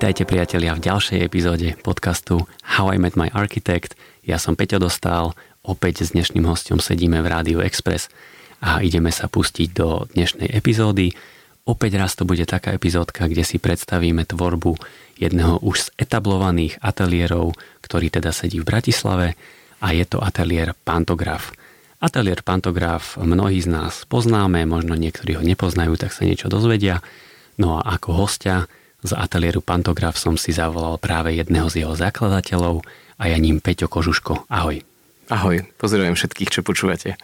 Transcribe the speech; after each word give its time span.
Vítajte 0.00 0.24
priatelia 0.24 0.72
v 0.72 0.80
ďalšej 0.80 1.20
epizóde 1.20 1.76
podcastu 1.84 2.48
How 2.64 2.96
I 2.96 2.96
Met 2.96 3.20
My 3.20 3.28
Architect. 3.36 4.00
Ja 4.24 4.40
som 4.40 4.56
Peťo 4.56 4.80
Dostal, 4.80 5.36
opäť 5.60 6.08
s 6.08 6.16
dnešným 6.16 6.48
hostom 6.48 6.80
sedíme 6.80 7.20
v 7.20 7.28
Rádiu 7.28 7.60
Express 7.60 8.08
a 8.64 8.80
ideme 8.80 9.12
sa 9.12 9.28
pustiť 9.28 9.68
do 9.76 10.08
dnešnej 10.16 10.56
epizódy. 10.56 11.12
Opäť 11.68 12.00
raz 12.00 12.16
to 12.16 12.24
bude 12.24 12.40
taká 12.48 12.72
epizódka, 12.72 13.28
kde 13.28 13.44
si 13.44 13.60
predstavíme 13.60 14.24
tvorbu 14.24 14.80
jedného 15.20 15.60
už 15.60 15.92
z 15.92 16.00
etablovaných 16.00 16.80
ateliérov, 16.80 17.52
ktorý 17.84 18.08
teda 18.08 18.32
sedí 18.32 18.56
v 18.64 18.72
Bratislave 18.72 19.36
a 19.84 19.92
je 19.92 20.08
to 20.08 20.16
ateliér 20.24 20.72
Pantograf. 20.80 21.52
Ateliér 22.00 22.40
Pantograf 22.40 23.20
mnohí 23.20 23.60
z 23.60 23.68
nás 23.68 24.08
poznáme, 24.08 24.64
možno 24.64 24.96
niektorí 24.96 25.36
ho 25.36 25.44
nepoznajú, 25.44 26.00
tak 26.00 26.16
sa 26.16 26.24
niečo 26.24 26.48
dozvedia. 26.48 27.04
No 27.60 27.76
a 27.76 28.00
ako 28.00 28.16
hostia 28.16 28.64
z 29.00 29.12
ateliéru 29.16 29.64
Pantograf 29.64 30.20
som 30.20 30.36
si 30.36 30.52
zavolal 30.52 31.00
práve 31.00 31.32
jedného 31.32 31.68
z 31.72 31.84
jeho 31.84 31.94
zakladateľov 31.96 32.84
a 33.16 33.22
ja 33.28 33.36
ním 33.40 33.60
Peťo 33.60 33.88
Kožuško. 33.88 34.48
Ahoj. 34.52 34.84
Ahoj, 35.30 35.62
pozdravujem 35.78 36.16
všetkých, 36.18 36.50
čo 36.52 36.60
počúvate. 36.66 37.16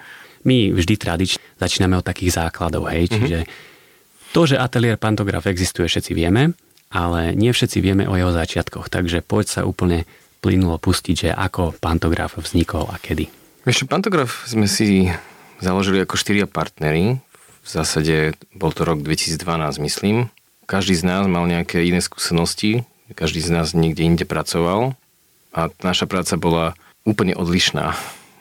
My 0.47 0.71
vždy 0.71 0.95
tradične 0.95 1.43
začíname 1.59 1.99
od 1.99 2.07
takých 2.07 2.39
základov, 2.39 2.87
hej, 2.87 3.11
mm-hmm. 3.11 3.17
čiže 3.19 3.39
to, 4.31 4.41
že 4.47 4.61
ateliér 4.61 5.01
Pantograf 5.01 5.49
existuje, 5.49 5.91
všetci 5.91 6.13
vieme, 6.15 6.55
ale 6.93 7.35
nie 7.35 7.51
všetci 7.51 7.79
vieme 7.83 8.05
o 8.07 8.15
jeho 8.15 8.31
začiatkoch, 8.31 8.87
takže 8.87 9.27
poď 9.27 9.45
sa 9.51 9.61
úplne 9.67 10.07
plynulo 10.45 10.79
pustiť, 10.79 11.17
že 11.17 11.31
ako 11.35 11.75
Pantograf 11.83 12.39
vznikol 12.39 12.87
a 12.87 12.97
kedy. 13.01 13.27
Ešte 13.67 13.91
Pantograf 13.91 14.47
sme 14.47 14.71
si 14.71 15.11
založili 15.59 15.99
ako 15.99 16.15
štyria 16.15 16.47
partnery. 16.47 17.19
V 17.67 17.69
zásade 17.69 18.39
bol 18.55 18.71
to 18.71 18.87
rok 18.87 19.03
2012, 19.03 19.43
myslím 19.83 20.31
každý 20.67 20.99
z 20.99 21.07
nás 21.07 21.25
mal 21.31 21.47
nejaké 21.47 21.87
iné 21.87 22.03
skúsenosti, 22.03 22.83
každý 23.15 23.39
z 23.39 23.55
nás 23.55 23.73
niekde 23.73 24.03
inde 24.03 24.25
pracoval 24.27 24.99
a 25.55 25.71
naša 25.81 26.11
práca 26.11 26.35
bola 26.35 26.75
úplne 27.07 27.39
odlišná. 27.39 27.95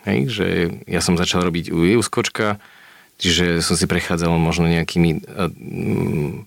Hej, 0.06 0.18
že 0.30 0.46
ja 0.86 1.02
som 1.02 1.18
začal 1.18 1.46
robiť 1.46 1.70
u 1.74 2.02
skočka, 2.02 2.62
čiže 3.18 3.62
som 3.62 3.74
si 3.74 3.90
prechádzal 3.90 4.34
možno 4.38 4.70
nejakými 4.70 5.10
uh, 5.18 5.50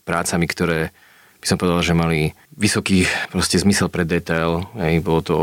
prácami, 0.04 0.46
ktoré 0.48 0.96
by 1.40 1.46
som 1.48 1.58
povedal, 1.60 1.80
že 1.84 1.96
mali 1.96 2.36
vysoký 2.56 3.08
proste 3.32 3.60
zmysel 3.60 3.88
pre 3.88 4.04
detail. 4.04 4.68
Hej, 4.76 5.04
bolo 5.04 5.20
to 5.24 5.38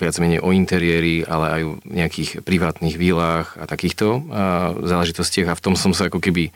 viac 0.00 0.16
menej 0.18 0.40
o 0.40 0.50
interiéri, 0.50 1.22
ale 1.24 1.46
aj 1.60 1.62
o 1.64 1.72
nejakých 1.86 2.30
privátnych 2.42 2.96
výlach 2.96 3.56
a 3.60 3.68
takýchto 3.68 4.20
uh, 4.20 4.22
záležitostiach 4.80 5.52
a 5.52 5.56
v 5.56 5.64
tom 5.64 5.74
som 5.76 5.92
sa 5.92 6.08
ako 6.08 6.20
keby 6.20 6.52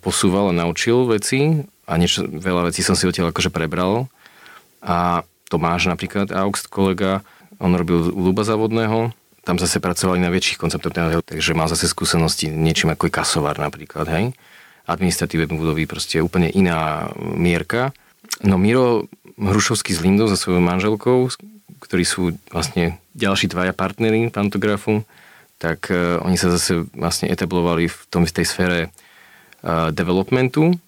posúval 0.00 0.50
a 0.50 0.56
naučil 0.56 1.08
veci 1.08 1.64
a 1.88 1.92
niečo, 1.96 2.24
veľa 2.28 2.72
vecí 2.72 2.84
som 2.84 2.96
si 2.96 3.08
odtiaľ 3.08 3.32
akože 3.32 3.52
prebral. 3.52 4.08
A 4.84 5.24
Tomáš 5.48 5.88
napríklad, 5.88 6.30
August 6.32 6.68
kolega, 6.68 7.24
on 7.58 7.72
robil 7.74 8.12
u 8.12 8.20
Luba 8.20 8.44
Závodného, 8.44 9.10
tam 9.48 9.56
zase 9.56 9.80
pracovali 9.80 10.20
na 10.20 10.28
väčších 10.28 10.60
konceptoch, 10.60 10.92
takže 11.24 11.56
mal 11.56 11.72
zase 11.72 11.88
skúsenosti 11.88 12.52
niečím 12.52 12.92
ako 12.92 13.08
je 13.08 13.16
kasovár 13.16 13.56
napríklad, 13.56 14.04
hej. 14.12 14.36
Administratíve 14.84 15.48
budovy, 15.48 15.88
proste 15.88 16.20
úplne 16.20 16.52
iná 16.52 17.08
mierka. 17.16 17.96
No 18.44 18.60
Miro 18.60 19.08
Hrušovský 19.40 19.96
z 19.96 20.04
Lindou 20.04 20.28
so 20.28 20.36
svojou 20.36 20.60
manželkou, 20.60 21.32
ktorí 21.80 22.04
sú 22.04 22.36
vlastne 22.52 23.00
ďalší 23.16 23.48
dvaja 23.48 23.72
partnery 23.72 24.28
pantografu, 24.28 25.08
tak 25.56 25.88
uh, 25.88 26.20
oni 26.22 26.36
sa 26.36 26.52
zase 26.52 26.84
vlastne 26.92 27.32
etablovali 27.32 27.88
v, 27.88 27.98
tom, 28.12 28.28
v 28.28 28.34
tej 28.36 28.46
sfére 28.46 28.78
developmentu 29.90 30.78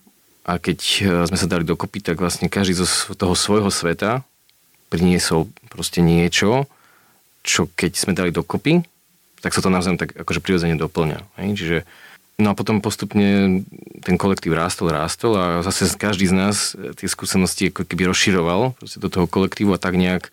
a 0.47 0.57
keď 0.57 0.79
e, 0.81 1.01
sme 1.29 1.39
sa 1.39 1.51
dali 1.51 1.67
dokopy, 1.67 2.03
tak 2.03 2.19
vlastne 2.19 2.51
každý 2.51 2.79
zo 2.79 2.87
toho 3.15 3.35
svojho 3.35 3.69
sveta 3.69 4.23
priniesol 4.91 5.51
proste 5.71 6.03
niečo, 6.03 6.67
čo 7.47 7.71
keď 7.79 7.93
sme 7.95 8.13
dali 8.17 8.35
dokopy, 8.35 8.83
tak 9.41 9.55
sa 9.55 9.63
to 9.63 9.73
navzájom 9.73 10.01
tak 10.01 10.17
akože 10.17 10.43
prirodzene 10.43 10.77
doplňa. 10.77 11.19
Hej? 11.41 11.49
Čiže 11.57 11.79
No 12.41 12.57
a 12.57 12.57
potom 12.57 12.81
postupne 12.81 13.61
ten 14.01 14.17
kolektív 14.17 14.57
rástol, 14.57 14.89
rástol 14.89 15.37
a 15.37 15.45
zase 15.61 15.93
každý 15.93 16.25
z 16.25 16.35
nás 16.35 16.73
tie 16.97 17.05
skúsenosti 17.05 17.69
ako 17.69 17.85
keby 17.85 18.09
rozširoval 18.09 18.81
do 18.81 19.09
toho 19.13 19.29
kolektívu 19.29 19.77
a 19.77 19.83
tak 19.83 20.01
nejak 20.01 20.33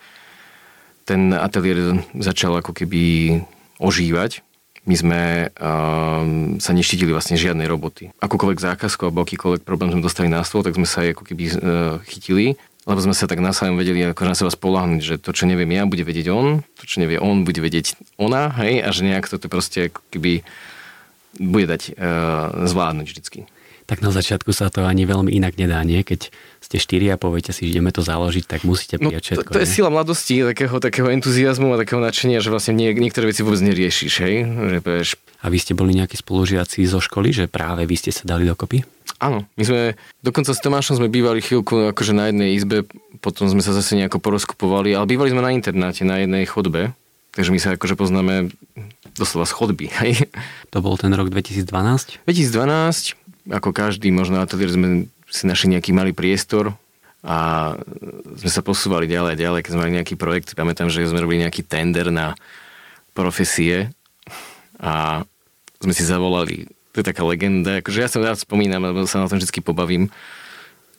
ten 1.04 1.36
ateliér 1.36 2.00
začal 2.16 2.56
ako 2.56 2.72
keby 2.72 3.04
ožívať 3.84 4.40
my 4.88 4.96
sme 4.96 5.22
uh, 5.52 6.24
sa 6.64 6.72
neštítili 6.72 7.12
vlastne 7.12 7.36
žiadnej 7.36 7.68
roboty. 7.68 8.16
Akúkoľvek 8.24 8.64
zákazku 8.64 9.12
alebo 9.12 9.28
akýkoľvek 9.28 9.68
problém 9.68 9.92
sme 9.92 10.02
dostali 10.02 10.32
na 10.32 10.42
stôl, 10.48 10.64
tak 10.64 10.80
sme 10.80 10.88
sa 10.88 11.04
aj 11.04 11.20
ako 11.20 11.24
keby 11.28 11.44
uh, 11.52 11.54
chytili, 12.08 12.56
lebo 12.88 13.00
sme 13.04 13.12
sa 13.12 13.28
tak 13.28 13.44
navzájom 13.44 13.76
vedeli 13.76 14.08
ako 14.08 14.24
na 14.24 14.34
seba 14.34 14.48
spolahnuť, 14.48 15.02
že 15.04 15.16
to, 15.20 15.36
čo 15.36 15.44
neviem 15.44 15.68
ja, 15.76 15.84
bude 15.84 16.08
vedieť 16.08 16.32
on, 16.32 16.64
to, 16.80 16.84
čo 16.88 17.04
nevie 17.04 17.20
on, 17.20 17.44
bude 17.44 17.60
vedieť 17.60 18.00
ona, 18.16 18.48
hej, 18.64 18.80
a 18.80 18.90
že 18.96 19.04
nejak 19.04 19.28
toto 19.28 19.52
proste 19.52 19.92
ako 19.92 20.00
keby 20.16 20.48
bude 21.38 21.68
dať 21.68 22.00
uh, 22.00 22.66
zvládnuť 22.66 23.08
vždycky 23.12 23.40
tak 23.88 24.04
na 24.04 24.12
začiatku 24.12 24.52
sa 24.52 24.68
to 24.68 24.84
ani 24.84 25.08
veľmi 25.08 25.32
inak 25.32 25.56
nedá, 25.56 25.80
nie? 25.88 26.04
Keď 26.04 26.28
ste 26.60 26.76
štyri 26.76 27.08
a 27.08 27.16
poviete 27.16 27.56
si, 27.56 27.72
že 27.72 27.80
ideme 27.80 27.96
to 27.96 28.04
založiť, 28.04 28.44
tak 28.44 28.68
musíte 28.68 29.00
no, 29.00 29.08
prijať 29.08 29.24
no, 29.24 29.28
všetko. 29.32 29.50
To, 29.50 29.56
to 29.56 29.64
je 29.64 29.70
sila 29.72 29.88
mladosti, 29.88 30.44
takého, 30.44 30.76
takého 30.84 31.08
entuziasmu 31.08 31.72
a 31.72 31.80
takého 31.80 32.04
nadšenia, 32.04 32.44
že 32.44 32.52
vlastne 32.52 32.76
nie, 32.76 32.92
niektoré 32.92 33.32
veci 33.32 33.48
vôbec 33.48 33.64
neriešiš, 33.64 34.14
hej? 34.28 34.36
Že 34.44 34.80
povieš... 34.84 35.10
A 35.40 35.48
vy 35.48 35.58
ste 35.64 35.72
boli 35.72 35.96
nejakí 35.96 36.20
spolužiaci 36.20 36.84
zo 36.84 37.00
školy, 37.00 37.32
že 37.32 37.48
práve 37.48 37.88
vy 37.88 37.96
ste 37.96 38.12
sa 38.12 38.28
dali 38.28 38.44
dokopy? 38.44 38.84
Áno, 39.24 39.48
my 39.56 39.64
sme, 39.64 39.82
dokonca 40.20 40.52
s 40.52 40.60
Tomášom 40.60 41.00
sme 41.00 41.08
bývali 41.08 41.40
chvíľku 41.40 41.96
akože 41.96 42.12
na 42.12 42.28
jednej 42.30 42.60
izbe, 42.60 42.84
potom 43.24 43.48
sme 43.48 43.64
sa 43.64 43.72
zase 43.72 43.96
nejako 43.96 44.20
porozkupovali, 44.20 44.94
ale 44.94 45.08
bývali 45.08 45.32
sme 45.32 45.42
na 45.42 45.56
internáte, 45.56 46.04
na 46.04 46.22
jednej 46.22 46.44
chodbe, 46.44 46.92
takže 47.34 47.50
my 47.56 47.60
sa 47.64 47.74
akože 47.80 47.96
poznáme 47.96 48.52
doslova 49.18 49.50
z 49.50 49.56
chodby. 49.58 49.90
Hej. 50.04 50.30
To 50.76 50.84
bol 50.86 51.00
ten 51.00 51.16
rok 51.16 51.34
2012? 51.34 52.28
2012, 52.30 53.27
ako 53.48 53.72
každý 53.72 54.12
možno 54.12 54.44
ateliér 54.44 54.76
sme 54.76 54.90
si 55.28 55.44
našli 55.48 55.76
nejaký 55.76 55.92
malý 55.92 56.12
priestor 56.12 56.76
a 57.24 57.74
sme 58.40 58.52
sa 58.52 58.62
posúvali 58.64 59.10
ďalej 59.10 59.32
a 59.36 59.42
ďalej, 59.42 59.60
keď 59.64 59.72
sme 59.74 59.82
mali 59.84 59.98
nejaký 60.00 60.16
projekt. 60.16 60.56
Pamätám, 60.56 60.88
že 60.88 61.08
sme 61.08 61.20
robili 61.20 61.44
nejaký 61.44 61.66
tender 61.66 62.08
na 62.14 62.38
profesie 63.12 63.92
a 64.80 65.26
sme 65.82 65.94
si 65.94 66.06
zavolali, 66.06 66.70
to 66.94 67.02
je 67.02 67.10
taká 67.10 67.26
legenda, 67.26 67.82
akože 67.82 68.00
ja 68.02 68.10
sa 68.10 68.22
rád 68.22 68.38
spomínam, 68.38 68.82
lebo 68.82 69.06
sa 69.10 69.22
na 69.22 69.30
tom 69.30 69.42
vždy 69.42 69.62
pobavím, 69.62 70.10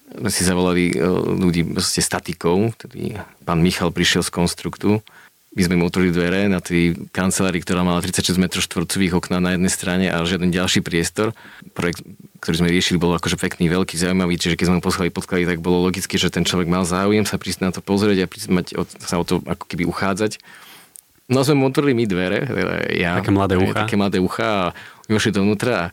sme 0.09 0.31
si 0.33 0.43
zavolali 0.43 0.95
e, 0.95 1.05
ľudí 1.37 1.63
proste 1.69 2.01
statikov, 2.01 2.75
tedy 2.81 3.19
pán 3.45 3.61
Michal 3.61 3.93
prišiel 3.93 4.25
z 4.25 4.33
konstruktu 4.33 4.91
my 5.59 5.63
sme 5.67 5.75
mu 5.75 5.91
otvorili 5.91 6.15
dvere 6.15 6.47
na 6.47 6.63
tej 6.63 6.95
kancelárii, 7.11 7.59
ktorá 7.67 7.83
mala 7.83 7.99
36 7.99 8.39
m 8.39 8.47
štvorcových 8.47 9.19
okna 9.19 9.43
na 9.43 9.59
jednej 9.59 9.73
strane 9.75 10.07
a 10.07 10.23
žiaden 10.23 10.55
ďalší 10.55 10.87
priestor. 10.87 11.35
Projekt, 11.75 12.07
ktorý 12.39 12.63
sme 12.63 12.71
riešili, 12.71 13.03
bol 13.03 13.11
akože 13.19 13.35
pekný, 13.35 13.67
veľký, 13.67 13.99
zaujímavý, 13.99 14.39
čiže 14.39 14.55
keď 14.55 14.71
sme 14.71 14.77
mu 14.79 14.87
poslali 14.87 15.11
podklady, 15.11 15.51
tak 15.51 15.59
bolo 15.59 15.83
logické, 15.83 16.15
že 16.15 16.31
ten 16.31 16.47
človek 16.47 16.71
mal 16.71 16.87
záujem 16.87 17.27
sa 17.27 17.43
prísť 17.43 17.61
na 17.67 17.71
to 17.75 17.83
pozrieť 17.83 18.23
a 18.23 18.31
prísť 18.31 18.49
mať, 18.55 18.67
sa 19.03 19.19
o 19.19 19.27
to 19.27 19.43
ako 19.43 19.67
keby 19.67 19.83
uchádzať. 19.91 20.39
No 21.27 21.43
sme 21.43 21.59
mu 21.59 21.75
otvorili 21.75 21.93
my 21.99 22.05
dvere, 22.07 22.39
teda 22.47 22.75
ja, 22.95 23.19
také 23.19 23.35
mladé 23.35 23.59
ucha. 23.59 23.83
Také 23.83 23.99
mladé 23.99 24.19
ucha 24.23 24.47
a 24.47 24.65
vošli 25.11 25.35
dovnútra 25.35 25.73
a 25.75 25.85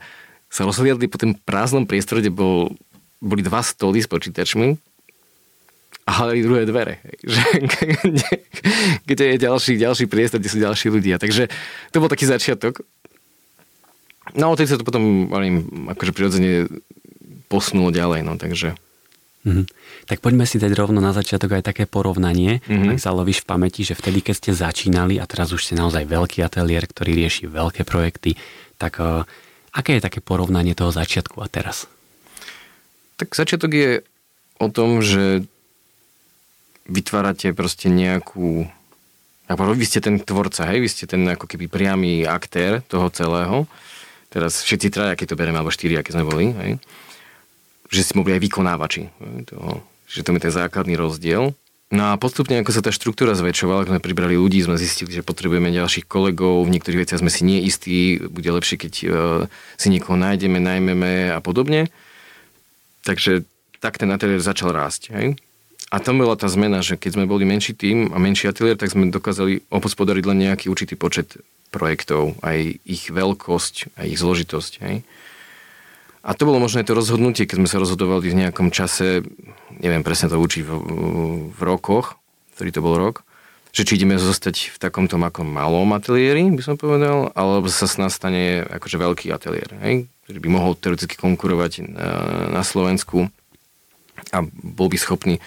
sa 0.54 0.62
rozhliadli 0.70 1.10
po 1.10 1.18
tom 1.18 1.34
prázdnom 1.34 1.90
priestore, 1.90 2.22
kde 2.22 2.30
bol, 2.30 2.70
boli 3.18 3.42
dva 3.42 3.66
stoly 3.66 3.98
s 3.98 4.08
počítačmi 4.08 4.95
a 6.06 6.10
hľadali 6.22 6.46
druhé 6.46 6.64
dvere. 6.70 7.02
Že, 7.26 7.42
kde, 8.06 8.30
kde 9.10 9.26
je 9.34 9.38
ďalší, 9.42 9.74
ďalší 9.82 10.06
priestor, 10.06 10.38
kde 10.38 10.54
sú 10.54 10.60
ďalší 10.62 10.88
ľudia. 10.94 11.18
Takže 11.18 11.50
to 11.90 11.98
bol 11.98 12.10
taký 12.10 12.30
začiatok. 12.30 12.86
No 14.38 14.54
a 14.54 14.58
sa 14.58 14.78
to 14.78 14.86
potom 14.86 15.30
hovorím, 15.30 15.90
akože 15.90 16.14
prirodzene 16.14 16.70
posunulo 17.50 17.94
ďalej, 17.94 18.26
no 18.26 18.38
takže... 18.38 18.78
Mm-hmm. 19.46 19.66
Tak 20.10 20.26
poďme 20.26 20.50
si 20.50 20.58
dať 20.58 20.74
rovno 20.74 20.98
na 20.98 21.14
začiatok 21.14 21.62
aj 21.62 21.70
také 21.70 21.86
porovnanie, 21.86 22.66
mm-hmm. 22.66 22.98
ak 22.98 23.00
sa 23.02 23.14
lovíš 23.14 23.46
v 23.46 23.50
pamäti, 23.54 23.86
že 23.86 23.94
vtedy, 23.94 24.26
keď 24.26 24.36
ste 24.42 24.52
začínali 24.58 25.22
a 25.22 25.30
teraz 25.30 25.54
už 25.54 25.62
ste 25.62 25.78
naozaj 25.78 26.10
veľký 26.10 26.42
ateliér, 26.42 26.90
ktorý 26.90 27.14
rieši 27.14 27.46
veľké 27.46 27.86
projekty, 27.86 28.34
tak 28.82 28.98
uh, 28.98 29.22
aké 29.70 30.02
je 30.02 30.06
také 30.06 30.18
porovnanie 30.26 30.74
toho 30.74 30.90
začiatku 30.90 31.38
a 31.46 31.48
teraz? 31.50 31.86
Tak 33.22 33.38
začiatok 33.38 33.72
je 33.74 33.92
o 34.58 34.68
tom, 34.74 35.06
že 35.06 35.46
vytvárate 36.86 37.54
proste 37.54 37.90
nejakú... 37.90 38.70
Vy 39.50 39.86
ste 39.86 40.02
ten 40.02 40.18
tvorca, 40.18 40.66
hej? 40.74 40.82
Vy 40.82 40.90
ste 40.90 41.06
ten 41.06 41.22
ako 41.30 41.46
keby 41.46 41.70
priamy 41.70 42.26
aktér 42.26 42.82
toho 42.90 43.14
celého. 43.14 43.70
Teraz 44.34 44.66
všetci 44.66 44.90
traja, 44.90 45.14
keď 45.14 45.34
to 45.34 45.40
bereme, 45.40 45.62
alebo 45.62 45.70
štyri, 45.70 45.96
aké 45.98 46.10
sme 46.10 46.26
boli, 46.26 46.50
hej? 46.50 46.82
Že 47.94 48.02
ste 48.02 48.18
mohli 48.18 48.34
aj 48.34 48.42
vykonávači. 48.42 49.06
Hej? 49.06 49.54
Toho, 49.54 49.86
že 50.10 50.26
to 50.26 50.34
je 50.34 50.42
ten 50.42 50.54
základný 50.54 50.98
rozdiel. 50.98 51.54
No 51.94 52.10
a 52.10 52.18
postupne, 52.18 52.58
ako 52.58 52.74
sa 52.74 52.82
tá 52.82 52.90
štruktúra 52.90 53.38
zväčšovala, 53.38 53.86
ako 53.86 53.94
sme 53.94 54.02
pribrali 54.02 54.34
ľudí, 54.34 54.58
sme 54.66 54.82
zistili, 54.82 55.14
že 55.14 55.22
potrebujeme 55.22 55.70
ďalších 55.70 56.10
kolegov, 56.10 56.66
v 56.66 56.74
niektorých 56.74 57.06
veciach 57.06 57.22
sme 57.22 57.30
si 57.30 57.46
neistí, 57.46 58.18
bude 58.18 58.50
lepšie, 58.50 58.82
keď 58.82 58.94
uh, 59.06 59.12
si 59.78 59.94
niekoho 59.94 60.18
nájdeme, 60.18 60.58
najmeme 60.58 61.30
a 61.30 61.38
podobne. 61.46 61.94
Takže 63.06 63.46
tak 63.78 64.02
ten 64.02 64.10
ateliér 64.10 64.42
začal 64.42 64.74
rásť. 64.74 65.14
Hej? 65.14 65.38
A 65.96 66.04
tam 66.04 66.20
bola 66.20 66.36
tá 66.36 66.52
zmena, 66.52 66.84
že 66.84 67.00
keď 67.00 67.16
sme 67.16 67.24
boli 67.24 67.48
menší 67.48 67.72
tým 67.72 68.12
a 68.12 68.20
menší 68.20 68.52
ateliér, 68.52 68.76
tak 68.76 68.92
sme 68.92 69.08
dokázali 69.08 69.64
opospodariť 69.72 70.24
len 70.28 70.44
nejaký 70.44 70.68
určitý 70.68 71.00
počet 71.00 71.40
projektov, 71.72 72.36
aj 72.44 72.84
ich 72.84 73.08
veľkosť, 73.08 73.96
aj 73.96 74.06
ich 74.12 74.20
zložitosť. 74.20 74.74
Hej. 74.84 75.08
A 76.28 76.36
to 76.36 76.44
bolo 76.44 76.60
možno 76.60 76.84
to 76.84 76.92
rozhodnutie, 76.92 77.48
keď 77.48 77.64
sme 77.64 77.72
sa 77.72 77.80
rozhodovali 77.80 78.28
v 78.28 78.40
nejakom 78.44 78.76
čase, 78.76 79.24
neviem 79.80 80.04
presne 80.04 80.28
to 80.28 80.36
učiť 80.36 80.68
v, 80.68 80.72
v 81.56 81.60
rokoch, 81.64 82.20
ktorý 82.60 82.70
to 82.76 82.84
bol 82.84 83.00
rok, 83.00 83.24
že 83.72 83.88
či 83.88 83.96
ideme 83.96 84.20
zostať 84.20 84.76
v 84.76 84.78
takomto 84.84 85.16
ako 85.16 85.48
malom 85.48 85.96
ateliéri, 85.96 86.44
by 86.52 86.64
som 86.64 86.76
povedal, 86.76 87.32
alebo 87.40 87.72
sa 87.72 87.88
s 87.88 87.96
nás 87.96 88.12
stane 88.12 88.68
akože 88.68 89.00
veľký 89.00 89.32
ateliér, 89.32 89.80
hej, 89.80 90.12
ktorý 90.28 90.38
by 90.44 90.50
mohol 90.52 90.76
teoreticky 90.76 91.16
konkurovať 91.16 91.88
na, 91.88 92.10
na 92.52 92.64
Slovensku 92.68 93.32
a 94.36 94.44
bol 94.60 94.92
by 94.92 95.00
schopný 95.00 95.40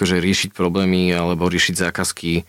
akože 0.00 0.16
riešiť 0.16 0.56
problémy 0.56 1.12
alebo 1.12 1.44
riešiť 1.44 1.76
zákazky 1.76 2.48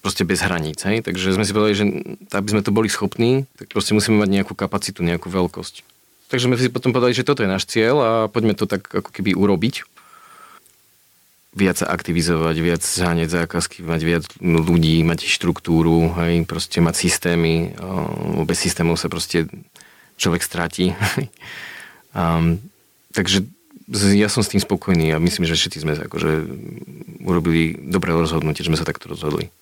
proste 0.00 0.24
bez 0.24 0.40
hraníc. 0.40 0.80
Hej? 0.88 1.04
Takže 1.04 1.36
sme 1.36 1.44
si 1.44 1.52
povedali, 1.52 1.76
že 1.76 1.84
aby 2.32 2.48
sme 2.48 2.64
to 2.64 2.72
boli 2.72 2.88
schopní, 2.88 3.44
tak 3.60 3.68
proste 3.68 3.92
musíme 3.92 4.16
mať 4.16 4.40
nejakú 4.40 4.56
kapacitu, 4.56 5.04
nejakú 5.04 5.28
veľkosť. 5.28 5.84
Takže 6.32 6.48
sme 6.48 6.56
si 6.56 6.72
potom 6.72 6.96
povedali, 6.96 7.12
že 7.12 7.28
toto 7.28 7.44
je 7.44 7.52
náš 7.52 7.68
cieľ 7.68 7.96
a 8.00 8.10
poďme 8.32 8.56
to 8.56 8.64
tak 8.64 8.88
ako 8.88 9.12
keby 9.12 9.36
urobiť. 9.36 9.84
Viac 11.52 11.84
sa 11.84 11.92
aktivizovať, 11.92 12.56
viac 12.64 12.80
zháňať 12.80 13.28
zákazky, 13.28 13.84
mať 13.84 14.00
viac 14.00 14.24
ľudí, 14.40 15.04
mať 15.04 15.28
štruktúru, 15.28 16.08
hej, 16.24 16.48
proste 16.48 16.80
mať 16.80 16.96
systémy. 16.96 17.76
Bez 18.48 18.64
systémov 18.64 18.96
sa 18.96 19.12
proste 19.12 19.44
človek 20.16 20.40
stratí. 20.40 20.96
um, 22.16 22.56
takže 23.12 23.44
ja 23.92 24.28
som 24.32 24.40
s 24.40 24.52
tým 24.52 24.62
spokojný 24.62 25.12
a 25.12 25.20
myslím, 25.20 25.44
že 25.44 25.58
všetci 25.58 25.78
sme 25.84 25.92
akože 25.94 26.30
urobili 27.22 27.76
dobré 27.76 28.16
rozhodnutie, 28.16 28.64
že 28.64 28.72
sme 28.72 28.80
sa 28.80 28.88
takto 28.88 29.12
rozhodli. 29.12 29.52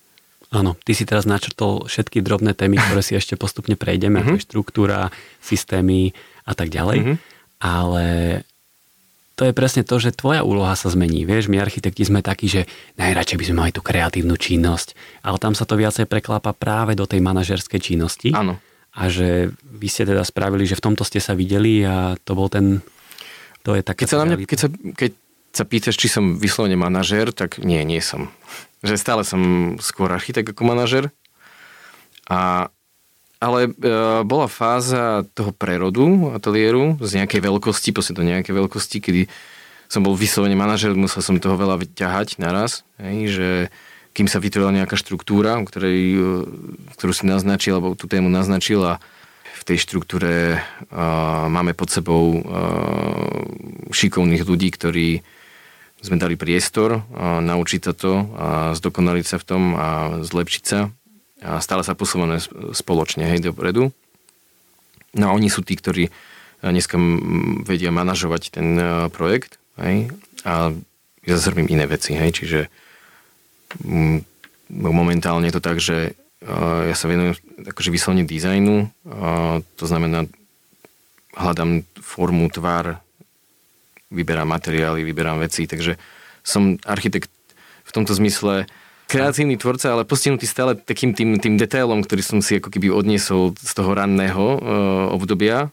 Áno, 0.51 0.75
ty 0.83 0.91
si 0.91 1.07
teraz 1.07 1.23
načrtol 1.23 1.87
všetky 1.87 2.19
drobné 2.19 2.51
témy, 2.51 2.79
ktoré 2.83 3.01
si 3.03 3.15
ešte 3.15 3.39
postupne 3.39 3.75
prejdeme, 3.79 4.23
ako 4.23 4.39
je 4.39 4.47
štruktúra, 4.47 5.11
systémy 5.43 6.11
a 6.43 6.53
tak 6.55 6.71
ďalej. 6.71 6.97
Uh-huh. 6.99 7.15
Ale 7.61 8.03
to 9.39 9.49
je 9.49 9.57
presne 9.57 9.81
to, 9.81 9.97
že 9.97 10.13
tvoja 10.13 10.45
úloha 10.45 10.77
sa 10.77 10.91
zmení. 10.91 11.25
Vieš, 11.25 11.49
my 11.49 11.57
architekti 11.57 12.05
sme 12.05 12.21
takí, 12.21 12.45
že 12.45 12.69
najradšej 13.01 13.37
by 13.41 13.45
sme 13.47 13.59
mali 13.63 13.71
tú 13.73 13.81
kreatívnu 13.81 14.37
činnosť, 14.37 14.93
ale 15.25 15.41
tam 15.41 15.57
sa 15.57 15.65
to 15.65 15.79
viacej 15.79 16.05
preklápa 16.05 16.53
práve 16.53 16.93
do 16.93 17.09
tej 17.09 17.25
manažerskej 17.25 17.79
činnosti. 17.81 18.29
Áno. 18.35 18.59
A 18.91 19.07
že 19.07 19.55
vy 19.65 19.87
ste 19.87 20.03
teda 20.03 20.21
spravili, 20.27 20.67
že 20.67 20.75
v 20.75 20.83
tomto 20.83 21.07
ste 21.07 21.23
sa 21.23 21.31
videli 21.33 21.81
a 21.81 22.19
to 22.21 22.37
bol 22.37 22.51
ten... 22.51 22.85
To 23.67 23.77
je. 23.77 23.81
Keď 23.85 24.07
sa, 24.09 24.17
na 24.21 24.25
mňa, 24.25 24.35
keď, 24.49 24.59
sa, 24.59 24.67
keď 24.71 25.11
sa 25.53 25.63
pýtaš, 25.67 25.95
či 25.99 26.07
som 26.09 26.41
vyslovene 26.41 26.79
manažer, 26.79 27.29
tak 27.29 27.61
nie, 27.61 27.81
nie 27.85 28.01
som 28.01 28.31
že 28.81 28.97
stále 28.97 29.21
som 29.21 29.73
skôr 29.77 30.09
architekt 30.09 30.51
ako 30.51 30.65
manažer. 30.65 31.13
A, 32.25 32.69
ale 33.37 33.69
e, 33.69 33.71
bola 34.25 34.49
fáza 34.49 35.25
toho 35.37 35.53
prerodu 35.53 36.33
ateliéru 36.33 36.97
z 37.01 37.21
nejakej 37.21 37.41
veľkosti, 37.45 37.93
proste 37.93 38.17
do 38.17 38.25
nejakej 38.25 38.53
veľkosti, 38.53 38.97
kedy 39.01 39.21
som 39.85 40.01
bol 40.01 40.17
vyslovene 40.17 40.57
manažer, 40.57 40.97
musel 40.97 41.21
som 41.21 41.37
toho 41.37 41.59
veľa 41.59 41.77
vyťahať 41.77 42.39
naraz, 42.39 42.87
hej, 42.97 43.17
že 43.29 43.49
kým 44.15 44.27
sa 44.27 44.39
vytvorila 44.43 44.83
nejaká 44.83 44.95
štruktúra, 44.95 45.61
ktorej, 45.61 45.99
e, 46.17 46.21
ktorú 46.97 47.13
si 47.13 47.29
naznačil, 47.29 47.77
alebo 47.77 47.93
tú 47.93 48.09
tému 48.09 48.33
naznačil 48.33 48.81
a 48.81 48.93
tej 49.71 49.87
štruktúre 49.87 50.59
máme 51.47 51.71
pod 51.71 51.87
sebou 51.87 52.43
šikovných 53.87 54.43
ľudí, 54.43 54.67
ktorí 54.67 55.23
sme 56.03 56.19
dali 56.19 56.35
priestor 56.35 57.07
naučiť 57.39 57.79
sa 57.79 57.93
to 57.95 58.27
a 58.35 58.75
zdokonaliť 58.75 59.23
sa 59.23 59.39
v 59.39 59.47
tom 59.47 59.63
a 59.79 60.19
zlepšiť 60.27 60.63
sa 60.67 60.91
a 61.47 61.63
stále 61.63 61.87
sa 61.87 61.95
posúvame 61.95 62.43
spoločne 62.75 63.23
hej, 63.31 63.47
dopredu. 63.47 63.95
No 65.15 65.31
a 65.31 65.35
oni 65.39 65.47
sú 65.47 65.63
tí, 65.63 65.79
ktorí 65.79 66.11
dneska 66.59 66.99
vedia 67.63 67.95
manažovať 67.95 68.51
ten 68.51 68.75
projekt 69.07 69.55
hej, 69.79 70.11
a 70.43 70.75
ja 71.23 71.33
zase 71.39 71.55
robím 71.55 71.71
iné 71.71 71.87
veci, 71.87 72.11
hej, 72.11 72.35
čiže 72.35 72.67
momentálne 74.67 75.47
je 75.47 75.55
to 75.55 75.63
tak, 75.63 75.79
že 75.79 76.19
ja 76.41 76.95
sa 76.97 77.05
venujem 77.05 77.37
akože 77.69 77.93
vyslovne 77.93 78.25
dizajnu, 78.25 78.89
to 79.77 79.85
znamená 79.85 80.25
hľadám 81.37 81.85
formu, 82.01 82.49
tvar, 82.49 82.99
vyberám 84.11 84.49
materiály, 84.49 85.05
vyberám 85.05 85.39
veci, 85.39 85.69
takže 85.69 85.95
som 86.43 86.75
architekt 86.83 87.31
v 87.85 87.91
tomto 87.93 88.11
zmysle 88.17 88.67
kreatívny 89.11 89.59
tvorca, 89.59 89.91
ale 89.91 90.07
postihnutý 90.07 90.47
stále 90.47 90.79
takým 90.79 91.11
tým, 91.11 91.35
tým 91.35 91.59
detailom, 91.59 91.99
ktorý 92.03 92.23
som 92.23 92.39
si 92.39 92.63
ako 92.63 92.71
keby 92.71 92.87
odniesol 92.87 93.51
z 93.59 93.71
toho 93.75 93.91
ranného 93.91 94.45
uh, 94.55 94.59
obdobia. 95.11 95.67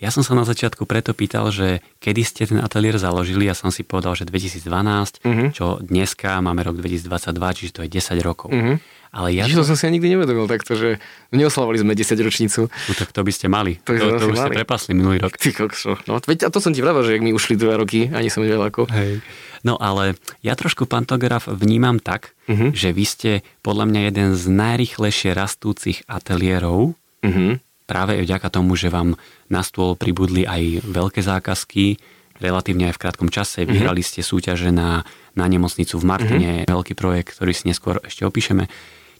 Ja 0.00 0.08
som 0.08 0.24
sa 0.24 0.32
na 0.32 0.48
začiatku 0.48 0.88
preto 0.88 1.12
pýtal, 1.12 1.52
že 1.52 1.84
kedy 2.00 2.22
ste 2.24 2.42
ten 2.48 2.58
ateliér 2.58 2.96
založili, 2.96 3.46
ja 3.46 3.54
som 3.54 3.68
si 3.68 3.84
povedal, 3.84 4.16
že 4.16 4.24
2012, 4.26 4.64
uh-huh. 4.66 5.28
Mhm. 5.28 5.46
čo 5.54 5.78
dneska 5.78 6.40
máme 6.40 6.64
rok 6.66 6.80
2022, 6.80 7.56
čiže 7.56 7.72
to 7.76 7.80
je 7.86 7.90
10 8.00 8.18
rokov. 8.26 8.50
Uh-huh. 8.50 8.80
Ale 9.10 9.34
ja 9.34 9.50
to... 9.50 9.66
som 9.66 9.74
si 9.74 9.90
ani 9.90 9.98
nikdy 9.98 10.14
nevedomil 10.14 10.46
takto, 10.46 10.78
že 10.78 11.02
neoslavovali 11.34 11.82
sme 11.82 11.92
10 11.98 12.14
ročnicu. 12.22 12.70
No 12.70 12.92
tak 12.94 13.10
to 13.10 13.26
by 13.26 13.32
ste 13.34 13.50
mali. 13.50 13.82
To, 13.82 13.90
to, 13.90 14.06
to, 14.22 14.26
už 14.30 14.38
mali. 14.38 14.54
ste 14.54 14.58
prepasli 14.62 14.92
minulý 14.94 15.18
rok. 15.18 15.34
Ty 15.34 15.50
kokso. 15.50 15.98
No, 16.06 16.22
a 16.22 16.48
to 16.50 16.58
som 16.62 16.70
ti 16.70 16.78
vravel, 16.78 17.02
že 17.02 17.18
ak 17.18 17.22
mi 17.26 17.34
ušli 17.34 17.58
dva 17.58 17.74
roky, 17.74 18.06
ani 18.06 18.30
som 18.30 18.46
nevedel 18.46 18.62
ako. 18.62 18.86
Hej. 18.86 19.18
No 19.66 19.76
ale 19.76 20.16
ja 20.40 20.54
trošku 20.56 20.86
pantograf 20.86 21.50
vnímam 21.50 21.98
tak, 22.00 22.32
uh-huh. 22.48 22.72
že 22.72 22.94
vy 22.94 23.04
ste 23.04 23.30
podľa 23.60 23.84
mňa 23.90 24.00
jeden 24.08 24.28
z 24.38 24.44
najrychlejšie 24.46 25.36
rastúcich 25.36 26.06
ateliérov, 26.08 26.96
uh-huh. 26.96 27.52
práve 27.84 28.16
vďaka 28.22 28.48
tomu, 28.48 28.78
že 28.78 28.88
vám 28.88 29.18
na 29.52 29.60
stôl 29.60 29.98
pribudli 29.98 30.48
aj 30.48 30.86
veľké 30.86 31.20
zákazky, 31.20 32.00
relatívne 32.40 32.88
aj 32.88 32.96
v 32.96 33.02
krátkom 33.02 33.28
čase. 33.28 33.66
Uh-huh. 33.66 33.74
Vyhrali 33.74 34.00
ste 34.00 34.24
súťaže 34.24 34.72
na, 34.72 35.04
na 35.36 35.44
nemocnicu 35.44 36.00
v 36.00 36.08
Martine, 36.08 36.52
uh-huh. 36.64 36.78
veľký 36.80 36.94
projekt, 36.96 37.36
ktorý 37.36 37.52
si 37.52 37.68
neskôr 37.68 38.00
ešte 38.00 38.24
opíšeme. 38.24 38.64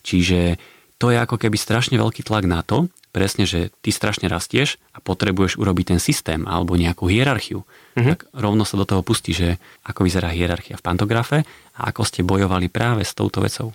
Čiže 0.02 0.60
to 1.00 1.08
je 1.08 1.16
ako 1.16 1.40
keby 1.40 1.56
strašne 1.56 1.96
veľký 1.96 2.24
tlak 2.24 2.44
na 2.44 2.60
to, 2.60 2.92
presne, 3.10 3.44
že 3.48 3.74
ty 3.82 3.90
strašne 3.90 4.30
rastieš 4.30 4.78
a 4.94 5.02
potrebuješ 5.02 5.58
urobiť 5.58 5.96
ten 5.96 6.00
systém 6.00 6.46
alebo 6.46 6.78
nejakú 6.78 7.10
hierarchiu. 7.10 7.66
Mm-hmm. 7.98 8.10
Tak 8.14 8.18
rovno 8.36 8.62
sa 8.62 8.78
do 8.78 8.86
toho 8.86 9.02
pustí, 9.02 9.34
že 9.34 9.58
ako 9.82 10.06
vyzerá 10.06 10.30
hierarchia 10.30 10.78
v 10.78 10.84
pantografe 10.84 11.38
a 11.74 11.90
ako 11.90 12.06
ste 12.06 12.22
bojovali 12.22 12.70
práve 12.70 13.02
s 13.02 13.16
touto 13.16 13.42
vecou. 13.42 13.74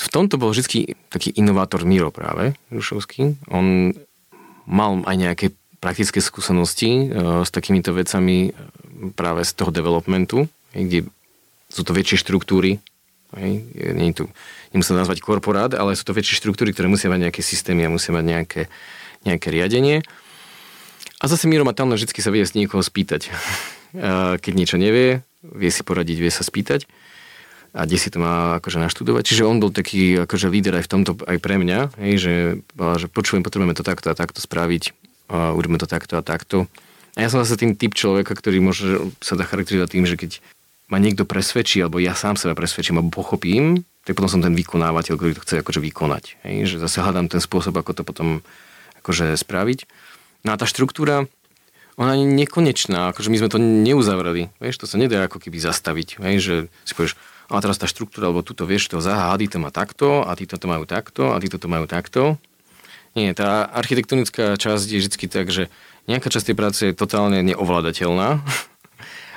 V 0.00 0.08
tomto 0.08 0.40
bol 0.40 0.54
vždy 0.54 0.96
taký 1.12 1.34
inovátor 1.36 1.84
Miro 1.84 2.08
práve, 2.08 2.56
Rušovský. 2.72 3.36
On 3.52 3.92
mal 4.64 5.02
aj 5.04 5.16
nejaké 5.18 5.46
praktické 5.82 6.24
skúsenosti 6.24 6.88
e, 6.88 7.04
s 7.44 7.50
takýmito 7.52 7.92
vecami 7.92 8.48
e, 8.48 8.50
práve 9.12 9.44
z 9.44 9.52
toho 9.56 9.68
developmentu, 9.68 10.48
kde 10.72 11.04
sú 11.68 11.82
to 11.84 11.92
väčšie 11.92 12.20
štruktúry, 12.20 12.80
Hej. 13.38 13.62
Nie 13.94 14.10
tu, 14.10 14.26
nemusím 14.74 14.98
nazvať 14.98 15.22
korporát, 15.22 15.70
ale 15.78 15.94
sú 15.94 16.02
to 16.02 16.16
väčšie 16.16 16.42
štruktúry, 16.42 16.74
ktoré 16.74 16.90
musia 16.90 17.06
mať 17.06 17.30
nejaké 17.30 17.42
systémy 17.46 17.86
a 17.86 17.94
musia 17.94 18.10
mať 18.10 18.24
nejaké, 18.26 18.62
nejaké 19.22 19.48
riadenie. 19.54 20.02
A 21.20 21.28
zase 21.28 21.46
Miro 21.46 21.68
tam 21.70 21.92
vždy 21.92 22.10
sa 22.16 22.32
vie 22.32 22.42
z 22.42 22.56
niekoho 22.58 22.82
spýtať. 22.82 23.30
Keď 24.42 24.52
niečo 24.54 24.78
nevie, 24.78 25.22
vie 25.42 25.70
si 25.70 25.82
poradiť, 25.86 26.16
vie 26.18 26.32
sa 26.32 26.42
spýtať 26.42 26.86
a 27.70 27.86
kde 27.86 27.98
si 28.02 28.10
to 28.10 28.18
má 28.18 28.58
akože 28.58 28.82
naštudovať. 28.82 29.22
Čiže 29.22 29.46
on 29.46 29.62
bol 29.62 29.70
taký 29.70 30.26
akože 30.26 30.50
líder 30.50 30.82
aj 30.82 30.84
v 30.86 30.90
tomto, 30.90 31.12
aj 31.22 31.38
pre 31.38 31.54
mňa, 31.54 31.94
hej, 32.02 32.14
že, 32.18 32.34
že 32.74 33.06
počujem, 33.06 33.46
potrebujeme 33.46 33.78
to 33.78 33.86
takto 33.86 34.10
a 34.10 34.18
takto 34.18 34.42
spraviť, 34.42 34.90
a 35.30 35.54
urobíme 35.54 35.78
to 35.78 35.86
takto 35.86 36.18
a 36.18 36.22
takto. 36.26 36.66
A 37.14 37.26
ja 37.26 37.28
som 37.30 37.42
zase 37.42 37.58
tým 37.58 37.78
typ 37.78 37.94
človeka, 37.94 38.34
ktorý 38.34 38.58
môže 38.58 39.14
sa 39.22 39.38
charakterizovať 39.38 39.90
tým, 39.90 40.06
že 40.06 40.18
keď 40.18 40.30
ma 40.90 40.98
niekto 40.98 41.22
presvedčí, 41.22 41.78
alebo 41.80 42.02
ja 42.02 42.18
sám 42.18 42.34
seba 42.34 42.58
presvedčím, 42.58 42.98
alebo 42.98 43.14
pochopím, 43.14 43.86
tak 44.02 44.18
potom 44.18 44.26
som 44.26 44.42
ten 44.42 44.52
vykonávateľ, 44.58 45.14
ktorý 45.14 45.32
to 45.38 45.44
chce 45.46 45.62
akože 45.62 45.78
vykonať. 45.78 46.42
Hej? 46.42 46.76
Že 46.76 46.76
zase 46.82 46.98
hľadám 47.00 47.30
ten 47.30 47.38
spôsob, 47.38 47.78
ako 47.78 47.94
to 47.94 48.02
potom 48.02 48.42
akože 49.00 49.38
spraviť. 49.38 49.86
No 50.42 50.52
a 50.52 50.58
tá 50.58 50.66
štruktúra, 50.66 51.30
ona 51.94 52.16
je 52.16 52.26
nekonečná, 52.26 53.14
akože 53.14 53.30
my 53.30 53.38
sme 53.38 53.52
to 53.52 53.58
neuzavreli. 53.60 54.50
Vieš, 54.58 54.82
to 54.82 54.86
sa 54.90 54.98
nedá 54.98 55.30
ako 55.30 55.38
keby 55.38 55.62
zastaviť. 55.62 56.18
Hej? 56.26 56.34
Že 56.42 56.54
si 56.88 56.92
povieš, 56.98 57.14
a 57.50 57.60
teraz 57.62 57.78
tá 57.78 57.86
štruktúra, 57.86 58.30
alebo 58.30 58.46
tuto 58.46 58.66
vieš, 58.66 58.90
to 58.90 59.02
zahády 59.02 59.46
to 59.46 59.58
má 59.62 59.70
takto, 59.70 60.26
a 60.26 60.32
títo 60.34 60.58
to 60.58 60.66
majú 60.70 60.86
takto, 60.86 61.34
a 61.34 61.36
títo 61.38 61.58
to 61.58 61.66
majú 61.70 61.86
takto. 61.86 62.38
Nie, 63.18 63.34
tá 63.34 63.66
architektonická 63.66 64.54
časť 64.54 64.86
je 64.86 64.98
vždy 65.02 65.26
tak, 65.26 65.50
že 65.50 65.66
nejaká 66.06 66.30
časť 66.30 66.50
tej 66.50 66.56
práce 66.56 66.80
je 66.86 66.94
totálne 66.94 67.42
neovládateľná 67.42 68.38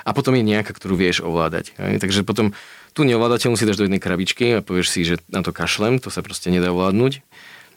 a 0.04 0.10
potom 0.12 0.36
je 0.36 0.44
nejaká, 0.44 0.76
ktorú 0.76 0.94
vieš 1.00 1.24
ovládať. 1.24 1.72
Hej? 1.80 2.04
Takže 2.04 2.22
potom 2.22 2.52
tú 2.92 3.02
neovládateľnú 3.02 3.56
si 3.56 3.66
dáš 3.66 3.80
do 3.80 3.88
jednej 3.88 3.98
krabičky 3.98 4.60
a 4.60 4.64
povieš 4.64 4.88
si, 4.92 5.00
že 5.02 5.18
na 5.32 5.40
to 5.40 5.50
kašlem, 5.50 5.98
to 5.98 6.12
sa 6.12 6.20
proste 6.20 6.52
nedá 6.52 6.70
ovládnuť. 6.70 7.24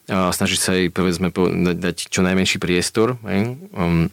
A 0.07 0.31
snažíš 0.31 0.63
sa 0.63 0.71
jej, 0.75 0.87
povedzme, 0.87 1.31
dať 1.75 2.07
čo 2.07 2.23
najmenší 2.23 2.63
priestor. 2.63 3.19
Hej? 3.27 3.59
Um, 3.75 4.07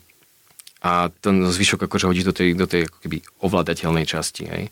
a 0.83 1.07
ten 1.09 1.43
zvyšok 1.45 1.87
akože 1.87 2.07
hodíš 2.07 2.25
do 2.29 2.33
tej, 2.35 2.53
do 2.55 2.67
tej 2.67 2.87
ako 2.87 2.97
keby 3.03 3.17
ovládateľnej 3.39 4.05
časti. 4.07 4.43
Hej? 4.47 4.63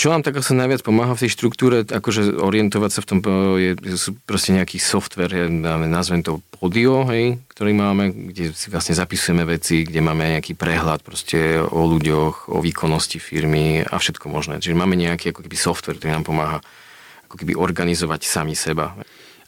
Čo 0.00 0.08
nám 0.08 0.24
tak 0.24 0.40
asi 0.40 0.56
najviac 0.56 0.80
pomáha 0.80 1.12
v 1.12 1.28
tej 1.28 1.36
štruktúre, 1.36 1.84
akože 1.84 2.40
orientovať 2.40 2.90
sa 2.90 3.00
v 3.04 3.08
tom, 3.12 3.18
je, 3.60 3.70
sú 4.00 4.16
proste 4.24 4.56
nejaký 4.56 4.80
software, 4.80 5.28
ja 5.28 5.44
nazvem 5.76 6.24
to 6.24 6.40
Podio, 6.56 7.04
hej, 7.12 7.36
ktorý 7.52 7.76
máme, 7.76 8.32
kde 8.32 8.56
si 8.56 8.72
vlastne 8.72 8.96
zapisujeme 8.96 9.44
veci, 9.44 9.84
kde 9.84 10.00
máme 10.00 10.40
nejaký 10.40 10.56
prehľad 10.56 11.04
proste 11.04 11.60
o 11.60 11.84
ľuďoch, 11.84 12.48
o 12.48 12.64
výkonnosti 12.64 13.20
firmy 13.20 13.84
a 13.84 14.00
všetko 14.00 14.32
možné. 14.32 14.64
Čiže 14.64 14.72
máme 14.72 14.96
nejaký 14.96 15.36
ako 15.36 15.44
keby 15.44 15.56
software, 15.60 16.00
ktorý 16.00 16.16
nám 16.16 16.24
pomáha 16.24 16.58
ako 17.28 17.36
keby 17.36 17.52
organizovať 17.60 18.20
sami 18.24 18.56
seba. 18.56 18.96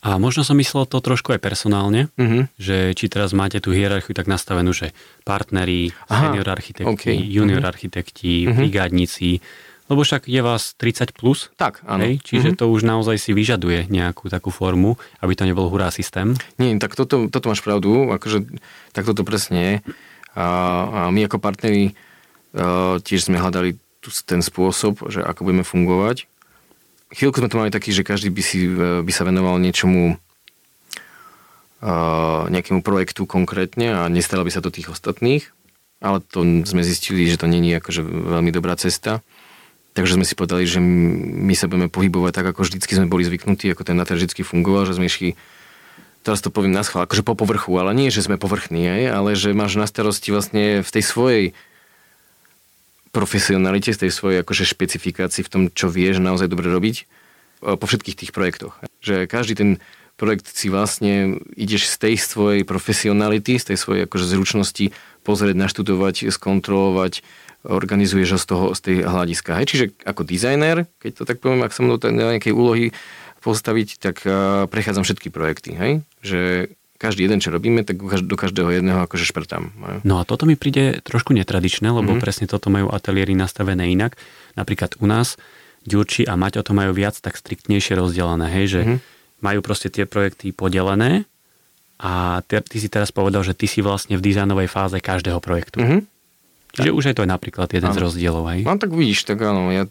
A 0.02 0.18
možno 0.18 0.42
som 0.42 0.59
myslel 0.59 0.85
to 0.85 0.99
trošku 0.99 1.32
aj 1.32 1.40
personálne, 1.40 2.11
Uh-huh. 2.18 2.44
že 2.59 2.90
či 2.92 3.06
teraz 3.09 3.30
máte 3.32 3.62
tú 3.62 3.71
hierarchiu 3.73 4.12
tak 4.12 4.26
nastavenú, 4.28 4.75
že 4.75 4.90
partneri, 5.23 5.94
Aha, 6.11 6.28
senior 6.28 6.49
architekti, 6.50 6.90
okay. 6.90 7.16
junior 7.16 7.62
Mhm. 7.62 7.71
architekti, 7.71 8.50
Mhm. 8.50 8.56
brigádnici, 8.59 9.30
lebo 9.92 10.00
však 10.00 10.25
je 10.25 10.40
vás 10.40 10.72
30 10.80 11.12
plus, 11.12 11.52
Tak, 11.54 11.84
áno. 11.84 12.08
hej? 12.08 12.25
čiže 12.25 12.52
Mhm. 12.52 12.58
to 12.58 12.64
už 12.66 12.80
naozaj 12.82 13.20
si 13.20 13.37
vyžaduje 13.37 13.92
nejakú 13.92 14.32
takú 14.32 14.49
formu, 14.49 14.96
aby 15.20 15.37
to 15.37 15.44
nebol 15.44 15.68
hurá 15.68 15.92
systém. 15.92 16.32
Nie, 16.56 16.72
tak 16.80 16.96
toto, 16.96 17.28
toto 17.28 17.52
máš 17.52 17.61
pravdu, 17.61 18.08
akože 18.08 18.49
tak 18.90 19.04
toto 19.04 19.20
presne 19.22 19.61
je. 19.61 19.75
A, 20.32 20.46
a 20.88 21.00
my 21.12 21.28
ako 21.28 21.37
partneri 21.37 21.92
a, 22.56 22.96
tiež 22.99 23.28
sme 23.28 23.37
hľadali 23.37 23.76
ten 24.25 24.40
spôsob, 24.40 25.12
že 25.12 25.20
ako 25.20 25.44
budeme 25.46 25.62
fungovať. 25.62 26.25
Chvíľku 27.12 27.38
sme 27.38 27.52
to 27.52 27.61
mali 27.61 27.68
taký, 27.68 27.92
že 27.92 28.02
každý 28.02 28.32
by, 28.32 28.40
si, 28.42 28.64
e, 28.64 29.04
by 29.04 29.12
sa 29.12 29.22
venoval 29.22 29.61
niečomu 29.61 30.16
a, 31.82 31.92
nejakému 32.49 32.80
projektu 32.80 33.26
konkrétne 33.26 33.92
a 33.92 34.08
nestaral 34.08 34.46
by 34.46 34.52
sa 34.54 34.64
do 34.64 34.70
tých 34.70 34.88
ostatných, 34.88 35.44
ale 36.00 36.18
to 36.22 36.42
sme 36.64 36.82
zistili, 36.82 37.26
že 37.26 37.38
to 37.38 37.46
není 37.46 37.75
akože 37.75 38.02
veľmi 38.02 38.50
dobrá 38.50 38.75
cesta. 38.75 39.22
Takže 39.92 40.16
sme 40.16 40.25
si 40.25 40.32
povedali, 40.32 40.64
že 40.64 40.80
my 40.80 41.52
sa 41.52 41.68
budeme 41.68 41.92
pohybovať 41.92 42.32
tak, 42.32 42.46
ako 42.56 42.64
vždycky 42.64 42.96
sme 42.96 43.12
boli 43.12 43.28
zvyknutí, 43.28 43.68
ako 43.68 43.84
ten 43.84 43.96
nater 43.96 44.16
vždycky 44.16 44.40
fungoval, 44.40 44.88
že 44.88 44.96
sme 44.96 45.08
išli 45.08 45.37
teraz 46.22 46.40
to 46.40 46.54
poviem 46.54 46.72
na 46.72 46.87
schvál, 46.87 47.04
akože 47.04 47.26
po 47.26 47.34
povrchu, 47.34 47.75
ale 47.76 47.92
nie, 47.92 48.08
že 48.08 48.22
sme 48.22 48.38
povrchní, 48.38 48.87
aj, 48.87 49.02
ale 49.11 49.30
že 49.34 49.52
máš 49.52 49.75
na 49.75 49.90
starosti 49.90 50.30
vlastne 50.30 50.80
v 50.80 50.90
tej 50.90 51.02
svojej 51.02 51.44
profesionalite, 53.12 53.92
z 53.92 54.08
tej 54.08 54.12
svojej 54.14 54.38
akože 54.40 54.64
špecifikácii 54.64 55.44
v 55.44 55.50
tom, 55.52 55.62
čo 55.68 55.92
vieš 55.92 56.22
naozaj 56.22 56.49
dobre 56.49 56.72
robiť 56.72 57.04
po 57.61 57.84
všetkých 57.84 58.18
tých 58.18 58.32
projektoch. 58.32 58.78
Že 59.04 59.28
každý 59.28 59.54
ten 59.58 59.70
projekt 60.23 60.47
si 60.55 60.71
vlastne 60.71 61.43
ideš 61.59 61.91
z 61.91 61.97
tej 61.99 62.14
svojej 62.14 62.62
profesionality, 62.62 63.59
z 63.59 63.75
tej 63.75 63.79
svojej 63.83 64.02
akože 64.07 64.31
zručnosti 64.31 64.95
pozrieť, 65.26 65.59
naštudovať, 65.59 66.31
skontrolovať, 66.31 67.26
organizuješ 67.67 68.29
ho 68.35 68.38
z 68.38 68.47
toho, 68.47 68.64
z 68.75 68.81
tej 68.87 68.97
hľadiska. 69.02 69.59
Hej? 69.59 69.67
Čiže 69.67 69.85
ako 70.07 70.23
dizajner, 70.23 70.87
keď 71.02 71.11
to 71.19 71.23
tak 71.26 71.43
poviem, 71.43 71.67
ak 71.67 71.75
sa 71.75 71.83
mnou 71.83 71.99
na 71.99 72.38
nejakej 72.38 72.55
úlohy 72.55 72.95
postaviť, 73.43 73.88
tak 73.99 74.23
prechádzam 74.71 75.02
všetky 75.02 75.35
projekty. 75.35 75.75
Hej? 75.75 75.93
Že 76.23 76.41
každý 76.99 77.26
jeden, 77.26 77.43
čo 77.43 77.50
robíme, 77.50 77.83
tak 77.83 77.99
do 77.99 78.37
každého 78.38 78.71
jedného 78.79 79.02
akože 79.02 79.26
šprtám. 79.26 79.75
No 80.07 80.19
a 80.19 80.23
toto 80.23 80.47
mi 80.47 80.55
príde 80.55 81.02
trošku 81.02 81.35
netradičné, 81.35 81.91
lebo 81.91 82.14
Mhm. 82.14 82.23
presne 82.23 82.47
toto 82.47 82.71
majú 82.71 82.95
ateliéry 82.95 83.35
nastavené 83.35 83.91
inak. 83.91 84.14
Napríklad 84.55 85.02
u 85.02 85.11
nás 85.11 85.35
Ďurči 85.83 86.23
a 86.31 86.38
Maťo 86.38 86.62
to 86.62 86.79
majú 86.79 86.95
viac 86.95 87.19
tak 87.19 87.35
striktnejšie 87.35 87.99
rozdelené, 87.99 88.47
hej, 88.55 88.67
že 88.71 88.81
Mhm. 88.87 88.97
Majú 89.42 89.61
proste 89.61 89.90
tie 89.90 90.06
projekty 90.06 90.54
podelené 90.54 91.26
a 92.02 92.42
ty, 92.46 92.58
ty 92.62 92.76
si 92.82 92.88
teraz 92.90 93.14
povedal, 93.14 93.46
že 93.46 93.54
ty 93.54 93.70
si 93.70 93.78
vlastne 93.78 94.18
v 94.18 94.25
dizajnovej 94.25 94.66
fáze 94.66 94.99
každého 94.99 95.38
projektu. 95.38 95.82
Mhm. 95.82 95.99
Čiže 96.72 96.88
už 96.88 97.04
aj 97.12 97.14
to 97.20 97.25
je 97.28 97.30
napríklad 97.30 97.68
jeden 97.68 97.92
z 97.92 97.99
Áno. 98.00 98.04
rozdielov, 98.08 98.49
hej? 98.49 98.64
No 98.64 98.80
tak 98.80 98.96
vidíš, 98.96 99.28
tak 99.28 99.44
áno, 99.44 99.68
ja, 99.68 99.84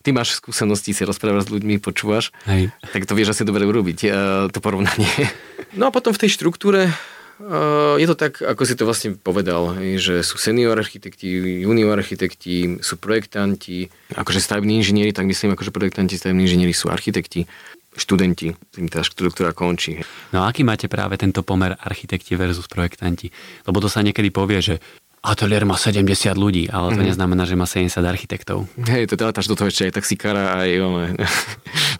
ty 0.00 0.08
máš 0.08 0.40
skúsenosti, 0.40 0.96
si 0.96 1.04
rozprávaš 1.04 1.52
s 1.52 1.52
ľuďmi, 1.52 1.84
počúvaš, 1.84 2.32
Hej. 2.48 2.72
tak 2.96 3.04
to 3.04 3.12
vieš 3.12 3.36
asi 3.36 3.44
dobre 3.44 3.68
urobiť, 3.68 3.98
uh, 4.08 4.12
to 4.48 4.58
porovnanie. 4.64 5.08
No 5.74 5.90
a 5.90 5.92
potom 5.92 6.14
v 6.14 6.22
tej 6.22 6.30
štruktúre 6.30 6.86
uh, 6.86 7.98
je 7.98 8.06
to 8.06 8.14
tak, 8.14 8.38
ako 8.38 8.62
si 8.62 8.78
to 8.78 8.86
vlastne 8.86 9.18
povedal, 9.18 9.74
hej, 9.74 9.98
že 9.98 10.14
sú 10.22 10.38
senior 10.38 10.78
architekti, 10.78 11.26
junior 11.66 11.98
architekti, 11.98 12.78
sú 12.78 12.94
projektanti, 12.94 13.90
akože 14.14 14.38
stavební 14.38 14.78
inžinieri, 14.78 15.10
tak 15.10 15.26
myslím, 15.26 15.58
akože 15.58 15.74
projektanti, 15.74 16.14
stavební 16.14 16.46
inžinieri 16.46 16.70
sú 16.70 16.94
architekti, 16.94 17.50
študenti, 17.94 18.52
tým 18.74 18.86
tá 18.86 19.00
štruktúra 19.00 19.54
končí. 19.54 20.02
No 20.30 20.42
a 20.42 20.50
aký 20.50 20.62
máte 20.62 20.90
práve 20.90 21.14
tento 21.14 21.40
pomer 21.40 21.78
architekti 21.78 22.34
versus 22.34 22.66
projektanti? 22.66 23.30
Lebo 23.64 23.78
to 23.78 23.86
sa 23.86 24.02
niekedy 24.02 24.28
povie, 24.28 24.58
že 24.58 24.74
ateliér 25.24 25.64
má 25.64 25.78
70 25.80 26.36
ľudí, 26.36 26.68
ale 26.68 26.92
to 26.92 27.00
Mhm. 27.00 27.08
neznamená, 27.08 27.48
že 27.48 27.56
má 27.56 27.64
70 27.64 28.04
architektov. 28.04 28.68
Hej, 28.76 29.08
to 29.08 29.16
dátaš 29.16 29.48
do 29.48 29.56
toho 29.56 29.72
ešte 29.72 29.88
aj 29.88 29.96
taxikára 29.96 30.60
aj 30.60 30.70
one, 30.84 31.16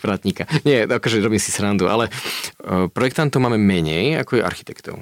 vrátnika. 0.04 0.44
Nie, 0.68 0.84
akože 0.84 1.24
robím 1.24 1.40
si 1.40 1.48
srandu, 1.48 1.88
ale 1.88 2.12
uh, 2.12 2.90
projektantov 2.92 3.40
máme 3.40 3.56
menej 3.56 4.20
ako 4.20 4.36
je 4.36 4.42
architektov. 4.44 5.00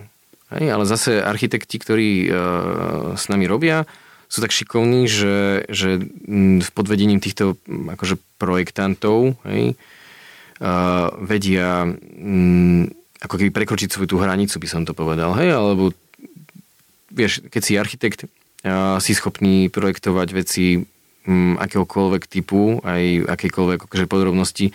Hej, 0.55 0.69
ale 0.71 0.85
zase 0.85 1.19
architekti, 1.19 1.81
ktorí 1.81 2.29
uh, 2.29 2.37
s 3.17 3.27
nami 3.27 3.49
robia, 3.49 3.89
sú 4.29 4.41
tak 4.41 4.53
šikovní, 4.55 5.09
že, 5.09 5.67
že 5.69 6.01
mm, 6.01 6.65
v 6.65 6.71
podvedením 6.73 7.21
týchto 7.21 7.57
mm, 7.65 7.97
akože 7.99 8.17
projektantov 8.37 9.35
hej, 9.45 9.75
vedia 11.27 11.83
mm, 11.87 12.83
ako 13.23 13.35
keby 13.39 13.51
prekročiť 13.51 13.91
svoju 13.91 14.09
tú 14.11 14.17
hranicu, 14.19 14.59
by 14.59 14.69
som 14.71 14.83
to 14.87 14.95
povedal. 14.95 15.35
Hej, 15.35 15.55
alebo 15.55 15.95
vieš, 17.11 17.43
keď 17.47 17.63
si 17.63 17.73
architekt, 17.79 18.21
si 19.03 19.13
schopný 19.15 19.67
projektovať 19.71 20.29
veci 20.35 20.87
m, 21.27 21.59
akéhokoľvek 21.59 22.23
typu, 22.31 22.79
aj 22.83 23.27
akékoľvek 23.27 23.91
akože 23.91 24.07
podrobnosti, 24.07 24.67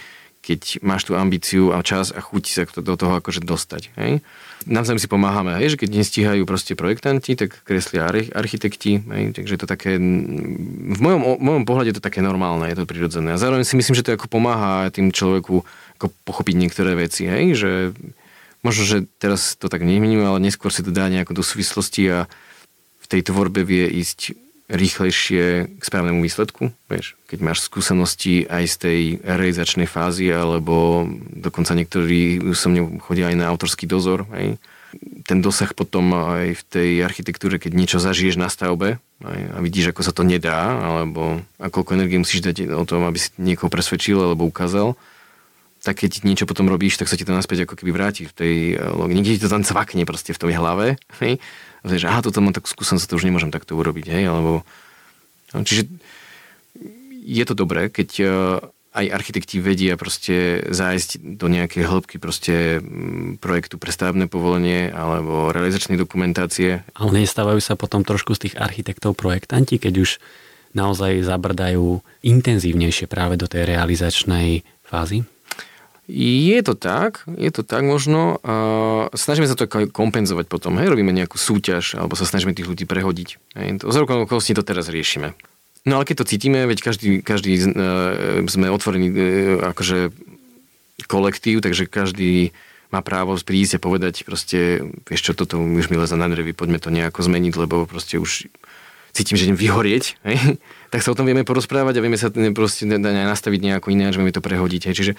keď 0.43 0.79
máš 0.79 1.07
tú 1.07 1.19
ambíciu 1.19 1.75
a 1.75 1.83
čas 1.83 2.11
a 2.15 2.23
chuť 2.23 2.43
sa 2.47 2.63
do 2.79 2.95
toho 2.95 3.19
akože 3.19 3.43
dostať. 3.43 3.91
Hej? 3.99 4.23
Navzájom 4.65 4.97
si 4.97 5.05
pomáhame, 5.05 5.53
hej? 5.61 5.77
že 5.77 5.79
keď 5.85 5.89
nestíhajú 6.01 6.43
proste 6.49 6.73
projektanti, 6.73 7.37
tak 7.37 7.61
kreslia 7.61 8.09
arch- 8.09 8.33
architekti, 8.33 9.05
hej? 9.05 9.37
takže 9.37 9.61
to 9.61 9.69
také, 9.69 10.01
v 10.01 10.99
mojom, 10.99 11.37
mojom 11.37 11.63
pohľade 11.67 11.93
je 11.93 11.97
to 12.01 12.03
také 12.03 12.25
normálne, 12.25 12.65
je 12.65 12.81
to 12.81 12.89
prirodzené. 12.89 13.37
A 13.37 13.41
zároveň 13.41 13.63
si 13.63 13.77
myslím, 13.77 13.93
že 13.93 14.03
to 14.03 14.17
ako 14.17 14.31
pomáha 14.31 14.89
tým 14.89 15.13
človeku 15.13 15.61
ako 16.01 16.07
pochopiť 16.25 16.55
niektoré 16.57 16.97
veci, 16.97 17.29
hej? 17.29 17.53
že 17.53 17.71
možno, 18.65 18.83
že 18.87 18.97
teraz 19.21 19.53
to 19.59 19.69
tak 19.69 19.85
nevnímam, 19.85 20.33
ale 20.33 20.41
neskôr 20.41 20.73
si 20.73 20.81
to 20.81 20.89
dá 20.89 21.05
nejako 21.11 21.37
do 21.37 21.43
súvislosti 21.45 22.03
a 22.09 22.19
v 22.97 23.05
tej 23.05 23.21
tvorbe 23.29 23.61
vie 23.61 23.87
ísť 23.87 24.46
rýchlejšie 24.67 25.43
k 25.79 25.81
správnemu 25.81 26.19
výsledku. 26.19 26.75
Vieš, 26.91 27.15
keď 27.31 27.39
máš 27.39 27.63
skúsenosti 27.63 28.43
aj 28.51 28.63
z 28.67 28.75
tej 28.75 29.01
realizačnej 29.23 29.87
fázy, 29.87 30.27
alebo 30.27 31.07
dokonca 31.31 31.71
niektorí 31.71 32.43
so 32.51 32.67
mnou 32.67 32.99
chodia 32.99 33.31
aj 33.31 33.37
na 33.39 33.47
autorský 33.47 33.87
dozor. 33.87 34.27
Hej. 34.35 34.59
Ten 35.23 35.39
dosah 35.39 35.71
potom 35.71 36.11
aj 36.15 36.59
v 36.59 36.63
tej 36.67 36.89
architektúre, 37.03 37.59
keď 37.59 37.71
niečo 37.75 37.99
zažiješ 37.99 38.39
na 38.39 38.51
stavbe 38.51 38.99
aj, 39.23 39.39
a 39.55 39.57
vidíš, 39.63 39.95
ako 39.95 40.01
sa 40.03 40.11
to 40.15 40.27
nedá, 40.27 40.79
alebo 40.79 41.43
a 41.59 41.67
koľko 41.71 41.95
energie 41.95 42.19
musíš 42.19 42.43
dať 42.43 42.71
o 42.71 42.83
tom, 42.83 43.07
aby 43.07 43.19
si 43.19 43.31
niekoho 43.39 43.71
presvedčil 43.71 44.19
alebo 44.19 44.47
ukázal, 44.47 44.99
tak 45.83 46.03
keď 46.03 46.27
niečo 46.27 46.43
potom 46.43 46.67
robíš, 46.67 46.99
tak 46.99 47.07
sa 47.07 47.15
ti 47.15 47.23
to 47.23 47.31
naspäť 47.31 47.63
ako 47.63 47.79
keby 47.79 47.91
vráti 47.95 48.27
v 48.27 48.33
tej 48.35 48.55
logike. 48.75 49.15
Niekde 49.15 49.33
ti 49.39 49.43
to 49.47 49.53
tam 49.53 49.63
cvakne 49.63 50.03
proste 50.03 50.35
v 50.35 50.41
tej 50.43 50.57
hlave. 50.59 50.99
Hej? 51.23 51.39
Vieš, 51.87 52.11
aha, 52.11 52.19
toto 52.21 52.43
mám 52.43 52.51
takú 52.51 52.67
skúsenosť, 52.67 53.07
to 53.07 53.17
už 53.17 53.27
nemôžem 53.27 53.49
takto 53.49 53.79
urobiť. 53.79 54.05
Hej? 54.11 54.23
Alebo... 54.27 54.67
No, 55.55 55.63
čiže 55.63 55.87
je 57.27 57.43
to 57.47 57.55
dobré, 57.55 57.87
keď 57.87 58.09
eh, 58.19 58.29
aj 58.97 59.05
architekti 59.13 59.61
vedia 59.61 59.93
proste 59.93 60.65
zájsť 60.65 61.37
do 61.37 61.47
nejakej 61.51 61.83
hĺbky 61.85 62.15
proste 62.17 62.81
mm, 62.81 63.37
projektu 63.37 63.77
pre 63.77 63.93
povolenie 64.25 64.89
alebo 64.89 65.53
realizačnej 65.53 66.01
dokumentácie. 66.01 66.81
Ale 66.97 67.11
nestávajú 67.21 67.61
sa 67.61 67.77
potom 67.77 68.01
trošku 68.01 68.33
z 68.33 68.49
tých 68.49 68.55
architektov 68.57 69.13
projektanti, 69.13 69.77
keď 69.77 69.93
už 70.01 70.09
naozaj 70.73 71.25
zabrdajú 71.25 72.01
intenzívnejšie 72.25 73.05
práve 73.05 73.37
do 73.37 73.45
tej 73.45 73.69
realizačnej 73.69 74.65
fázy? 74.85 75.25
Je 76.07 76.55
to 76.63 76.71
tak, 76.71 77.27
je 77.35 77.51
to 77.51 77.67
tak 77.67 77.83
možno. 77.83 78.39
A 78.47 78.55
snažíme 79.11 79.43
sa 79.43 79.59
to 79.59 79.67
kompenzovať 79.67 80.47
potom. 80.47 80.79
Hej? 80.79 80.87
Robíme 80.87 81.11
nejakú 81.11 81.35
súťaž, 81.35 81.99
alebo 81.99 82.15
sa 82.15 82.23
snažíme 82.23 82.55
tých 82.55 82.71
ľudí 82.71 82.87
prehodiť. 82.87 83.29
Z 83.83 83.95
okolností 84.07 84.55
to 84.55 84.63
teraz 84.63 84.87
riešime. 84.87 85.35
No 85.83 85.99
ale 85.99 86.07
keď 86.07 86.23
to 86.23 86.29
cítime, 86.31 86.67
veď 86.67 86.79
každý, 86.83 87.09
každý 87.23 87.59
uh, 87.59 88.43
sme 88.47 88.71
otvorení 88.71 89.07
uh, 89.07 89.17
akože 89.71 90.11
kolektív, 91.07 91.63
takže 91.63 91.87
každý 91.87 92.51
má 92.87 93.03
právo 93.03 93.35
prísť 93.39 93.79
a 93.79 93.83
povedať 93.83 94.23
proste, 94.23 94.83
vieš 95.07 95.31
čo, 95.31 95.31
toto 95.35 95.59
už 95.59 95.91
mi 95.91 95.99
leza 95.99 96.15
na 96.15 96.27
nervy, 96.27 96.55
poďme 96.55 96.79
to 96.79 96.87
nejako 96.87 97.23
zmeniť, 97.23 97.53
lebo 97.59 97.83
proste 97.83 98.15
už 98.15 98.47
cítim, 99.11 99.35
že 99.35 99.47
idem 99.47 99.59
vyhorieť, 99.59 100.19
hej? 100.23 100.59
tak 100.91 101.03
sa 101.03 101.11
o 101.11 101.17
tom 101.17 101.27
vieme 101.27 101.43
porozprávať 101.43 101.99
a 101.99 102.03
vieme 102.03 102.19
sa 102.19 102.31
proste 102.31 102.87
nastaviť 102.87 103.59
nejako 103.59 103.91
že 103.91 104.19
vieme 104.19 104.35
to 104.35 104.43
prehodiť. 104.43 104.91
Hej? 104.91 104.95
Čiže 104.95 105.13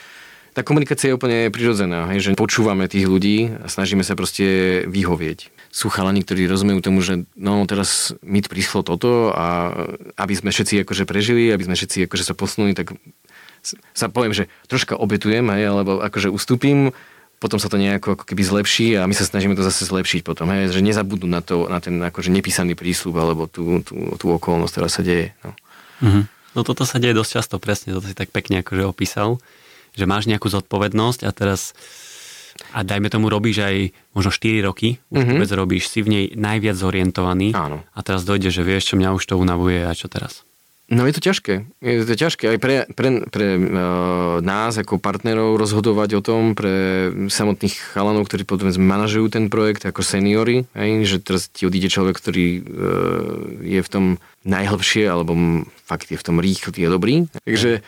tá 0.56 0.60
komunikácia 0.64 1.12
je 1.12 1.16
úplne 1.16 1.52
prirodzená, 1.52 2.08
hej, 2.12 2.32
že 2.32 2.38
počúvame 2.38 2.88
tých 2.88 3.06
ľudí 3.06 3.52
a 3.62 3.66
snažíme 3.68 4.02
sa 4.02 4.16
proste 4.16 4.82
vyhovieť. 4.88 5.52
Sú 5.68 5.92
chalani, 5.92 6.24
ktorí 6.24 6.48
rozumejú 6.48 6.80
tomu, 6.80 7.04
že 7.04 7.28
no 7.36 7.62
teraz 7.68 8.16
mi 8.24 8.40
prišlo 8.40 8.80
toto 8.82 9.30
a 9.36 9.72
aby 10.16 10.34
sme 10.34 10.50
všetci 10.50 10.82
akože 10.82 11.04
prežili, 11.04 11.52
aby 11.52 11.68
sme 11.68 11.76
všetci 11.76 12.08
akože 12.08 12.24
sa 12.24 12.34
posunuli, 12.34 12.72
tak 12.72 12.96
sa 13.92 14.06
poviem, 14.08 14.32
že 14.32 14.48
troška 14.70 14.96
obetujem, 14.96 15.44
hej, 15.52 15.68
alebo 15.68 16.00
akože 16.00 16.32
ustúpim, 16.32 16.94
potom 17.38 17.62
sa 17.62 17.70
to 17.70 17.78
nejako 17.78 18.18
ako 18.18 18.24
keby 18.26 18.42
zlepší 18.42 18.98
a 18.98 19.06
my 19.06 19.14
sa 19.14 19.22
snažíme 19.22 19.54
to 19.54 19.62
zase 19.62 19.86
zlepšiť 19.86 20.26
potom, 20.26 20.50
hej, 20.50 20.74
že 20.74 20.82
nezabudnú 20.82 21.30
na, 21.30 21.38
to, 21.38 21.70
na 21.70 21.78
ten 21.78 21.94
akože 22.02 22.34
nepísaný 22.34 22.74
prísľub 22.74 23.14
alebo 23.14 23.46
tú, 23.46 23.82
tú, 23.86 24.18
tú 24.18 24.26
okolnosť, 24.34 24.72
ktorá 24.74 24.88
sa 24.90 25.02
deje. 25.06 25.38
No. 25.46 25.54
Mm-hmm. 26.02 26.24
no 26.58 26.60
toto 26.66 26.82
sa 26.82 26.98
deje 26.98 27.14
dosť 27.14 27.30
často, 27.38 27.62
presne, 27.62 27.94
toto 27.94 28.10
si 28.10 28.14
tak 28.18 28.34
pekne 28.34 28.66
akože 28.66 28.82
opísal 28.86 29.38
že 29.98 30.06
máš 30.06 30.30
nejakú 30.30 30.46
zodpovednosť 30.46 31.26
a 31.26 31.30
teraz 31.34 31.74
a 32.74 32.82
dajme 32.82 33.06
tomu 33.06 33.30
robíš 33.30 33.62
aj 33.62 33.76
možno 34.18 34.30
4 34.34 34.66
roky, 34.66 34.98
už 35.10 35.14
mm-hmm. 35.14 35.34
vôbec 35.38 35.50
robíš, 35.54 35.84
si 35.90 36.02
v 36.02 36.08
nej 36.10 36.24
najviac 36.34 36.74
zorientovaný 36.74 37.54
Áno. 37.54 37.86
a 37.94 38.00
teraz 38.02 38.26
dojde, 38.26 38.50
že 38.50 38.66
vieš, 38.66 38.94
čo 38.94 38.98
mňa 38.98 39.14
už 39.14 39.24
to 39.30 39.34
unavuje 39.38 39.86
a 39.86 39.94
čo 39.94 40.10
teraz. 40.10 40.42
No 40.88 41.04
je 41.04 41.12
to 41.12 41.20
ťažké. 41.20 41.68
Je 41.84 42.00
to 42.00 42.16
ťažké 42.16 42.56
aj 42.56 42.58
pre, 42.64 42.88
pre, 42.96 43.20
pre 43.28 43.60
uh, 43.60 44.40
nás 44.40 44.72
ako 44.80 44.96
partnerov 44.96 45.60
rozhodovať 45.60 46.16
o 46.16 46.24
tom, 46.24 46.56
pre 46.56 47.12
samotných 47.28 47.92
chalanov, 47.92 48.24
ktorí 48.24 48.48
potom 48.48 48.72
manažujú 48.72 49.28
ten 49.28 49.52
projekt 49.52 49.84
ako 49.84 50.00
seniory, 50.00 50.64
aj, 50.72 50.88
že 51.04 51.16
teraz 51.20 51.52
ti 51.52 51.68
odíde 51.68 51.92
človek, 51.92 52.16
ktorý 52.16 52.46
uh, 52.48 52.62
je 53.68 53.80
v 53.84 53.92
tom 53.92 54.04
najhlbšie, 54.48 55.04
alebo 55.04 55.36
fakt 55.84 56.08
je 56.08 56.16
v 56.16 56.24
tom 56.24 56.40
rýchly 56.40 56.88
a 56.88 56.88
dobrý. 56.88 57.28
Takže 57.44 57.84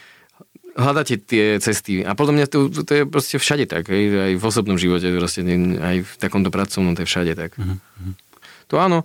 hľadáte 0.80 1.20
tie 1.20 1.60
cesty. 1.60 2.00
A 2.02 2.16
podľa 2.16 2.34
mňa 2.34 2.46
to, 2.48 2.58
to 2.72 2.92
je 2.92 3.02
proste 3.04 3.36
všade 3.36 3.68
tak. 3.68 3.86
Aj, 3.92 4.02
aj 4.02 4.32
v 4.40 4.44
osobnom 4.44 4.80
živote, 4.80 5.06
proste, 5.12 5.44
aj 5.44 5.96
v 6.02 6.12
takomto 6.16 6.48
pracovnom, 6.48 6.96
to 6.96 7.04
je 7.04 7.10
všade 7.10 7.32
tak. 7.36 7.54
Uh-huh. 7.54 7.76
To 8.72 8.80
áno, 8.80 9.04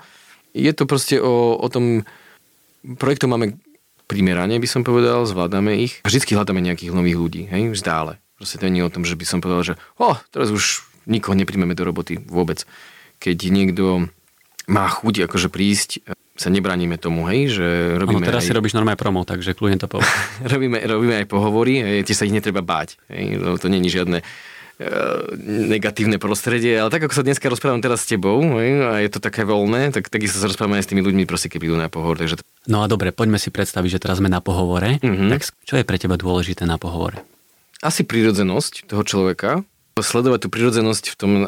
je 0.56 0.72
to 0.72 0.88
proste 0.88 1.20
o, 1.20 1.60
o 1.60 1.68
tom, 1.68 2.08
projektov 2.98 3.30
máme 3.30 3.60
primerane, 4.06 4.56
by 4.62 4.70
som 4.70 4.82
povedal, 4.86 5.26
zvládame 5.26 5.82
ich. 5.82 6.00
Vždycky 6.06 6.38
hľadáme 6.38 6.62
nejakých 6.62 6.94
nových 6.94 7.18
ľudí, 7.18 7.42
hej, 7.50 7.74
stále. 7.76 8.22
Proste 8.38 8.62
to 8.62 8.70
nie 8.70 8.84
je 8.84 8.88
o 8.88 8.94
tom, 8.94 9.04
že 9.04 9.18
by 9.18 9.26
som 9.26 9.40
povedal, 9.42 9.64
že 9.64 9.74
oh, 9.98 10.16
teraz 10.30 10.54
už 10.54 10.86
nikoho 11.10 11.34
nepríjmeme 11.34 11.74
do 11.74 11.88
roboty 11.88 12.22
vôbec. 12.22 12.64
Keď 13.20 13.38
niekto 13.50 14.08
má 14.70 14.86
chuť 14.90 15.30
akože 15.30 15.48
prísť 15.50 16.04
sa 16.36 16.52
nebraníme 16.52 17.00
tomu, 17.00 17.24
hej, 17.32 17.56
že 17.56 17.68
robíme 17.96 18.20
ano, 18.20 18.28
teraz 18.28 18.44
aj... 18.44 18.48
si 18.52 18.56
robíš 18.56 18.76
normálne 18.76 19.00
promo, 19.00 19.24
takže 19.24 19.56
kľudne 19.56 19.80
to 19.80 19.88
povedz. 19.88 20.12
robíme, 20.54 20.84
robíme 20.84 21.24
aj 21.24 21.28
pohovory, 21.32 21.80
hej, 21.80 22.00
tie 22.04 22.16
sa 22.16 22.28
ich 22.28 22.36
netreba 22.36 22.60
báť, 22.60 23.00
hej, 23.08 23.40
to 23.56 23.72
není 23.72 23.88
žiadne 23.88 24.20
e, 24.20 24.24
negatívne 25.72 26.20
prostredie, 26.20 26.76
ale 26.76 26.92
tak 26.92 27.08
ako 27.08 27.16
sa 27.16 27.24
dneska 27.24 27.48
rozprávam 27.48 27.80
teraz 27.80 28.04
s 28.04 28.12
tebou 28.12 28.44
hej, 28.60 28.84
a 28.84 29.00
je 29.00 29.10
to 29.16 29.24
také 29.24 29.48
voľné, 29.48 29.96
tak 29.96 30.12
takisto 30.12 30.44
sa 30.44 30.52
rozprávame 30.52 30.84
aj 30.84 30.84
s 30.84 30.92
tými 30.92 31.02
ľuďmi, 31.08 31.24
proste 31.24 31.48
keď 31.48 31.72
idú 31.72 31.80
na 31.80 31.88
pohovor. 31.88 32.20
Takže... 32.20 32.44
No 32.68 32.84
a 32.84 32.92
dobre, 32.92 33.16
poďme 33.16 33.40
si 33.40 33.48
predstaviť, 33.48 33.90
že 33.96 34.02
teraz 34.04 34.20
sme 34.20 34.28
na 34.28 34.44
pohovore. 34.44 35.00
Mm-hmm. 35.00 35.32
Tak 35.32 35.42
čo 35.64 35.80
je 35.80 35.88
pre 35.88 35.96
teba 35.96 36.20
dôležité 36.20 36.68
na 36.68 36.76
pohovore? 36.76 37.24
Asi 37.80 38.04
prirodzenosť 38.04 38.92
toho 38.92 39.08
človeka, 39.08 39.64
sledovať 39.96 40.40
tú 40.44 40.50
prirodzenosť 40.52 41.04
v 41.08 41.16
tom 41.16 41.32
uh, 41.40 41.48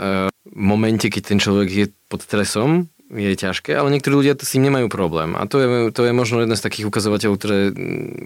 momente, 0.56 1.12
keď 1.12 1.36
ten 1.36 1.40
človek 1.44 1.68
je 1.68 1.86
pod 2.08 2.24
stresom, 2.24 2.88
je 3.08 3.40
ťažké, 3.40 3.72
ale 3.72 3.88
niektorí 3.96 4.20
ľudia 4.20 4.36
s 4.36 4.52
tým 4.52 4.68
nemajú 4.68 4.92
problém. 4.92 5.32
A 5.40 5.48
to 5.48 5.64
je, 5.64 5.68
to 5.96 6.04
je 6.04 6.12
možno 6.12 6.44
jeden 6.44 6.60
z 6.60 6.66
takých 6.66 6.92
ukazovateľov, 6.92 7.36
ktoré 7.40 7.60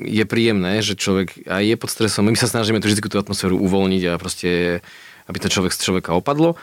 je 0.10 0.24
príjemné, 0.26 0.82
že 0.82 0.98
človek 0.98 1.46
aj 1.46 1.64
je 1.64 1.76
pod 1.78 1.90
stresom. 1.94 2.26
My 2.26 2.34
sa 2.34 2.50
snažíme 2.50 2.82
tú 2.82 2.90
vždy 2.90 3.06
tú 3.06 3.22
atmosféru 3.22 3.62
uvoľniť 3.62 4.04
a 4.10 4.18
proste, 4.18 4.82
aby 5.30 5.38
to 5.38 5.54
človek 5.54 5.78
z 5.78 5.86
človeka 5.86 6.18
opadlo. 6.18 6.58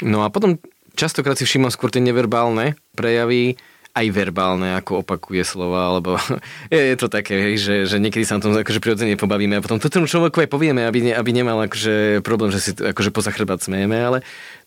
No 0.00 0.24
a 0.24 0.32
potom 0.32 0.56
častokrát 0.96 1.36
si 1.36 1.44
všímam 1.44 1.68
skôr 1.68 1.92
tie 1.92 2.00
neverbálne 2.00 2.80
prejavy, 2.96 3.60
aj 3.90 4.06
verbálne, 4.14 4.78
ako 4.78 5.02
opakuje 5.02 5.42
slova, 5.42 5.90
alebo 5.90 6.14
je, 6.74 6.78
je 6.78 6.96
to 6.96 7.10
také, 7.10 7.58
že, 7.58 7.90
že 7.90 7.98
niekedy 7.98 8.22
sa 8.22 8.38
na 8.38 8.42
tom 8.46 8.54
akože 8.54 8.78
prirodzene 8.78 9.18
pobavíme 9.18 9.58
a 9.58 9.64
potom 9.64 9.82
to 9.82 9.90
tomu 9.90 10.06
človeku 10.06 10.46
aj 10.46 10.50
povieme, 10.50 10.86
aby, 10.86 11.10
ne, 11.10 11.12
aby 11.14 11.30
nemal 11.34 11.58
akože 11.66 12.22
problém, 12.22 12.54
že 12.54 12.60
si 12.62 12.70
akože 12.78 13.10
poza 13.10 13.34
chrbát 13.34 13.58
smejeme, 13.58 13.98
ale 13.98 14.18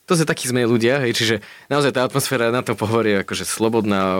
to 0.03 0.19
sa 0.19 0.27
takí 0.27 0.51
sme 0.51 0.67
ľudia, 0.67 0.99
hej, 0.99 1.15
čiže 1.15 1.35
naozaj 1.71 1.95
tá 1.95 2.03
atmosféra 2.03 2.51
na 2.51 2.59
to 2.59 2.75
pohovorí 2.75 3.23
akože 3.23 3.47
slobodná, 3.47 4.19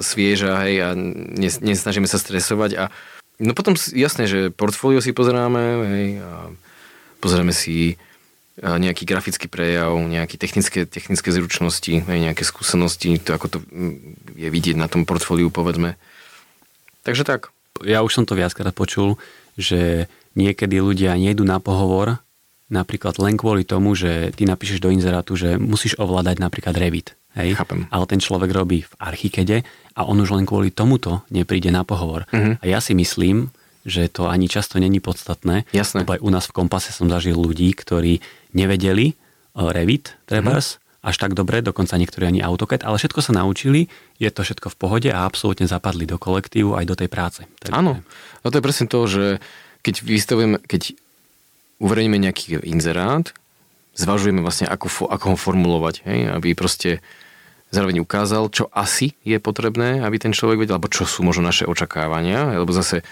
svieža, 0.00 0.56
hej, 0.64 0.74
a 0.80 0.88
nesnažíme 1.60 2.08
sa 2.08 2.16
stresovať 2.16 2.70
a 2.80 2.84
no 3.36 3.52
potom 3.52 3.76
jasné, 3.76 4.24
že 4.24 4.48
portfólio 4.48 5.04
si 5.04 5.12
pozeráme, 5.12 5.62
hej, 5.92 6.08
a 6.24 6.48
pozeráme 7.20 7.52
si 7.52 8.00
nejaký 8.60 9.08
grafický 9.08 9.48
prejav, 9.48 9.96
nejaké 9.96 10.36
technické, 10.36 10.84
technické 10.84 11.28
zručnosti, 11.32 12.04
hej, 12.04 12.18
nejaké 12.20 12.44
skúsenosti, 12.44 13.16
to 13.20 13.32
ako 13.32 13.46
to 13.48 13.58
je 14.36 14.48
vidieť 14.48 14.76
na 14.76 14.88
tom 14.88 15.04
portfóliu, 15.08 15.48
povedzme. 15.48 15.96
Takže 17.04 17.24
tak. 17.24 17.52
Ja 17.80 18.04
už 18.04 18.12
som 18.12 18.24
to 18.28 18.36
viackrát 18.36 18.72
počul, 18.76 19.16
že 19.56 20.08
niekedy 20.36 20.80
ľudia 20.80 21.16
nejdu 21.16 21.44
na 21.44 21.60
pohovor, 21.60 22.20
napríklad 22.72 23.20
len 23.20 23.36
kvôli 23.36 23.68
tomu, 23.68 23.92
že 23.92 24.32
ty 24.32 24.48
napíšeš 24.48 24.80
do 24.80 24.88
inzerátu, 24.88 25.36
že 25.36 25.60
musíš 25.60 26.00
ovládať 26.00 26.40
napríklad 26.40 26.72
Revit. 26.72 27.12
Hej? 27.36 27.60
Chápem. 27.60 27.84
Ale 27.92 28.04
ten 28.08 28.20
človek 28.20 28.48
robí 28.48 28.88
v 28.88 28.92
Archikede 28.96 29.58
a 29.92 30.08
on 30.08 30.16
už 30.20 30.32
len 30.32 30.48
kvôli 30.48 30.72
tomuto 30.72 31.20
nepríde 31.28 31.68
na 31.68 31.84
pohovor. 31.84 32.24
Uh-huh. 32.32 32.56
A 32.56 32.64
ja 32.64 32.80
si 32.80 32.96
myslím, 32.96 33.52
že 33.84 34.08
to 34.08 34.32
ani 34.32 34.48
často 34.48 34.80
není 34.80 35.04
podstatné. 35.04 35.68
Jasné. 35.76 36.04
Lebo 36.04 36.16
aj 36.16 36.22
u 36.24 36.30
nás 36.32 36.44
v 36.48 36.56
Kompase 36.56 36.96
som 36.96 37.12
zažil 37.12 37.36
ľudí, 37.36 37.72
ktorí 37.76 38.24
nevedeli 38.56 39.12
uh, 39.12 39.68
Revit, 39.68 40.16
trebárs, 40.24 40.80
uh-huh. 40.80 41.12
až 41.12 41.16
tak 41.20 41.36
dobre, 41.36 41.60
dokonca 41.60 41.96
niektorí 42.00 42.24
ani 42.24 42.40
AutoCAD, 42.40 42.88
ale 42.88 42.96
všetko 42.96 43.20
sa 43.20 43.32
naučili, 43.36 43.92
je 44.16 44.28
to 44.32 44.44
všetko 44.44 44.72
v 44.72 44.76
pohode 44.78 45.08
a 45.12 45.24
absolútne 45.28 45.68
zapadli 45.68 46.08
do 46.08 46.16
kolektívu 46.16 46.78
aj 46.78 46.84
do 46.88 46.94
tej 46.94 47.08
práce. 47.10 47.40
Áno, 47.68 48.00
no 48.44 48.46
to 48.48 48.56
je 48.60 48.64
presne 48.64 48.86
to, 48.86 49.04
že 49.08 49.24
keď 49.82 49.94
vystavujem, 50.06 50.62
keď 50.62 50.94
uverejníme 51.82 52.22
nejaký 52.22 52.62
inzerát, 52.62 53.34
zvažujeme 53.98 54.40
vlastne, 54.40 54.70
ako, 54.70 55.10
ako 55.10 55.34
ho 55.34 55.36
formulovať, 55.36 56.06
hej, 56.06 56.30
aby 56.30 56.54
proste 56.54 57.02
zároveň 57.74 58.00
ukázal, 58.00 58.48
čo 58.48 58.70
asi 58.70 59.18
je 59.26 59.42
potrebné, 59.42 60.00
aby 60.06 60.16
ten 60.22 60.30
človek 60.30 60.62
vedel, 60.62 60.78
alebo 60.78 60.92
čo 60.92 61.04
sú 61.04 61.26
možno 61.26 61.44
naše 61.44 61.66
očakávania, 61.66 62.54
alebo 62.54 62.70
zase 62.70 63.02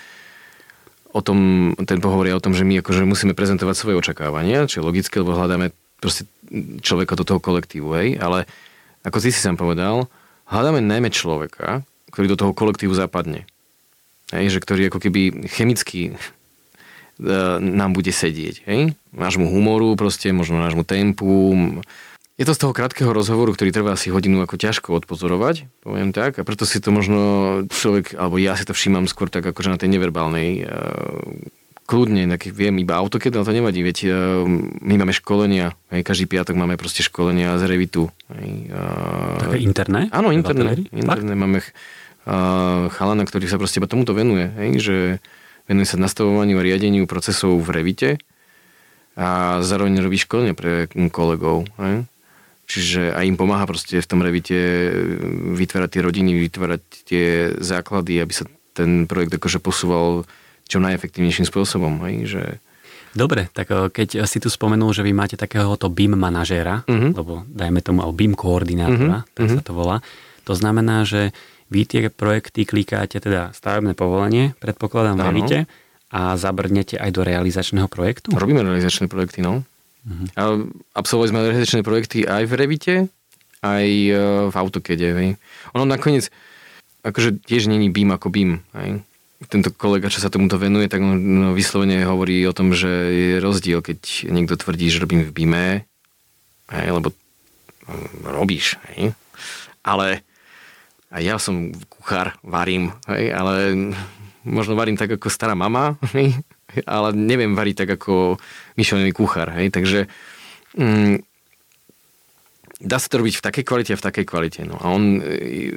o 1.11 1.21
tom, 1.21 1.73
ten 1.85 1.99
pohovor 1.99 2.31
je 2.31 2.39
o 2.39 2.45
tom, 2.45 2.55
že 2.55 2.63
my 2.63 2.79
akože 2.81 3.03
musíme 3.03 3.35
prezentovať 3.35 3.75
svoje 3.75 3.99
očakávania, 3.99 4.71
čo 4.71 4.81
je 4.81 4.87
logické, 4.87 5.19
lebo 5.19 5.35
hľadáme 5.35 5.75
proste 5.99 6.25
človeka 6.81 7.19
do 7.19 7.27
toho 7.27 7.43
kolektívu, 7.43 7.89
hej, 7.99 8.09
ale 8.23 8.47
ako 9.03 9.19
ty 9.19 9.35
si 9.35 9.41
sám 9.41 9.59
povedal, 9.59 10.07
hľadáme 10.49 10.81
najmä 10.85 11.11
človeka, 11.11 11.83
ktorý 12.15 12.27
do 12.31 12.39
toho 12.39 12.53
kolektívu 12.55 12.93
zapadne. 12.95 13.49
Hej, 14.31 14.59
že 14.59 14.63
ktorý 14.63 14.93
ako 14.93 15.03
keby 15.03 15.51
chemicky 15.51 16.15
nám 17.61 17.93
bude 17.93 18.11
sedieť. 18.11 18.65
Hej? 18.65 18.97
Nášmu 19.13 19.45
humoru, 19.45 19.93
proste, 19.95 20.33
možno 20.33 20.57
nášmu 20.57 20.89
tempu. 20.89 21.53
Je 22.41 22.49
to 22.49 22.57
z 22.57 22.61
toho 22.65 22.73
krátkeho 22.73 23.13
rozhovoru, 23.13 23.53
ktorý 23.53 23.69
trvá 23.69 23.93
asi 23.93 24.09
hodinu 24.09 24.41
ako 24.41 24.57
ťažko 24.57 24.97
odpozorovať, 25.05 25.69
poviem 25.85 26.17
tak, 26.17 26.41
a 26.41 26.43
preto 26.49 26.65
si 26.65 26.81
to 26.81 26.89
možno 26.89 27.21
človek, 27.69 28.17
alebo 28.17 28.41
ja 28.41 28.57
si 28.57 28.65
to 28.65 28.73
všímam 28.73 29.05
skôr 29.05 29.29
tak 29.29 29.45
akože 29.45 29.69
na 29.69 29.77
tej 29.77 29.93
neverbálnej 29.93 30.65
uh, 30.65 31.21
kľudne, 31.85 32.25
tak 32.33 32.49
viem 32.49 32.81
iba 32.81 32.97
AutoCAD, 32.97 33.37
ale 33.37 33.45
to 33.45 33.53
nevadí, 33.53 33.85
veď 33.85 33.99
uh, 34.09 34.15
my 34.81 34.95
máme 35.05 35.13
školenia, 35.13 35.77
hej, 35.93 36.01
každý 36.01 36.33
piatok 36.33 36.57
máme 36.57 36.81
proste 36.81 37.05
školenia 37.05 37.61
z 37.61 37.69
Revitu. 37.69 38.09
Hej, 38.33 38.73
Také 39.45 39.61
interné? 39.61 40.09
Áno, 40.09 40.33
interné. 40.33 40.81
interné. 40.97 41.37
Máme 41.37 41.61
uh, 41.61 42.89
chalana, 42.89 43.29
ktorý 43.29 43.53
sa 43.53 43.61
proste 43.61 43.85
iba 43.85 43.91
tomuto 43.91 44.17
venuje, 44.17 44.49
hej, 44.57 44.71
že 44.81 44.97
venuje 45.71 45.87
sa 45.87 46.03
nastavovaniu 46.03 46.59
a 46.59 46.67
riadeniu 46.67 47.07
procesov 47.07 47.55
v 47.63 47.71
Revite 47.71 48.11
a 49.15 49.63
zároveň 49.63 50.03
robí 50.03 50.19
školenie 50.19 50.59
pre 50.59 50.91
kolegov. 51.15 51.71
Ne? 51.79 52.11
Čiže 52.67 53.15
aj 53.15 53.25
im 53.31 53.39
pomáha 53.39 53.71
proste 53.71 54.03
v 54.03 54.11
tom 54.11 54.27
Revite 54.27 54.59
vytvárať 55.55 55.91
tie 55.95 56.03
rodiny, 56.03 56.35
vytvárať 56.43 56.83
tie 57.07 57.27
základy, 57.63 58.19
aby 58.19 58.35
sa 58.35 58.51
ten 58.75 59.07
projekt 59.07 59.39
akože 59.39 59.63
posúval 59.63 60.27
čo 60.67 60.83
najefektívnejším 60.83 61.47
spôsobom. 61.47 62.03
Hej? 62.07 62.15
Že... 62.35 62.43
Dobre, 63.15 63.47
tak 63.55 63.71
eh, 63.71 63.91
keď 63.91 64.27
si 64.27 64.43
tu 64.43 64.51
spomenul, 64.51 64.91
že 64.91 65.07
vy 65.07 65.15
máte 65.15 65.39
takéhoto 65.39 65.87
BIM 65.87 66.19
manažéra, 66.19 66.83
uh-huh. 66.87 67.15
lebo 67.15 67.47
dajme 67.47 67.83
tomu, 67.83 68.03
alebo 68.03 68.15
BIM 68.15 68.35
koordinátora, 68.39 69.23
uh-huh. 69.23 69.35
tak 69.35 69.47
sa 69.51 69.63
to 69.63 69.75
volá, 69.75 69.99
to 70.47 70.55
znamená, 70.55 71.03
že 71.03 71.35
vy 71.71 71.87
tie 71.87 72.11
projekty 72.11 72.67
klikáte, 72.67 73.23
teda 73.23 73.55
stavebné 73.55 73.95
povolenie, 73.95 74.59
predpokladám 74.59 75.17
v 75.17 75.23
Revite, 75.23 75.59
a 76.11 76.35
zabrdnete 76.35 76.99
aj 76.99 77.11
do 77.15 77.23
realizačného 77.23 77.87
projektu? 77.87 78.35
Robíme 78.35 78.67
realizačné 78.67 79.07
projekty, 79.07 79.47
no. 79.47 79.63
Uh-huh. 80.03 80.27
A 80.35 80.43
absolvovali 80.99 81.31
sme 81.31 81.47
realizačné 81.47 81.87
projekty 81.87 82.27
aj 82.27 82.51
v 82.51 82.53
Revite, 82.59 82.95
aj 83.63 83.87
e, 83.87 84.19
v 84.51 84.55
AutoCADe. 84.55 85.09
Hej. 85.15 85.31
Ono 85.79 85.87
nakoniec, 85.87 86.27
akože 87.07 87.47
tiež 87.47 87.71
není 87.71 87.95
BIM 87.95 88.11
ako 88.11 88.27
BIM. 88.27 88.59
Hej. 88.75 89.07
tento 89.47 89.71
kolega, 89.71 90.11
čo 90.11 90.21
sa 90.21 90.29
tomuto 90.29 90.59
venuje, 90.59 90.91
tak 90.91 91.01
on 91.01 91.17
no, 91.17 91.49
vyslovene 91.55 92.03
hovorí 92.03 92.43
o 92.45 92.57
tom, 92.57 92.75
že 92.75 92.91
je 92.91 93.31
rozdiel, 93.39 93.81
keď 93.81 94.29
niekto 94.29 94.59
tvrdí, 94.59 94.91
že 94.91 95.01
robím 95.01 95.25
v 95.25 95.33
BIME, 95.33 95.67
hej, 96.75 96.89
lebo 96.91 97.15
hm, 97.87 98.27
robíš, 98.27 98.83
hej. 98.93 99.15
Ale 99.81 100.27
aj 101.11 101.23
ja 101.23 101.37
som 101.43 101.75
kuchár, 101.91 102.39
varím, 102.47 102.95
hej, 103.11 103.35
ale 103.35 103.55
možno 104.47 104.79
varím 104.79 104.97
tak 104.97 105.19
ako 105.19 105.27
stará 105.27 105.59
mama, 105.59 105.99
hej, 106.17 106.39
ale 106.87 107.13
neviem 107.13 107.59
variť 107.59 107.85
tak 107.87 107.91
ako 108.01 108.39
myšlený 108.79 109.11
kuchár, 109.11 109.51
hej, 109.59 109.75
takže 109.75 110.07
mm, 110.79 111.23
dá 112.81 112.97
sa 112.97 113.11
to 113.13 113.21
robiť 113.21 113.43
v 113.43 113.45
takej 113.45 113.65
kvalite 113.67 113.93
a 113.93 114.01
v 114.01 114.07
takej 114.09 114.25
kvalite. 114.25 114.61
No. 114.65 114.81
A 114.81 114.89
on 114.89 115.21
e, 115.21 115.69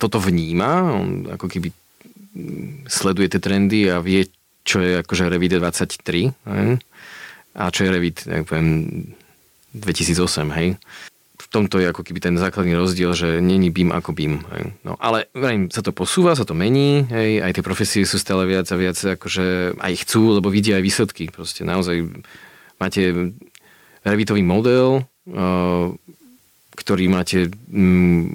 toto 0.00 0.16
vníma, 0.16 0.96
on 0.96 1.08
ako 1.28 1.46
keby 1.52 1.68
sleduje 2.88 3.28
tie 3.28 3.42
trendy 3.42 3.90
a 3.90 4.00
vie, 4.00 4.24
čo 4.62 4.80
je 4.80 5.02
akože 5.02 5.28
Revit 5.28 5.58
23 5.58 6.30
hej? 6.30 6.68
a 7.58 7.62
čo 7.74 7.80
je 7.84 7.90
Revit, 7.90 8.22
tak 8.22 8.46
poviem, 8.46 9.02
2008, 9.74 10.58
hej. 10.58 10.68
Tomto 11.50 11.82
je 11.82 11.90
ako 11.90 12.06
keby 12.06 12.22
ten 12.22 12.34
základný 12.38 12.78
rozdiel, 12.78 13.10
že 13.10 13.42
není 13.42 13.74
BIM 13.74 13.90
ako 13.90 14.14
BIM. 14.14 14.46
No, 14.86 14.94
ale 15.02 15.26
vrajím, 15.34 15.66
sa 15.66 15.82
to 15.82 15.90
posúva, 15.90 16.38
sa 16.38 16.46
to 16.46 16.54
mení, 16.54 17.10
hej, 17.10 17.42
aj 17.42 17.58
tie 17.58 17.66
profesie 17.66 18.06
sú 18.06 18.22
stále 18.22 18.46
viac 18.46 18.70
a 18.70 18.78
viac, 18.78 18.94
akože 18.94 19.74
aj 19.74 19.92
chcú, 20.06 20.38
lebo 20.38 20.46
vidia 20.46 20.78
aj 20.78 20.86
výsledky. 20.86 21.26
Proste 21.34 21.66
naozaj 21.66 22.06
máte 22.78 23.34
Revitový 24.06 24.40
model, 24.40 25.04
ktorý 26.72 27.04
máte, 27.12 27.52
mm, 27.52 28.32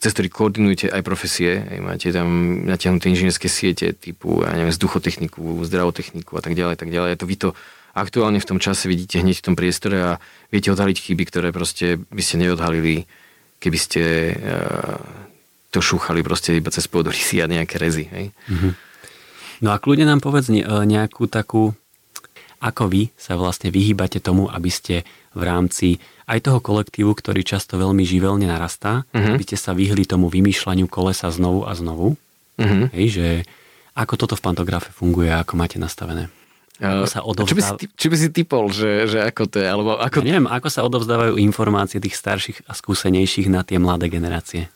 cez 0.00 0.10
ktorý 0.16 0.28
koordinujete 0.32 0.86
aj 0.88 1.02
profesie, 1.04 1.60
aj 1.60 1.78
máte 1.84 2.08
tam 2.14 2.62
natiahnuté 2.64 3.12
inžinierské 3.12 3.50
siete 3.52 3.92
typu, 3.92 4.40
ja 4.40 4.56
neviem, 4.56 4.72
vzduchotechniku, 4.72 5.60
zdravotechniku 5.68 6.32
a 6.38 6.42
tak 6.42 6.56
ďalej, 6.56 6.80
tak 6.80 6.88
ďalej. 6.88 7.20
To 7.20 7.26
vy 7.28 7.36
to 7.36 7.48
aktuálne 7.92 8.40
v 8.40 8.48
tom 8.48 8.58
čase 8.58 8.88
vidíte 8.88 9.20
hneď 9.20 9.40
v 9.40 9.46
tom 9.52 9.56
priestore 9.56 9.98
a 10.00 10.10
viete 10.48 10.72
odhaliť 10.72 10.96
chyby, 10.98 11.24
ktoré 11.28 11.48
proste 11.52 12.00
by 12.10 12.22
ste 12.24 12.40
neodhalili, 12.40 13.04
keby 13.60 13.78
ste 13.78 14.02
uh, 14.36 14.98
to 15.72 15.80
šúchali 15.80 16.20
proste 16.20 16.56
iba 16.56 16.68
cez 16.68 16.84
pôdorysy 16.88 17.40
a 17.40 17.48
nejaké 17.48 17.80
rezy. 17.80 18.08
Hej? 18.12 18.26
Mm-hmm. 18.48 18.72
No 19.62 19.70
a 19.70 19.78
kľudne 19.78 20.10
nám 20.10 20.20
povedz 20.20 20.50
nejakú 20.58 21.30
takú, 21.30 21.70
ako 22.58 22.82
vy 22.90 23.14
sa 23.14 23.38
vlastne 23.38 23.70
vyhýbate 23.70 24.18
tomu, 24.18 24.50
aby 24.50 24.70
ste 24.70 25.06
v 25.32 25.42
rámci 25.46 25.88
aj 26.26 26.50
toho 26.50 26.58
kolektívu, 26.58 27.14
ktorý 27.14 27.46
často 27.46 27.78
veľmi 27.78 28.02
živelne 28.02 28.46
narastá, 28.46 29.06
uh-huh. 29.10 29.34
aby 29.38 29.42
ste 29.46 29.58
sa 29.58 29.74
vyhli 29.74 30.06
tomu 30.06 30.30
vymýšľaniu 30.30 30.86
kolesa 30.86 31.30
znovu 31.30 31.66
a 31.66 31.72
znovu. 31.78 32.18
Uh-huh. 32.58 32.86
Hej, 32.94 33.06
že 33.18 33.26
ako 33.94 34.14
toto 34.18 34.34
v 34.38 34.44
pantografe 34.44 34.90
funguje 34.94 35.30
a 35.30 35.42
ako 35.42 35.54
máte 35.58 35.78
nastavené. 35.78 36.30
Ako 36.82 37.06
sa 37.06 37.20
odovzdáv... 37.22 37.46
čo, 37.46 37.54
by 37.54 37.62
si, 37.94 38.06
by 38.10 38.16
si 38.18 38.28
typol, 38.34 38.66
že, 38.74 39.06
že 39.06 39.22
ako 39.22 39.42
to 39.46 39.56
je? 39.62 39.68
Alebo 39.70 39.94
ako... 39.94 40.26
Ja 40.26 40.34
neviem, 40.34 40.50
ako 40.50 40.68
sa 40.68 40.82
odovzdávajú 40.82 41.38
informácie 41.38 42.02
tých 42.02 42.18
starších 42.18 42.66
a 42.66 42.74
skúsenejších 42.74 43.46
na 43.46 43.62
tie 43.62 43.78
mladé 43.78 44.10
generácie? 44.10 44.66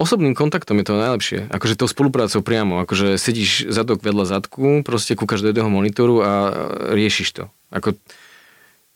Osobným 0.00 0.32
kontaktom 0.32 0.80
je 0.80 0.86
to 0.88 0.96
najlepšie. 0.96 1.38
Akože 1.52 1.76
tou 1.76 1.84
spoluprácou 1.84 2.40
priamo. 2.40 2.80
Akože 2.80 3.20
sedíš 3.20 3.68
zadok 3.68 4.00
vedľa 4.00 4.40
zadku, 4.40 4.80
proste 4.80 5.12
kúkaš 5.12 5.44
do 5.44 5.52
jedného 5.52 5.68
monitoru 5.68 6.24
a 6.24 6.32
riešiš 6.96 7.28
to. 7.36 7.44
Ako, 7.68 7.98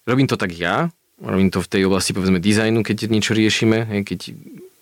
robím 0.08 0.24
to 0.24 0.40
tak 0.40 0.56
ja, 0.56 0.88
robím 1.20 1.50
to 1.50 1.62
v 1.62 1.70
tej 1.70 1.82
oblasti 1.86 2.10
povedzme 2.10 2.42
dizajnu, 2.42 2.82
keď 2.82 3.10
niečo 3.10 3.32
riešime, 3.36 4.02
keď 4.02 4.34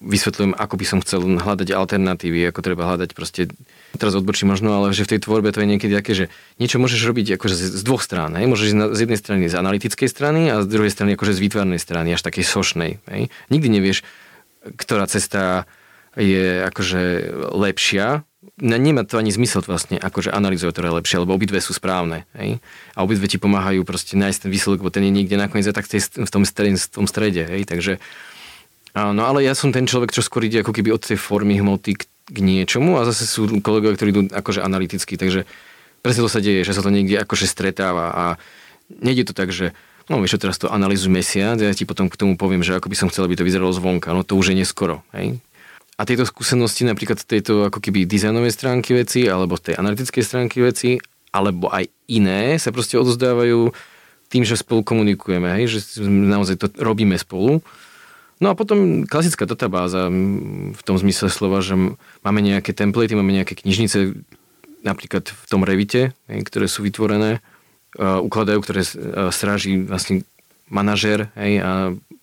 vysvetľujem, 0.03 0.53
ako 0.59 0.75
by 0.75 0.85
som 0.85 0.99
chcel 0.99 1.23
hľadať 1.23 1.69
alternatívy, 1.71 2.51
ako 2.51 2.61
treba 2.61 2.91
hľadať 2.91 3.15
proste, 3.15 3.55
teraz 3.95 4.19
odbočím 4.19 4.51
možno, 4.51 4.75
ale 4.75 4.91
že 4.91 5.07
v 5.07 5.15
tej 5.15 5.21
tvorbe 5.23 5.55
to 5.55 5.63
je 5.63 5.71
niekedy 5.71 5.95
také, 5.95 6.13
že 6.13 6.25
niečo 6.59 6.83
môžeš 6.83 7.07
robiť 7.07 7.39
akože 7.39 7.55
z, 7.55 7.83
dvoch 7.87 8.03
strán. 8.03 8.35
Hej? 8.35 8.51
Môžeš 8.51 8.69
z 8.99 8.99
jednej 8.99 9.19
strany 9.19 9.47
z 9.47 9.55
analytickej 9.55 10.09
strany 10.11 10.51
a 10.51 10.59
z 10.61 10.67
druhej 10.67 10.91
strany 10.91 11.15
akože 11.15 11.39
z 11.39 11.43
výtvarnej 11.47 11.79
strany, 11.79 12.19
až 12.19 12.23
takej 12.27 12.43
sošnej. 12.43 12.99
Hej? 13.07 13.31
Nikdy 13.55 13.69
nevieš, 13.71 14.03
ktorá 14.75 15.07
cesta 15.07 15.71
je 16.19 16.67
akože 16.67 17.31
lepšia, 17.55 18.27
nemá 18.59 19.07
to 19.07 19.19
ani 19.19 19.31
zmysel 19.31 19.63
vlastne 19.63 19.99
akože 19.99 20.35
analyzovať, 20.35 20.73
ktoré 20.75 20.87
je 20.91 20.99
lepšie, 20.99 21.17
lebo 21.23 21.35
obidve 21.35 21.63
sú 21.63 21.75
správne. 21.75 22.27
Hej? 22.35 22.59
A 22.95 23.07
obidve 23.07 23.31
ti 23.31 23.39
pomáhajú 23.39 23.87
proste 23.87 24.19
nájsť 24.19 24.47
ten 24.47 24.51
výsledok, 24.51 24.83
lebo 24.83 24.95
ten 24.95 25.07
je 25.07 25.13
niekde 25.15 25.39
nakoniec 25.39 25.71
tak 25.71 25.87
v 25.87 26.31
tom, 26.31 26.43
strede, 26.43 26.79
v 26.79 26.91
tom 26.91 27.07
strede. 27.07 27.43
Hej? 27.47 27.71
Takže, 27.71 27.93
no 28.99 29.23
ale 29.23 29.47
ja 29.47 29.55
som 29.55 29.71
ten 29.71 29.87
človek, 29.87 30.11
čo 30.11 30.27
skôr 30.27 30.47
ide 30.47 30.63
ako 30.63 30.75
keby 30.75 30.91
od 30.91 31.03
tej 31.03 31.19
formy 31.19 31.59
hmoty 31.63 31.99
k, 31.99 32.03
k 32.07 32.39
niečomu 32.39 32.99
a 32.99 33.07
zase 33.07 33.31
sú 33.31 33.47
kolegovia, 33.63 33.95
ktorí 33.95 34.11
idú 34.11 34.23
akože 34.31 34.63
analyticky, 34.63 35.15
takže 35.15 35.47
presne 36.03 36.27
to 36.27 36.31
sa 36.31 36.43
deje, 36.43 36.67
že 36.67 36.75
sa 36.75 36.83
to 36.83 36.91
niekde 36.91 37.19
akože 37.19 37.47
stretáva 37.47 38.11
a 38.11 38.25
nejde 38.91 39.31
to 39.31 39.35
tak, 39.35 39.55
že 39.55 39.71
no 40.11 40.19
vieš 40.19 40.39
teraz 40.43 40.59
to 40.59 40.67
analýzuj 40.71 41.11
mesiac, 41.11 41.59
ja 41.63 41.75
ti 41.75 41.87
potom 41.87 42.11
k 42.11 42.19
tomu 42.19 42.35
poviem, 42.35 42.67
že 42.67 42.75
ako 42.75 42.91
by 42.91 42.97
som 42.99 43.09
chcel, 43.11 43.27
aby 43.27 43.39
to 43.39 43.47
vyzeralo 43.47 43.71
zvonka, 43.71 44.11
no 44.11 44.27
to 44.27 44.35
už 44.35 44.51
je 44.51 44.59
neskoro, 44.59 45.07
hej? 45.15 45.39
A 46.01 46.09
tieto 46.09 46.25
skúsenosti 46.25 46.89
napríklad 46.89 47.21
tejto 47.21 47.69
ako 47.69 47.79
keby 47.79 48.09
dizajnovej 48.09 48.53
stránky 48.53 48.97
veci, 48.97 49.29
alebo 49.29 49.61
tej 49.61 49.77
analytickej 49.77 50.25
stránky 50.25 50.65
veci, 50.65 50.97
alebo 51.33 51.69
aj 51.73 51.89
iné 52.09 52.57
sa 52.57 52.73
proste 52.73 52.97
odozdávajú 53.01 53.73
tým, 54.33 54.43
že 54.49 54.57
spolu 54.57 54.81
komunikujeme, 54.81 55.61
hej, 55.61 55.77
že 55.77 55.79
naozaj 56.09 56.57
to 56.57 56.67
robíme 56.81 57.17
spolu. 57.21 57.61
No 58.41 58.51
a 58.51 58.59
potom 58.59 59.07
klasická 59.07 59.47
databáza 59.47 60.11
v 60.73 60.83
tom 60.83 60.97
zmysle 60.99 61.31
slova, 61.31 61.63
že 61.63 61.77
máme 62.25 62.41
nejaké 62.41 62.75
templatey, 62.75 63.15
máme 63.15 63.31
nejaké 63.31 63.55
knižnice, 63.55 64.17
napríklad 64.83 65.31
v 65.31 65.45
tom 65.47 65.63
Revite, 65.63 66.17
hej, 66.27 66.41
ktoré 66.49 66.67
sú 66.67 66.83
vytvorené, 66.83 67.39
uh, 67.39 68.19
ukladajú, 68.19 68.59
ktoré 68.65 68.83
uh, 68.83 69.31
stráži 69.31 69.85
vlastne 69.87 70.27
manažer 70.67 71.31
hej, 71.39 71.63
a 71.63 71.71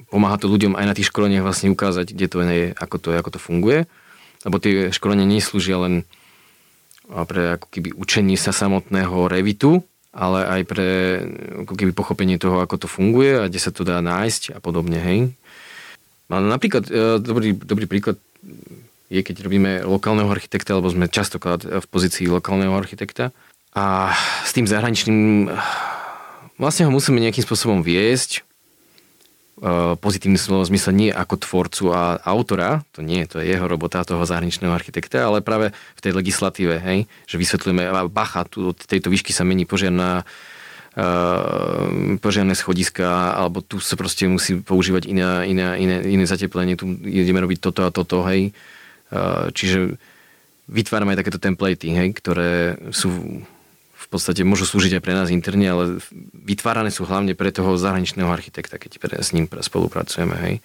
pomáha 0.09 0.41
to 0.41 0.49
ľuďom 0.49 0.73
aj 0.75 0.85
na 0.85 0.93
tých 0.97 1.09
školeniach 1.13 1.45
vlastne 1.45 1.69
ukázať, 1.71 2.11
kde 2.13 2.27
to 2.27 2.37
je, 2.41 2.65
ako 2.73 2.97
to, 2.97 3.07
ako 3.13 3.29
to 3.37 3.39
funguje. 3.39 3.85
Lebo 4.43 4.57
tie 4.57 4.89
školenia 4.89 5.29
neslúžia 5.29 5.77
len 5.77 6.03
pre 7.09 7.57
ako 7.57 7.67
keby 7.73 7.89
učenie 7.97 8.37
sa 8.37 8.53
samotného 8.53 9.25
revitu, 9.29 9.81
ale 10.13 10.45
aj 10.45 10.61
pre 10.69 10.89
ako 11.65 11.73
keby 11.73 11.91
pochopenie 11.93 12.37
toho, 12.37 12.61
ako 12.61 12.85
to 12.85 12.87
funguje 12.89 13.37
a 13.37 13.49
kde 13.49 13.59
sa 13.61 13.73
to 13.73 13.81
dá 13.81 14.01
nájsť 14.01 14.57
a 14.57 14.59
podobne, 14.61 14.97
hej. 15.01 15.19
Ale 16.29 16.45
napríklad, 16.45 16.85
e, 16.89 17.17
dobrý, 17.17 17.57
dobrý 17.57 17.89
príklad 17.89 18.17
je, 19.09 19.21
keď 19.25 19.41
robíme 19.41 19.81
lokálneho 19.89 20.29
architekta, 20.29 20.77
alebo 20.77 20.93
sme 20.93 21.09
častokrát 21.09 21.65
v 21.65 21.85
pozícii 21.89 22.29
lokálneho 22.29 22.77
architekta 22.77 23.33
a 23.73 24.13
s 24.45 24.53
tým 24.53 24.69
zahraničným 24.69 25.49
vlastne 26.61 26.85
ho 26.85 26.93
musíme 26.93 27.17
nejakým 27.17 27.41
spôsobom 27.41 27.81
viesť, 27.81 28.45
Eh, 29.59 29.95
pozitívny 29.99 30.39
slovo 30.39 30.63
zmysle 30.63 30.95
nie 30.95 31.11
ako 31.11 31.35
tvorcu 31.35 31.91
a 31.91 32.15
autora, 32.23 32.79
to 32.95 33.03
nie, 33.03 33.27
to 33.27 33.43
je 33.43 33.51
jeho 33.51 33.67
robota, 33.67 34.07
toho 34.07 34.23
zahraničného 34.23 34.71
architekta, 34.71 35.27
ale 35.27 35.43
práve 35.43 35.75
v 35.75 36.03
tej 36.03 36.15
legislatíve, 36.15 36.79
hej, 36.79 37.11
že 37.27 37.35
vysvetlíme, 37.35 37.83
bacha, 38.07 38.47
tu 38.47 38.71
od 38.71 38.79
tejto 38.79 39.11
výšky 39.11 39.35
sa 39.35 39.43
mení 39.43 39.67
požiarná 39.67 40.23
Uh, 40.99 42.17
požiarné 42.17 42.57
schodiska, 42.57 43.31
alebo 43.37 43.61
tu 43.61 43.77
sa 43.77 43.93
proste 43.93 44.25
musí 44.25 44.57
používať 44.57 45.05
iné, 45.05 45.47
iné, 45.47 45.67
iné, 45.77 45.95
iné 46.01 46.25
zateplenie, 46.25 46.75
tu 46.75 46.89
ideme 47.05 47.39
robiť 47.39 47.61
toto 47.61 47.85
a 47.85 47.93
toto, 47.93 48.25
hej. 48.25 48.51
Uh, 49.13 49.47
čiže 49.53 49.95
vytvárame 50.65 51.13
aj 51.13 51.23
takéto 51.23 51.39
templatey, 51.39 51.93
hej, 51.93 52.09
ktoré 52.19 52.75
sú 52.89 53.13
podstate 54.09 54.41
môžu 54.41 54.65
slúžiť 54.65 54.97
aj 54.97 55.03
pre 55.05 55.13
nás 55.13 55.29
interne, 55.29 55.69
ale 55.69 55.83
vytvárané 56.33 56.89
sú 56.89 57.05
hlavne 57.05 57.37
pre 57.37 57.53
toho 57.53 57.77
zahraničného 57.77 58.29
architekta, 58.29 58.81
keď 58.81 59.21
s 59.21 59.31
ním 59.31 59.45
spolupracujeme. 59.45 60.35
Hej. 60.41 60.55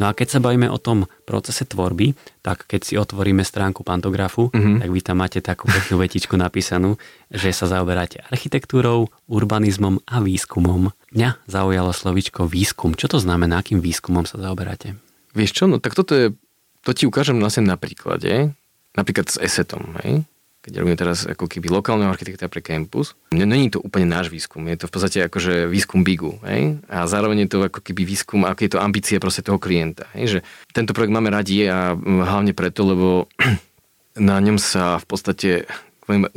No 0.00 0.10
a 0.10 0.16
keď 0.18 0.34
sa 0.34 0.42
bavíme 0.42 0.66
o 0.66 0.82
tom 0.82 1.06
procese 1.22 1.62
tvorby, 1.62 2.18
tak 2.42 2.66
keď 2.66 2.80
si 2.82 2.98
otvoríme 2.98 3.46
stránku 3.46 3.86
pantografu, 3.86 4.50
mm-hmm. 4.50 4.82
tak 4.82 4.90
vy 4.90 5.00
tam 5.04 5.16
máte 5.22 5.38
takú 5.38 5.70
peknú 5.70 6.02
vetičku 6.02 6.34
napísanú, 6.34 6.98
že 7.30 7.54
sa 7.54 7.70
zaoberáte 7.70 8.24
architektúrou, 8.26 9.14
urbanizmom 9.30 10.02
a 10.10 10.18
výskumom. 10.18 10.90
Mňa 11.14 11.46
zaujalo 11.46 11.94
slovičko 11.94 12.50
výskum. 12.50 12.98
Čo 12.98 13.14
to 13.14 13.18
znamená, 13.22 13.62
akým 13.62 13.78
výskumom 13.78 14.26
sa 14.26 14.42
zaoberáte? 14.42 14.98
Vieš 15.38 15.50
čo, 15.54 15.64
no 15.70 15.78
tak 15.78 15.94
toto 15.94 16.18
je, 16.18 16.34
to 16.82 16.90
ti 16.96 17.06
ukážem 17.06 17.38
vlastne 17.38 17.68
na 17.68 17.78
príklade. 17.78 18.50
Napríklad 18.98 19.30
s 19.30 19.38
esetom, 19.38 20.02
hej? 20.02 20.26
Keď 20.62 20.72
robíme 20.78 20.94
teraz 20.94 21.26
ako 21.26 21.50
keby 21.50 21.66
lokálneho 21.74 22.06
architekta 22.06 22.46
pre 22.46 22.62
campus, 22.62 23.18
není 23.34 23.66
to 23.66 23.82
úplne 23.82 24.06
náš 24.06 24.30
výskum, 24.30 24.62
je 24.70 24.78
to 24.78 24.86
v 24.86 24.92
podstate 24.94 25.18
akože 25.26 25.66
výskum 25.66 26.06
BIGu, 26.06 26.38
hej? 26.46 26.78
a 26.86 27.02
zároveň 27.10 27.44
je 27.44 27.48
to 27.50 27.58
ako 27.66 27.82
keby 27.82 28.06
výskum, 28.06 28.46
ako 28.46 28.60
je 28.62 28.70
to 28.70 28.78
ambície 28.78 29.18
proste 29.18 29.42
toho 29.42 29.58
klienta. 29.58 30.06
Hej? 30.14 30.38
Že 30.38 30.38
tento 30.70 30.94
projekt 30.94 31.10
máme 31.10 31.34
radi 31.34 31.66
a 31.66 31.98
hlavne 31.98 32.54
preto, 32.54 32.86
lebo 32.86 33.26
na 34.30 34.38
ňom 34.38 34.56
sa 34.62 35.02
v 35.02 35.06
podstate 35.10 35.50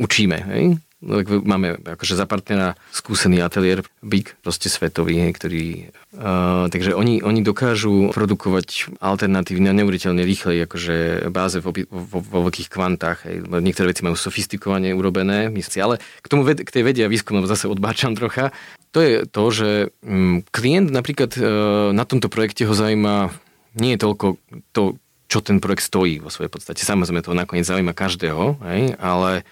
učíme. 0.02 0.38
Hej? 0.50 0.82
No, 1.04 1.20
máme 1.20 1.76
akože 1.76 2.16
za 2.16 2.24
partnera 2.24 2.72
skúsený 2.88 3.44
ateliér 3.44 3.84
Big, 4.00 4.32
proste 4.40 4.72
svetový, 4.72 5.20
ktorý... 5.28 5.92
Uh, 6.16 6.72
takže 6.72 6.96
oni, 6.96 7.20
oni 7.20 7.44
dokážu 7.44 8.16
produkovať 8.16 8.96
alternatívne 9.04 9.76
neuveriteľne 9.76 10.24
rýchlej 10.24 10.64
akože 10.64 10.96
báze 11.28 11.60
vo, 11.60 11.76
vo, 11.76 12.18
vo 12.24 12.38
veľkých 12.48 12.72
kvantách. 12.72 13.28
Hej. 13.28 13.44
Niektoré 13.44 13.92
veci 13.92 14.08
majú 14.08 14.16
sofistikovane 14.16 14.96
urobené, 14.96 15.52
myslím, 15.52 15.80
ale 15.84 15.94
k 16.24 16.30
tomu 16.32 16.48
k 16.48 16.64
tej 16.64 16.80
vede 16.80 17.04
a 17.04 17.12
výskumu 17.12 17.44
zase 17.44 17.68
odbáčam 17.68 18.16
trocha. 18.16 18.56
To 18.96 19.04
je 19.04 19.28
to, 19.28 19.44
že 19.52 19.68
um, 20.00 20.40
klient 20.48 20.88
napríklad 20.88 21.36
uh, 21.36 21.92
na 21.92 22.08
tomto 22.08 22.32
projekte 22.32 22.64
ho 22.64 22.72
zaujíma 22.72 23.36
nie 23.76 23.92
je 23.94 24.00
toľko 24.00 24.40
to, 24.72 24.96
čo 25.28 25.44
ten 25.44 25.60
projekt 25.60 25.84
stojí 25.84 26.24
vo 26.24 26.32
svojej 26.32 26.48
podstate. 26.48 26.80
Samozrejme 26.80 27.20
to 27.20 27.36
nakoniec 27.36 27.68
zaujíma 27.68 27.92
každého, 27.92 28.56
hej, 28.64 28.96
ale 28.96 29.44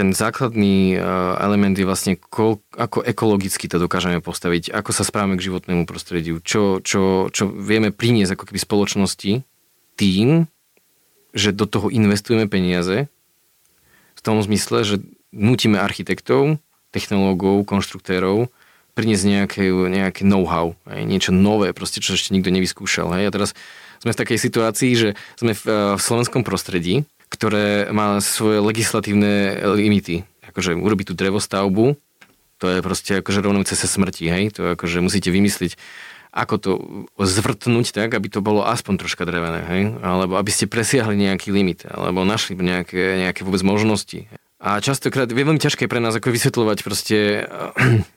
ten 0.00 0.16
základný 0.16 0.96
e, 0.96 1.04
element 1.44 1.76
je 1.76 1.84
vlastne, 1.84 2.16
kol, 2.16 2.64
ako 2.72 3.04
ekologicky 3.04 3.68
to 3.68 3.76
dokážeme 3.76 4.24
postaviť, 4.24 4.72
ako 4.72 4.96
sa 4.96 5.04
správame 5.04 5.36
k 5.36 5.52
životnému 5.52 5.84
prostrediu, 5.84 6.40
čo, 6.40 6.80
čo, 6.80 7.28
čo 7.28 7.52
vieme 7.52 7.92
priniesť 7.92 8.32
ako 8.32 8.48
keby 8.48 8.60
spoločnosti 8.64 9.32
tým, 10.00 10.48
že 11.36 11.52
do 11.52 11.68
toho 11.68 11.92
investujeme 11.92 12.48
peniaze, 12.48 13.12
v 14.16 14.20
tom 14.24 14.40
zmysle, 14.40 14.88
že 14.88 14.96
nutíme 15.36 15.76
architektov, 15.76 16.56
technológov, 16.96 17.68
konštruktérov 17.68 18.48
priniesť 18.96 19.24
nejaké, 19.28 19.64
nejaké 19.68 20.24
know-how, 20.24 20.80
aj, 20.88 21.04
niečo 21.04 21.30
nové, 21.36 21.76
proste, 21.76 22.00
čo 22.00 22.16
ešte 22.16 22.32
nikto 22.32 22.48
nevyskúšal. 22.48 23.20
Hej. 23.20 23.24
A 23.28 23.34
teraz 23.36 23.50
sme 24.00 24.16
v 24.16 24.20
takej 24.24 24.38
situácii, 24.40 24.92
že 24.96 25.08
sme 25.36 25.52
v, 25.52 25.62
e, 25.68 25.78
v 25.96 26.00
slovenskom 26.00 26.40
prostredí, 26.40 27.04
ktoré 27.30 27.88
má 27.94 28.18
svoje 28.18 28.58
legislatívne 28.58 29.62
limity. 29.78 30.26
Akože 30.50 30.74
urobiť 30.74 31.10
tú 31.10 31.14
drevostavbu, 31.14 31.94
to 32.60 32.66
je 32.68 32.78
proste 32.84 33.12
akože 33.24 33.40
rovnúce 33.40 33.72
sa 33.72 33.88
smrti, 33.88 34.28
hej? 34.28 34.44
To 34.60 34.76
akože 34.76 35.00
musíte 35.00 35.32
vymysliť, 35.32 35.78
ako 36.30 36.54
to 36.60 36.70
zvrtnúť 37.16 37.96
tak, 37.96 38.12
aby 38.12 38.28
to 38.28 38.44
bolo 38.44 38.66
aspoň 38.68 39.00
troška 39.00 39.24
drevené, 39.24 39.64
hej? 39.64 39.82
Alebo 40.04 40.36
aby 40.36 40.52
ste 40.52 40.68
presiahli 40.68 41.16
nejaký 41.16 41.48
limit, 41.54 41.88
alebo 41.88 42.26
našli 42.28 42.58
nejaké, 42.58 43.16
nejaké 43.16 43.46
vôbec 43.48 43.64
možnosti. 43.64 44.28
A 44.60 44.76
častokrát 44.84 45.24
je 45.24 45.40
veľmi 45.40 45.56
ťažké 45.56 45.88
pre 45.88 46.04
nás 46.04 46.12
ako 46.12 46.36
vysvetľovať 46.36 46.78
proste 46.84 47.48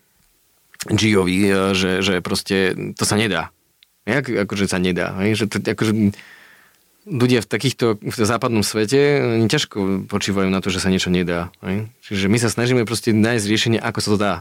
Giovi, 0.99 1.39
že, 1.71 2.03
že 2.03 2.19
proste 2.19 2.75
to 2.99 3.07
sa 3.07 3.15
nedá. 3.15 3.55
Jak 4.03 4.27
akože 4.27 4.67
sa 4.67 4.83
nedá, 4.83 5.15
hej? 5.23 5.39
Že 5.39 5.45
to, 5.47 5.57
akože, 5.63 5.91
ľudia 7.03 7.43
v 7.43 7.47
takýchto, 7.47 7.99
v 7.99 8.15
západnom 8.15 8.63
svete 8.63 8.99
ťažko 9.51 10.07
počívajú 10.07 10.47
na 10.47 10.63
to, 10.63 10.71
že 10.71 10.79
sa 10.79 10.87
niečo 10.87 11.11
nedá. 11.11 11.51
Hej? 11.59 11.91
Čiže 12.07 12.31
my 12.31 12.37
sa 12.39 12.47
snažíme 12.47 12.87
proste 12.87 13.11
nájsť 13.11 13.45
riešenie, 13.47 13.79
ako 13.79 13.99
sa 13.99 14.09
to 14.15 14.17
dá. 14.17 14.33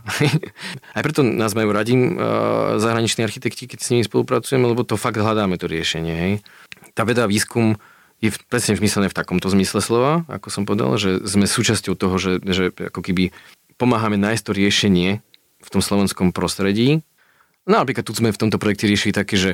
Aj 0.96 1.02
preto 1.02 1.26
nás 1.26 1.58
majú 1.58 1.74
radi 1.74 1.98
uh, 1.98 2.78
zahraniční 2.78 3.26
architekti, 3.26 3.66
keď 3.66 3.78
s 3.82 3.90
nimi 3.90 4.02
spolupracujeme, 4.06 4.62
lebo 4.62 4.86
to 4.86 4.94
fakt 4.94 5.18
hľadáme 5.18 5.58
to 5.58 5.66
riešenie. 5.66 6.14
Hej? 6.14 6.32
Tá 6.94 7.02
veda 7.02 7.26
a 7.26 7.30
výskum 7.30 7.78
je 8.22 8.30
presne 8.46 8.78
vymyslené 8.78 9.10
v 9.10 9.18
takomto 9.18 9.50
zmysle 9.50 9.82
slova, 9.82 10.22
ako 10.30 10.46
som 10.46 10.62
povedal, 10.62 10.94
že 10.94 11.26
sme 11.26 11.50
súčasťou 11.50 11.98
toho, 11.98 12.14
že, 12.22 12.38
že 12.46 12.70
ako 12.70 13.02
keby 13.02 13.34
pomáhame 13.74 14.14
nájsť 14.14 14.42
to 14.46 14.52
riešenie 14.54 15.10
v 15.58 15.68
tom 15.68 15.82
slovenskom 15.82 16.30
prostredí. 16.30 17.02
No 17.66 17.82
napríklad 17.82 18.06
tu 18.06 18.14
sme 18.14 18.30
v 18.30 18.38
tomto 18.38 18.62
projekte 18.62 18.86
riešili 18.86 19.10
také, 19.10 19.34
že 19.34 19.50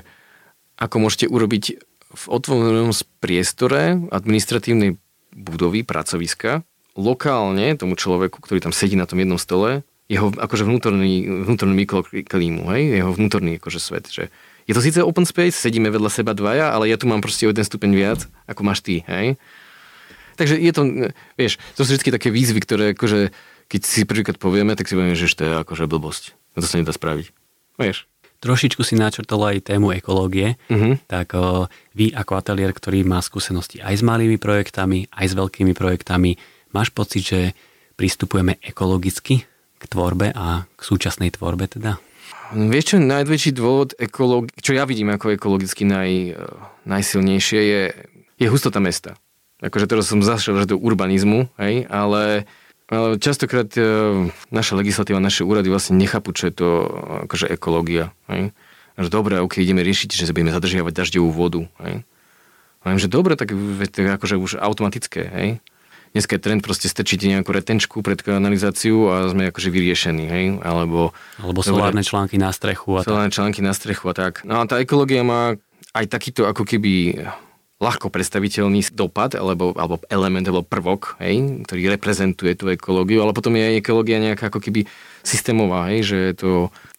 ako 0.77 1.09
môžete 1.09 1.33
urobiť 1.33 1.81
v 2.09 2.25
otvorenom 2.33 2.93
priestore 3.21 4.01
administratívnej 4.09 4.97
budovy, 5.37 5.85
pracoviska, 5.85 6.65
lokálne 6.99 7.77
tomu 7.77 7.95
človeku, 7.95 8.41
ktorý 8.41 8.65
tam 8.65 8.75
sedí 8.75 8.97
na 8.97 9.07
tom 9.07 9.21
jednom 9.21 9.39
stole, 9.39 9.85
jeho 10.09 10.33
akože 10.33 10.65
vnútorný, 10.65 11.45
vnútorný 11.45 11.85
mikroklímu, 11.85 12.65
hej, 12.73 12.83
jeho 13.05 13.13
vnútorný 13.13 13.61
akože 13.61 13.79
svet, 13.79 14.09
že 14.09 14.33
je 14.65 14.73
to 14.73 14.81
síce 14.81 15.01
open 15.05 15.29
space, 15.29 15.57
sedíme 15.57 15.93
vedľa 15.93 16.11
seba 16.13 16.33
dvaja, 16.33 16.73
ale 16.73 16.89
ja 16.89 16.97
tu 16.97 17.09
mám 17.09 17.21
proste 17.21 17.45
o 17.45 17.53
jeden 17.53 17.65
stupeň 17.65 17.91
viac, 17.93 18.21
ako 18.49 18.61
máš 18.65 18.81
ty, 18.81 19.05
hej. 19.05 19.37
Takže 20.41 20.55
je 20.57 20.73
to, 20.73 20.83
vieš, 21.37 21.61
to 21.77 21.85
sú 21.85 21.97
vždy 21.97 22.15
také 22.15 22.29
výzvy, 22.33 22.61
ktoré 22.65 22.85
akože, 22.97 23.33
keď 23.69 23.81
si 23.85 24.09
prvýkrát 24.09 24.41
povieme, 24.41 24.73
tak 24.77 24.89
si 24.89 24.97
povieme, 24.97 25.17
že 25.17 25.29
to 25.35 25.45
je 25.45 25.53
akože 25.61 25.85
blbosť. 25.91 26.37
To 26.57 26.65
sa 26.65 26.81
nedá 26.81 26.95
spraviť. 26.95 27.27
Vieš 27.77 28.09
trošičku 28.39 28.83
si 28.87 28.95
načrtol 28.95 29.43
aj 29.51 29.71
tému 29.71 29.95
ekológie, 29.95 30.59
uh-huh. 30.71 30.99
tak 31.11 31.35
o, 31.35 31.67
vy 31.95 32.15
ako 32.15 32.33
ateliér, 32.39 32.71
ktorý 32.75 33.03
má 33.03 33.19
skúsenosti 33.19 33.83
aj 33.83 33.99
s 33.99 34.03
malými 34.07 34.39
projektami, 34.39 35.11
aj 35.11 35.27
s 35.31 35.35
veľkými 35.35 35.75
projektami, 35.75 36.39
máš 36.71 36.95
pocit, 36.95 37.23
že 37.27 37.41
pristupujeme 37.99 38.63
ekologicky 38.63 39.43
k 39.79 39.85
tvorbe 39.91 40.31
a 40.35 40.67
k 40.71 40.81
súčasnej 40.81 41.35
tvorbe 41.35 41.67
teda? 41.67 41.99
Vieš 42.49 42.85
čo, 42.95 42.97
najväčší 42.97 43.51
dôvod, 43.53 43.93
ekológi- 44.01 44.57
čo 44.63 44.73
ja 44.73 44.89
vidím 44.89 45.13
ako 45.13 45.37
ekologicky 45.37 45.85
naj, 45.85 46.39
najsilnejšie 46.89 47.61
je, 47.61 47.83
je 48.41 48.47
hustota 48.49 48.81
mesta. 48.81 49.21
Akože 49.59 49.91
teraz 49.91 50.07
som 50.07 50.23
zašiel 50.23 50.65
do 50.65 50.79
urbanizmu, 50.79 51.51
hej, 51.59 51.85
ale 51.91 52.47
ale 52.89 53.21
častokrát 53.21 53.69
e, 53.77 53.85
naša 54.49 54.73
legislatíva, 54.81 55.21
naše 55.21 55.45
úrady 55.45 55.69
vlastne 55.69 56.01
nechápu, 56.01 56.33
čo 56.33 56.49
je 56.49 56.55
to 56.57 56.69
akože 57.29 57.53
ekológia. 57.53 58.17
Hej? 58.33 58.57
Že 58.97 59.09
dobre, 59.13 59.35
ok, 59.45 59.61
ideme 59.61 59.85
riešiť, 59.85 60.09
že 60.11 60.33
budeme 60.33 60.51
zadržiavať 60.51 60.93
dažďovú 60.97 61.31
vodu. 61.31 61.61
Hej? 61.85 62.03
Ale 62.83 62.97
že 62.97 63.13
dobre, 63.13 63.37
tak 63.37 63.53
to 63.53 63.97
je 64.01 64.09
akože 64.09 64.37
už 64.41 64.51
automatické. 64.57 65.23
Hej? 65.29 65.49
Dneska 66.17 66.41
je 66.41 66.43
trend 66.43 66.65
proste 66.65 66.89
strčiť 66.89 67.37
nejakú 67.37 67.53
retenčku 67.53 68.01
pred 68.01 68.17
kanalizáciu 68.25 69.13
a 69.13 69.29
sme 69.29 69.53
akože 69.53 69.69
vyriešení, 69.69 70.25
hej? 70.25 70.45
Alebo, 70.65 71.13
Alebo 71.37 71.61
solárne 71.61 72.01
dobre, 72.01 72.09
články 72.09 72.41
na 72.41 72.49
strechu 72.49 72.97
a 72.97 73.05
Solárne 73.05 73.29
tak. 73.29 73.37
články 73.37 73.61
na 73.61 73.77
strechu 73.77 74.09
a 74.09 74.15
tak. 74.17 74.41
No 74.49 74.57
a 74.57 74.65
tá 74.65 74.81
ekológia 74.81 75.21
má 75.21 75.61
aj 75.93 76.09
takýto 76.09 76.49
ako 76.49 76.65
keby 76.65 77.21
ľahko 77.79 78.11
predstaviteľný 78.11 78.91
dopad, 78.91 79.39
alebo, 79.39 79.71
alebo 79.79 80.03
element, 80.11 80.47
alebo 80.51 80.67
prvok, 80.67 81.15
hej, 81.23 81.63
ktorý 81.63 81.95
reprezentuje 81.95 82.59
tú 82.59 82.67
ekológiu, 82.75 83.23
ale 83.23 83.31
potom 83.31 83.55
je 83.55 83.79
ekológia 83.79 84.19
nejaká 84.19 84.51
ako 84.51 84.59
keby 84.59 84.91
systémová, 85.23 85.95
hej, 85.95 86.11
že 86.11 86.17
je 86.19 86.35
to 86.35 86.51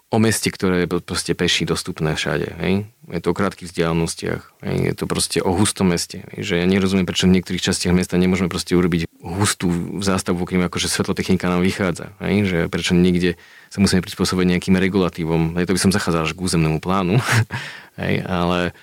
o 0.10 0.18
meste, 0.18 0.50
ktoré 0.50 0.84
je 0.84 0.88
proste 0.90 1.38
peší 1.38 1.70
dostupné 1.70 2.18
všade. 2.18 2.58
Hej? 2.58 2.90
Je 3.14 3.22
to 3.22 3.30
o 3.30 3.38
krátkých 3.38 3.70
vzdialenostiach. 3.70 4.42
Hej? 4.66 4.76
Je 4.90 4.94
to 4.98 5.06
proste 5.06 5.38
o 5.38 5.54
hustom 5.54 5.94
meste. 5.94 6.26
Hej? 6.34 6.50
Že 6.50 6.54
ja 6.58 6.66
nerozumiem, 6.66 7.06
prečo 7.06 7.30
v 7.30 7.38
niektorých 7.38 7.62
častiach 7.62 7.94
mesta 7.94 8.18
nemôžeme 8.18 8.50
proste 8.50 8.74
urobiť 8.74 9.06
hustú 9.22 9.70
zástavu, 10.02 10.42
kým 10.50 10.66
akože 10.66 10.90
svetlotechnika 10.90 11.46
nám 11.46 11.62
vychádza. 11.62 12.10
Hej? 12.26 12.50
Že 12.50 12.58
prečo 12.74 12.98
niekde 12.98 13.38
sa 13.70 13.86
musíme 13.86 14.02
prispôsobiť 14.02 14.58
nejakým 14.58 14.82
regulatívom. 14.82 15.62
Hej? 15.62 15.70
To 15.70 15.76
by 15.78 15.82
som 15.86 15.94
zachádzal 15.94 16.26
až 16.26 16.34
k 16.34 16.42
územnému 16.42 16.82
plánu. 16.82 17.22
hej? 18.02 18.26
Ale 18.26 18.74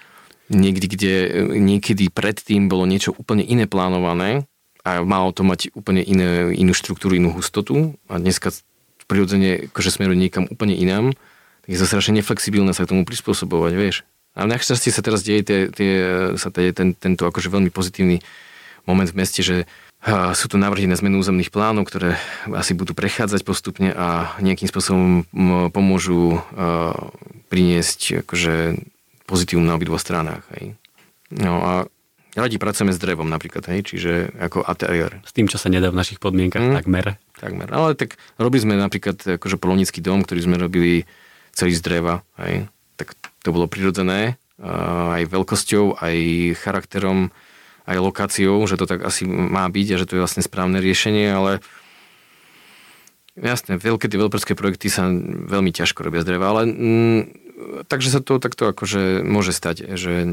niekde, 0.53 0.87
kde 0.87 1.15
niekedy 1.59 2.11
predtým 2.11 2.71
bolo 2.71 2.87
niečo 2.87 3.15
úplne 3.15 3.43
iné 3.43 3.67
plánované 3.67 4.47
a 4.87 5.03
malo 5.03 5.35
to 5.35 5.43
mať 5.43 5.75
úplne 5.75 6.03
iné, 6.03 6.55
inú 6.55 6.71
štruktúru, 6.71 7.19
inú 7.19 7.35
hustotu 7.35 7.99
a 8.07 8.23
dneska 8.23 8.55
prirodzene 9.07 9.71
akože 9.71 9.91
smeruje 9.91 10.19
niekam 10.19 10.47
úplne 10.51 10.75
inám, 10.75 11.15
tak 11.67 11.71
je 11.71 11.79
to 11.79 11.87
strašne 11.87 12.19
neflexibilné 12.19 12.75
sa 12.75 12.87
k 12.87 12.95
tomu 12.95 13.03
prispôsobovať, 13.07 13.73
vieš. 13.75 14.03
A 14.37 14.45
našťastie 14.45 14.93
sa 14.93 15.03
teraz 15.03 15.25
deje 15.25 15.43
tie, 15.43 15.59
tie, 15.73 15.93
sa 16.37 16.53
deje 16.53 16.75
ten, 16.75 16.93
tento 16.93 17.25
akože 17.27 17.49
veľmi 17.49 17.71
pozitívny 17.71 18.21
moment 18.85 19.09
v 19.09 19.19
meste, 19.19 19.43
že 19.43 19.67
sú 20.07 20.47
tu 20.47 20.61
návrhy 20.61 20.87
na 20.87 20.95
zmenu 20.95 21.19
územných 21.19 21.51
plánov, 21.51 21.91
ktoré 21.91 22.15
asi 22.55 22.77
budú 22.79 22.95
prechádzať 22.95 23.43
postupne 23.43 23.91
a 23.91 24.39
nejakým 24.39 24.71
spôsobom 24.71 25.27
pomôžu 25.75 26.39
priniesť 27.51 28.23
akože 28.23 28.79
pozitívum 29.27 29.67
na 29.67 29.75
obidvoch 29.75 30.01
stranách. 30.01 30.47
Hej. 30.57 30.79
No 31.35 31.61
a 31.61 31.73
radi 32.39 32.57
pracujeme 32.57 32.95
s 32.95 33.03
drevom 33.03 33.27
napríklad, 33.27 33.67
hej, 33.69 33.83
čiže 33.83 34.31
ako 34.39 34.63
ateliér. 34.63 35.21
S 35.27 35.35
tým, 35.35 35.51
čo 35.51 35.59
sa 35.59 35.67
nedá 35.67 35.91
v 35.91 35.99
našich 35.99 36.23
podmienkach, 36.23 36.63
mm, 36.63 36.75
takmer. 36.79 37.19
Takmer, 37.37 37.69
ale 37.69 37.99
tak 37.99 38.17
robili 38.41 38.63
sme 38.63 38.75
napríklad 38.79 39.19
akože 39.37 39.61
polonický 39.61 40.01
dom, 40.01 40.23
ktorý 40.23 40.41
sme 40.47 40.57
robili 40.57 41.05
celý 41.53 41.75
z 41.75 41.83
dreva, 41.83 42.23
hej. 42.41 42.71
Tak 42.97 43.13
to 43.45 43.53
bolo 43.53 43.69
prirodzené, 43.69 44.41
aj 44.63 45.29
veľkosťou, 45.29 46.01
aj 46.01 46.17
charakterom, 46.57 47.29
aj 47.85 47.97
lokáciou, 48.01 48.65
že 48.65 48.81
to 48.81 48.89
tak 48.89 49.05
asi 49.05 49.29
má 49.29 49.69
byť 49.69 49.89
a 49.95 50.01
že 50.01 50.07
to 50.09 50.13
je 50.17 50.23
vlastne 50.25 50.43
správne 50.43 50.81
riešenie, 50.81 51.29
ale 51.29 51.61
jasné, 53.37 53.77
veľké 53.77 54.09
tie 54.09 54.19
veľperské 54.19 54.53
projekty 54.57 54.89
sa 54.89 55.13
veľmi 55.13 55.71
ťažko 55.71 56.09
robia 56.09 56.25
z 56.25 56.35
dreva, 56.35 56.57
ale 56.57 56.63
mm, 56.67 57.46
takže 57.89 58.13
sa 58.13 58.21
to 58.21 58.37
takto 58.37 58.69
akože 58.69 59.25
môže 59.25 59.57
stať, 59.57 59.97
že 59.97 60.29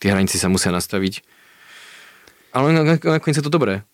tie 0.00 0.08
hranice 0.12 0.40
sa 0.40 0.48
musia 0.48 0.72
nastaviť. 0.72 1.24
Ale 2.56 2.72
nakoniec 2.72 3.36
je 3.36 3.44
to 3.44 3.52
dobré. 3.52 3.84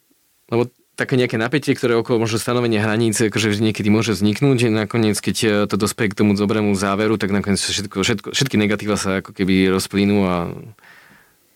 Lebo 0.46 0.70
také 0.94 1.16
nejaké 1.16 1.40
napätie, 1.40 1.72
ktoré 1.72 1.96
okolo 1.96 2.22
možno 2.22 2.36
stanovenie 2.36 2.78
hraníc, 2.78 3.18
akože 3.18 3.58
niekedy 3.58 3.88
môže 3.88 4.12
vzniknúť, 4.12 4.68
že 4.68 4.68
nakoniec, 4.68 5.16
keď 5.18 5.36
e, 5.42 5.48
to 5.64 5.80
dospeje 5.80 6.12
k 6.12 6.18
tomu 6.20 6.36
dobrému 6.36 6.76
záveru, 6.76 7.16
tak 7.16 7.32
nakoniec 7.32 7.58
všetko, 7.58 8.04
všetko, 8.04 8.28
všetky 8.36 8.56
negatíva 8.60 9.00
sa 9.00 9.24
ako 9.24 9.32
keby 9.32 9.72
rozplynú 9.72 10.18
a 10.28 10.52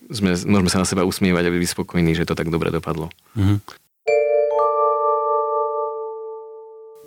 sme, 0.09 0.33
môžeme 0.33 0.71
sa 0.73 0.81
na 0.81 0.87
seba 0.89 1.05
usmievať 1.05 1.47
a 1.47 1.53
byť 1.53 1.69
spokojní, 1.69 2.17
že 2.17 2.25
to 2.25 2.33
tak 2.33 2.49
dobre 2.49 2.73
dopadlo. 2.73 3.13
Mm-hmm. 3.37 3.86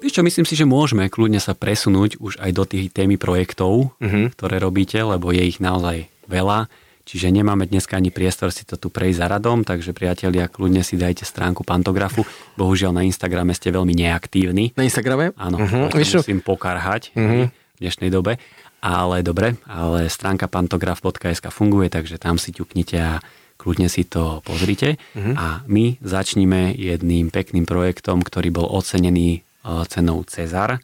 Víš 0.00 0.16
čo, 0.16 0.24
myslím 0.24 0.48
si, 0.48 0.56
že 0.56 0.64
môžeme 0.64 1.12
kľudne 1.12 1.36
sa 1.36 1.52
presunúť 1.52 2.16
už 2.24 2.40
aj 2.40 2.50
do 2.56 2.64
tých 2.64 2.88
témy 2.88 3.20
projektov, 3.20 3.92
uh-huh. 4.00 4.32
ktoré 4.32 4.56
robíte, 4.56 4.96
lebo 4.96 5.28
je 5.28 5.44
ich 5.44 5.60
naozaj 5.60 6.08
veľa. 6.24 6.72
Čiže 7.04 7.28
nemáme 7.28 7.68
dneska 7.68 8.00
ani 8.00 8.08
priestor 8.08 8.48
si 8.48 8.64
to 8.64 8.80
tu 8.80 8.88
prejsť 8.88 9.18
za 9.20 9.26
radom, 9.28 9.60
takže 9.60 9.92
priatelia, 9.92 10.48
kľudne 10.48 10.80
si 10.80 10.96
dajte 10.96 11.28
stránku 11.28 11.68
Pantografu. 11.68 12.24
Bohužiaľ 12.56 12.96
na 12.96 13.02
Instagrame 13.04 13.52
ste 13.52 13.68
veľmi 13.68 13.92
neaktívni. 13.92 14.72
Na 14.72 14.88
Instagrame? 14.88 15.36
Áno, 15.36 15.60
uh-huh. 15.60 15.92
musím 15.92 16.40
pokarhať 16.40 17.12
uh-huh. 17.12 17.52
v 17.52 17.78
dnešnej 17.84 18.08
dobe. 18.08 18.40
Ale 18.80 19.20
dobre, 19.20 19.60
ale 19.68 20.08
stránka 20.08 20.48
pantograf.sk 20.48 21.52
funguje, 21.52 21.92
takže 21.92 22.16
tam 22.16 22.40
si 22.40 22.56
ťuknite 22.56 22.96
a 22.96 23.20
kľudne 23.60 23.92
si 23.92 24.08
to 24.08 24.40
pozrite. 24.40 24.96
Uh-huh. 25.12 25.36
A 25.36 25.46
my 25.68 26.00
začníme 26.00 26.72
jedným 26.72 27.28
pekným 27.28 27.68
projektom, 27.68 28.24
ktorý 28.24 28.48
bol 28.48 28.64
ocenený 28.64 29.44
cenou 29.64 30.24
Cezar 30.24 30.80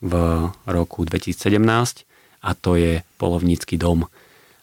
v 0.00 0.12
roku 0.64 1.04
2017 1.04 1.60
a 2.40 2.50
to 2.56 2.76
je 2.76 3.04
Polovnícky 3.20 3.76
dom. 3.76 4.08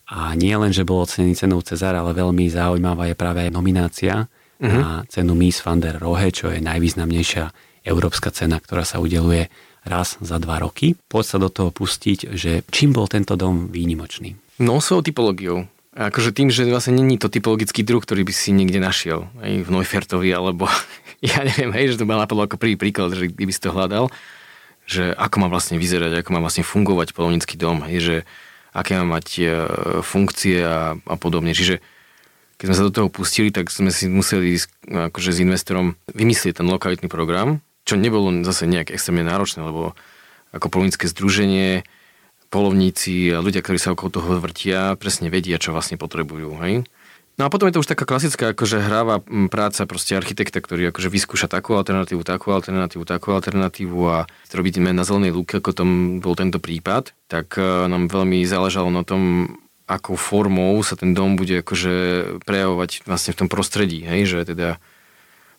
A 0.08 0.34
nie 0.34 0.56
len, 0.56 0.72
že 0.72 0.88
bol 0.88 1.04
ocenený 1.04 1.36
cenou 1.36 1.60
Cezar, 1.62 1.94
ale 1.94 2.16
veľmi 2.16 2.48
zaujímavá 2.48 3.12
je 3.12 3.16
práve 3.20 3.44
aj 3.44 3.52
nominácia 3.52 4.26
uh-huh. 4.26 4.66
na 4.66 4.90
cenu 5.12 5.36
Miss 5.36 5.62
van 5.62 5.84
der 5.84 6.00
Rohe, 6.00 6.32
čo 6.32 6.50
je 6.50 6.64
najvýznamnejšia 6.64 7.52
európska 7.86 8.32
cena, 8.34 8.58
ktorá 8.60 8.88
sa 8.88 9.04
udeluje 9.04 9.52
raz 9.88 10.20
za 10.20 10.38
dva 10.40 10.60
roky. 10.60 10.96
Poď 11.08 11.26
sa 11.26 11.38
do 11.40 11.50
toho 11.52 11.72
pustiť, 11.72 12.36
že 12.36 12.68
čím 12.68 12.92
bol 12.92 13.08
tento 13.08 13.40
dom 13.40 13.72
výnimočný? 13.72 14.60
No 14.64 14.84
svojou 14.84 15.06
typológiou. 15.06 15.70
Akože 15.98 16.30
tým, 16.30 16.54
že 16.54 16.70
vlastne 16.70 16.94
není 16.94 17.18
to 17.18 17.26
typologický 17.26 17.82
druh, 17.82 17.98
ktorý 17.98 18.22
by 18.22 18.30
si 18.30 18.54
niekde 18.54 18.78
našiel. 18.78 19.26
Aj 19.42 19.50
v 19.50 19.66
Neufertovi, 19.66 20.30
alebo 20.30 20.70
ja 21.26 21.42
neviem, 21.42 21.74
hej, 21.74 21.98
že 21.98 22.00
to 22.00 22.06
ma 22.06 22.22
napadlo 22.22 22.46
ako 22.46 22.62
prvý 22.62 22.78
príklad, 22.78 23.18
že 23.18 23.34
kdyby 23.34 23.50
si 23.50 23.62
to 23.66 23.74
hľadal, 23.74 24.14
že 24.86 25.10
ako 25.18 25.42
má 25.42 25.48
vlastne 25.50 25.82
vyzerať, 25.82 26.22
ako 26.22 26.30
má 26.38 26.40
vlastne 26.40 26.62
fungovať 26.62 27.18
polovnícky 27.18 27.58
dom, 27.58 27.82
hej, 27.90 28.00
že 28.00 28.16
aké 28.78 28.94
má 29.02 29.18
mať 29.18 29.28
e, 29.42 29.44
funkcie 30.06 30.62
a, 30.62 30.94
a 31.02 31.16
podobne. 31.18 31.58
Čiže 31.58 31.82
keď 32.62 32.66
sme 32.70 32.78
sa 32.78 32.86
do 32.86 32.94
toho 32.94 33.10
pustili, 33.10 33.50
tak 33.50 33.74
sme 33.74 33.90
si 33.90 34.06
museli 34.06 34.54
akože 34.86 35.34
s 35.34 35.42
investorom 35.42 35.98
vymyslieť 36.14 36.62
ten 36.62 36.70
lokalitný 36.70 37.10
program, 37.10 37.66
čo 37.90 37.98
nebolo 37.98 38.30
zase 38.46 38.70
nejak 38.70 38.94
extrémne 38.94 39.26
náročné, 39.26 39.66
lebo 39.66 39.98
ako 40.54 40.70
polovnícke 40.70 41.10
združenie, 41.10 41.82
polovníci 42.48 43.36
a 43.36 43.44
ľudia, 43.44 43.62
ktorí 43.62 43.80
sa 43.80 43.94
okolo 43.94 44.10
toho 44.10 44.30
vrtia, 44.40 44.96
presne 44.96 45.28
vedia, 45.28 45.60
čo 45.60 45.76
vlastne 45.76 46.00
potrebujú. 46.00 46.58
Hej? 46.64 46.88
No 47.38 47.46
a 47.46 47.54
potom 47.54 47.70
je 47.70 47.78
to 47.78 47.86
už 47.86 47.94
taká 47.94 48.10
klasická 48.10 48.58
akože 48.58 48.82
hráva 48.82 49.22
práca 49.54 49.86
proste 49.86 50.18
architekta, 50.18 50.58
ktorý 50.58 50.90
akože 50.90 51.14
vyskúša 51.14 51.46
takú 51.46 51.78
alternatívu, 51.78 52.26
takú 52.26 52.50
alternatívu, 52.50 53.06
takú 53.06 53.30
alternatívu 53.38 54.00
a 54.10 54.26
robíme 54.50 54.90
na 54.90 55.06
zelenej 55.06 55.38
lúke, 55.38 55.62
ako 55.62 55.78
tom 55.78 55.90
bol 56.18 56.34
tento 56.34 56.58
prípad, 56.58 57.14
tak 57.30 57.62
e, 57.62 57.62
nám 57.62 58.10
veľmi 58.10 58.42
záležalo 58.42 58.90
na 58.90 59.06
tom, 59.06 59.54
akou 59.86 60.18
formou 60.18 60.82
sa 60.82 60.98
ten 60.98 61.14
dom 61.14 61.38
bude 61.38 61.62
akože 61.62 61.94
prejavovať 62.42 63.06
vlastne 63.06 63.38
v 63.38 63.40
tom 63.46 63.50
prostredí, 63.54 64.02
hej, 64.02 64.34
že 64.34 64.58
teda 64.58 64.82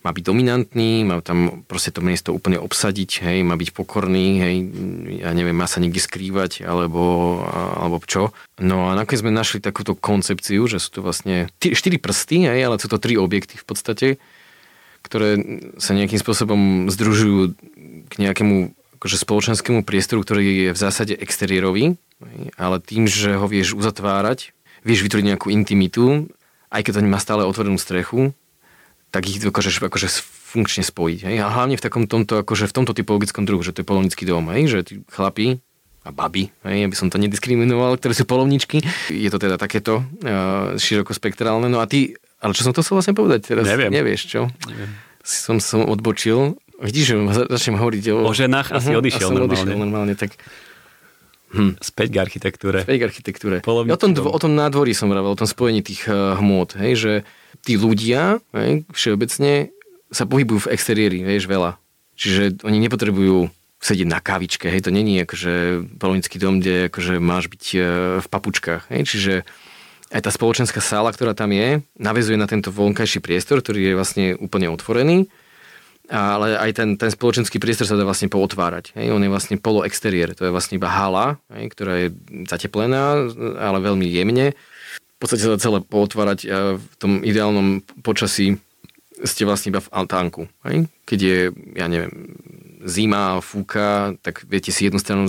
má 0.09 0.17
byť 0.17 0.25
dominantný, 0.25 1.05
má 1.05 1.21
tam 1.21 1.69
proste 1.69 1.93
to 1.93 2.01
miesto 2.01 2.33
úplne 2.33 2.57
obsadiť, 2.57 3.29
hej, 3.29 3.45
má 3.45 3.61
byť 3.61 3.77
pokorný, 3.77 4.41
hej, 4.41 4.55
ja 5.21 5.37
neviem, 5.37 5.53
má 5.53 5.69
sa 5.69 5.85
niekde 5.85 6.01
skrývať, 6.01 6.65
alebo, 6.65 7.45
alebo 7.53 8.01
čo. 8.09 8.33
No 8.57 8.89
a 8.89 8.97
nakoniec 8.97 9.21
sme 9.21 9.37
našli 9.37 9.61
takúto 9.61 9.93
koncepciu, 9.93 10.65
že 10.65 10.81
sú 10.81 10.89
to 10.97 11.01
vlastne 11.05 11.53
štyri 11.61 12.01
prsty, 12.01 12.49
hej, 12.49 12.65
ale 12.65 12.81
sú 12.81 12.89
to 12.89 12.97
tri 12.97 13.21
objekty 13.21 13.61
v 13.61 13.67
podstate, 13.69 14.09
ktoré 15.05 15.37
sa 15.77 15.93
nejakým 15.93 16.17
spôsobom 16.17 16.89
združujú 16.89 17.53
k 18.09 18.15
nejakému 18.17 18.73
akože 18.97 19.17
spoločenskému 19.21 19.85
priestoru, 19.85 20.25
ktorý 20.25 20.43
je 20.43 20.71
v 20.73 20.79
zásade 20.81 21.15
exteriérový, 21.21 22.01
ale 22.57 22.81
tým, 22.81 23.05
že 23.05 23.37
ho 23.37 23.45
vieš 23.45 23.77
uzatvárať, 23.77 24.57
vieš 24.89 25.05
vytvoriť 25.05 25.27
nejakú 25.37 25.53
intimitu, 25.53 26.33
aj 26.73 26.81
keď 26.89 26.93
to 26.97 27.13
má 27.13 27.21
stále 27.21 27.45
otvorenú 27.45 27.77
strechu, 27.77 28.33
tak 29.09 29.25
ich 29.25 29.41
dokážeš 29.41 29.81
akože 29.81 30.09
funkčne 30.49 30.85
spojiť. 30.85 31.21
Hej? 31.29 31.37
A 31.45 31.53
hlavne 31.53 31.77
v 31.77 31.85
takom 31.85 32.05
tomto, 32.09 32.41
akože 32.41 32.69
v 32.69 32.75
tomto 32.77 32.93
typologickom 32.97 33.45
druhu, 33.45 33.61
že 33.61 33.77
to 33.77 33.85
je 33.85 33.89
polovnický 33.89 34.25
dom, 34.25 34.49
hej? 34.53 34.69
že 34.69 34.79
tí 34.85 34.95
chlapi 35.13 35.61
a 36.05 36.11
baby, 36.13 36.49
hej? 36.65 36.89
aby 36.89 36.97
som 36.97 37.13
to 37.13 37.21
nediskriminoval, 37.21 38.01
ktoré 38.01 38.17
sú 38.17 38.25
polovničky. 38.25 38.81
Je 39.13 39.29
to 39.29 39.37
teda 39.37 39.61
takéto 39.61 40.01
uh, 40.01 40.77
širokospektrálne. 40.81 41.69
No 41.69 41.85
a 41.85 41.87
ty, 41.89 42.17
ale 42.41 42.57
čo 42.57 42.65
som 42.65 42.73
to 42.73 42.81
chcel 42.81 42.97
vlastne 42.97 43.17
povedať 43.17 43.53
teraz? 43.53 43.65
Neviem. 43.69 43.93
Nevieš, 43.93 44.23
čo? 44.25 44.41
Neviem. 44.69 44.89
Som, 45.21 45.61
som 45.61 45.85
odbočil. 45.85 46.57
Vidíš, 46.81 47.05
že 47.13 47.15
začnem 47.51 47.77
hovoriť 47.77 48.05
o... 48.15 48.17
O 48.25 48.33
ženách 48.33 48.73
asi 48.73 48.95
uh-huh, 48.95 49.03
odišiel 49.03 49.29
normálne. 49.35 49.53
odišiel 49.53 49.77
normálne, 49.77 50.15
tak... 50.17 50.39
Hm. 51.49 51.81
Späť 51.81 52.13
k 52.13 52.17
architektúre. 52.21 52.85
Späť 52.85 52.97
k 53.01 53.05
architektúre. 53.09 53.57
Ja 53.65 53.97
o, 53.97 54.01
tom, 54.01 54.13
o 54.13 54.39
tom 54.39 54.53
nádvorí 54.53 54.93
som 54.93 55.09
vravel, 55.09 55.33
o 55.33 55.39
tom 55.39 55.49
spojení 55.49 55.81
tých 55.81 56.05
uh, 56.05 56.37
hmôt, 56.37 56.69
hej, 56.77 56.93
že 56.93 57.13
tí 57.63 57.75
ľudia 57.79 58.43
hej, 58.55 58.85
všeobecne 58.93 59.73
sa 60.09 60.25
pohybujú 60.25 60.69
v 60.69 60.71
exteriéri, 60.73 61.21
vieš, 61.21 61.49
veľa. 61.49 61.77
Čiže 62.19 62.65
oni 62.65 62.79
nepotrebujú 62.83 63.53
sedieť 63.79 64.09
na 64.11 64.19
kávičke, 64.19 64.67
hej, 64.67 64.83
to 64.83 64.91
není 64.91 65.23
akože 65.23 65.87
polonický 66.03 66.37
dom, 66.43 66.59
kde 66.59 66.91
akože 66.91 67.23
máš 67.23 67.47
byť 67.47 67.65
e, 67.75 67.79
v 68.19 68.27
papučkách, 68.27 68.91
hej, 68.91 69.03
čiže 69.07 69.35
aj 70.11 70.25
tá 70.25 70.31
spoločenská 70.33 70.81
sála, 70.83 71.15
ktorá 71.15 71.37
tam 71.37 71.55
je, 71.55 71.85
navezuje 71.95 72.41
na 72.41 72.51
tento 72.51 72.75
vonkajší 72.75 73.23
priestor, 73.23 73.61
ktorý 73.63 73.93
je 73.93 73.95
vlastne 73.95 74.27
úplne 74.41 74.67
otvorený, 74.73 75.31
ale 76.09 76.57
aj 76.57 76.71
ten, 76.75 76.89
ten 76.97 77.13
spoločenský 77.13 77.61
priestor 77.61 77.85
sa 77.85 77.95
dá 77.95 78.03
vlastne 78.09 78.33
pootvárať. 78.33 78.97
Hej. 78.97 79.13
On 79.13 79.21
je 79.21 79.29
vlastne 79.29 79.61
poloexteriér, 79.61 80.33
to 80.33 80.49
je 80.49 80.55
vlastne 80.55 80.81
iba 80.81 80.89
hala, 80.89 81.37
hej, 81.53 81.69
ktorá 81.77 81.95
je 82.01 82.09
zateplená, 82.49 83.29
ale 83.61 83.79
veľmi 83.85 84.09
jemne 84.09 84.57
v 85.19 85.27
podstate 85.27 85.43
sa 85.43 85.59
celé 85.59 85.83
pootvárať 85.83 86.39
a 86.47 86.59
v 86.79 86.95
tom 87.03 87.27
ideálnom 87.27 87.83
počasí 88.07 88.63
ste 89.27 89.43
vlastne 89.43 89.75
iba 89.75 89.83
v 89.83 89.91
altánku. 89.91 90.47
Hej? 90.63 90.87
Keď 91.03 91.19
je, 91.19 91.39
ja 91.75 91.91
neviem, 91.91 92.39
zima, 92.87 93.43
fúka, 93.43 94.15
tak 94.23 94.47
viete 94.47 94.71
si 94.71 94.87
jednu 94.87 95.03
stranu 95.03 95.27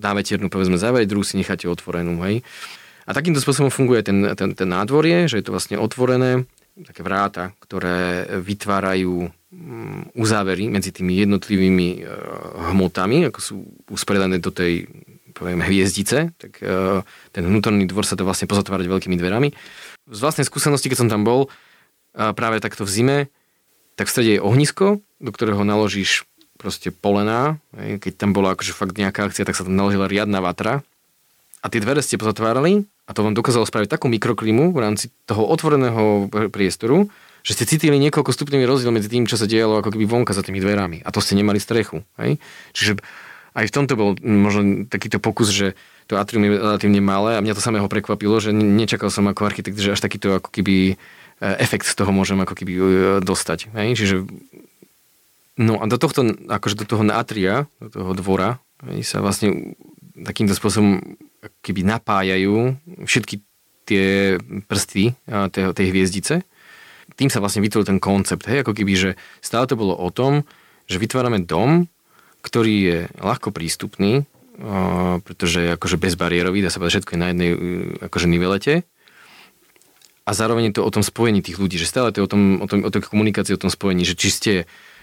na 0.00 0.12
veternú 0.16 0.48
povedzme 0.48 0.80
zavrieť, 0.80 1.12
druhú 1.12 1.20
si 1.20 1.36
necháte 1.36 1.68
otvorenú. 1.68 2.16
Hej? 2.24 2.40
A 3.04 3.12
takýmto 3.12 3.44
spôsobom 3.44 3.68
funguje 3.68 4.00
ten, 4.00 4.24
ten, 4.32 4.56
ten 4.56 4.68
nádvorie, 4.72 5.28
že 5.28 5.38
je 5.38 5.44
to 5.44 5.52
vlastne 5.52 5.76
otvorené, 5.76 6.48
také 6.84 7.04
vráta, 7.04 7.52
ktoré 7.60 8.24
vytvárajú 8.40 9.28
mm, 9.52 10.16
uzávery 10.16 10.68
medzi 10.68 10.92
tými 10.92 11.16
jednotlivými 11.24 11.88
e, 11.92 12.08
hmotami, 12.72 13.28
ako 13.28 13.40
sú 13.40 13.56
uspredané 13.92 14.40
do 14.40 14.52
tej 14.52 14.88
poviem, 15.36 15.60
hviezdice, 15.60 16.32
tak 16.40 16.64
uh, 16.64 17.04
ten 17.36 17.44
vnútorný 17.44 17.84
dvor 17.84 18.08
sa 18.08 18.16
to 18.16 18.24
vlastne 18.24 18.48
pozatvárať 18.48 18.88
veľkými 18.88 19.20
dverami. 19.20 19.52
Z 20.08 20.18
vlastnej 20.24 20.48
skúsenosti, 20.48 20.88
keď 20.88 21.04
som 21.04 21.12
tam 21.12 21.28
bol, 21.28 21.52
práve 22.16 22.64
takto 22.64 22.88
v 22.88 22.90
zime, 22.90 23.18
tak 24.00 24.08
v 24.08 24.12
strede 24.12 24.32
je 24.38 24.44
ohnisko, 24.44 25.04
do 25.20 25.30
ktorého 25.32 25.60
naložíš 25.68 26.24
proste 26.56 26.88
polená. 26.88 27.60
Keď 27.76 28.16
tam 28.16 28.32
bola 28.32 28.56
akože 28.56 28.72
fakt 28.72 28.96
nejaká 28.96 29.28
akcia, 29.28 29.44
tak 29.44 29.56
sa 29.56 29.68
tam 29.68 29.76
naložila 29.76 30.08
riadna 30.08 30.40
vatra. 30.40 30.80
A 31.60 31.66
tie 31.68 31.80
dvere 31.84 32.00
ste 32.00 32.16
pozatvárali 32.16 32.88
a 33.04 33.10
to 33.12 33.20
vám 33.20 33.36
dokázalo 33.36 33.68
spraviť 33.68 33.92
takú 33.92 34.08
mikroklimu 34.08 34.72
v 34.72 34.78
rámci 34.80 35.12
toho 35.28 35.44
otvoreného 35.44 36.32
priestoru, 36.48 37.12
že 37.44 37.54
ste 37.54 37.68
cítili 37.68 38.00
niekoľko 38.00 38.32
stupňový 38.32 38.64
rozdiel 38.64 38.90
medzi 38.90 39.12
tým, 39.12 39.28
čo 39.28 39.38
sa 39.38 39.46
dialo 39.46 39.78
ako 39.84 39.94
keby 39.94 40.04
vonka 40.08 40.32
za 40.32 40.42
tými 40.42 40.58
dverami. 40.58 41.04
A 41.04 41.12
to 41.12 41.20
ste 41.20 41.36
nemali 41.36 41.60
strechu. 41.60 42.02
Hej? 42.18 42.40
Čiže 42.72 42.98
aj 43.56 43.72
v 43.72 43.74
tomto 43.74 43.96
bol 43.96 44.12
možno 44.20 44.84
takýto 44.84 45.16
pokus, 45.16 45.48
že 45.48 45.72
to 46.06 46.20
atrium 46.20 46.44
je 46.44 46.60
relatívne 46.60 47.00
malé 47.00 47.40
a 47.40 47.42
mňa 47.42 47.56
to 47.56 47.64
samého 47.64 47.88
prekvapilo, 47.88 48.36
že 48.36 48.52
nečakal 48.52 49.08
som 49.08 49.24
ako 49.26 49.48
architekt, 49.48 49.80
že 49.80 49.96
až 49.96 50.04
takýto 50.04 50.36
ako 50.36 50.52
keby 50.52 50.92
e, 50.92 50.94
efekt 51.40 51.88
z 51.88 51.96
toho 51.96 52.12
môžem 52.12 52.36
ako 52.36 52.52
keby 52.52 52.72
e, 52.76 52.82
dostať. 53.24 53.72
Hej? 53.72 53.88
Čiže 53.96 54.16
no 55.56 55.80
a 55.80 55.84
do 55.88 55.96
tohto, 55.96 56.36
akože 56.52 56.76
do 56.76 56.86
toho 56.86 57.02
atria, 57.10 57.64
do 57.80 57.88
toho 57.88 58.12
dvora, 58.12 58.60
hej, 58.92 59.08
sa 59.08 59.24
vlastne 59.24 59.72
takýmto 60.12 60.52
spôsobom 60.52 61.00
keby 61.64 61.80
napájajú 61.80 62.76
všetky 63.08 63.40
tie 63.86 64.36
prsty 64.66 65.14
tej, 65.26 65.72
tej 65.72 65.86
hviezdice. 65.94 66.34
Tým 67.14 67.30
sa 67.32 67.40
vlastne 67.40 67.64
vytvoril 67.64 67.86
ten 67.86 68.02
koncept, 68.02 68.44
hej, 68.50 68.66
ako 68.66 68.76
keby, 68.76 68.92
že 68.98 69.10
stále 69.40 69.64
to 69.64 69.78
bolo 69.78 69.96
o 69.96 70.10
tom, 70.12 70.44
že 70.90 71.00
vytvárame 71.00 71.40
dom, 71.46 71.88
ktorý 72.46 72.74
je 72.78 72.98
ľahko 73.18 73.50
prístupný, 73.50 74.22
pretože 75.26 75.58
je 75.66 75.74
akože 75.74 75.98
bezbariérový, 75.98 76.62
dá 76.62 76.70
sa 76.70 76.78
povedať, 76.78 77.02
všetko 77.02 77.12
je 77.12 77.20
na 77.20 77.28
jednej 77.34 77.50
akože 78.06 78.26
nivelete. 78.30 78.74
A 80.26 80.30
zároveň 80.34 80.70
je 80.70 80.80
to 80.80 80.86
o 80.86 80.90
tom 80.90 81.06
spojení 81.06 81.42
tých 81.42 81.58
ľudí, 81.58 81.78
že 81.78 81.86
stále 81.86 82.10
to 82.10 82.18
je 82.22 82.26
o, 82.26 82.30
tom, 82.30 82.42
o, 82.58 82.66
tom, 82.66 82.82
o 82.82 82.90
tej 82.90 83.06
komunikácii, 83.06 83.54
o 83.54 83.62
tom 83.62 83.70
spojení, 83.70 84.02
že 84.02 84.18
či 84.18 84.28
ste 84.30 84.52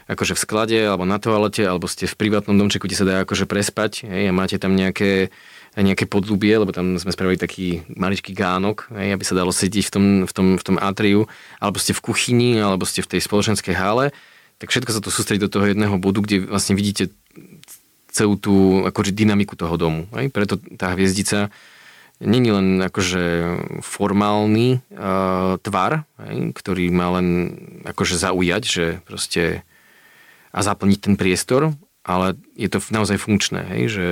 akože 0.04 0.36
v 0.36 0.44
sklade, 0.44 0.80
alebo 0.84 1.08
na 1.08 1.16
toalete, 1.16 1.64
alebo 1.64 1.88
ste 1.88 2.12
v 2.12 2.20
privátnom 2.20 2.60
domčeku, 2.60 2.92
kde 2.92 3.00
sa 3.00 3.08
dá 3.08 3.16
akože 3.24 3.48
prespať 3.48 4.04
hej, 4.04 4.28
a 4.28 4.36
máte 4.36 4.60
tam 4.60 4.76
nejaké, 4.76 5.32
nejaké 5.80 6.12
podlubie, 6.12 6.60
lebo 6.60 6.76
tam 6.76 7.00
sme 7.00 7.16
spravili 7.16 7.40
taký 7.40 7.88
maličký 7.88 8.36
gánok, 8.36 8.92
hej, 9.00 9.16
aby 9.16 9.24
sa 9.24 9.38
dalo 9.38 9.56
sedieť 9.56 9.88
v 9.88 9.94
tom, 9.96 10.06
v, 10.28 10.34
tom, 10.36 10.48
v 10.60 10.64
tom 10.64 10.76
atriu, 10.76 11.32
alebo 11.64 11.80
ste 11.80 11.96
v 11.96 12.04
kuchyni, 12.04 12.60
alebo 12.60 12.84
ste 12.84 13.00
v 13.00 13.16
tej 13.16 13.22
spoločenskej 13.24 13.80
hále, 13.80 14.12
tak 14.58 14.72
všetko 14.72 14.92
sa 14.94 15.02
to 15.04 15.14
sústredí 15.14 15.42
do 15.42 15.52
toho 15.52 15.70
jedného 15.70 15.96
bodu, 15.98 16.24
kde 16.24 16.48
vlastne 16.48 16.78
vidíte 16.78 17.12
celú 18.14 18.38
tú 18.38 18.86
akože 18.86 19.10
dynamiku 19.10 19.58
toho 19.58 19.74
domu. 19.76 20.06
Hej? 20.14 20.30
Preto 20.30 20.62
tá 20.78 20.94
hviezdica 20.94 21.50
není 22.22 22.54
len 22.54 22.78
akože 22.78 23.24
formálny 23.82 24.86
uh, 24.94 25.58
tvar, 25.60 26.06
hej? 26.30 26.54
ktorý 26.54 26.94
má 26.94 27.18
len 27.18 27.28
akože 27.84 28.16
zaujať, 28.22 28.64
že 28.64 28.86
proste 29.04 29.66
a 30.54 30.60
zaplniť 30.62 31.00
ten 31.02 31.16
priestor, 31.18 31.74
ale 32.06 32.38
je 32.54 32.70
to 32.70 32.78
naozaj 32.94 33.18
funkčné, 33.18 33.66
hej? 33.74 33.84
že 33.90 34.06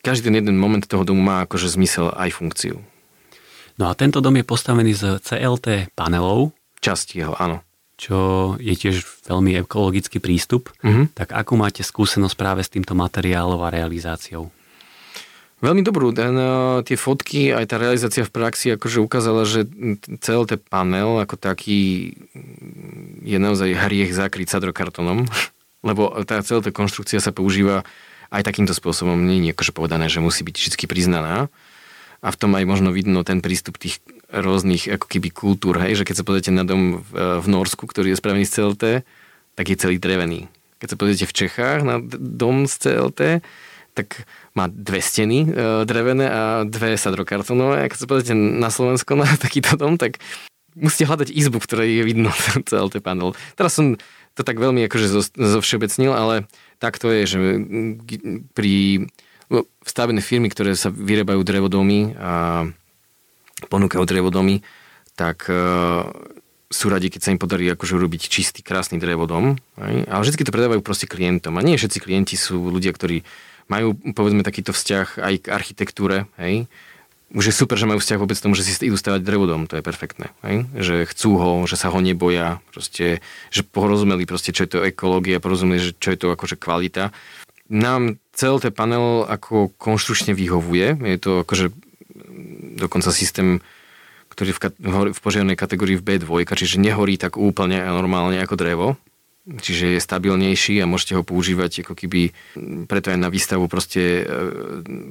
každý 0.00 0.32
ten 0.32 0.40
jeden 0.40 0.56
moment 0.56 0.80
toho 0.80 1.04
domu 1.04 1.20
má 1.20 1.44
akože 1.44 1.68
zmysel 1.68 2.08
aj 2.16 2.32
funkciu. 2.32 2.80
No 3.78 3.86
a 3.86 3.94
tento 3.94 4.24
dom 4.24 4.34
je 4.34 4.48
postavený 4.48 4.96
z 4.96 5.22
CLT 5.22 5.94
panelov. 5.94 6.56
Časti 6.80 7.20
jeho, 7.22 7.36
áno. 7.36 7.62
Čo 7.98 8.54
je 8.62 8.78
tiež 8.78 9.02
veľmi 9.26 9.58
ekologický 9.66 10.22
prístup. 10.22 10.70
Mhm. 10.86 11.18
Tak 11.18 11.34
akú 11.34 11.58
máte 11.58 11.82
skúsenosť 11.82 12.36
práve 12.38 12.62
s 12.62 12.70
týmto 12.70 12.94
materiálom 12.94 13.58
a 13.58 13.74
realizáciou? 13.74 14.54
Veľmi 15.58 15.82
dobrú. 15.82 16.14
Ten, 16.14 16.38
uh, 16.38 16.86
tie 16.86 16.94
fotky, 16.94 17.50
aj 17.50 17.66
tá 17.66 17.82
realizácia 17.82 18.22
v 18.22 18.30
praxi 18.30 18.78
akože 18.78 19.02
ukázala, 19.02 19.42
že 19.42 19.66
CLT 20.22 20.62
panel 20.70 21.18
ako 21.18 21.34
taký 21.34 22.14
je 23.26 23.38
naozaj 23.42 23.74
hriech 23.74 24.14
zakryť 24.14 24.54
sadrokartonom, 24.54 25.26
lebo 25.88 26.14
tá 26.22 26.38
CLT 26.38 26.70
konštrukcia 26.70 27.18
sa 27.18 27.34
používa 27.34 27.82
aj 28.30 28.46
takýmto 28.46 28.70
spôsobom. 28.70 29.18
Nie 29.18 29.50
je 29.50 29.54
akože 29.58 29.74
povedané, 29.74 30.06
že 30.06 30.22
musí 30.22 30.46
byť 30.46 30.54
vždy 30.54 30.86
priznaná. 30.86 31.50
A 32.18 32.28
v 32.30 32.38
tom 32.38 32.54
aj 32.54 32.66
možno 32.66 32.94
vidno 32.94 33.26
ten 33.26 33.42
prístup 33.42 33.78
tých 33.78 33.98
rôznych 34.28 34.88
ako 34.92 35.06
keby 35.08 35.28
kultúr, 35.32 35.80
hej, 35.80 36.02
že 36.02 36.04
keď 36.04 36.16
sa 36.20 36.26
pozriete 36.26 36.52
na 36.52 36.64
dom 36.64 37.00
v, 37.00 37.40
v 37.40 37.46
Norsku, 37.48 37.88
ktorý 37.88 38.12
je 38.12 38.20
spravený 38.20 38.44
z 38.44 38.60
CLT, 38.60 38.84
tak 39.56 39.66
je 39.72 39.80
celý 39.80 39.96
drevený. 39.96 40.52
Keď 40.78 40.88
sa 40.94 41.00
pozriete 41.00 41.26
v 41.26 41.36
Čechách 41.36 41.80
na 41.82 41.98
dom 42.20 42.68
z 42.68 42.74
CLT, 42.76 43.20
tak 43.96 44.28
má 44.54 44.70
dve 44.70 45.02
steny 45.02 45.38
e, 45.42 45.48
drevené 45.82 46.26
a 46.30 46.42
dve 46.62 46.94
sadrokartonové. 46.94 47.90
Keď 47.90 47.98
sa 47.98 48.06
pozrite 48.06 48.34
na 48.36 48.70
Slovensko 48.70 49.18
na 49.18 49.26
takýto 49.44 49.74
dom, 49.74 49.98
tak 49.98 50.22
musíte 50.78 51.10
hľadať 51.10 51.34
izbu, 51.34 51.58
v 51.58 51.66
ktorej 51.66 51.90
je 51.98 52.02
vidno 52.06 52.30
ten 52.70 53.02
panel. 53.02 53.34
Teraz 53.58 53.74
som 53.74 53.98
to 54.38 54.46
tak 54.46 54.62
veľmi 54.62 54.86
akože 54.86 55.34
zovšeobecnil, 55.34 56.14
ale 56.14 56.46
tak 56.78 57.02
to 57.02 57.10
je, 57.10 57.22
že 57.26 57.38
pri 58.54 59.02
vstavené 59.82 60.22
firmy, 60.22 60.46
ktoré 60.46 60.78
sa 60.78 60.94
vyrábajú 60.94 61.42
drevodomy 61.42 62.14
a 62.14 62.68
ponúkajú 63.66 64.06
drevodomy, 64.06 64.62
tak 65.18 65.50
uh, 65.50 66.06
sú 66.70 66.86
radi, 66.92 67.10
keď 67.10 67.20
sa 67.24 67.32
im 67.34 67.40
podarí 67.42 67.66
akože 67.74 67.98
urobiť 67.98 68.30
čistý, 68.30 68.62
krásny 68.62 69.02
drevodom. 69.02 69.58
Aj? 69.80 69.94
Ale 70.06 70.22
vždy 70.22 70.46
to 70.46 70.54
predávajú 70.54 70.84
proste 70.84 71.10
klientom. 71.10 71.58
A 71.58 71.64
nie 71.66 71.74
všetci 71.74 71.98
klienti 71.98 72.38
sú 72.38 72.70
ľudia, 72.70 72.94
ktorí 72.94 73.26
majú 73.66 73.96
povedzme 74.14 74.46
takýto 74.46 74.70
vzťah 74.70 75.18
aj 75.18 75.34
k 75.44 75.46
architektúre, 75.52 76.24
hej, 76.40 76.70
už 77.28 77.52
je 77.52 77.58
super, 77.60 77.76
že 77.76 77.84
majú 77.84 78.00
vzťah 78.00 78.20
vôbec 78.20 78.40
k 78.40 78.44
tomu, 78.48 78.56
že 78.56 78.64
si 78.64 78.72
idú 78.88 78.96
stavať 78.96 79.20
drevodom, 79.20 79.68
to 79.68 79.76
je 79.76 79.84
perfektné. 79.84 80.32
Hej? 80.40 80.64
Že 80.72 80.94
chcú 81.12 81.30
ho, 81.36 81.50
že 81.68 81.76
sa 81.76 81.92
ho 81.92 82.00
neboja, 82.00 82.64
proste, 82.72 83.20
že 83.52 83.60
porozumeli, 83.68 84.24
proste, 84.24 84.56
čo 84.56 84.64
je 84.64 84.70
to 84.72 84.80
ekológia, 84.80 85.36
porozumeli, 85.36 85.76
že 85.76 85.92
čo 85.92 86.16
je 86.16 86.18
to 86.24 86.32
akože 86.32 86.56
kvalita. 86.56 87.12
Nám 87.68 88.16
celý 88.32 88.64
ten 88.64 88.72
panel 88.72 89.28
ako 89.28 89.76
konštručne 89.76 90.32
vyhovuje, 90.32 90.96
je 91.04 91.18
to 91.20 91.44
akože 91.44 91.68
dokonca 92.78 93.10
systém, 93.10 93.58
ktorý 94.30 94.54
v, 94.54 94.58
v 95.12 95.18
požiarnej 95.18 95.58
kategórii 95.58 95.98
v 95.98 96.06
B2, 96.06 96.46
čiže 96.46 96.78
nehorí 96.78 97.18
tak 97.18 97.34
úplne 97.34 97.82
normálne 97.82 98.38
ako 98.38 98.54
drevo, 98.54 98.88
čiže 99.48 99.96
je 99.96 100.00
stabilnejší 100.00 100.78
a 100.78 100.90
môžete 100.90 101.16
ho 101.16 101.26
používať 101.26 101.82
ako 101.82 101.94
keby 101.96 102.36
preto 102.86 103.10
aj 103.10 103.18
na 103.18 103.32
výstavu 103.32 103.66
proste 103.66 104.22
e, 104.22 104.22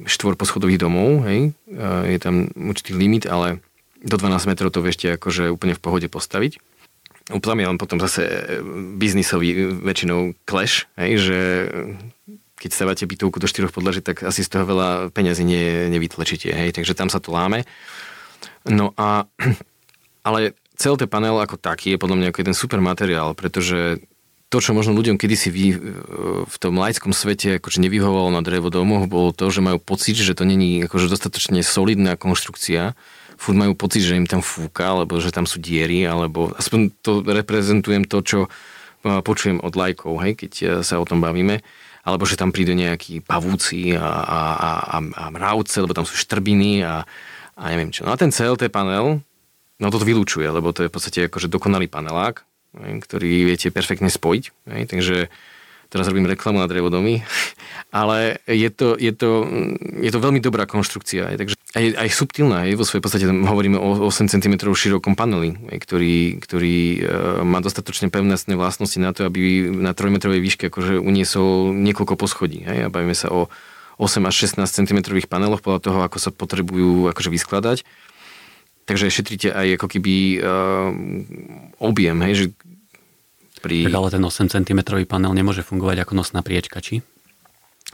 štvor 0.06 0.38
poschodových 0.38 0.80
domov, 0.80 1.26
hej, 1.26 1.52
je 2.06 2.18
tam 2.22 2.46
určitý 2.54 2.94
limit, 2.94 3.26
ale 3.26 3.58
do 3.98 4.14
12 4.14 4.46
metrov 4.46 4.70
to 4.70 4.78
viete 4.78 5.18
akože 5.18 5.50
úplne 5.50 5.74
v 5.74 5.82
pohode 5.82 6.06
postaviť. 6.06 6.62
Tam 7.28 7.60
je 7.60 7.68
len 7.68 7.76
potom 7.76 8.00
zase 8.00 8.24
e, 8.24 8.34
biznisový 8.96 9.50
e, 9.52 9.58
väčšinou 9.84 10.32
clash, 10.48 10.88
hej, 10.96 11.12
že 11.20 11.38
keď 12.58 12.70
stavate 12.74 13.06
bytovku 13.06 13.38
do 13.38 13.46
4 13.46 13.70
podlaží, 13.70 14.02
tak 14.02 14.26
asi 14.26 14.42
z 14.42 14.50
toho 14.50 14.66
veľa 14.66 15.14
peňazí 15.14 15.46
nie, 15.46 15.86
nevytlečíte, 15.94 16.50
hej, 16.50 16.74
takže 16.74 16.98
tam 16.98 17.06
sa 17.06 17.22
to 17.22 17.30
láme. 17.30 17.62
No 18.66 18.92
a, 18.98 19.30
ale 20.28 20.58
celý 20.74 20.98
ten 20.98 21.10
panel 21.10 21.38
ako 21.38 21.56
taký 21.56 21.94
je 21.94 22.02
podľa 22.02 22.16
mňa 22.18 22.28
ako 22.34 22.40
jeden 22.42 22.56
super 22.58 22.82
materiál, 22.82 23.32
pretože 23.38 24.02
to, 24.48 24.64
čo 24.64 24.72
možno 24.72 24.96
ľuďom 24.96 25.20
kedysi 25.20 25.52
vy, 25.52 25.66
v 26.48 26.56
tom 26.56 26.80
laickom 26.80 27.12
svete 27.12 27.60
akože 27.60 27.84
nevyhovalo 27.84 28.32
na 28.32 28.40
drevodomoch, 28.40 29.04
bolo 29.04 29.36
to, 29.36 29.52
že 29.52 29.60
majú 29.60 29.76
pocit, 29.76 30.16
že 30.16 30.32
to 30.32 30.48
není 30.48 30.88
akože 30.88 31.12
dostatočne 31.12 31.60
solidná 31.60 32.16
konštrukcia. 32.16 32.96
Furt 33.36 33.54
majú 33.60 33.76
pocit, 33.76 34.08
že 34.08 34.16
im 34.16 34.24
tam 34.24 34.40
fúka, 34.40 34.96
alebo 34.96 35.20
že 35.20 35.36
tam 35.36 35.44
sú 35.44 35.60
diery, 35.60 36.08
alebo 36.08 36.56
aspoň 36.56 36.80
to 37.04 37.20
reprezentujem 37.22 38.08
to, 38.08 38.24
čo 38.24 38.38
počujem 39.04 39.62
od 39.62 39.76
lajkov, 39.78 40.18
hej, 40.26 40.32
keď 40.34 40.52
e, 40.58 40.66
sa 40.82 40.98
o 40.98 41.06
tom 41.06 41.22
bavíme. 41.22 41.62
Alebo 42.08 42.24
že 42.24 42.40
tam 42.40 42.48
prídu 42.48 42.72
nejakí 42.72 43.20
pavúci 43.20 43.92
a, 43.92 44.00
a, 44.00 44.40
a, 44.40 44.70
a, 44.96 44.98
a 45.04 45.24
mravce, 45.28 45.84
lebo 45.84 45.92
tam 45.92 46.08
sú 46.08 46.16
štrbiny 46.16 46.80
a, 46.80 47.04
a 47.52 47.62
neviem 47.68 47.92
čo. 47.92 48.08
No 48.08 48.16
a 48.16 48.20
ten 48.20 48.32
CLT 48.32 48.72
panel, 48.72 49.20
no 49.76 49.86
to 49.92 50.00
vylúčuje, 50.00 50.48
lebo 50.48 50.72
to 50.72 50.88
je 50.88 50.90
v 50.90 50.94
podstate 50.96 51.20
akože 51.28 51.52
dokonalý 51.52 51.92
panelák, 51.92 52.48
ktorý 53.04 53.52
viete 53.52 53.68
perfektne 53.68 54.08
spojiť. 54.08 54.72
Takže 54.88 55.28
teraz 55.88 56.04
robím 56.08 56.28
reklamu 56.28 56.60
na 56.60 56.68
drevodomy, 56.68 57.24
ale 57.88 58.44
je 58.44 58.68
to, 58.68 58.94
je 59.00 59.12
to, 59.16 59.48
je 60.04 60.10
to 60.12 60.18
veľmi 60.20 60.40
dobrá 60.44 60.68
konštrukcia. 60.68 61.32
Takže 61.40 61.56
aj, 61.72 61.84
aj 61.96 62.08
subtilná, 62.12 62.68
aj 62.68 62.76
vo 62.76 62.84
svojej 62.84 63.02
podstate 63.04 63.24
hovoríme 63.24 63.80
o 63.80 64.08
8 64.08 64.28
cm 64.28 64.54
širokom 64.60 65.16
paneli, 65.16 65.56
ktorý, 65.56 66.40
ktorý 66.44 66.76
e, 66.76 67.00
má 67.48 67.64
dostatočne 67.64 68.12
pevnostné 68.12 68.56
vlastnosti 68.60 69.00
na 69.00 69.16
to, 69.16 69.24
aby 69.24 69.72
na 69.72 69.96
3 69.96 70.12
metrovej 70.12 70.44
výške 70.44 70.68
akože 70.68 71.00
uniesol 71.00 71.72
niekoľko 71.72 72.14
poschodí. 72.20 72.68
Hej? 72.68 72.88
A 72.88 72.92
bavíme 72.92 73.16
sa 73.16 73.32
o 73.32 73.48
8 73.96 74.22
až 74.28 74.34
16 74.46 74.68
cm 74.68 74.98
paneloch 75.26 75.64
podľa 75.64 75.80
toho, 75.82 75.98
ako 76.04 76.18
sa 76.20 76.30
potrebujú 76.30 77.10
akože 77.10 77.32
vyskladať. 77.34 77.82
Takže 78.88 79.12
šetríte 79.12 79.52
aj 79.52 79.76
ako 79.76 79.86
keby 79.92 80.40
uh, 80.40 80.88
objem, 81.76 82.16
hej, 82.24 82.32
že 82.32 82.44
pri... 83.58 83.86
Tak 83.86 83.94
ale 83.94 84.08
ten 84.10 84.22
8 84.24 84.48
cm 84.50 84.80
panel 85.04 85.32
nemôže 85.34 85.66
fungovať 85.66 86.06
ako 86.06 86.12
nosná 86.18 86.40
priečka, 86.40 86.82
či? 86.82 87.02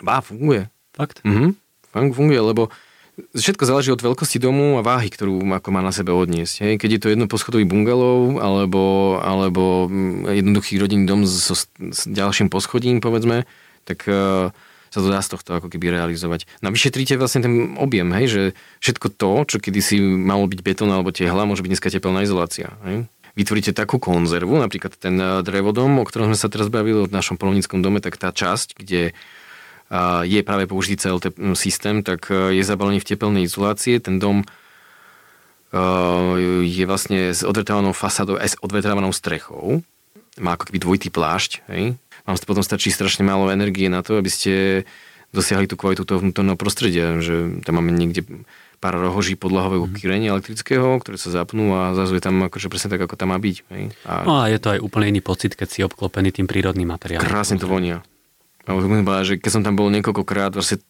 Bá, 0.01 0.21
funguje. 0.21 0.69
Fakt? 0.95 1.23
Mhm, 1.27 1.59
funguje, 1.93 2.41
lebo 2.41 2.71
všetko 3.15 3.63
záleží 3.63 3.91
od 3.95 4.03
veľkosti 4.03 4.43
domu 4.43 4.79
a 4.79 4.83
váhy, 4.83 5.07
ktorú 5.07 5.39
ako 5.55 5.69
má 5.71 5.81
na 5.83 5.95
sebe 5.95 6.11
odniesť. 6.11 6.55
Hej. 6.67 6.73
Keď 6.83 6.91
je 6.91 7.01
to 7.01 7.13
jednoposchodový 7.15 7.63
bungalov 7.63 8.43
alebo, 8.43 9.17
alebo 9.23 9.87
mm, 9.87 10.35
jednoduchý 10.35 10.83
rodinný 10.83 11.07
dom 11.07 11.23
so, 11.23 11.55
s 11.55 12.03
ďalším 12.11 12.51
poschodím, 12.51 12.99
povedzme, 12.99 13.47
tak 13.87 14.03
uh, 14.11 14.51
sa 14.91 14.99
to 14.99 15.11
dá 15.11 15.23
z 15.23 15.31
tohto 15.31 15.51
ako 15.59 15.71
keby 15.71 15.95
realizovať. 15.95 16.51
No 16.63 16.75
vyšetríte 16.75 17.15
vlastne 17.15 17.47
ten 17.47 17.55
objem, 17.79 18.11
hej, 18.19 18.27
že 18.27 18.43
všetko 18.83 19.07
to, 19.15 19.31
čo 19.47 19.57
kedysi 19.63 19.99
malo 20.03 20.51
byť 20.51 20.61
betón 20.63 20.91
alebo 20.91 21.15
tehla, 21.15 21.47
môže 21.47 21.63
byť 21.63 21.71
dneska 21.71 21.91
tepelná 21.95 22.27
izolácia. 22.27 22.75
Hej. 22.83 23.07
Vytvoríte 23.35 23.75
takú 23.75 23.99
konzervu, 23.99 24.55
napríklad 24.63 24.95
ten 24.95 25.19
eh, 25.19 25.43
drevodom, 25.43 25.99
o 25.99 26.07
ktorom 26.07 26.31
sme 26.31 26.39
sa 26.39 26.47
teraz 26.47 26.71
bavili 26.71 27.03
v 27.03 27.15
našom 27.15 27.35
polovníckom 27.35 27.83
dome, 27.83 27.99
tak 27.99 28.15
tá 28.15 28.31
časť, 28.31 28.79
kde 28.79 29.11
eh, 29.11 30.23
je 30.23 30.41
práve 30.47 30.71
použitý 30.71 31.03
celý 31.03 31.19
hm, 31.19 31.59
systém, 31.59 32.07
tak 32.07 32.31
eh, 32.31 32.59
je 32.59 32.63
zabalený 32.63 33.03
v 33.03 33.09
tepelnej 33.11 33.51
izolácie. 33.51 33.99
Ten 33.99 34.23
dom 34.23 34.47
je 35.75 36.87
vlastne 36.87 37.35
s 37.35 37.43
odvetrávanou 37.43 37.91
fasádou 37.91 38.39
aj 38.39 38.55
s 38.55 38.57
odvetrávanou 38.63 39.11
strechou. 39.11 39.83
Má 40.39 40.55
ako 40.55 40.71
keby 40.71 40.79
dvojitý 40.79 41.11
plášť, 41.11 41.67
hej? 41.67 41.99
vám 42.25 42.39
potom 42.47 42.65
stačí 42.65 42.95
strašne 42.95 43.27
málo 43.27 43.53
energie 43.53 43.91
na 43.91 44.01
to, 44.01 44.17
aby 44.17 44.31
ste 44.31 44.87
dosiahli 45.35 45.69
tú 45.69 45.77
kvalitu 45.77 46.07
toho 46.07 46.23
vnútorného 46.23 46.55
prostredia, 46.55 47.19
že 47.21 47.61
tam 47.67 47.83
máme 47.83 47.91
niekde 47.91 48.23
pár 48.85 49.01
rohoží 49.01 49.33
podlahového 49.33 49.89
mm. 49.89 49.97
kýrenia 49.97 50.37
elektrického, 50.37 51.01
ktoré 51.01 51.17
sa 51.17 51.33
zapnú 51.33 51.73
a 51.73 51.97
zrazu 51.97 52.21
je 52.21 52.23
tam 52.29 52.37
akože 52.45 52.69
presne 52.69 52.93
tak, 52.93 53.09
ako 53.09 53.17
tam 53.17 53.33
má 53.33 53.41
byť. 53.41 53.57
Hej? 53.73 53.83
A... 54.05 54.13
No 54.29 54.45
a 54.45 54.53
je 54.53 54.61
to 54.61 54.77
aj 54.77 54.85
úplne 54.85 55.09
iný 55.09 55.25
pocit, 55.25 55.57
keď 55.57 55.69
si 55.73 55.81
obklopený 55.81 56.37
tým 56.37 56.45
prírodným 56.45 56.93
materiálom. 56.93 57.25
Krásne 57.25 57.57
to 57.57 57.65
vonia. 57.65 58.05
že 59.25 59.41
keď 59.41 59.51
som 59.57 59.65
tam 59.65 59.81
bol 59.81 59.89
niekoľkokrát, 59.89 60.53
vlastne 60.53 60.85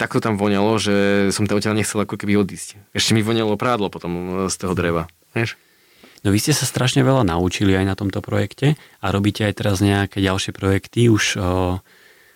tak 0.00 0.16
to 0.16 0.24
tam 0.24 0.40
voňalo, 0.40 0.80
že 0.80 1.28
som 1.28 1.44
tam 1.44 1.60
odtiaľ 1.60 1.76
nechcel 1.76 2.08
ako 2.08 2.16
keby 2.16 2.40
odísť. 2.40 2.80
Ešte 2.96 3.12
mi 3.12 3.20
voňalo 3.20 3.52
prádlo 3.60 3.92
potom 3.92 4.48
z 4.48 4.56
toho 4.56 4.72
dreva. 4.72 5.04
Vieš? 5.36 5.60
No 6.24 6.32
vy 6.32 6.40
ste 6.40 6.56
sa 6.56 6.64
strašne 6.64 7.04
veľa 7.04 7.28
naučili 7.28 7.76
aj 7.76 7.84
na 7.84 7.94
tomto 7.96 8.24
projekte 8.24 8.80
a 9.04 9.06
robíte 9.12 9.44
aj 9.44 9.60
teraz 9.60 9.84
nejaké 9.84 10.24
ďalšie 10.24 10.56
projekty 10.56 11.12
už 11.12 11.36
o, 11.36 11.40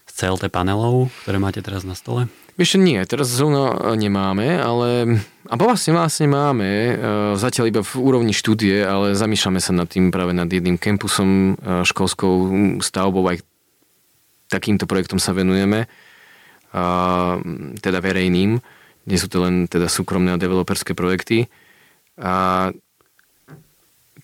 z 0.05 0.13
CLT 0.13 0.53
panelov, 0.53 1.09
ktoré 1.25 1.41
máte 1.41 1.65
teraz 1.65 1.89
na 1.89 1.97
stole? 1.97 2.29
Vieš, 2.55 2.79
nie, 2.79 3.03
teraz 3.03 3.35
zrovna 3.35 3.95
nemáme, 3.99 4.55
ale... 4.63 5.19
A 5.45 5.61
vlastne 5.61 5.93
vlastne 5.93 6.25
máme, 6.31 6.65
e, 6.65 6.93
zatiaľ 7.37 7.69
iba 7.69 7.83
v 7.85 7.95
úrovni 8.01 8.33
štúdie, 8.33 8.81
ale 8.81 9.13
zamýšľame 9.13 9.61
sa 9.61 9.77
nad 9.77 9.91
tým 9.91 10.09
práve 10.09 10.33
nad 10.33 10.49
jedným 10.49 10.79
kampusom, 10.81 11.59
e, 11.59 11.85
školskou 11.85 12.35
stavbou, 12.81 13.27
aj 13.29 13.43
takýmto 14.49 14.87
projektom 14.87 15.19
sa 15.19 15.35
venujeme. 15.35 15.91
teda 17.79 18.03
verejným. 18.03 18.59
Nie 19.07 19.19
sú 19.23 19.31
to 19.31 19.47
len 19.47 19.71
teda 19.71 19.87
súkromné 19.87 20.35
a 20.35 20.43
developerské 20.43 20.91
projekty. 20.99 21.47
A 22.19 22.75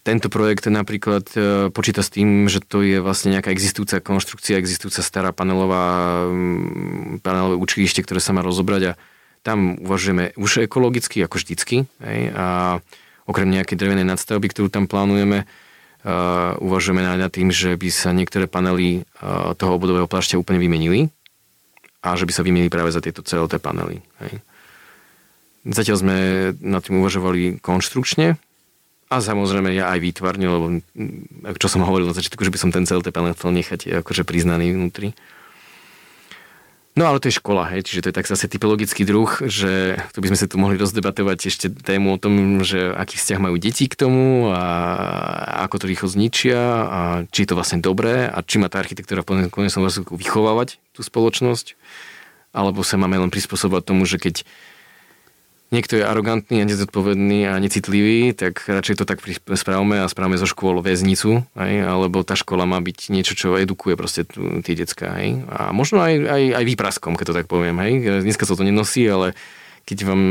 tento 0.01 0.32
projekt 0.32 0.64
napríklad 0.64 1.24
e, 1.36 1.40
počíta 1.68 2.01
s 2.01 2.09
tým, 2.09 2.48
že 2.48 2.64
to 2.64 2.80
je 2.80 3.05
vlastne 3.05 3.36
nejaká 3.36 3.53
existujúca 3.53 4.01
konštrukcia, 4.01 4.57
existujúca 4.57 5.05
stará 5.05 5.30
panelová, 5.30 6.24
mm, 6.24 7.20
panelové 7.20 7.61
učilište, 7.61 8.01
ktoré 8.05 8.20
sa 8.20 8.32
má 8.32 8.40
rozobrať 8.40 8.82
a 8.82 8.98
tam 9.44 9.76
uvažujeme 9.80 10.36
už 10.36 10.64
ekologicky, 10.68 11.24
ako 11.24 11.40
vždycky. 11.40 11.88
Hej, 12.05 12.20
a 12.36 12.76
okrem 13.24 13.48
nejakej 13.48 13.76
drevenej 13.76 14.05
nadstavby, 14.05 14.53
ktorú 14.53 14.68
tam 14.68 14.84
plánujeme, 14.84 15.48
uh, 16.05 16.61
uvažujeme 16.61 17.01
aj 17.01 17.18
nad 17.24 17.32
tým, 17.32 17.48
že 17.48 17.72
by 17.72 17.88
sa 17.88 18.12
niektoré 18.12 18.44
panely 18.44 19.09
uh, 19.24 19.57
toho 19.57 19.80
obvodového 19.80 20.05
plášťa 20.05 20.36
úplne 20.36 20.61
vymenili 20.61 21.09
a 22.05 22.20
že 22.20 22.28
by 22.28 22.32
sa 22.36 22.44
vymenili 22.44 22.68
práve 22.68 22.92
za 22.92 23.01
tieto 23.01 23.24
CLT 23.24 23.64
panely. 23.64 24.05
Hej. 24.20 24.44
Zatiaľ 25.72 25.96
sme 25.96 26.16
nad 26.61 26.84
tým 26.84 27.01
uvažovali 27.01 27.64
konštrukčne, 27.64 28.36
a 29.11 29.18
samozrejme 29.18 29.74
ja 29.74 29.90
aj 29.90 29.98
výtvarne, 29.98 30.46
lebo 30.46 30.66
čo 31.58 31.66
som 31.66 31.82
hovoril 31.82 32.06
na 32.06 32.14
začiatku, 32.14 32.46
že 32.46 32.54
by 32.54 32.58
som 32.62 32.70
ten 32.70 32.86
celý 32.86 33.02
panel 33.11 33.34
chcel 33.34 33.50
nechať 33.50 34.06
akože 34.06 34.22
priznaný 34.22 34.70
vnútri. 34.70 35.18
No 36.94 37.06
ale 37.06 37.22
to 37.22 37.30
je 37.30 37.38
škola, 37.38 37.70
hej, 37.70 37.86
čiže 37.86 38.02
to 38.02 38.08
je 38.11 38.18
tak 38.18 38.26
zase 38.26 38.50
typologický 38.50 39.06
druh, 39.06 39.30
že 39.46 39.94
tu 40.11 40.18
by 40.18 40.30
sme 40.30 40.38
sa 40.38 40.50
tu 40.50 40.58
mohli 40.58 40.74
rozdebatovať 40.74 41.38
ešte 41.46 41.66
tému 41.70 42.18
o 42.18 42.20
tom, 42.22 42.62
že 42.66 42.90
aký 42.90 43.14
vzťah 43.14 43.38
majú 43.38 43.56
deti 43.62 43.86
k 43.86 43.94
tomu 43.94 44.50
a 44.50 44.62
ako 45.70 45.86
to 45.86 45.90
rýchlo 45.90 46.11
zničia 46.11 46.61
a 46.86 47.00
či 47.30 47.46
je 47.46 47.48
to 47.50 47.58
vlastne 47.58 47.78
dobré 47.78 48.26
a 48.26 48.42
či 48.42 48.58
má 48.58 48.66
tá 48.66 48.82
architektúra 48.82 49.22
v 49.22 49.48
konečnom 49.50 49.86
dôsledku 49.86 50.18
vychovávať 50.18 50.82
tú 50.90 51.06
spoločnosť 51.06 51.78
alebo 52.50 52.82
sa 52.82 52.98
máme 52.98 53.22
len 53.22 53.30
prispôsobovať 53.30 53.82
tomu, 53.86 54.02
že 54.06 54.18
keď 54.18 54.42
niekto 55.70 55.98
je 55.98 56.04
arogantný 56.04 56.62
a 56.62 56.68
nezodpovedný 56.68 57.46
a 57.46 57.58
necitlivý, 57.62 58.34
tak 58.34 58.66
radšej 58.66 59.02
to 59.02 59.04
tak 59.06 59.22
správame 59.54 60.02
a 60.02 60.10
správame 60.10 60.36
zo 60.36 60.46
škôl 60.46 60.82
väznicu, 60.82 61.46
aj, 61.54 61.72
alebo 61.86 62.26
tá 62.26 62.34
škola 62.34 62.66
má 62.66 62.82
byť 62.82 63.14
niečo, 63.14 63.38
čo 63.38 63.54
edukuje 63.54 63.94
proste 63.94 64.26
tie 64.66 64.74
decka. 64.74 65.14
Aj, 65.14 65.26
a 65.46 65.60
možno 65.70 66.02
aj, 66.02 66.14
aj, 66.26 66.42
aj 66.58 66.64
výpraskom, 66.66 67.14
keď 67.14 67.26
to 67.30 67.36
tak 67.38 67.46
poviem. 67.46 67.78
Aj. 67.78 67.90
Dneska 68.26 68.44
sa 68.44 68.58
to 68.58 68.66
nenosí, 68.66 69.06
ale 69.06 69.38
keď 69.86 70.10
vám 70.10 70.22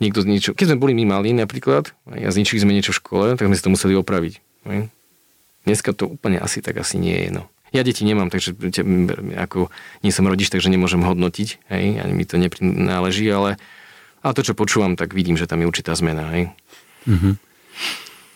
niekto 0.00 0.24
niečo... 0.24 0.56
Keď 0.56 0.74
sme 0.74 0.80
boli 0.80 0.92
my 0.96 1.04
malí 1.06 1.36
napríklad 1.36 1.92
a 2.08 2.28
zničili 2.32 2.64
sme 2.64 2.72
niečo 2.74 2.90
v 2.96 3.00
škole, 3.04 3.26
tak 3.36 3.46
sme 3.46 3.56
si 3.56 3.62
to 3.62 3.72
museli 3.72 3.94
opraviť. 3.94 4.34
Aj. 4.66 4.88
Dneska 5.64 5.92
to 5.96 6.16
úplne 6.16 6.40
asi 6.40 6.60
tak 6.64 6.80
asi 6.80 6.96
nie 7.00 7.14
je. 7.14 7.30
No. 7.40 7.48
Ja 7.74 7.82
deti 7.82 8.06
nemám, 8.06 8.30
takže 8.30 8.54
ako 9.34 9.66
nie 10.06 10.14
som 10.14 10.30
rodič, 10.30 10.46
takže 10.46 10.70
nemôžem 10.70 11.02
hodnotiť, 11.02 11.48
hej, 11.74 11.98
ani 11.98 12.12
mi 12.14 12.22
to 12.22 12.38
neprináleží, 12.38 13.26
ale 13.34 13.58
a 14.24 14.32
to, 14.32 14.40
čo 14.40 14.56
počúvam, 14.56 14.96
tak 14.96 15.12
vidím, 15.12 15.36
že 15.36 15.44
tam 15.44 15.60
je 15.60 15.68
určitá 15.68 15.92
zmena. 15.92 16.32
Hej? 16.32 16.48
Mm-hmm. 17.04 17.34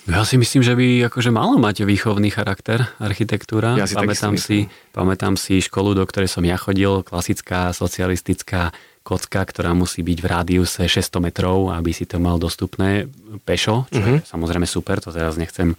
Ja 0.08 0.24
si 0.24 0.40
myslím, 0.40 0.64
že 0.64 0.72
by 0.72 1.12
akože 1.12 1.28
malo 1.28 1.60
mať 1.60 1.84
výchovný 1.84 2.32
charakter 2.32 2.80
architektúra. 2.96 3.76
Ja 3.76 3.84
si 3.84 3.92
pamätám, 3.92 4.40
si, 4.40 4.72
pamätám 4.96 5.36
si 5.36 5.60
školu, 5.60 5.92
do 5.92 6.04
ktorej 6.08 6.32
som 6.32 6.40
ja 6.48 6.56
chodil, 6.56 7.04
klasická 7.04 7.76
socialistická 7.76 8.72
kocka, 9.04 9.40
ktorá 9.44 9.76
musí 9.76 10.00
byť 10.00 10.18
v 10.20 10.26
rádiuse 10.28 10.80
600 10.84 11.28
metrov, 11.28 11.72
aby 11.72 11.92
si 11.92 12.08
to 12.08 12.16
mal 12.20 12.40
dostupné 12.40 13.08
pešo, 13.44 13.84
čo 13.92 14.00
mm-hmm. 14.00 14.16
je 14.16 14.20
mhm. 14.24 14.28
samozrejme 14.28 14.66
super, 14.68 15.00
to 15.00 15.12
teraz 15.12 15.36
nechcem, 15.36 15.76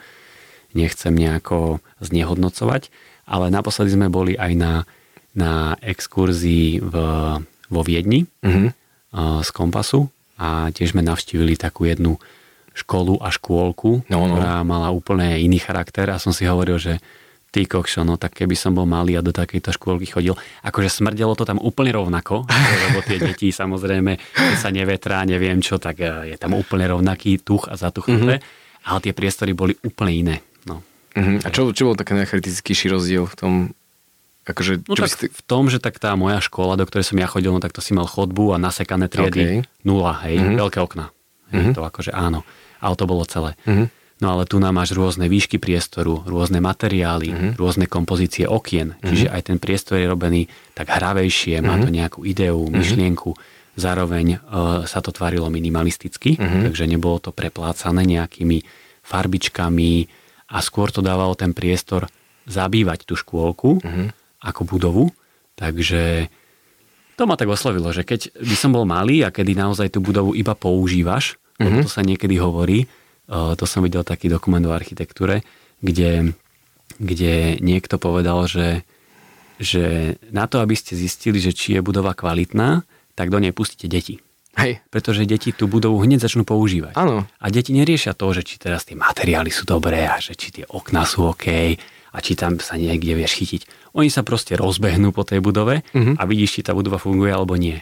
nechcem 0.77 1.13
nejako 1.13 1.81
znehodnocovať, 2.01 2.93
ale 3.29 3.49
naposledy 3.49 3.97
sme 3.97 4.13
boli 4.13 4.37
aj 4.37 4.51
na, 4.53 4.73
na 5.33 5.73
exkurzii 5.81 6.81
v, 6.85 6.93
vo 7.69 7.81
Viedni, 7.81 8.29
mm-hmm 8.45 8.78
z 9.15 9.49
Kompasu 9.49 10.09
a 10.39 10.69
tiež 10.71 10.93
sme 10.93 11.01
navštívili 11.01 11.57
takú 11.59 11.89
jednu 11.89 12.21
školu 12.77 13.19
a 13.19 13.33
škôlku, 13.33 14.07
no, 14.07 14.17
no. 14.23 14.39
ktorá 14.39 14.63
mala 14.63 14.93
úplne 14.93 15.35
iný 15.41 15.59
charakter 15.59 16.07
a 16.13 16.21
som 16.21 16.31
si 16.31 16.47
hovoril, 16.47 16.79
že 16.79 17.01
ty 17.49 17.65
kokšo, 17.65 18.05
no 18.05 18.15
tak 18.15 18.37
keby 18.37 18.53
som 18.53 18.77
bol 18.77 18.85
malý 18.85 19.17
a 19.17 19.25
do 19.25 19.33
takejto 19.33 19.73
škôlky 19.73 20.05
chodil, 20.05 20.37
akože 20.61 21.01
smrdelo 21.01 21.33
to 21.33 21.43
tam 21.49 21.57
úplne 21.57 21.89
rovnako, 21.89 22.45
lebo 22.87 23.01
tie 23.01 23.17
deti 23.17 23.49
samozrejme, 23.49 24.15
keď 24.37 24.57
sa 24.57 24.69
nevetrá, 24.69 25.25
neviem 25.25 25.59
čo, 25.59 25.81
tak 25.81 25.99
e, 25.99 26.33
je 26.33 26.37
tam 26.37 26.53
úplne 26.53 26.85
rovnaký 26.85 27.41
tuch 27.41 27.67
a 27.67 27.75
zatuchnuté, 27.75 28.39
mm-hmm. 28.39 28.85
ale 28.85 28.99
tie 29.01 29.13
priestory 29.17 29.51
boli 29.57 29.73
úplne 29.81 30.13
iné. 30.13 30.35
No. 30.69 30.85
Mm-hmm. 31.17 31.43
A 31.43 31.47
čo, 31.49 31.73
čo 31.73 31.89
bol 31.89 31.97
taký 31.97 32.13
najkritickejší 32.15 32.93
rozdiel 32.93 33.25
v 33.25 33.35
tom 33.35 33.53
Akože, 34.49 34.81
no 34.89 34.97
tak 34.97 35.13
si... 35.13 35.29
v 35.29 35.41
tom, 35.45 35.69
že 35.69 35.77
tak 35.77 36.01
tá 36.01 36.17
moja 36.17 36.41
škola, 36.41 36.73
do 36.73 36.89
ktorej 36.89 37.05
som 37.05 37.21
ja 37.21 37.29
chodil, 37.29 37.53
no 37.53 37.61
tak 37.61 37.69
to 37.69 37.85
si 37.85 37.93
mal 37.93 38.09
chodbu 38.09 38.57
a 38.57 38.57
nasekané 38.57 39.05
triedy, 39.05 39.61
okay. 39.61 39.85
nula, 39.85 40.25
hej, 40.25 40.41
mm-hmm. 40.41 40.57
veľké 40.57 40.79
okna. 40.81 41.13
Hej, 41.53 41.53
mm-hmm. 41.53 41.75
To 41.77 41.81
akože 41.85 42.09
áno, 42.09 42.41
ale 42.81 42.93
to 42.97 43.05
bolo 43.05 43.23
celé. 43.29 43.53
Mm-hmm. 43.69 43.87
No 44.19 44.35
ale 44.35 44.43
tu 44.49 44.59
nám 44.59 44.75
máš 44.75 44.91
rôzne 44.97 45.31
výšky 45.31 45.61
priestoru, 45.61 46.25
rôzne 46.25 46.59
materiály, 46.59 47.29
mm-hmm. 47.29 47.51
rôzne 47.61 47.85
kompozície 47.85 48.49
okien, 48.49 48.97
mm-hmm. 48.97 49.05
čiže 49.05 49.27
aj 49.29 49.41
ten 49.53 49.57
priestor 49.61 50.01
je 50.01 50.09
robený 50.09 50.49
tak 50.73 50.89
hravejšie, 50.89 51.61
mm-hmm. 51.61 51.69
má 51.69 51.75
to 51.79 51.89
nejakú 51.93 52.25
ideu, 52.25 52.57
mm-hmm. 52.57 52.73
myšlienku, 52.73 53.31
zároveň 53.77 54.41
uh, 54.41 54.83
sa 54.89 54.99
to 54.99 55.13
tvarilo 55.13 55.47
minimalisticky, 55.53 56.35
mm-hmm. 56.35 56.67
takže 56.67 56.89
nebolo 56.89 57.21
to 57.21 57.31
preplácané 57.31 58.01
nejakými 58.03 58.65
farbičkami 59.05 59.91
a 60.51 60.57
skôr 60.59 60.89
to 60.89 60.99
dávalo 60.99 61.37
ten 61.37 61.53
priestor 61.53 62.09
zabývať 62.49 63.05
tú 63.05 63.13
škôlku 63.13 63.77
mm-hmm 63.85 64.18
ako 64.43 64.65
budovu. 64.65 65.03
Takže 65.59 66.31
to 67.19 67.27
ma 67.27 67.35
tak 67.35 67.51
oslovilo, 67.51 67.91
že 67.91 68.07
keď 68.07 68.31
by 68.39 68.55
som 68.55 68.71
bol 68.71 68.87
malý 68.87 69.27
a 69.27 69.33
kedy 69.35 69.51
naozaj 69.51 69.91
tú 69.91 69.99
budovu 69.99 70.31
iba 70.31 70.55
používaš, 70.55 71.35
mm-hmm. 71.35 71.63
lebo 71.67 71.75
to 71.83 71.91
sa 71.91 71.99
niekedy 71.99 72.39
hovorí, 72.39 72.87
to 73.29 73.65
som 73.67 73.83
videl 73.83 74.07
taký 74.07 74.31
dokument 74.31 74.63
o 74.63 74.71
architektúre, 74.71 75.43
kde, 75.83 76.31
kde 76.95 77.59
niekto 77.59 77.99
povedal, 77.99 78.47
že, 78.47 78.87
že 79.59 80.15
na 80.31 80.47
to, 80.47 80.63
aby 80.63 80.79
ste 80.79 80.95
zistili, 80.95 81.43
že 81.43 81.51
či 81.51 81.75
je 81.75 81.83
budova 81.83 82.15
kvalitná, 82.15 82.87
tak 83.19 83.29
do 83.29 83.43
nej 83.43 83.51
pustíte 83.51 83.91
deti. 83.91 84.23
Hej. 84.55 84.79
Pretože 84.87 85.27
deti 85.27 85.51
tú 85.51 85.67
budovu 85.67 85.99
hneď 86.03 86.23
začnú 86.23 86.47
používať. 86.47 86.95
Áno. 86.95 87.27
A 87.27 87.45
deti 87.51 87.75
neriešia 87.75 88.15
to, 88.15 88.31
že 88.31 88.47
či 88.47 88.57
teraz 88.57 88.87
tie 88.87 88.95
materiály 88.95 89.51
sú 89.51 89.67
dobré 89.67 90.07
a 90.07 90.17
že 90.23 90.33
či 90.39 90.55
tie 90.55 90.65
okná 90.65 91.03
sú 91.03 91.27
OK 91.35 91.75
a 92.09 92.17
či 92.21 92.33
tam 92.33 92.57
sa 92.57 92.75
niekde 92.75 93.13
vieš 93.13 93.37
chytiť. 93.37 93.61
Oni 93.93 94.09
sa 94.09 94.25
proste 94.25 94.57
rozbehnú 94.57 95.13
po 95.13 95.25
tej 95.25 95.41
budove 95.41 95.81
uh-huh. 95.81 96.15
a 96.17 96.23
vidíš, 96.25 96.59
či 96.59 96.65
tá 96.65 96.73
budova 96.73 96.97
funguje 96.97 97.29
alebo 97.29 97.57
nie. 97.57 97.81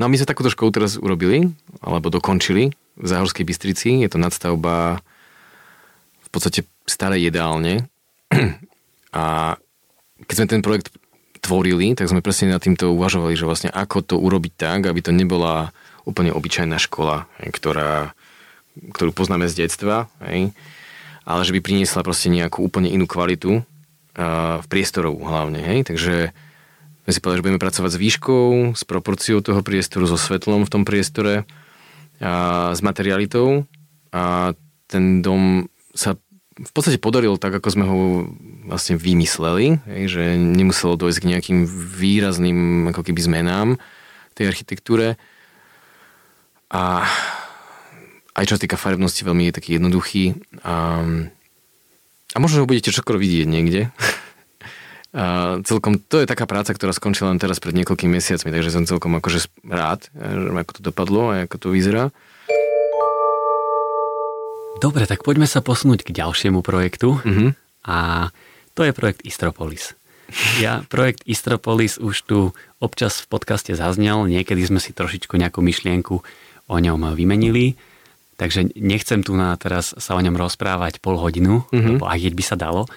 No 0.00 0.08
a 0.08 0.08
my 0.08 0.16
sme 0.16 0.28
takúto 0.32 0.48
školu 0.48 0.72
teraz 0.72 0.96
urobili, 0.96 1.52
alebo 1.84 2.08
dokončili 2.08 2.72
v 2.72 3.06
Záhorskej 3.06 3.44
Bystrici. 3.44 4.00
Je 4.00 4.08
to 4.08 4.16
nadstavba 4.16 5.04
v 6.24 6.28
podstate 6.32 6.64
staré 6.88 7.20
jedálne. 7.20 7.84
A 9.10 9.58
keď 10.24 10.34
sme 10.38 10.46
ten 10.46 10.62
projekt 10.62 10.94
tvorili, 11.42 11.98
tak 11.98 12.06
sme 12.06 12.22
presne 12.22 12.54
nad 12.54 12.62
týmto 12.62 12.94
uvažovali, 12.94 13.34
že 13.34 13.48
vlastne 13.48 13.70
ako 13.74 14.06
to 14.06 14.16
urobiť 14.16 14.52
tak, 14.54 14.86
aby 14.86 15.02
to 15.02 15.10
nebola 15.10 15.74
úplne 16.06 16.30
obyčajná 16.30 16.78
škola, 16.78 17.26
ktorá, 17.42 18.14
ktorú 18.94 19.10
poznáme 19.10 19.50
z 19.50 19.66
detstva, 19.66 20.06
hej, 20.24 20.54
ale 21.24 21.42
že 21.44 21.54
by 21.54 21.60
priniesla 21.60 22.04
proste 22.04 22.32
nejakú 22.32 22.64
úplne 22.64 22.90
inú 22.90 23.08
kvalitu 23.08 23.62
v 24.60 24.66
priestorovú 24.66 25.22
hlavne, 25.22 25.62
hej, 25.62 25.86
takže 25.86 26.34
sme 27.06 27.12
si 27.16 27.20
povedali, 27.24 27.40
že 27.40 27.46
budeme 27.48 27.64
pracovať 27.64 27.90
s 27.96 27.98
výškou, 27.98 28.46
s 28.76 28.82
proporciou 28.84 29.40
toho 29.40 29.64
priestoru, 29.64 30.04
so 30.06 30.20
svetlom 30.20 30.68
v 30.68 30.72
tom 30.72 30.82
priestore, 30.84 31.48
a 32.20 32.70
s 32.76 32.84
materialitou. 32.84 33.64
A 34.12 34.52
ten 34.86 35.24
dom 35.24 35.70
sa 35.96 36.14
v 36.60 36.72
podstate 36.76 37.00
podaril 37.00 37.40
tak, 37.40 37.56
ako 37.56 37.68
sme 37.72 37.84
ho 37.88 37.98
vlastne 38.68 39.00
vymysleli, 39.00 39.80
hej, 39.88 40.04
že 40.12 40.22
nemuselo 40.36 41.00
dojsť 41.00 41.18
k 41.24 41.30
nejakým 41.32 41.58
výrazným 41.96 42.92
ako 42.92 43.00
keby 43.00 43.20
zmenám 43.24 43.68
tej 44.36 44.52
architektúre. 44.52 45.16
A 46.68 47.08
aj 48.40 48.48
čo 48.48 48.56
sa 48.56 48.64
týka 48.64 48.80
farebnosti, 48.80 49.20
veľmi 49.20 49.52
je 49.52 49.56
taký 49.60 49.76
jednoduchý. 49.76 50.40
A, 50.64 51.04
a 52.32 52.36
možno 52.40 52.64
ho 52.64 52.70
budete 52.70 52.88
čoskoro 52.88 53.20
vidieť 53.20 53.46
niekde. 53.46 53.92
A 55.10 55.58
celkom, 55.66 55.98
to 55.98 56.22
je 56.22 56.30
taká 56.30 56.46
práca, 56.46 56.70
ktorá 56.70 56.94
skončila 56.94 57.34
len 57.34 57.42
teraz 57.42 57.58
pred 57.58 57.74
niekoľkými 57.74 58.14
mesiacmi, 58.14 58.54
takže 58.54 58.70
som 58.70 58.86
celkom 58.86 59.18
akože 59.18 59.42
rád, 59.66 60.06
ako 60.54 60.70
to 60.70 60.80
dopadlo 60.86 61.34
a 61.34 61.50
ako 61.50 61.56
to 61.58 61.68
vyzerá. 61.74 62.14
Dobre, 64.78 65.10
tak 65.10 65.26
poďme 65.26 65.50
sa 65.50 65.66
posunúť 65.66 66.06
k 66.06 66.14
ďalšiemu 66.14 66.62
projektu. 66.62 67.18
Mm-hmm. 67.26 67.50
A 67.90 68.30
to 68.78 68.86
je 68.86 68.94
projekt 68.94 69.26
Istropolis. 69.26 69.98
Ja 70.62 70.86
projekt 70.86 71.26
Istropolis 71.26 71.98
už 71.98 72.16
tu 72.22 72.38
občas 72.78 73.18
v 73.18 73.34
podcaste 73.34 73.74
zaznel, 73.74 74.30
niekedy 74.30 74.62
sme 74.62 74.78
si 74.78 74.94
trošičku 74.94 75.34
nejakú 75.34 75.58
myšlienku 75.58 76.14
o 76.70 76.76
ňom 76.78 77.18
vymenili. 77.18 77.74
Takže 78.40 78.72
nechcem 78.72 79.20
tu 79.20 79.36
na 79.36 79.52
teraz 79.60 79.92
sa 80.00 80.16
o 80.16 80.24
ňom 80.24 80.32
rozprávať 80.32 81.04
pol 81.04 81.20
hodinu, 81.20 81.68
mm-hmm. 81.68 82.00
lebo 82.00 82.08
aj 82.08 82.24
keď 82.24 82.32
by 82.32 82.44
sa 82.48 82.56
dalo, 82.56 82.88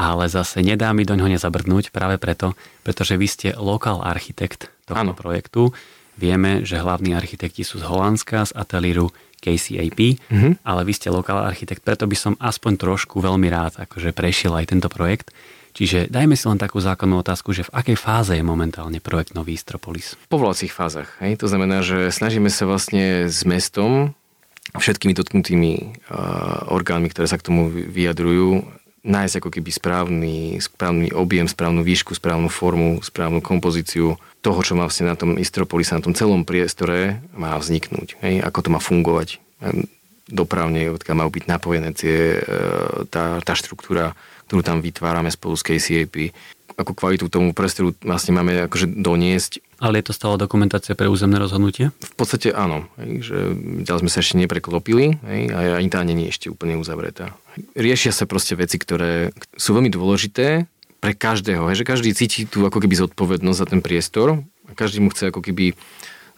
ale 0.00 0.32
zase 0.32 0.64
nedá 0.64 0.96
mi 0.96 1.04
do 1.04 1.12
ňoho 1.12 1.28
nezabrdnúť 1.28 1.92
práve 1.92 2.16
preto, 2.16 2.56
pretože 2.88 3.20
vy 3.20 3.28
ste 3.28 3.48
lokál 3.52 4.00
architekt 4.00 4.72
tohto 4.88 5.12
ano. 5.12 5.12
projektu. 5.12 5.76
Vieme, 6.16 6.64
že 6.64 6.80
hlavní 6.80 7.12
architekti 7.12 7.68
sú 7.68 7.78
z 7.78 7.84
Holandska, 7.84 8.48
z 8.48 8.56
ateliéru 8.56 9.12
KCAP, 9.44 10.18
mm-hmm. 10.24 10.52
ale 10.64 10.80
vy 10.88 10.92
ste 10.96 11.12
lokál 11.12 11.44
architekt, 11.44 11.84
preto 11.84 12.08
by 12.08 12.16
som 12.16 12.34
aspoň 12.40 12.80
trošku 12.80 13.20
veľmi 13.20 13.46
rád 13.52 13.78
akože 13.84 14.16
prešiel 14.16 14.56
aj 14.56 14.72
tento 14.72 14.88
projekt. 14.88 15.30
Čiže 15.78 16.10
dajme 16.10 16.34
si 16.34 16.48
len 16.50 16.58
takú 16.58 16.82
zákonnú 16.82 17.22
otázku, 17.22 17.54
že 17.54 17.68
v 17.68 17.74
akej 17.76 17.96
fáze 18.00 18.34
je 18.34 18.42
momentálne 18.42 18.98
projekt 18.98 19.38
Nový 19.38 19.54
Istropolis? 19.54 20.18
Po 20.26 20.40
volacích 20.40 20.74
fázach. 20.74 21.06
Hej? 21.22 21.38
To 21.38 21.46
znamená, 21.46 21.86
že 21.86 22.10
snažíme 22.10 22.50
sa 22.50 22.66
vlastne 22.66 23.30
s 23.30 23.46
mestom, 23.46 24.17
všetkými 24.76 25.16
dotknutými 25.16 25.72
uh, 26.12 26.68
orgánmi, 26.68 27.08
ktoré 27.08 27.24
sa 27.24 27.40
k 27.40 27.46
tomu 27.48 27.72
vyjadrujú, 27.72 28.68
nájsť 29.08 29.34
ako 29.40 29.48
keby 29.48 29.70
správny, 29.72 30.36
správny 30.60 31.14
objem, 31.16 31.48
správnu 31.48 31.80
výšku, 31.80 32.12
správnu 32.12 32.52
formu, 32.52 33.00
správnu 33.00 33.40
kompozíciu 33.40 34.20
toho, 34.44 34.60
čo 34.60 34.76
má 34.76 34.84
vlastne 34.84 35.08
na 35.08 35.16
tom 35.16 35.40
Istropolise, 35.40 35.96
na 35.96 36.04
tom 36.04 36.12
celom 36.12 36.44
priestore 36.44 37.24
má 37.32 37.56
vzniknúť. 37.56 38.20
Hej? 38.20 38.44
Ako 38.44 38.66
to 38.66 38.68
má 38.68 38.80
fungovať 38.82 39.40
dopravne, 40.28 40.92
odkiaľ 40.92 41.24
majú 41.24 41.30
byť 41.32 41.44
napojené 41.48 41.90
tie, 41.96 42.36
e, 42.36 42.40
tá, 43.08 43.40
tá 43.40 43.52
štruktúra, 43.56 44.12
ktorú 44.46 44.60
tam 44.60 44.84
vytvárame 44.84 45.32
spolu 45.32 45.56
s 45.56 45.64
KCAP. 45.64 46.36
Ako 46.78 46.94
kvalitu 46.94 47.26
tomu 47.26 47.50
priestoru 47.50 47.90
vlastne 48.06 48.38
máme 48.38 48.70
akože 48.70 48.86
doniesť. 48.86 49.58
Ale 49.82 49.98
je 49.98 50.10
to 50.10 50.14
stále 50.14 50.38
dokumentácia 50.38 50.94
pre 50.94 51.10
územné 51.10 51.42
rozhodnutie? 51.42 51.90
V 51.90 52.14
podstate 52.14 52.54
áno. 52.54 52.86
Hej, 53.02 53.10
že 53.26 53.38
ďalej 53.82 54.00
sme 54.06 54.10
sa 54.14 54.22
ešte 54.22 54.38
nepreklopili 54.38 55.18
hej, 55.26 55.40
a 55.50 55.82
ani 55.82 55.90
tá 55.90 56.06
nie 56.06 56.30
je 56.30 56.30
ešte 56.30 56.46
úplne 56.46 56.78
uzavretá. 56.78 57.34
Riešia 57.74 58.14
sa 58.14 58.30
proste 58.30 58.54
veci, 58.54 58.78
ktoré 58.78 59.34
sú 59.58 59.74
veľmi 59.74 59.90
dôležité 59.90 60.70
pre 61.02 61.12
každého. 61.18 61.66
Hej, 61.66 61.82
že 61.82 61.88
každý 61.90 62.10
cíti 62.14 62.46
tú 62.46 62.62
ako 62.62 62.78
keby 62.78 62.94
zodpovednosť 62.94 63.58
za 63.58 63.66
ten 63.66 63.80
priestor 63.82 64.42
a 64.66 64.72
každý 64.78 65.02
mu 65.02 65.10
chce 65.10 65.34
ako 65.34 65.42
keby 65.42 65.74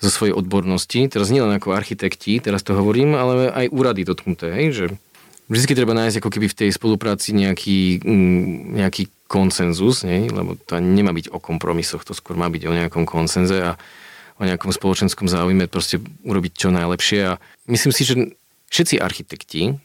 zo 0.00 0.08
svojej 0.08 0.32
odbornosti, 0.32 1.12
teraz 1.12 1.28
nielen 1.28 1.52
ako 1.52 1.76
architekti, 1.76 2.40
teraz 2.40 2.64
to 2.64 2.72
hovorím, 2.72 3.12
ale 3.12 3.52
aj 3.52 3.68
úrady 3.68 4.08
dotknuté, 4.08 4.48
hej, 4.48 4.68
že 4.72 4.84
vždy 5.52 5.76
treba 5.76 5.92
nájsť 5.92 6.24
ako 6.24 6.30
keby 6.32 6.46
v 6.48 6.58
tej 6.64 6.70
spolupráci 6.72 7.36
nejaký, 7.36 8.00
mm, 8.00 8.80
nejaký 8.80 9.12
konsenzus, 9.30 10.02
hej, 10.02 10.34
lebo 10.34 10.58
to 10.58 10.82
nemá 10.82 11.14
byť 11.14 11.30
o 11.30 11.38
kompromisoch, 11.38 12.02
to 12.02 12.18
skôr 12.18 12.34
má 12.34 12.50
byť 12.50 12.66
o 12.66 12.74
nejakom 12.74 13.06
konsenze 13.06 13.54
a 13.62 13.78
o 14.36 14.42
nejakom 14.42 14.74
spoločenskom 14.74 15.30
záujme 15.30 15.70
proste 15.70 16.02
urobiť 16.26 16.52
čo 16.58 16.68
najlepšie 16.74 17.20
a 17.30 17.32
myslím 17.70 17.94
si, 17.94 18.02
že 18.02 18.14
všetci 18.74 18.98
architekti, 18.98 19.78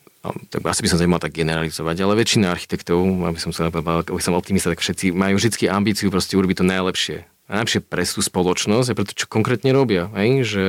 tak 0.50 0.66
asi 0.66 0.82
by 0.82 0.90
som 0.90 0.98
sa 0.98 1.06
tak 1.22 1.38
generalizovať, 1.38 2.02
ale 2.02 2.18
väčšina 2.18 2.50
architektov, 2.50 3.06
aby 3.06 3.38
som 3.38 3.54
sa 3.54 3.70
aby 3.70 4.18
som 4.18 4.34
optimista, 4.34 4.74
tak 4.74 4.82
všetci 4.82 5.14
majú 5.14 5.38
vždy 5.38 5.70
ambíciu 5.70 6.10
proste 6.10 6.34
urobiť 6.34 6.66
to 6.66 6.66
najlepšie 6.66 7.18
najlepšie 7.50 7.86
pre 7.86 8.04
tú 8.06 8.22
spoločnosť 8.26 8.88
a 8.92 8.98
preto, 8.98 9.14
čo 9.14 9.30
konkrétne 9.30 9.70
robia. 9.70 10.10
Hej? 10.18 10.30
Že 10.50 10.66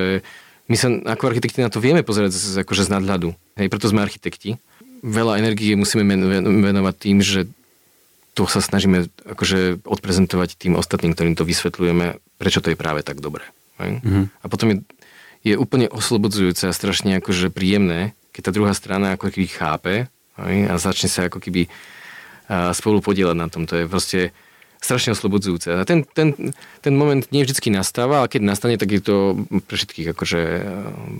my 0.68 0.76
sa 0.76 0.88
ako 1.16 1.32
architekti 1.32 1.64
na 1.64 1.72
to 1.72 1.80
vieme 1.80 2.04
pozerať 2.04 2.36
z, 2.36 2.60
akože 2.60 2.88
z 2.88 2.90
nadhľadu. 2.92 3.32
Hej? 3.56 3.66
Preto 3.72 3.88
sme 3.88 4.04
architekti. 4.04 4.60
Veľa 5.00 5.40
energie 5.40 5.76
musíme 5.76 6.04
venovať 6.40 6.94
tým, 6.96 7.18
že 7.24 7.48
to 8.36 8.44
sa 8.44 8.60
snažíme 8.60 9.08
akože 9.24 9.80
odprezentovať 9.88 10.60
tým 10.60 10.76
ostatným, 10.76 11.16
ktorým 11.16 11.34
to 11.34 11.48
vysvetľujeme, 11.48 12.20
prečo 12.36 12.60
to 12.60 12.68
je 12.68 12.76
práve 12.76 13.00
tak 13.00 13.24
dobré. 13.24 13.48
Mm-hmm. 13.80 14.44
A 14.44 14.46
potom 14.52 14.68
je, 14.68 14.76
je 15.40 15.54
úplne 15.56 15.88
oslobodzujúce 15.88 16.68
a 16.68 16.76
strašne 16.76 17.16
akože 17.16 17.48
príjemné, 17.48 18.12
keď 18.36 18.42
tá 18.44 18.50
druhá 18.52 18.76
strana 18.76 19.16
ako 19.16 19.32
keby 19.32 19.48
chápe 19.48 19.94
hej? 20.36 20.56
a 20.68 20.76
začne 20.76 21.08
sa 21.08 21.32
ako 21.32 21.40
keby 21.40 21.72
spolu 22.76 23.00
podielať 23.00 23.36
na 23.36 23.48
tom. 23.48 23.64
To 23.66 23.74
je 23.74 23.90
proste 23.90 24.20
strašne 24.78 25.16
oslobodzujúce. 25.16 25.72
A 25.72 25.82
ten, 25.88 26.04
ten, 26.04 26.52
ten 26.84 26.94
moment 26.94 27.24
nie 27.32 27.42
vždy 27.42 27.72
nastáva, 27.74 28.22
ale 28.22 28.30
keď 28.30 28.40
nastane, 28.44 28.76
tak 28.78 28.92
je 28.92 29.02
to 29.02 29.16
pre 29.66 29.74
všetkých 29.74 30.12
akože 30.14 30.40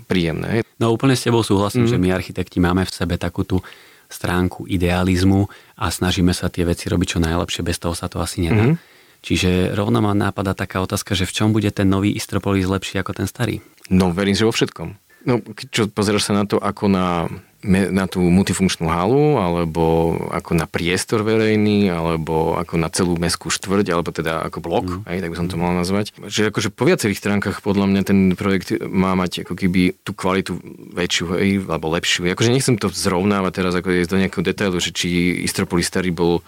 príjemné. 0.07 0.63
No 0.77 0.93
úplne 0.93 1.17
s 1.17 1.25
tebou 1.25 1.41
súhlasím, 1.41 1.89
mm. 1.89 1.91
že 1.91 1.97
my 1.99 2.09
architekti 2.13 2.61
máme 2.61 2.85
v 2.85 2.93
sebe 2.93 3.17
takú 3.19 3.43
tú 3.43 3.59
stránku 4.07 4.67
idealizmu 4.67 5.47
a 5.77 5.91
snažíme 5.91 6.31
sa 6.31 6.47
tie 6.47 6.63
veci 6.63 6.87
robiť 6.87 7.07
čo 7.17 7.19
najlepšie, 7.19 7.61
bez 7.63 7.77
toho 7.79 7.93
sa 7.93 8.07
to 8.07 8.23
asi 8.23 8.43
nedá. 8.47 8.73
Mm. 8.73 8.75
Čiže 9.21 9.75
rovno 9.75 9.99
ma 9.99 10.13
nápada 10.15 10.55
taká 10.55 10.79
otázka, 10.79 11.17
že 11.17 11.27
v 11.27 11.35
čom 11.35 11.49
bude 11.51 11.67
ten 11.73 11.89
nový 11.89 12.15
Istropolis 12.15 12.69
lepší 12.69 13.01
ako 13.01 13.17
ten 13.17 13.27
starý? 13.27 13.59
No 13.91 14.13
verím, 14.13 14.37
že 14.37 14.47
vo 14.47 14.53
všetkom. 14.53 14.95
No, 15.27 15.43
čo 15.73 15.91
pozeráš 15.91 16.31
sa 16.31 16.33
na 16.37 16.47
to 16.47 16.55
ako 16.61 16.87
na 16.87 17.27
na 17.65 18.05
tú 18.05 18.21
multifunkčnú 18.21 18.85
halu, 18.85 19.41
alebo 19.41 20.13
ako 20.29 20.53
na 20.53 20.69
priestor 20.69 21.25
verejný, 21.25 21.89
alebo 21.89 22.53
ako 22.53 22.77
na 22.77 22.87
celú 22.93 23.17
mestskú 23.17 23.49
štvrť, 23.49 23.89
alebo 23.89 24.13
teda 24.13 24.45
ako 24.45 24.61
blok, 24.61 24.85
mm. 24.85 25.01
aj, 25.09 25.17
tak 25.25 25.31
by 25.33 25.37
som 25.41 25.49
to 25.49 25.57
mal 25.57 25.73
nazvať. 25.73 26.13
Že 26.21 26.53
akože 26.53 26.69
po 26.69 26.85
viacerých 26.85 27.17
stránkach 27.17 27.65
podľa 27.65 27.89
mňa 27.89 28.01
ten 28.05 28.19
projekt 28.37 28.77
má 28.85 29.17
mať 29.17 29.47
ako 29.49 29.57
keby 29.57 29.97
tú 30.05 30.13
kvalitu 30.13 30.61
väčšiu, 30.93 31.25
hej, 31.33 31.51
alebo 31.65 31.89
lepšiu. 31.97 32.29
Akože 32.29 32.53
nechcem 32.53 32.77
to 32.77 32.93
zrovnávať 32.93 33.51
teraz 33.57 33.73
ako 33.73 33.89
je 33.89 34.05
do 34.05 34.21
nejakého 34.21 34.45
detailu, 34.45 34.77
že 34.77 34.93
či 34.93 35.41
Istropolis 35.41 35.89
starý 35.89 36.13
bol 36.13 36.45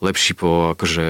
lepší 0.00 0.32
po 0.36 0.72
akože 0.76 1.06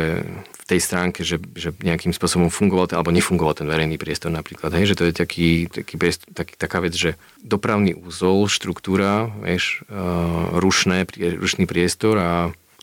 v 0.51 0.65
tej 0.67 0.81
stránke, 0.83 1.27
že, 1.27 1.43
že 1.55 1.75
nejakým 1.83 2.15
spôsobom 2.15 2.51
fungoval 2.51 2.91
alebo 2.95 3.11
nefungoval 3.11 3.59
ten 3.59 3.67
verejný 3.67 3.99
priestor 3.99 4.31
napríklad. 4.31 4.71
Hej, 4.75 4.95
že 4.95 4.99
to 4.99 5.05
je 5.11 5.15
taký, 5.15 5.51
taký, 5.67 5.95
taký, 6.31 6.55
taká 6.55 6.79
vec, 6.83 6.95
že 6.95 7.19
dopravný 7.43 7.95
úzol, 7.95 8.47
štruktúra, 8.47 9.31
vieš, 9.43 9.83
uh, 9.91 10.59
rušné, 10.59 11.07
rušný 11.39 11.67
priestor 11.67 12.19
a 12.19 12.33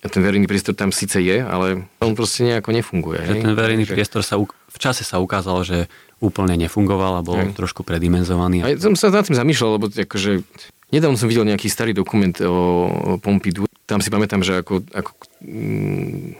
a 0.05 0.07
ten 0.13 0.21
verejný 0.21 0.45
priestor 0.45 0.77
tam 0.77 0.93
síce 0.93 1.17
je, 1.17 1.41
ale 1.41 1.89
on 2.05 2.13
proste 2.13 2.45
nejako 2.45 2.69
nefunguje. 2.69 3.17
Hej? 3.17 3.41
Ten 3.41 3.57
verejný 3.57 3.89
že... 3.89 3.97
priestor 3.97 4.21
sa 4.21 4.37
v 4.37 4.77
čase 4.77 5.01
sa 5.01 5.17
ukázalo, 5.17 5.65
že 5.65 5.89
úplne 6.21 6.53
nefungoval 6.53 7.17
a 7.17 7.25
bol 7.25 7.41
hej. 7.41 7.57
trošku 7.57 7.81
predimenzovaný. 7.81 8.61
A 8.61 8.77
som 8.77 8.93
sa 8.93 9.09
nad 9.09 9.25
tým 9.25 9.33
zamýšľal, 9.33 9.81
lebo 9.81 9.89
akože 9.89 10.45
Nedávno 10.87 11.19
som 11.19 11.27
videl 11.27 11.43
nejaký 11.43 11.67
starý 11.67 11.91
dokument 11.91 12.31
o 12.47 13.19
Pompidou. 13.19 13.67
Tam 13.83 13.99
si 13.99 14.07
pamätám, 14.07 14.39
že 14.39 14.63
ako, 14.63 14.87
ako 14.95 15.11
mm, 15.43 16.39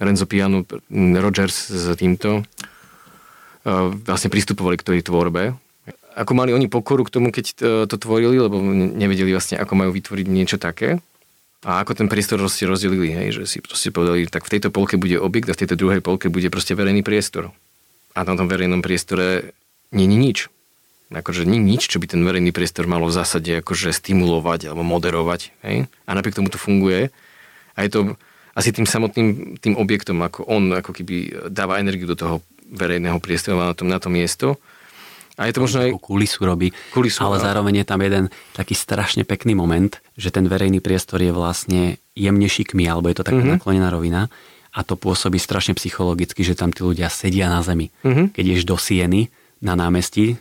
Renzo 0.00 0.24
Piano, 0.24 0.64
mm, 0.64 1.20
Rogers 1.20 1.68
s 1.68 1.84
týmto 1.96 2.40
uh, 2.40 3.92
vlastne 4.08 4.32
pristupovali 4.32 4.80
k 4.80 4.86
tej 4.96 5.00
tvorbe. 5.04 5.52
Ako 6.16 6.32
mali 6.32 6.56
oni 6.56 6.72
pokoru 6.72 7.04
k 7.04 7.12
tomu, 7.12 7.28
keď 7.28 7.44
to, 7.52 7.68
to 7.84 7.96
tvorili, 8.00 8.40
lebo 8.40 8.56
nevedeli 8.72 9.36
vlastne, 9.36 9.60
ako 9.60 9.76
majú 9.76 9.90
vytvoriť 9.92 10.26
niečo 10.28 10.56
také. 10.56 10.96
A 11.60 11.84
ako 11.84 12.00
ten 12.00 12.08
priestor 12.08 12.40
si 12.48 12.64
rozdelili, 12.64 13.12
hej, 13.12 13.28
že 13.36 13.42
si 13.44 13.58
proste 13.60 13.92
povedali, 13.92 14.24
tak 14.24 14.48
v 14.48 14.56
tejto 14.56 14.72
polke 14.72 14.96
bude 14.96 15.20
objekt 15.20 15.52
a 15.52 15.56
v 15.56 15.60
tejto 15.60 15.76
druhej 15.76 16.00
polke 16.00 16.32
bude 16.32 16.48
proste 16.48 16.72
verejný 16.72 17.04
priestor. 17.04 17.52
A 18.16 18.24
na 18.24 18.32
tom 18.32 18.48
verejnom 18.48 18.80
priestore 18.80 19.52
je 19.92 20.06
nič 20.08 20.48
akože 21.10 21.46
nie 21.46 21.62
nič, 21.62 21.86
čo 21.86 22.02
by 22.02 22.10
ten 22.10 22.22
verejný 22.26 22.50
priestor 22.50 22.90
malo 22.90 23.06
v 23.06 23.16
zásade 23.16 23.62
akože 23.62 23.94
stimulovať 23.94 24.70
alebo 24.70 24.82
moderovať. 24.82 25.54
Hej? 25.62 25.86
A 26.06 26.10
napriek 26.18 26.34
tomu 26.34 26.50
to 26.50 26.58
funguje. 26.58 27.14
A 27.76 27.78
je 27.86 27.90
to 27.92 28.00
asi 28.56 28.72
tým 28.72 28.88
samotným 28.88 29.60
tým 29.60 29.76
objektom, 29.76 30.18
ako 30.24 30.48
on 30.48 30.72
ako 30.74 30.96
keby 30.96 31.46
dáva 31.52 31.78
energiu 31.78 32.08
do 32.08 32.16
toho 32.18 32.36
verejného 32.66 33.20
priestoru 33.22 33.60
na 33.60 33.76
tom, 33.76 33.86
na 33.86 34.02
to 34.02 34.10
miesto. 34.10 34.58
A 35.36 35.46
je 35.46 35.52
to 35.52 35.68
možno 35.68 35.84
aj... 35.84 35.90
Kulisu 36.00 36.48
robí. 36.48 36.72
Kulisu, 36.96 37.20
ale 37.20 37.44
zároveň 37.44 37.84
je 37.84 37.86
tam 37.86 38.00
jeden 38.00 38.32
taký 38.56 38.72
strašne 38.72 39.28
pekný 39.28 39.52
moment, 39.52 40.00
že 40.16 40.32
ten 40.32 40.48
verejný 40.48 40.80
priestor 40.80 41.20
je 41.20 41.28
vlastne 41.28 42.00
jemne 42.16 42.48
šikmý, 42.48 42.88
alebo 42.88 43.12
je 43.12 43.20
to 43.20 43.26
taká 43.28 43.44
mm-hmm. 43.44 43.60
naklonená 43.60 43.92
rovina 43.92 44.32
a 44.72 44.80
to 44.80 44.96
pôsobí 44.96 45.36
strašne 45.36 45.76
psychologicky, 45.76 46.40
že 46.40 46.56
tam 46.56 46.72
tí 46.72 46.80
ľudia 46.80 47.12
sedia 47.12 47.52
na 47.52 47.60
zemi. 47.60 47.92
Mm-hmm. 48.00 48.26
Keď 48.32 48.44
ješ 48.44 48.62
do 48.64 48.76
Sieny 48.80 49.28
na 49.60 49.76
námestí, 49.76 50.40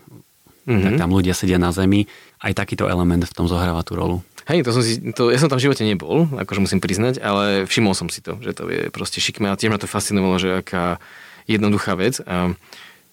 mm-hmm. 0.66 0.84
tak 0.84 0.94
tam 1.00 1.10
ľudia 1.14 1.38
sedia 1.38 1.62
na 1.62 1.70
zemi. 1.72 2.10
Aj 2.42 2.52
takýto 2.52 2.90
element 2.90 3.24
v 3.26 3.34
tom 3.34 3.46
zohráva 3.46 3.86
tú 3.86 3.96
rolu. 3.96 4.18
Hej, 4.46 4.62
to 4.62 4.78
som 4.78 4.84
si, 4.86 5.02
to, 5.18 5.34
ja 5.34 5.42
som 5.42 5.50
tam 5.50 5.58
v 5.58 5.66
živote 5.66 5.82
nebol, 5.82 6.30
akože 6.30 6.62
musím 6.62 6.78
priznať, 6.78 7.18
ale 7.18 7.66
všimol 7.66 7.98
som 7.98 8.14
si 8.14 8.22
to, 8.22 8.38
že 8.46 8.54
to 8.54 8.70
je 8.70 8.94
proste 8.94 9.18
šikmé 9.18 9.50
a 9.50 9.58
tiež 9.58 9.74
ma 9.74 9.82
to 9.82 9.90
fascinovalo, 9.90 10.38
že 10.38 10.62
aká 10.62 11.02
jednoduchá 11.50 11.98
vec. 11.98 12.22
A 12.30 12.54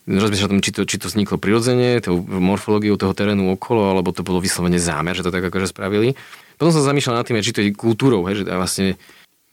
rozmýšľam 0.04 0.60
či 0.60 0.76
to, 0.76 0.84
či 0.84 1.00
to 1.00 1.08
vzniklo 1.08 1.40
prirodzene, 1.40 2.04
tou 2.04 2.20
morfológiou 2.20 3.00
toho 3.00 3.16
terénu 3.16 3.56
okolo, 3.56 3.96
alebo 3.96 4.12
to 4.12 4.20
bolo 4.20 4.44
vyslovene 4.44 4.76
zámer, 4.76 5.16
že 5.16 5.24
to 5.24 5.32
tak 5.32 5.46
akože 5.48 5.72
spravili. 5.72 6.18
Potom 6.60 6.74
som 6.74 6.84
zamýšľal 6.84 7.22
nad 7.22 7.24
tým, 7.24 7.40
či 7.40 7.54
to 7.56 7.64
je 7.64 7.72
kultúrou, 7.72 8.28
hej, 8.28 8.42
že 8.42 8.52
vlastne... 8.52 9.00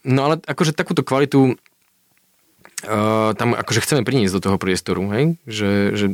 No 0.04 0.28
ale 0.28 0.34
akože 0.44 0.76
takúto 0.76 1.00
kvalitu 1.00 1.56
uh, 2.88 3.30
tam 3.36 3.56
akože 3.56 3.84
chceme 3.84 4.04
priniesť 4.04 4.36
do 4.36 4.44
toho 4.44 4.56
priestoru, 4.60 5.08
hej? 5.16 5.36
Že, 5.44 5.70
že 5.96 6.06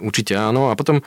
určite 0.00 0.36
áno. 0.36 0.68
A 0.68 0.76
potom 0.76 1.00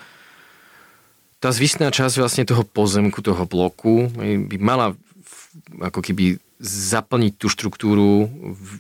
tá 1.40 1.50
zvyšná 1.52 1.92
časť 1.92 2.16
vlastne 2.20 2.44
toho 2.48 2.64
pozemku, 2.66 3.22
toho 3.22 3.44
bloku 3.46 4.10
by 4.16 4.58
mala 4.58 4.98
ako 5.80 6.00
keby 6.04 6.42
zaplniť 6.64 7.34
tú 7.36 7.52
štruktúru, 7.52 8.32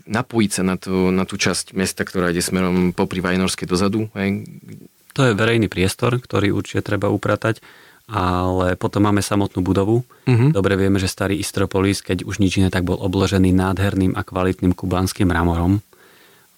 napojiť 0.07 0.51
sa 0.51 0.63
na, 0.63 0.75
to, 0.79 1.11
na 1.11 1.27
tú 1.27 1.35
časť 1.35 1.75
mesta, 1.75 2.07
ktorá 2.07 2.31
ide 2.31 2.39
smerom 2.39 2.95
popri 2.95 3.19
Vajnorskej 3.19 3.67
dozadu. 3.67 4.07
Hej. 4.15 4.47
To 5.15 5.27
je 5.27 5.37
verejný 5.37 5.67
priestor, 5.67 6.19
ktorý 6.19 6.55
určite 6.55 6.83
treba 6.83 7.11
upratať 7.11 7.59
ale 8.05 8.77
potom 8.77 9.01
máme 9.09 9.25
samotnú 9.25 9.65
budovu. 9.65 10.05
Uh-huh. 10.29 10.49
Dobre 10.53 10.77
vieme, 10.77 11.01
že 11.01 11.09
starý 11.09 11.41
Istropolis, 11.41 12.05
keď 12.05 12.21
už 12.21 12.37
nič 12.37 12.61
iné, 12.61 12.69
tak 12.69 12.85
bol 12.85 13.01
obložený 13.01 13.49
nádherným 13.49 14.13
a 14.13 14.21
kvalitným 14.21 14.77
kubánskym 14.77 15.25
mramorom. 15.25 15.81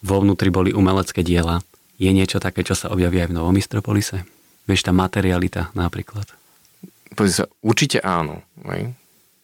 Vo 0.03 0.17
vnútri 0.19 0.51
boli 0.51 0.75
umelecké 0.75 1.23
diela. 1.23 1.63
Je 1.97 2.11
niečo 2.11 2.43
také, 2.43 2.61
čo 2.67 2.75
sa 2.75 2.91
objaví 2.91 3.23
aj 3.23 3.31
v 3.31 3.35
Novom 3.39 3.55
Istropolise? 3.55 4.27
Vieš, 4.67 4.83
tá 4.83 4.91
materialita 4.91 5.71
napríklad. 5.73 6.27
Pozri 7.15 7.33
sa, 7.33 7.45
určite 7.63 8.03
áno. 8.03 8.43
Aj? 8.67 8.91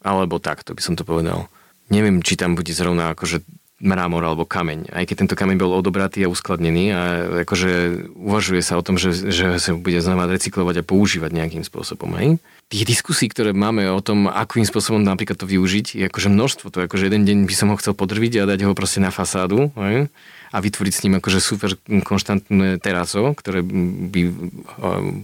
Alebo 0.03 0.37
takto 0.37 0.75
by 0.75 0.81
som 0.83 0.93
to 0.99 1.07
povedal. 1.07 1.47
Neviem, 1.87 2.19
či 2.19 2.35
tam 2.35 2.59
bude 2.59 2.75
zrovna 2.75 3.15
akože 3.15 3.41
mramor 3.83 4.23
alebo 4.23 4.47
kameň. 4.47 4.95
Aj 4.95 5.03
keď 5.03 5.25
tento 5.27 5.35
kameň 5.35 5.59
bol 5.59 5.75
odobratý 5.75 6.23
a 6.23 6.31
uskladnený 6.31 6.85
a 6.95 7.01
akože 7.43 7.71
uvažuje 8.15 8.63
sa 8.63 8.79
o 8.79 8.85
tom, 8.85 8.95
že, 8.95 9.11
že 9.11 9.59
sa 9.59 9.75
bude 9.75 9.99
znova 9.99 10.31
recyklovať 10.31 10.81
a 10.81 10.87
používať 10.87 11.31
nejakým 11.35 11.67
spôsobom. 11.67 12.15
Hej? 12.15 12.39
Tých 12.71 12.87
diskusí, 12.87 13.27
ktoré 13.27 13.51
máme 13.51 13.83
o 13.91 13.99
tom, 13.99 14.31
akým 14.31 14.63
spôsobom 14.63 15.03
napríklad 15.03 15.35
to 15.35 15.43
využiť, 15.43 15.99
je 15.99 16.05
akože 16.07 16.31
množstvo. 16.31 16.71
To 16.71 16.77
je 16.79 16.87
akože 16.87 17.11
jeden 17.11 17.27
deň 17.27 17.37
by 17.43 17.53
som 17.53 17.67
ho 17.75 17.77
chcel 17.77 17.91
podrviť 17.91 18.39
a 18.39 18.49
dať 18.49 18.63
ho 18.63 18.71
proste 18.71 19.03
na 19.03 19.11
fasádu 19.11 19.69
hej? 19.75 20.07
A 20.53 20.57
vytvoriť 20.61 20.93
s 20.93 21.03
ním 21.09 21.17
akože 21.17 21.41
super 21.41 21.73
konštantné 21.81 22.77
teraso, 22.77 23.33
ktoré 23.33 23.65
by 23.65 24.21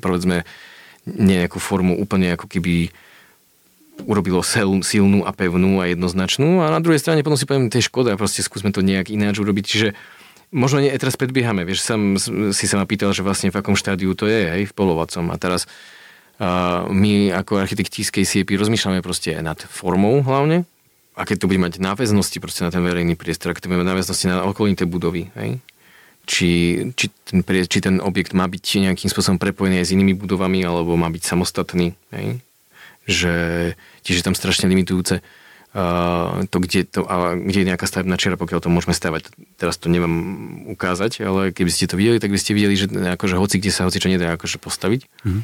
povedzme 0.02 0.42
nejakú 1.06 1.62
formu 1.62 1.94
úplne 2.02 2.34
ako 2.34 2.50
keby 2.50 2.90
urobilo 4.10 4.42
silnú 4.82 5.28
a 5.28 5.32
pevnú 5.36 5.84
a 5.84 5.92
jednoznačnú. 5.92 6.64
A 6.64 6.74
na 6.74 6.82
druhej 6.82 7.04
strane 7.04 7.22
potom 7.22 7.38
si 7.38 7.46
poviem, 7.46 7.70
to 7.70 7.78
je 7.78 7.88
škoda, 7.88 8.18
proste 8.18 8.42
skúsme 8.42 8.74
to 8.74 8.82
nejak 8.82 9.12
ináč 9.12 9.38
urobiť. 9.44 9.66
Čiže 9.66 9.88
možno 10.56 10.82
nie, 10.82 10.94
teraz 10.96 11.20
predbiehame, 11.20 11.68
vieš, 11.68 11.86
sam, 11.86 12.16
si 12.56 12.66
sa 12.66 12.80
ma 12.80 12.86
pýtal, 12.88 13.12
že 13.12 13.26
vlastne 13.26 13.52
v 13.54 13.60
akom 13.60 13.76
štádiu 13.76 14.16
to 14.16 14.26
je, 14.26 14.50
hej, 14.50 14.64
v 14.66 14.74
polovacom. 14.74 15.30
A 15.30 15.36
teraz 15.36 15.68
uh, 16.40 16.88
my 16.90 17.36
ako 17.36 17.60
architekti 17.60 18.02
z 18.08 18.10
KCP 18.10 18.56
rozmýšľame 18.56 19.04
proste 19.04 19.36
nad 19.44 19.60
formou 19.60 20.24
hlavne, 20.24 20.64
aké 21.16 21.36
to 21.36 21.50
bude 21.50 21.62
mať 21.62 21.82
náväznosti 21.82 22.38
proste 22.42 22.66
na 22.66 22.74
ten 22.74 22.84
verejný 22.84 23.16
priestor, 23.16 23.52
aké 23.52 23.64
to 23.64 23.70
bude 23.72 23.82
mať 23.82 23.90
náväznosti 23.96 24.26
na 24.30 24.46
okolité 24.46 24.84
budovy, 24.86 25.30
hej? 25.38 25.62
Či, 26.30 26.50
či, 26.94 27.10
ten, 27.26 27.42
či 27.42 27.80
ten 27.82 27.98
objekt 27.98 28.38
má 28.38 28.46
byť 28.46 28.86
nejakým 28.86 29.10
spôsobom 29.10 29.42
prepojený 29.42 29.82
aj 29.82 29.90
s 29.90 29.94
inými 29.98 30.14
budovami, 30.14 30.62
alebo 30.62 30.94
má 30.94 31.10
byť 31.10 31.24
samostatný, 31.26 31.98
hej? 32.14 32.38
že 33.10 33.34
tiež 34.06 34.22
je 34.22 34.26
tam 34.30 34.38
strašne 34.38 34.70
limitujúce 34.70 35.26
uh, 35.74 36.46
to, 36.46 36.58
kde, 36.62 36.86
to, 36.86 37.02
a 37.10 37.34
kde 37.34 37.66
je 37.66 37.70
nejaká 37.74 37.90
stavebná 37.90 38.22
čiara, 38.22 38.38
pokiaľ 38.38 38.62
to 38.62 38.70
môžeme 38.70 38.94
stavať. 38.94 39.34
Teraz 39.58 39.82
to 39.82 39.90
nemám 39.90 40.14
ukázať, 40.70 41.26
ale 41.26 41.50
keby 41.50 41.74
ste 41.74 41.90
to 41.90 41.98
videli, 41.98 42.22
tak 42.22 42.30
by 42.30 42.38
ste 42.38 42.54
videli, 42.54 42.78
že 42.78 42.86
akože 42.90 43.36
hoci 43.42 43.58
kde 43.58 43.74
sa 43.74 43.90
hoci 43.90 43.98
čo 43.98 44.14
nedá 44.14 44.38
akože 44.38 44.62
postaviť. 44.62 45.10
Mm-hmm. 45.26 45.44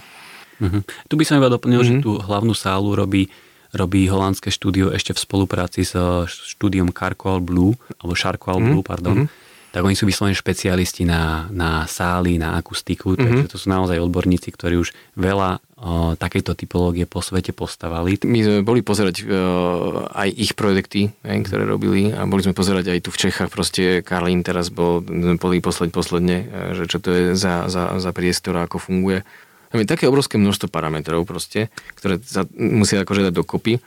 Mm-hmm. 0.55 0.81
Tu 1.11 1.13
by 1.17 1.23
som 1.25 1.41
iba 1.41 1.51
doplnil, 1.51 1.81
mm-hmm. 1.83 1.99
že 1.99 1.99
mhm. 1.99 2.03
tú 2.05 2.11
hlavnú 2.21 2.53
sálu 2.55 2.95
robí 2.95 3.27
robí 3.73 4.05
holandské 4.05 4.53
štúdio 4.53 4.91
ešte 4.91 5.15
v 5.15 5.23
spolupráci 5.23 5.87
s 5.87 5.95
štúdiom 6.27 6.93
Carcoal 6.93 7.41
Blue, 7.41 7.73
alebo 7.97 8.13
Charcoal 8.13 8.61
mm-hmm. 8.61 8.71
Blue, 8.75 8.83
pardon. 8.85 9.17
Mm-hmm 9.25 9.43
tak 9.75 9.83
oni 9.83 9.91
sú 9.91 10.07
vyslovene 10.07 10.31
špecialisti 10.31 11.03
na, 11.03 11.51
na 11.51 11.83
sály, 11.83 12.39
na 12.39 12.55
akustiku, 12.55 13.11
mm-hmm. 13.11 13.43
takže 13.43 13.51
to 13.51 13.59
sú 13.59 13.67
naozaj 13.67 13.99
odborníci, 13.99 14.55
ktorí 14.55 14.79
už 14.79 14.95
veľa 15.19 15.59
o, 15.59 16.15
takejto 16.15 16.55
typológie 16.55 17.03
po 17.03 17.19
svete 17.19 17.51
postavali. 17.51 18.15
My 18.23 18.39
sme 18.39 18.57
boli 18.63 18.79
pozerať 18.79 19.27
o, 19.27 20.07
aj 20.15 20.31
ich 20.31 20.55
projekty, 20.55 21.11
aj, 21.27 21.51
ktoré 21.51 21.67
robili 21.67 22.07
a 22.15 22.23
boli 22.23 22.47
sme 22.47 22.55
pozerať 22.55 22.87
aj 22.87 22.99
tu 23.03 23.11
v 23.11 23.19
Čechách, 23.27 23.51
proste 23.51 23.99
Karlín 23.99 24.47
teraz 24.47 24.71
bol, 24.71 25.03
sme 25.03 25.35
boli 25.35 25.59
posledne, 25.59 25.91
posledne, 25.91 26.37
že 26.71 26.87
čo 26.87 27.03
to 27.03 27.11
je 27.11 27.23
za, 27.35 27.67
za, 27.67 27.99
za 27.99 28.11
priestor 28.15 28.55
a 28.55 28.71
ako 28.71 28.79
funguje. 28.79 29.27
Tam 29.75 29.83
je 29.83 29.91
také 29.91 30.07
obrovské 30.07 30.39
množstvo 30.39 30.71
parametrov 30.71 31.27
proste, 31.27 31.67
ktoré 31.99 32.23
sa 32.23 32.47
musia 32.55 33.03
akože 33.03 33.27
dať 33.27 33.33
dokopy 33.35 33.83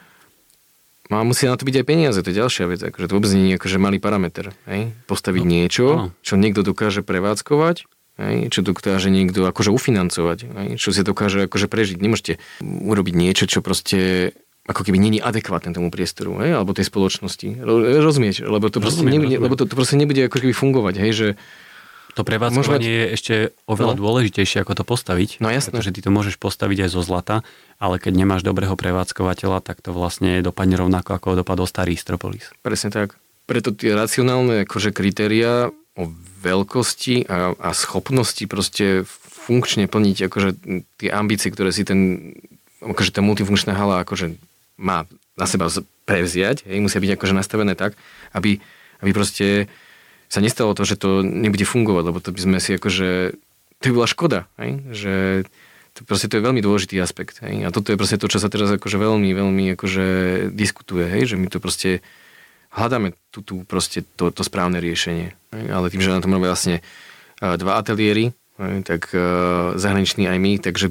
No 1.09 1.17
a 1.17 1.23
musí 1.25 1.49
na 1.49 1.57
to 1.57 1.65
byť 1.65 1.77
aj 1.81 1.87
peniaze, 1.89 2.21
to 2.21 2.29
je 2.29 2.37
ďalšia 2.37 2.69
vec. 2.69 2.81
Akože 2.85 3.09
to 3.09 3.17
vôbec 3.17 3.33
nie 3.33 3.57
je 3.57 3.57
akože 3.57 3.81
malý 3.81 3.97
parameter. 3.97 4.53
Hej? 4.69 4.93
Postaviť 5.09 5.43
no, 5.45 5.49
niečo, 5.49 5.85
no. 5.89 6.07
čo 6.21 6.37
niekto 6.37 6.61
dokáže 6.61 7.01
prevádzkovať, 7.01 7.89
hej? 8.21 8.37
čo 8.53 8.61
dokáže 8.61 9.09
niekto 9.09 9.49
akože 9.49 9.73
ufinancovať, 9.73 10.39
hej? 10.45 10.69
čo 10.77 10.93
si 10.93 11.01
dokáže 11.01 11.49
akože 11.49 11.65
prežiť. 11.65 11.97
Nemôžete 11.97 12.37
urobiť 12.61 13.15
niečo, 13.17 13.49
čo 13.49 13.65
proste 13.65 14.37
ako 14.69 14.85
keby 14.85 15.01
není 15.01 15.17
adekvátne 15.17 15.73
tomu 15.73 15.89
priestoru, 15.89 16.45
hej? 16.45 16.61
alebo 16.61 16.77
tej 16.77 16.85
spoločnosti. 16.93 17.65
Rozumieš? 18.05 18.45
Lebo 18.45 18.69
to 18.69 18.85
proste, 18.85 19.01
rozumiem, 19.01 19.17
nebude, 19.17 19.35
rozumiem. 19.41 19.45
Lebo 19.49 19.55
to, 19.57 19.65
to 19.65 19.75
proste 19.81 19.97
nebude 19.97 20.21
ako 20.29 20.45
keby 20.45 20.53
fungovať, 20.53 20.95
hej? 21.01 21.11
že 21.17 21.29
to 22.19 22.27
prevádzkovanie 22.27 22.91
je 22.91 23.05
ešte 23.15 23.35
oveľa 23.71 23.95
no. 23.95 24.01
dôležitejšie, 24.03 24.67
ako 24.67 24.83
to 24.83 24.85
postaviť. 24.85 25.39
No 25.39 25.55
jasné. 25.55 25.71
Pretože 25.71 25.95
ty 25.95 26.01
to 26.03 26.11
môžeš 26.11 26.35
postaviť 26.43 26.85
aj 26.87 26.91
zo 26.91 27.03
zlata, 27.07 27.47
ale 27.79 28.03
keď 28.03 28.19
nemáš 28.19 28.43
dobrého 28.43 28.75
prevádzkovateľa, 28.75 29.63
tak 29.63 29.79
to 29.79 29.95
vlastne 29.95 30.43
dopadne 30.43 30.75
rovnako, 30.75 31.15
ako 31.15 31.39
dopadol 31.39 31.71
starý 31.71 31.95
Stropolis. 31.95 32.51
Presne 32.67 32.91
tak. 32.91 33.15
Preto 33.47 33.71
tie 33.71 33.95
racionálne 33.95 34.67
akože 34.67 34.91
kritéria 34.91 35.71
o 35.95 36.05
veľkosti 36.43 37.31
a, 37.31 37.55
a 37.55 37.71
schopnosti 37.71 38.43
proste 38.51 39.07
funkčne 39.49 39.89
plniť 39.89 40.17
akože 40.29 40.51
tie 41.01 41.11
ambície, 41.11 41.49
ktoré 41.49 41.73
si 41.73 41.83
ten, 41.83 42.35
akože 42.85 43.17
tá 43.17 43.25
multifunkčná 43.25 43.73
hala 43.73 44.05
akože 44.05 44.37
má 44.77 45.09
na 45.39 45.47
seba 45.49 45.73
prevziať, 46.05 46.69
hej, 46.69 46.79
musia 46.83 47.01
byť 47.01 47.17
akože 47.17 47.35
nastavené 47.35 47.73
tak, 47.73 47.97
aby, 48.37 48.61
aby 49.01 49.11
proste 49.17 49.71
sa 50.29 50.45
nestalo 50.45 50.77
to, 50.77 50.85
že 50.85 51.01
to 51.01 51.25
nebude 51.25 51.65
fungovať, 51.65 52.05
lebo 52.13 52.19
to 52.21 52.31
by 52.37 52.41
sme 52.41 52.59
si 52.61 52.77
akože, 52.77 53.33
to 53.81 53.85
by 53.89 53.93
bola 53.97 54.09
škoda, 54.09 54.41
hej? 54.61 54.71
že 54.93 55.15
to, 55.97 56.05
proste 56.05 56.29
to 56.29 56.39
je 56.39 56.47
veľmi 56.47 56.61
dôležitý 56.61 57.01
aspekt. 57.01 57.41
Hej? 57.41 57.65
A 57.65 57.73
toto 57.73 57.91
je 57.91 57.99
proste 57.99 58.21
to, 58.21 58.29
čo 58.29 58.39
sa 58.39 58.53
teraz 58.53 58.69
akože 58.69 59.01
veľmi, 59.01 59.33
veľmi 59.33 59.65
akože 59.75 60.07
diskutuje, 60.53 61.09
hej? 61.09 61.35
že 61.35 61.37
my 61.41 61.49
to 61.49 61.59
proste 61.59 62.05
hľadáme 62.71 63.17
tu, 63.33 63.41
tu 63.41 63.65
proste 63.65 64.05
to, 64.21 64.29
to 64.29 64.45
správne 64.45 64.79
riešenie. 64.79 65.33
Hej? 65.57 65.65
Ale 65.73 65.89
tým, 65.89 66.05
že 66.05 66.13
na 66.13 66.21
tom 66.21 66.37
robia 66.37 66.53
vlastne 66.53 66.85
dva 67.41 67.81
ateliéry, 67.81 68.37
hej? 68.61 68.75
tak 68.85 69.09
uh, 69.17 69.75
zahraniční 69.81 70.29
aj 70.29 70.39
my, 70.39 70.53
takže 70.61 70.87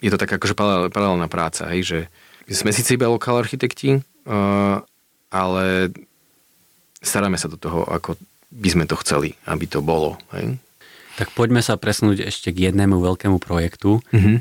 je 0.00 0.10
to 0.10 0.18
taká 0.18 0.40
akože 0.40 0.56
paralelná 0.88 1.28
práca, 1.28 1.68
hej? 1.76 1.84
že 1.84 1.98
sme 2.48 2.72
síce 2.72 2.96
iba 2.96 3.12
lokál 3.12 3.44
architekti, 3.44 4.00
uh, 4.00 4.80
ale 5.28 5.92
staráme 7.04 7.36
sa 7.36 7.52
do 7.52 7.60
toho, 7.60 7.84
ako 7.84 8.16
by 8.54 8.68
sme 8.70 8.84
to 8.86 8.94
chceli, 9.02 9.34
aby 9.50 9.66
to 9.66 9.82
bolo. 9.82 10.14
Hej? 10.30 10.62
Tak 11.18 11.34
poďme 11.34 11.62
sa 11.62 11.78
presnúť 11.78 12.26
ešte 12.30 12.54
k 12.54 12.70
jednému 12.70 12.98
veľkému 12.98 13.38
projektu, 13.42 14.02
mm-hmm. 14.10 14.36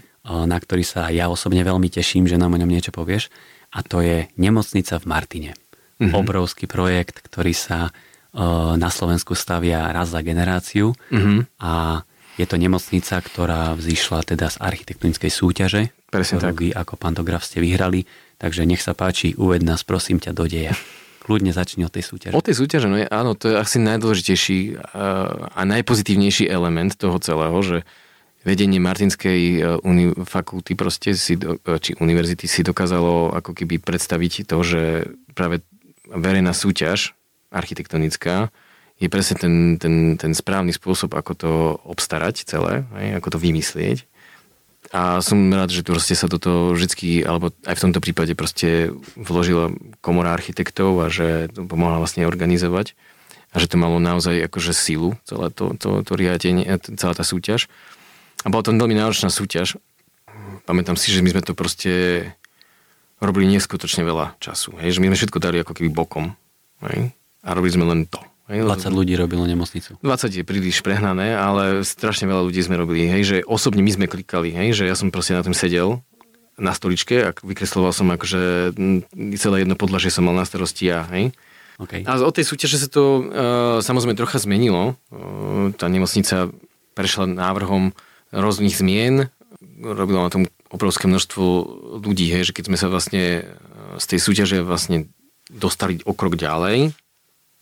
na 0.45 0.57
ktorý 0.57 0.85
sa 0.85 1.09
ja 1.09 1.29
osobne 1.29 1.61
veľmi 1.61 1.89
teším, 1.89 2.29
že 2.29 2.37
nám 2.37 2.53
o 2.53 2.59
ňom 2.61 2.69
niečo 2.69 2.93
povieš. 2.93 3.29
A 3.73 3.81
to 3.81 4.05
je 4.05 4.29
nemocnica 4.37 5.01
v 5.01 5.05
Martine. 5.09 5.51
Mm-hmm. 5.97 6.13
Obrovský 6.13 6.65
projekt, 6.69 7.21
ktorý 7.25 7.53
sa 7.53 7.89
na 8.77 8.89
Slovensku 8.89 9.37
stavia 9.37 9.93
raz 9.93 10.09
za 10.09 10.25
generáciu 10.25 10.97
mm-hmm. 11.13 11.61
a 11.61 12.01
je 12.33 12.45
to 12.49 12.57
nemocnica, 12.57 13.21
ktorá 13.21 13.77
vzýšla 13.77 14.25
teda 14.25 14.49
z 14.49 14.57
architektonickej 14.57 15.29
súťaže, 15.29 15.93
Presne 16.09 16.41
ktorú 16.41 16.49
tak. 16.49 16.57
vy 16.57 16.67
ako 16.73 16.93
pantograf 16.97 17.45
ste 17.45 17.61
vyhrali. 17.61 18.09
Takže 18.41 18.65
nech 18.65 18.81
sa 18.81 18.97
páči, 18.97 19.37
uved 19.37 19.61
nás 19.61 19.85
prosím 19.85 20.17
ťa 20.17 20.33
do 20.33 20.49
deja. 20.49 20.73
Kľudne 21.23 21.55
začni 21.55 21.87
od 21.87 21.93
tej 21.95 22.03
súťaže. 22.03 22.35
O 22.35 22.43
tej 22.43 22.59
súťaže, 22.59 22.91
no 22.91 22.99
je, 22.99 23.07
áno, 23.07 23.31
to 23.31 23.47
je 23.47 23.55
asi 23.55 23.79
najdôležitejší 23.79 24.59
eh, 24.71 24.77
a 25.55 25.61
najpozitívnejší 25.63 26.51
element 26.51 26.99
toho 26.99 27.15
celého, 27.23 27.55
že 27.63 27.77
vedenie 28.43 28.83
Martinskej 28.83 29.41
eh, 29.55 29.59
uni- 29.87 30.11
fakulty 30.27 30.75
proste 30.75 31.15
si, 31.15 31.39
eh, 31.39 31.79
či 31.79 31.95
univerzity 31.95 32.43
si 32.43 32.61
dokázalo 32.67 33.31
ako 33.39 33.55
keby 33.55 33.79
predstaviť 33.79 34.43
to, 34.43 34.57
že 34.67 34.81
práve 35.31 35.63
verejná 36.11 36.51
súťaž 36.51 37.15
architektonická 37.55 38.51
je 38.99 39.07
presne 39.07 39.35
ten, 39.39 39.55
ten, 39.79 39.95
ten 40.19 40.31
správny 40.35 40.75
spôsob, 40.75 41.15
ako 41.15 41.31
to 41.33 41.51
obstarať 41.87 42.45
celé, 42.45 42.83
ako 43.15 43.35
to 43.35 43.39
vymyslieť 43.39 44.05
a 44.93 45.25
som 45.25 45.49
rád, 45.49 45.73
že 45.73 45.81
proste 45.81 46.13
sa 46.13 46.29
toto 46.29 46.77
vždy, 46.77 47.25
alebo 47.25 47.49
aj 47.65 47.81
v 47.81 47.83
tomto 47.89 47.97
prípade 47.97 48.37
proste 48.37 48.93
vložila 49.17 49.73
komora 50.05 50.37
architektov 50.37 51.01
a 51.01 51.09
že 51.09 51.49
to 51.49 51.65
pomohla 51.65 51.97
vlastne 51.97 52.29
organizovať 52.29 52.93
a 53.49 53.55
že 53.57 53.65
to 53.65 53.81
malo 53.81 53.97
naozaj 53.97 54.37
akože 54.45 54.69
silu, 54.69 55.17
celé 55.25 55.49
to, 55.49 55.73
to, 55.81 56.05
to 56.05 56.13
riadenie, 56.13 56.69
celá 56.93 57.17
tá 57.17 57.25
súťaž. 57.25 57.73
A 58.45 58.53
bola 58.53 58.61
to 58.61 58.69
veľmi 58.69 58.93
náročná 58.93 59.33
súťaž. 59.33 59.81
Pamätám 60.69 60.93
si, 60.93 61.09
že 61.09 61.25
my 61.25 61.33
sme 61.33 61.41
to 61.41 61.57
proste 61.57 62.29
robili 63.17 63.49
neskutočne 63.49 64.05
veľa 64.05 64.37
času. 64.37 64.77
Hej? 64.77 64.97
Že 64.97 64.99
my 65.01 65.07
sme 65.09 65.17
všetko 65.17 65.37
dali 65.41 65.57
ako 65.65 65.73
keby 65.73 65.89
bokom. 65.89 66.37
Hej? 66.85 67.17
A 67.41 67.49
robili 67.57 67.73
sme 67.73 67.89
len 67.89 68.05
to. 68.05 68.21
Hej, 68.53 68.69
20 68.69 68.93
ľudí 68.93 69.17
robilo 69.17 69.49
nemocnicu. 69.49 69.97
20 70.05 70.29
je 70.29 70.45
príliš 70.45 70.85
prehnané, 70.85 71.33
ale 71.33 71.81
strašne 71.81 72.29
veľa 72.29 72.45
ľudí 72.45 72.61
sme 72.61 72.77
robili. 72.77 73.09
Hej, 73.09 73.21
že 73.25 73.37
osobne 73.49 73.81
my 73.81 73.89
sme 73.89 74.05
klikali, 74.05 74.53
hej, 74.53 74.77
že 74.77 74.83
ja 74.85 74.93
som 74.93 75.09
proste 75.09 75.33
na 75.33 75.41
tom 75.41 75.57
sedel 75.57 76.05
na 76.53 76.69
stoličke 76.69 77.17
a 77.25 77.29
vykresloval 77.33 77.89
som 77.89 78.13
akože 78.13 78.77
celé 79.41 79.65
jedno 79.65 79.73
podlažie 79.73 80.13
som 80.13 80.29
mal 80.29 80.37
na 80.37 80.45
starosti 80.45 80.85
ja, 80.85 81.01
hej. 81.09 81.33
Okay. 81.81 82.05
A 82.05 82.21
od 82.21 82.29
tej 82.29 82.45
súťaže 82.45 82.77
sa 82.77 82.85
to 82.85 83.25
uh, 83.25 83.81
samozrejme 83.81 84.13
trocha 84.13 84.37
zmenilo. 84.37 84.93
Uh, 85.09 85.73
tá 85.73 85.89
nemocnica 85.89 86.53
prešla 86.93 87.25
návrhom 87.25 87.97
rôznych 88.29 88.77
zmien, 88.77 89.33
robila 89.81 90.29
na 90.29 90.29
tom 90.29 90.45
obrovské 90.69 91.09
množstvo 91.09 91.45
ľudí, 92.05 92.29
hej, 92.29 92.53
že 92.53 92.53
keď 92.53 92.69
sme 92.69 92.77
sa 92.77 92.93
vlastne 92.93 93.49
z 93.97 94.05
tej 94.05 94.19
súťaže 94.21 94.61
vlastne 94.61 95.09
dostali 95.49 96.05
o 96.05 96.13
krok 96.13 96.37
ďalej, 96.37 96.93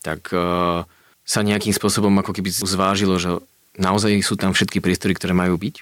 tak 0.01 0.33
uh, 0.33 0.83
sa 1.21 1.39
nejakým 1.45 1.71
spôsobom 1.71 2.11
ako 2.19 2.35
keby 2.35 2.49
zvážilo, 2.51 3.15
že 3.21 3.39
naozaj 3.79 4.19
sú 4.25 4.35
tam 4.35 4.51
všetky 4.51 4.83
priestory, 4.83 5.15
ktoré 5.15 5.31
majú 5.31 5.55
byť. 5.55 5.75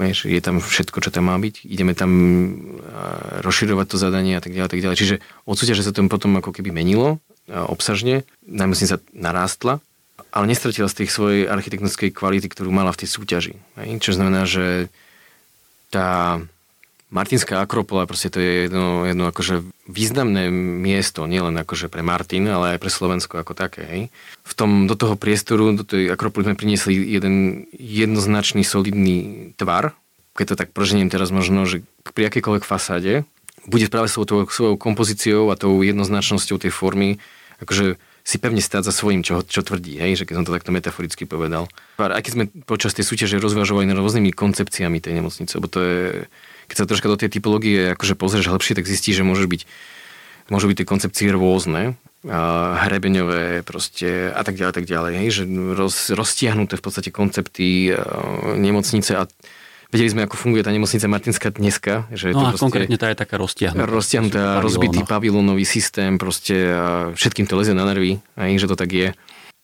Vieš, 0.00 0.32
je 0.32 0.40
tam 0.40 0.64
všetko, 0.64 1.04
čo 1.04 1.12
tam 1.12 1.28
má 1.28 1.36
byť. 1.36 1.68
Ideme 1.68 1.92
tam 1.92 2.10
rozširovať 3.44 3.86
to 3.88 3.96
zadanie 4.00 4.32
a 4.32 4.40
tak 4.40 4.56
ďalej. 4.56 4.70
Tak 4.72 4.80
ďalej. 4.80 4.96
Čiže 4.96 5.16
od 5.44 5.56
súťaže 5.60 5.84
sa 5.84 5.92
to 5.92 6.00
potom 6.08 6.40
ako 6.40 6.56
keby 6.56 6.72
menilo 6.72 7.20
obsažne. 7.52 8.24
Najmä 8.48 8.72
sa 8.80 8.96
narástla, 9.12 9.76
ale 10.32 10.44
nestratila 10.48 10.88
z 10.88 11.04
tej 11.04 11.08
svojej 11.12 11.42
architektonickej 11.52 12.16
kvality, 12.16 12.48
ktorú 12.48 12.72
mala 12.72 12.96
v 12.96 13.04
tej 13.04 13.08
súťaži. 13.12 13.54
Čo 14.00 14.16
znamená, 14.16 14.48
že 14.48 14.88
tá 15.92 16.40
Martinská 17.10 17.58
Akropola, 17.58 18.06
proste 18.06 18.30
to 18.30 18.38
je 18.38 18.70
jedno, 18.70 19.02
jedno 19.02 19.26
akože 19.26 19.66
významné 19.90 20.46
miesto, 20.54 21.26
nielen 21.26 21.58
akože 21.58 21.90
pre 21.90 22.06
Martin, 22.06 22.46
ale 22.46 22.74
aj 22.74 22.78
pre 22.78 22.90
Slovensko 22.90 23.42
ako 23.42 23.58
také. 23.58 23.82
Hej. 23.82 24.02
V 24.46 24.52
tom, 24.54 24.86
do 24.86 24.94
toho 24.94 25.18
priestoru, 25.18 25.74
do 25.74 25.82
tej 25.82 26.14
Akropoly 26.14 26.46
sme 26.46 26.54
priniesli 26.54 26.94
jeden 26.94 27.66
jednoznačný, 27.74 28.62
solidný 28.62 29.50
tvar. 29.58 29.98
Keď 30.38 30.54
to 30.54 30.58
tak 30.62 30.70
proženiem 30.70 31.10
teraz 31.10 31.34
možno, 31.34 31.66
že 31.66 31.82
pri 32.14 32.30
akejkoľvek 32.30 32.62
fasáde 32.62 33.26
bude 33.66 33.90
práve 33.90 34.06
svojou, 34.06 34.46
svojou 34.46 34.76
kompozíciou 34.78 35.50
a 35.50 35.58
tou 35.58 35.82
jednoznačnosťou 35.82 36.62
tej 36.62 36.72
formy 36.72 37.18
akože 37.60 38.00
si 38.24 38.36
pevne 38.36 38.60
stáť 38.60 38.88
za 38.88 38.92
svojím, 38.92 39.24
čo, 39.24 39.44
čo 39.44 39.64
tvrdí, 39.64 39.96
hej, 39.96 40.20
že 40.20 40.24
keď 40.28 40.34
som 40.40 40.44
to 40.48 40.56
takto 40.56 40.72
metaforicky 40.72 41.24
povedal. 41.24 41.68
Aj 41.96 42.20
keď 42.20 42.32
sme 42.32 42.44
počas 42.64 42.92
tej 42.92 43.04
súťaže 43.08 43.40
rozvážovali 43.40 43.88
rôznymi 43.88 44.32
koncepciami 44.32 45.00
tej 45.00 45.20
nemocnice, 45.20 45.52
lebo 45.56 45.68
to 45.68 45.80
je 45.80 46.04
keď 46.70 46.76
sa 46.78 46.86
troška 46.86 47.10
do 47.10 47.18
tej 47.18 47.34
typológie 47.34 47.98
akože 47.98 48.14
pozrieš 48.14 48.46
hlbšie, 48.46 48.78
tak 48.78 48.86
zistíš, 48.86 49.20
že 49.20 49.26
môžeš 49.26 49.50
byť, 49.50 49.62
môžu 50.54 50.70
byť 50.70 50.76
tie 50.78 50.86
koncepcie 50.86 51.26
rôzne, 51.34 51.98
hrebeňové 52.22 53.66
proste 53.66 54.30
a 54.30 54.44
tak 54.46 54.54
ďalej, 54.54 54.74
tak 54.76 54.86
ďalej, 54.86 55.12
hej, 55.24 55.28
že 55.32 55.42
roz, 55.74 56.12
roztiahnuté 56.12 56.78
v 56.78 56.84
podstate 56.84 57.10
koncepty 57.10 57.90
nemocnice 58.54 59.18
a 59.18 59.26
Vedeli 59.90 60.06
sme, 60.06 60.22
ako 60.22 60.38
funguje 60.38 60.62
tá 60.62 60.70
nemocnica 60.70 61.02
Martinská 61.10 61.50
dneska. 61.50 62.06
Že 62.14 62.30
no 62.30 62.54
to 62.54 62.54
a 62.54 62.62
konkrétne 62.62 62.94
tá 62.94 63.10
je 63.10 63.18
taká 63.18 63.42
roztiahnutá. 63.42 63.90
Roztiahnutá, 63.90 64.62
rozbitý 64.62 65.02
pavilónový 65.02 65.66
systém, 65.66 66.14
proste 66.14 66.54
a 66.70 67.10
všetkým 67.10 67.50
to 67.50 67.58
lezie 67.58 67.74
na 67.74 67.82
nervy, 67.82 68.22
aj, 68.38 68.54
že 68.54 68.70
to 68.70 68.78
tak 68.78 68.90
je. 68.94 69.08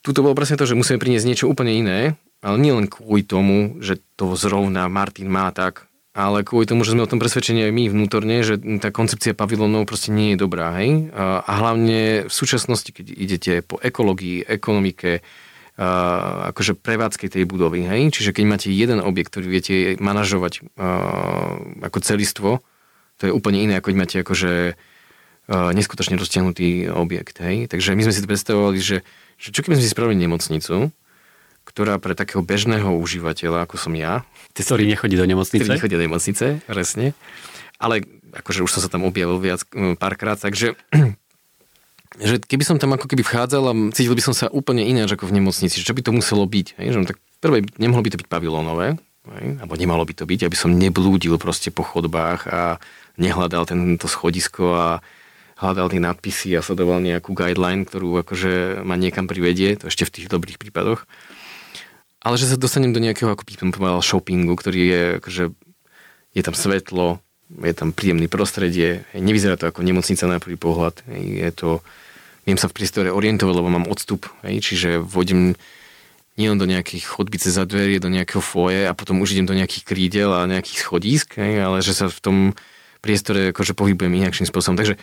Tuto 0.02 0.26
bolo 0.26 0.34
presne 0.34 0.58
to, 0.58 0.66
že 0.66 0.74
musíme 0.74 0.98
priniesť 0.98 1.26
niečo 1.30 1.46
úplne 1.46 1.78
iné, 1.78 2.18
ale 2.42 2.56
nie 2.58 2.74
len 2.74 2.90
kvôli 2.90 3.22
tomu, 3.22 3.78
že 3.78 4.02
to 4.18 4.34
zrovna 4.34 4.90
Martin 4.90 5.30
má 5.30 5.54
tak, 5.54 5.86
ale 6.16 6.48
kvôli 6.48 6.64
tomu, 6.64 6.80
že 6.80 6.96
sme 6.96 7.04
o 7.04 7.10
tom 7.12 7.20
presvedčení 7.20 7.68
aj 7.68 7.72
my 7.76 7.84
vnútorne, 7.92 8.40
že 8.40 8.56
tá 8.80 8.88
koncepcia 8.88 9.36
pavilónov 9.36 9.84
proste 9.84 10.08
nie 10.08 10.32
je 10.32 10.40
dobrá, 10.40 10.72
hej? 10.80 11.12
A, 11.12 11.44
hlavne 11.44 12.24
v 12.24 12.32
súčasnosti, 12.32 12.88
keď 12.88 13.12
idete 13.12 13.52
po 13.60 13.76
ekológii, 13.76 14.48
ekonomike, 14.48 15.20
akože 15.76 16.72
prevádzke 16.80 17.28
tej 17.28 17.44
budovy, 17.44 17.84
hej? 17.84 18.08
Čiže 18.08 18.32
keď 18.32 18.44
máte 18.48 18.68
jeden 18.72 18.96
objekt, 19.04 19.28
ktorý 19.28 19.46
viete 19.52 19.74
manažovať 20.00 20.64
ako 21.84 21.98
celistvo, 22.00 22.64
to 23.20 23.28
je 23.28 23.32
úplne 23.36 23.60
iné, 23.60 23.76
ako 23.76 23.92
keď 23.92 23.96
máte 24.00 24.16
akože 24.24 24.52
neskutočne 25.52 26.16
roztiahnutý 26.16 26.88
objekt, 26.96 27.44
hej? 27.44 27.68
Takže 27.68 27.92
my 27.92 28.08
sme 28.08 28.14
si 28.16 28.24
to 28.24 28.32
predstavovali, 28.32 28.80
že, 28.80 29.04
že 29.36 29.52
čo 29.52 29.60
keby 29.60 29.76
sme 29.76 29.84
si 29.84 29.92
spravili 29.92 30.16
nemocnicu, 30.16 30.88
ktorá 31.66 31.98
pre 31.98 32.14
takého 32.14 32.46
bežného 32.46 32.94
užívateľa, 32.94 33.66
ako 33.66 33.76
som 33.76 33.92
ja, 33.98 34.22
ktorý 34.54 34.86
nechodí 34.86 35.18
do 35.18 35.26
nemocnice. 35.26 35.66
Ktorý 35.66 35.76
nechodí 35.76 35.94
do 35.98 36.04
nemocnice, 36.06 36.46
presne. 36.64 37.12
Ale 37.76 38.06
akože 38.32 38.62
už 38.62 38.70
som 38.70 38.80
sa 38.80 38.88
tam 38.88 39.04
objavil 39.04 39.36
viac 39.42 39.66
párkrát, 39.98 40.38
takže 40.38 40.78
že 42.30 42.40
keby 42.40 42.64
som 42.64 42.78
tam 42.78 42.94
ako 42.96 43.10
keby 43.10 43.26
vchádzal 43.26 43.62
a 43.66 43.72
cítil 43.92 44.16
by 44.16 44.22
som 44.24 44.32
sa 44.32 44.46
úplne 44.48 44.86
ináč 44.86 45.18
ako 45.18 45.28
v 45.28 45.42
nemocnici, 45.42 45.82
čo 45.82 45.92
by 45.92 46.00
to 46.00 46.14
muselo 46.14 46.46
byť. 46.46 46.80
Hej? 46.80 46.88
Že, 46.94 46.98
no 47.02 47.06
tak 47.10 47.18
prvé, 47.42 47.66
nemohlo 47.76 48.06
by 48.06 48.10
to 48.14 48.20
byť 48.22 48.28
pavilónové, 48.30 48.86
hej? 49.36 49.46
alebo 49.60 49.74
nemalo 49.76 50.06
by 50.06 50.14
to 50.16 50.24
byť, 50.24 50.40
aby 50.48 50.56
som 50.56 50.72
neblúdil 50.72 51.36
proste 51.36 51.68
po 51.74 51.84
chodbách 51.84 52.48
a 52.48 52.78
nehľadal 53.18 53.68
tento 53.68 54.06
schodisko 54.06 54.64
a 54.72 54.86
hľadal 55.56 55.88
tie 55.88 56.00
nadpisy 56.00 56.52
a 56.56 56.64
sledoval 56.64 57.00
nejakú 57.00 57.32
guideline, 57.32 57.88
ktorú 57.88 58.20
akože 58.24 58.84
ma 58.84 58.96
niekam 59.00 59.24
privedie, 59.24 59.80
to 59.80 59.88
ešte 59.88 60.04
v 60.04 60.14
tých 60.20 60.26
dobrých 60.28 60.60
prípadoch 60.60 61.08
ale 62.20 62.34
že 62.36 62.48
sa 62.48 62.60
dostanem 62.60 62.92
do 62.92 63.02
nejakého, 63.02 63.32
ako 63.32 63.44
som 63.56 63.72
povedal, 63.74 64.04
shoppingu, 64.04 64.54
ktorý 64.56 64.80
je, 64.82 65.02
akože, 65.22 65.44
je 66.36 66.42
tam 66.42 66.54
svetlo, 66.54 67.20
je 67.46 67.74
tam 67.74 67.94
príjemné 67.94 68.26
prostredie, 68.26 69.06
nevyzerá 69.14 69.54
to 69.54 69.70
ako 69.70 69.86
nemocnica 69.86 70.24
na 70.26 70.42
prvý 70.42 70.58
pohľad, 70.58 71.06
je 71.14 71.50
to, 71.54 71.84
viem 72.42 72.58
sa 72.58 72.66
v 72.66 72.76
priestore 72.76 73.08
orientovať, 73.14 73.54
lebo 73.54 73.68
mám 73.70 73.86
odstup, 73.86 74.26
čiže 74.42 74.98
vodím 74.98 75.54
nielen 76.36 76.60
do 76.60 76.68
nejakých 76.68 77.08
chodbice 77.08 77.48
za 77.48 77.64
dverie, 77.64 77.96
do 77.96 78.12
nejakého 78.12 78.44
foje 78.44 78.84
a 78.84 78.92
potom 78.92 79.24
už 79.24 79.32
idem 79.32 79.48
do 79.48 79.56
nejakých 79.56 79.88
krídel 79.88 80.30
a 80.36 80.44
nejakých 80.44 80.84
schodísk, 80.84 81.40
ale 81.40 81.80
že 81.80 81.96
sa 81.96 82.12
v 82.12 82.20
tom 82.20 82.36
priestore 83.00 83.56
akože 83.56 83.72
pohybujem 83.72 84.12
inakším 84.20 84.44
spôsobom. 84.44 84.76
Takže 84.76 85.00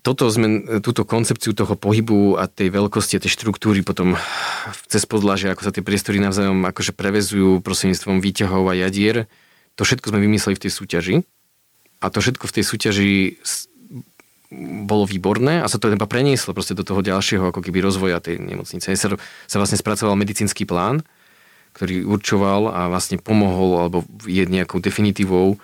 toto 0.00 0.28
sme, 0.32 0.80
túto 0.80 1.04
koncepciu 1.04 1.52
toho 1.52 1.76
pohybu 1.76 2.40
a 2.40 2.48
tej 2.48 2.72
veľkosti 2.72 3.20
a 3.20 3.22
tej 3.22 3.32
štruktúry 3.36 3.84
potom 3.84 4.16
cez 4.88 5.04
podlaže, 5.04 5.52
ako 5.52 5.68
sa 5.68 5.72
tie 5.72 5.84
priestory 5.84 6.16
navzájom 6.20 6.64
akože 6.64 6.96
prevezujú 6.96 7.60
prostredníctvom 7.60 8.24
výťahov 8.24 8.64
a 8.72 8.78
jadier, 8.80 9.28
to 9.76 9.84
všetko 9.84 10.12
sme 10.12 10.24
vymysleli 10.24 10.56
v 10.56 10.64
tej 10.68 10.72
súťaži 10.72 11.16
a 12.00 12.06
to 12.08 12.18
všetko 12.24 12.48
v 12.48 12.54
tej 12.56 12.64
súťaži 12.64 13.14
bolo 14.84 15.06
výborné 15.06 15.62
a 15.62 15.70
sa 15.70 15.78
to 15.78 15.92
iba 15.92 16.10
prenieslo 16.10 16.50
proste 16.56 16.74
do 16.74 16.82
toho 16.82 17.04
ďalšieho 17.04 17.54
ako 17.54 17.62
keby 17.62 17.86
rozvoja 17.86 18.18
tej 18.18 18.42
nemocnice. 18.42 18.90
Sa, 18.98 19.14
sa 19.46 19.56
vlastne 19.62 19.78
spracoval 19.78 20.18
medicínsky 20.18 20.66
plán, 20.66 21.06
ktorý 21.78 22.02
určoval 22.02 22.66
a 22.74 22.90
vlastne 22.90 23.22
pomohol 23.22 23.78
alebo 23.78 23.98
je 24.26 24.42
nejakou 24.42 24.82
definitívou 24.82 25.54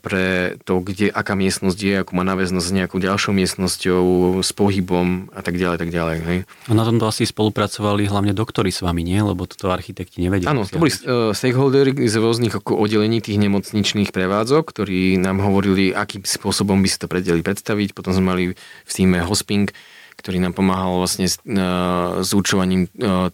pre 0.00 0.56
to, 0.64 0.80
kde, 0.80 1.12
aká 1.12 1.36
miestnosť 1.36 1.76
je, 1.76 1.94
akú 2.00 2.16
má 2.16 2.24
náväznosť 2.24 2.66
s 2.66 2.72
nejakou 2.72 2.96
ďalšou 2.96 3.36
miestnosťou, 3.36 4.04
s 4.40 4.50
pohybom 4.56 5.28
a 5.36 5.44
tak 5.44 5.60
ďalej, 5.60 5.76
tak 5.76 5.90
ďalej. 5.92 6.16
Hej. 6.24 6.38
A 6.48 6.72
na 6.72 6.88
tomto 6.88 7.04
asi 7.04 7.28
spolupracovali 7.28 8.08
hlavne 8.08 8.32
doktory 8.32 8.72
s 8.72 8.80
vami, 8.80 9.04
nie? 9.04 9.20
Lebo 9.20 9.44
toto 9.44 9.68
architekti 9.68 10.24
nevedia. 10.24 10.48
Áno, 10.48 10.64
to 10.64 10.80
boli 10.80 10.88
uh, 10.88 11.36
stakeholdery 11.36 11.92
z 12.08 12.16
rôznych 12.16 12.64
ako 12.64 12.80
oddelení 12.80 13.20
tých 13.20 13.36
nemocničných 13.36 14.08
prevádzok, 14.08 14.72
ktorí 14.72 15.20
nám 15.20 15.44
hovorili, 15.44 15.92
akým 15.92 16.24
spôsobom 16.24 16.80
by 16.80 16.88
si 16.88 16.96
to 16.96 17.12
predeli 17.12 17.44
predstaviť. 17.44 17.92
Potom 17.92 18.16
sme 18.16 18.24
mali 18.32 18.44
v 18.56 18.92
týme 18.92 19.20
Hosping, 19.20 19.68
ktorý 20.16 20.40
nám 20.40 20.56
pomáhal 20.56 20.96
vlastne 20.96 21.28
s, 21.28 21.36
uh, 21.44 22.24
s 22.24 22.32
určovaním 22.32 22.88
uh, 23.04 23.28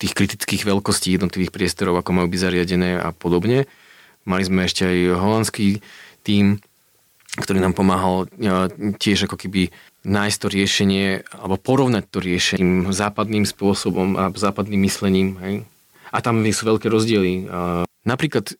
tých 0.00 0.16
kritických 0.16 0.64
veľkostí 0.64 1.12
jednotlivých 1.12 1.52
priestorov, 1.52 2.00
ako 2.00 2.10
majú 2.16 2.32
byť 2.32 2.40
zariadené 2.40 3.04
a 3.04 3.12
podobne. 3.12 3.68
Mali 4.24 4.42
sme 4.42 4.66
ešte 4.66 4.88
aj 4.88 4.98
holandský 5.18 5.84
tím, 6.26 6.58
ktorý 7.38 7.62
nám 7.62 7.76
pomáhal 7.76 8.26
tiež 8.98 9.30
ako 9.30 9.38
keby 9.38 9.70
nájsť 10.08 10.38
to 10.40 10.48
riešenie 10.48 11.06
alebo 11.36 11.60
porovnať 11.60 12.04
to 12.08 12.18
riešením 12.18 12.90
západným 12.90 13.44
spôsobom 13.44 14.16
a 14.16 14.32
západným 14.32 14.80
myslením. 14.88 15.28
Hej? 15.42 15.54
A 16.10 16.18
tam 16.24 16.40
sú 16.40 16.62
veľké 16.64 16.88
rozdiely. 16.88 17.46
Napríklad, 18.08 18.56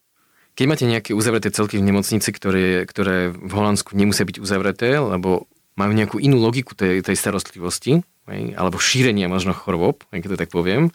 keď 0.53 0.65
máte 0.69 0.85
nejaké 0.85 1.17
uzavreté 1.17 1.49
celky 1.49 1.81
v 1.81 1.87
nemocnici, 1.89 2.29
ktoré, 2.29 2.85
ktoré 2.85 3.33
v 3.33 3.53
Holandsku 3.55 3.97
nemusia 3.97 4.29
byť 4.29 4.37
uzavreté, 4.43 5.01
lebo 5.01 5.49
majú 5.79 5.93
nejakú 5.95 6.17
inú 6.19 6.43
logiku 6.43 6.75
tej, 6.75 7.01
tej 7.07 7.17
starostlivosti, 7.17 8.03
hej? 8.29 8.43
alebo 8.59 8.83
šírenia 8.83 9.31
možno 9.31 9.55
chorôb, 9.55 10.03
keď 10.11 10.35
to 10.35 10.41
tak 10.43 10.51
poviem, 10.51 10.91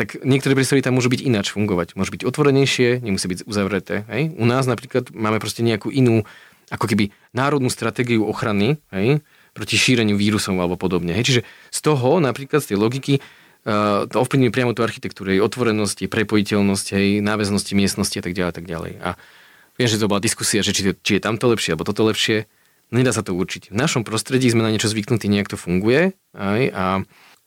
tak 0.00 0.16
niektoré 0.24 0.56
priestory 0.56 0.80
tam 0.80 0.96
môžu 0.96 1.12
byť 1.12 1.20
ináč 1.20 1.52
fungovať. 1.52 1.92
Môžu 1.92 2.16
byť 2.16 2.24
otvorenejšie, 2.24 3.04
nemusí 3.04 3.28
byť 3.28 3.44
uzavreté. 3.44 4.08
Hej? 4.08 4.32
U 4.40 4.48
nás 4.48 4.64
napríklad 4.64 5.12
máme 5.12 5.36
proste 5.36 5.60
nejakú 5.60 5.92
inú, 5.92 6.24
ako 6.72 6.88
keby 6.88 7.12
národnú 7.36 7.68
stratégiu 7.68 8.24
ochrany 8.24 8.80
hej? 8.96 9.20
proti 9.52 9.76
šíreniu 9.76 10.16
vírusov 10.16 10.56
alebo 10.56 10.80
podobne. 10.80 11.12
Hej? 11.12 11.24
Čiže 11.28 11.40
z 11.68 11.80
toho 11.84 12.16
napríklad 12.16 12.64
z 12.64 12.72
tej 12.72 12.76
logiky 12.80 13.14
uh, 13.20 14.08
to 14.08 14.24
ovplyvňuje 14.24 14.48
priamo 14.48 14.72
tú 14.72 14.80
architektúru, 14.80 15.36
jej 15.36 15.44
otvorenosť, 15.44 16.08
jej 16.08 16.10
prepojiteľnosť, 16.10 16.86
jej 16.96 17.20
náväznosti 17.20 17.72
miestnosti 17.76 18.16
a 18.16 18.24
tak 18.24 18.32
ďalej 18.32 18.48
a 18.48 18.56
tak 18.56 18.64
ďalej. 18.64 18.92
A 19.04 19.08
viem, 19.76 19.84
že 19.84 20.00
to 20.00 20.08
bola 20.08 20.24
diskusia, 20.24 20.64
že 20.64 20.72
či, 20.72 20.96
či 20.96 21.20
je 21.20 21.20
tamto 21.20 21.44
lepšie 21.44 21.76
alebo 21.76 21.84
toto 21.84 22.08
lepšie. 22.08 22.48
No 22.88 23.04
nedá 23.04 23.12
sa 23.12 23.20
to 23.20 23.36
určiť. 23.36 23.68
V 23.68 23.76
našom 23.76 24.08
prostredí 24.08 24.48
sme 24.48 24.64
na 24.64 24.72
niečo 24.72 24.88
zvyknutí, 24.88 25.28
nejak 25.28 25.52
to 25.52 25.60
funguje. 25.60 26.16
Aj, 26.32 26.62
a 26.72 26.84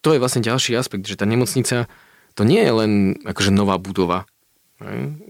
to 0.05 0.13
je 0.13 0.21
vlastne 0.21 0.45
ďalší 0.45 0.77
aspekt, 0.77 1.09
že 1.09 1.17
tá 1.17 1.25
nemocnica 1.25 1.89
to 2.33 2.43
nie 2.45 2.61
je 2.61 2.73
len 2.73 2.91
akože 3.25 3.53
nová 3.53 3.77
budova. 3.77 4.25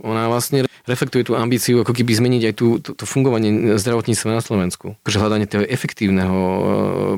Ona 0.01 0.31
vlastne 0.31 0.65
reflektuje 0.89 1.29
tú 1.29 1.37
ambíciu 1.37 1.85
ako 1.85 1.93
keby 1.93 2.11
zmeniť 2.17 2.43
aj 2.49 2.53
tú, 2.57 2.81
to, 2.81 2.97
to 2.97 3.05
fungovanie 3.05 3.77
zdravotníctva 3.77 4.39
na 4.39 4.43
Slovensku. 4.43 4.97
Akože 5.05 5.21
hľadanie 5.21 5.45
toho 5.45 5.63
efektívneho 5.63 6.39
e, 6.41 6.61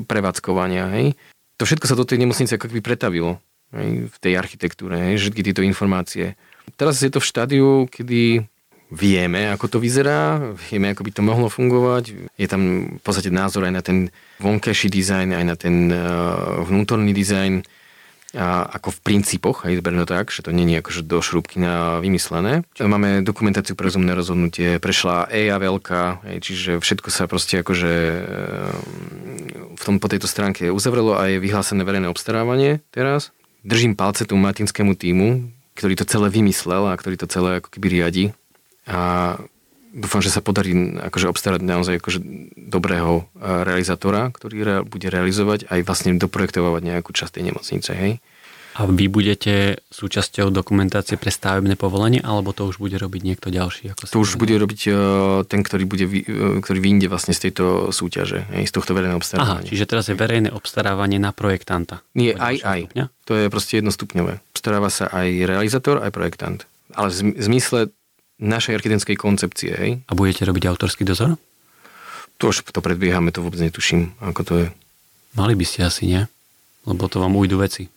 prevádzkovania. 0.03 0.91
Hej. 0.99 1.15
To 1.57 1.63
všetko 1.63 1.85
sa 1.87 1.95
do 1.95 2.03
tej 2.03 2.27
nemocnice 2.27 2.59
ako 2.59 2.67
keby 2.67 2.81
pretavilo 2.83 3.39
hej, 3.71 4.11
v 4.11 4.17
tej 4.19 4.33
architektúre, 4.35 4.99
hej, 4.99 5.23
všetky 5.23 5.41
tieto 5.47 5.63
informácie. 5.63 6.35
Teraz 6.75 6.99
je 6.99 7.07
to 7.07 7.23
v 7.23 7.29
štádiu, 7.29 7.67
kedy 7.87 8.43
vieme, 8.91 9.49
ako 9.49 9.77
to 9.77 9.77
vyzerá, 9.79 10.53
vieme, 10.69 10.91
ako 10.91 11.01
by 11.07 11.11
to 11.15 11.21
mohlo 11.25 11.47
fungovať. 11.49 12.29
Je 12.35 12.47
tam 12.49 12.61
v 12.99 13.01
podstate 13.01 13.33
názor 13.33 13.65
aj 13.65 13.73
na 13.73 13.81
ten 13.81 13.97
vonkajší 14.43 14.91
dizajn, 14.91 15.29
aj 15.33 15.45
na 15.45 15.55
ten 15.57 15.75
uh, 15.89 16.61
vnútorný 16.67 17.15
dizajn 17.15 17.65
ako 18.35 18.91
v 18.91 18.99
princípoch, 18.99 19.63
aj 19.63 19.79
zberno 19.79 20.03
tak, 20.03 20.29
že 20.29 20.43
to 20.43 20.51
není 20.51 20.75
akože 20.77 21.07
do 21.07 21.23
šrúbky 21.23 21.63
na 21.63 22.03
vymyslené. 22.03 22.67
Máme 22.77 23.23
dokumentáciu 23.23 23.79
pre 23.79 23.87
rozumné 23.87 24.11
rozhodnutie, 24.11 24.77
prešla 24.83 25.31
EIA 25.31 25.55
veľká, 25.55 26.27
čiže 26.43 26.83
všetko 26.83 27.09
sa 27.09 27.31
proste 27.31 27.63
akože 27.63 27.93
v 29.75 29.83
tom, 29.83 30.03
po 30.03 30.11
tejto 30.11 30.27
stránke 30.27 30.67
uzavrelo 30.67 31.15
a 31.15 31.31
je 31.31 31.39
vyhlásené 31.39 31.87
verejné 31.87 32.11
obstarávanie 32.11 32.83
teraz. 32.91 33.31
Držím 33.63 33.95
palce 33.95 34.27
tomu 34.27 34.45
matinskému 34.45 34.93
týmu, 34.93 35.49
ktorý 35.73 35.95
to 35.97 36.05
celé 36.05 36.27
vymyslel 36.29 36.91
a 36.91 36.99
ktorý 36.99 37.15
to 37.17 37.27
celé 37.31 37.63
ako 37.63 37.71
keby 37.71 37.87
riadi. 37.99 38.25
A 38.85 39.39
dúfam, 39.95 40.19
že 40.19 40.29
sa 40.29 40.43
podarí 40.43 40.75
akože 40.99 41.31
obstarať 41.31 41.63
naozaj 41.63 42.03
akože 42.03 42.19
dobrého 42.67 43.23
e, 43.23 43.47
realizátora, 43.63 44.27
ktorý 44.35 44.57
re, 44.61 44.75
bude 44.83 45.07
realizovať 45.07 45.71
aj 45.71 45.79
vlastne 45.87 46.19
doprojektovať 46.19 46.83
nejakú 46.83 47.15
časť 47.15 47.39
tej 47.39 47.43
nemocnice, 47.55 47.91
hej. 47.95 48.13
A 48.75 48.83
vy 48.83 49.07
budete 49.07 49.79
súčasťou 49.87 50.51
dokumentácie 50.51 51.15
pre 51.15 51.31
stavebné 51.31 51.79
povolenie, 51.79 52.19
alebo 52.19 52.51
to 52.51 52.67
už 52.67 52.75
bude 52.75 52.99
robiť 52.99 53.21
niekto 53.23 53.47
ďalší? 53.47 53.95
Ako 53.95 54.03
to 54.03 54.19
už 54.19 54.35
bude 54.35 54.51
robiť 54.51 54.81
uh, 54.91 54.95
ten, 55.47 55.63
ktorý, 55.63 55.87
bude, 55.87 56.03
uh, 56.03 56.59
ktorý 56.59 56.79
vyjde 56.83 57.07
vlastne 57.07 57.31
z 57.31 57.47
tejto 57.47 57.95
súťaže, 57.95 58.43
hej, 58.51 58.67
z 58.67 58.75
tohto 58.75 58.91
verejného 58.91 59.15
obstarávania. 59.15 59.63
Aha, 59.63 59.67
čiže 59.71 59.87
teraz 59.87 60.11
je 60.11 60.19
verejné 60.19 60.51
obstarávanie 60.51 61.23
na 61.23 61.31
projektanta. 61.31 62.03
Nie, 62.19 62.35
aj, 62.35 62.67
aj. 62.67 62.79
Stupňa? 62.91 63.05
To 63.31 63.33
je 63.39 63.45
proste 63.47 63.73
jednostupňové. 63.79 64.33
Obstaráva 64.51 64.91
sa 64.91 65.07
aj 65.07 65.27
realizátor, 65.47 66.03
aj 66.03 66.11
projektant. 66.11 66.67
Ale 66.91 67.15
v 67.15 67.31
zmysle 67.31 67.95
našej 68.39 68.79
architektonickej 68.79 69.17
koncepcie. 69.17 69.71
Hej. 69.75 69.91
A 70.07 70.11
budete 70.13 70.43
robiť 70.43 70.67
autorský 70.67 71.07
dozor? 71.07 71.39
To 72.43 72.51
už 72.51 72.67
to 72.67 72.83
predbiehame, 72.83 73.31
to 73.31 73.39
vôbec 73.39 73.63
netuším, 73.63 74.11
ako 74.19 74.41
to 74.43 74.53
je. 74.59 74.67
Mali 75.39 75.55
by 75.55 75.65
ste 75.67 75.87
asi, 75.87 76.03
nie? 76.07 76.21
Lebo 76.83 77.07
to 77.07 77.23
vám 77.23 77.35
ujdu 77.35 77.59
veci. 77.59 77.87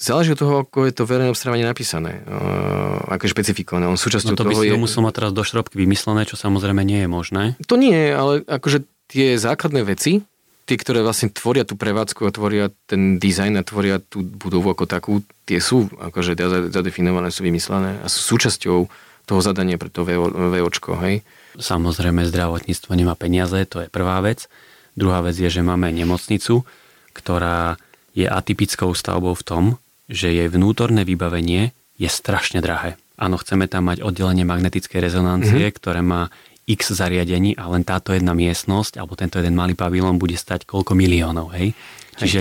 Záleží 0.00 0.32
od 0.32 0.40
toho, 0.40 0.54
ako 0.64 0.88
je 0.88 0.96
to 0.96 1.04
verejné 1.04 1.28
obstarávanie 1.28 1.68
napísané, 1.68 2.24
uh, 2.24 3.04
ako 3.12 3.28
je 3.28 3.34
špecifikované. 3.36 3.84
On 3.84 4.00
súčasťou 4.00 4.32
no 4.32 4.38
to 4.40 4.48
by 4.48 4.54
toho 4.56 4.62
si 4.64 4.66
je... 4.68 4.72
to 4.72 4.80
musel 4.80 5.04
mať 5.04 5.14
teraz 5.20 5.32
do 5.36 5.44
šrobky 5.44 5.76
vymyslené, 5.76 6.24
čo 6.24 6.40
samozrejme 6.40 6.80
nie 6.82 7.04
je 7.04 7.08
možné. 7.10 7.42
To 7.68 7.76
nie, 7.76 8.08
ale 8.08 8.40
akože 8.48 8.88
tie 9.12 9.36
základné 9.36 9.84
veci, 9.84 10.24
tie, 10.64 10.76
ktoré 10.80 11.04
vlastne 11.04 11.28
tvoria 11.28 11.68
tú 11.68 11.76
prevádzku 11.76 12.24
a 12.24 12.32
tvoria 12.32 12.72
ten 12.88 13.20
dizajn 13.20 13.60
a 13.60 13.66
tvoria 13.66 14.00
tú 14.00 14.24
budovu 14.24 14.72
ako 14.72 14.88
takú, 14.88 15.20
tie 15.44 15.60
sú 15.60 15.92
akože 15.92 16.32
zadefinované, 16.72 17.28
sú 17.28 17.44
vymyslené 17.44 18.00
a 18.00 18.06
sú 18.08 18.38
súčasťou 18.38 18.88
toho 19.30 19.38
zadania 19.38 19.78
pre 19.78 19.94
to 19.94 20.02
VOčko, 20.02 20.98
hej? 20.98 21.22
Samozrejme, 21.54 22.26
zdravotníctvo 22.26 22.90
nemá 22.98 23.14
peniaze, 23.14 23.62
to 23.70 23.86
je 23.86 23.88
prvá 23.88 24.18
vec. 24.18 24.50
Druhá 24.98 25.22
vec 25.22 25.38
je, 25.38 25.46
že 25.46 25.62
máme 25.62 25.94
nemocnicu, 25.94 26.66
ktorá 27.14 27.78
je 28.10 28.26
atypickou 28.26 28.90
stavbou 28.90 29.38
v 29.38 29.46
tom, 29.46 29.64
že 30.10 30.34
jej 30.34 30.50
vnútorné 30.50 31.06
vybavenie 31.06 31.70
je 31.94 32.10
strašne 32.10 32.58
drahé. 32.58 32.98
Áno, 33.14 33.38
chceme 33.38 33.70
tam 33.70 33.86
mať 33.86 34.02
oddelenie 34.02 34.42
magnetickej 34.42 34.98
rezonancie, 34.98 35.70
mm-hmm. 35.70 35.78
ktoré 35.78 36.02
má 36.02 36.34
x 36.66 36.90
zariadení 36.90 37.54
a 37.54 37.70
len 37.70 37.86
táto 37.86 38.10
jedna 38.10 38.34
miestnosť 38.34 38.98
alebo 38.98 39.14
tento 39.14 39.38
jeden 39.38 39.54
malý 39.54 39.78
pavilón 39.78 40.18
bude 40.18 40.34
stať 40.34 40.66
koľko 40.66 40.98
miliónov, 40.98 41.54
hej? 41.54 41.74
hej. 41.74 42.18
Čiže 42.18 42.40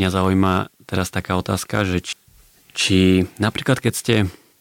mňa 0.00 0.08
zaujíma 0.08 0.54
teraz 0.88 1.12
taká 1.12 1.36
otázka, 1.36 1.84
že 1.84 2.00
či, 2.00 2.14
či 2.72 2.98
napríklad 3.36 3.80
keď 3.82 3.92
ste 3.92 4.14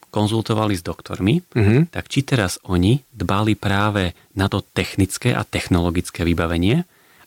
konzultovali 0.10 0.74
s 0.76 0.84
doktormi, 0.84 1.42
mm-hmm. 1.42 1.94
tak 1.94 2.10
či 2.10 2.26
teraz 2.26 2.58
oni 2.66 3.02
dbali 3.14 3.54
práve 3.54 4.18
na 4.34 4.50
to 4.50 4.62
technické 4.62 5.32
a 5.34 5.46
technologické 5.46 6.26
vybavenie, 6.26 6.84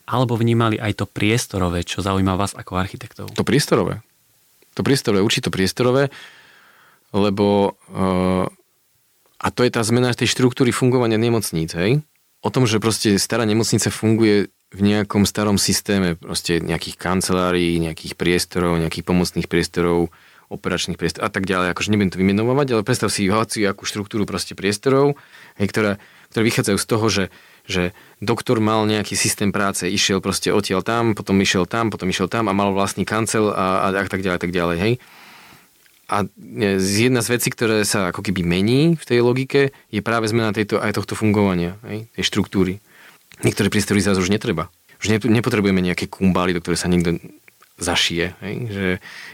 alebo 0.07 0.35
vnímali 0.35 0.83
aj 0.83 1.03
to 1.03 1.07
priestorové, 1.07 1.87
čo 1.87 2.03
zaujíma 2.03 2.35
vás 2.35 2.53
ako 2.59 2.75
architektov? 2.77 3.31
To 3.39 3.47
priestorové. 3.47 4.03
To 4.75 4.83
priestorové, 4.83 5.23
určite 5.23 5.49
priestorové, 5.49 6.11
lebo 7.15 7.79
uh, 7.93 8.47
a 9.43 9.47
to 9.51 9.67
je 9.67 9.75
tá 9.75 9.83
zmena 9.83 10.15
tej 10.15 10.31
štruktúry 10.31 10.71
fungovania 10.71 11.19
nemocníc, 11.19 11.75
hej? 11.75 11.99
O 12.43 12.51
tom, 12.51 12.67
že 12.67 12.83
proste 12.83 13.19
stará 13.19 13.43
nemocnica 13.47 13.91
funguje 13.91 14.51
v 14.73 14.81
nejakom 14.81 15.29
starom 15.29 15.61
systéme, 15.61 16.17
proste 16.17 16.59
nejakých 16.63 16.97
kancelárií, 16.97 17.77
nejakých 17.83 18.17
priestorov, 18.17 18.81
nejakých 18.81 19.05
pomocných 19.05 19.47
priestorov, 19.51 20.09
operačných 20.53 21.01
priestorov 21.01 21.27
a 21.27 21.31
tak 21.33 21.49
ďalej. 21.49 21.73
Akože 21.73 21.89
nebudem 21.89 22.13
to 22.13 22.21
vymenovať, 22.21 22.67
ale 22.77 22.83
predstav 22.85 23.09
si 23.09 23.33
hoci 23.33 23.65
akú 23.65 23.89
štruktúru 23.89 24.29
proste 24.29 24.53
priestorov, 24.53 25.17
hej, 25.57 25.67
ktoré, 25.73 25.91
ktoré 26.29 26.43
vychádzajú 26.47 26.79
z 26.79 26.87
toho, 26.87 27.07
že, 27.09 27.25
že 27.65 27.83
doktor 28.21 28.61
mal 28.61 28.85
nejaký 28.85 29.17
systém 29.17 29.51
práce, 29.51 29.89
išiel 29.89 30.21
proste 30.21 30.53
odtiaľ 30.53 30.85
tam, 30.85 31.17
potom 31.17 31.41
išiel 31.41 31.65
tam, 31.65 31.89
potom 31.89 32.13
išiel 32.13 32.29
tam 32.29 32.47
a 32.47 32.55
mal 32.55 32.77
vlastný 32.77 33.09
kancel 33.09 33.49
a, 33.49 33.89
a, 33.89 34.05
a 34.05 34.09
tak 34.09 34.21
ďalej, 34.21 34.39
tak 34.39 34.53
ďalej, 34.53 34.77
hej. 34.79 34.95
A 36.13 36.29
jedna 36.77 37.25
z 37.25 37.41
vecí, 37.41 37.49
ktoré 37.49 37.89
sa 37.89 38.13
ako 38.13 38.21
keby 38.21 38.45
mení 38.45 39.01
v 39.01 39.05
tej 39.09 39.25
logike, 39.25 39.73
je 39.89 40.05
práve 40.05 40.29
zmena 40.29 40.53
tejto, 40.53 40.77
aj 40.77 41.01
tohto 41.01 41.17
fungovania, 41.17 41.81
hej, 41.89 42.05
tej 42.13 42.25
štruktúry. 42.29 42.85
Niektoré 43.41 43.73
priestory 43.73 44.05
zase 44.05 44.21
už 44.21 44.29
netreba. 44.29 44.69
Už 45.03 45.19
nepotrebujeme 45.25 45.83
nejaké 45.83 46.07
kumbály, 46.07 46.55
do 46.55 46.63
ktoré 46.63 46.79
sa 46.79 46.87
niekto 46.87 47.19
zašije. 47.83 48.27
Hej? 48.41 48.55
Že, 48.71 48.89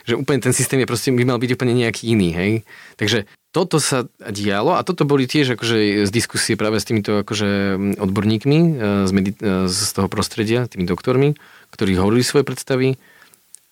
že 0.08 0.14
úplne 0.16 0.40
ten 0.40 0.56
systém 0.56 0.80
je 0.80 0.88
proste, 0.88 1.12
by 1.12 1.24
mal 1.28 1.38
byť 1.38 1.54
úplne 1.54 1.76
nejaký 1.76 2.16
iný. 2.16 2.32
Hej? 2.32 2.52
Takže 2.96 3.28
toto 3.52 3.80
sa 3.80 4.04
dialo 4.18 4.76
a 4.76 4.84
toto 4.84 5.08
boli 5.08 5.24
tiež 5.24 5.56
akože 5.56 6.04
z 6.04 6.10
diskusie 6.12 6.54
práve 6.56 6.80
s 6.80 6.88
týmito 6.88 7.24
akože 7.24 7.80
odborníkmi 7.96 8.58
e, 8.60 8.70
z, 9.08 9.12
medit- 9.16 9.40
e, 9.40 9.68
z 9.68 9.88
toho 9.96 10.08
prostredia, 10.08 10.68
tými 10.68 10.84
doktormi, 10.84 11.32
ktorí 11.72 11.96
hovorili 11.96 12.20
svoje 12.20 12.44
predstavy 12.44 13.00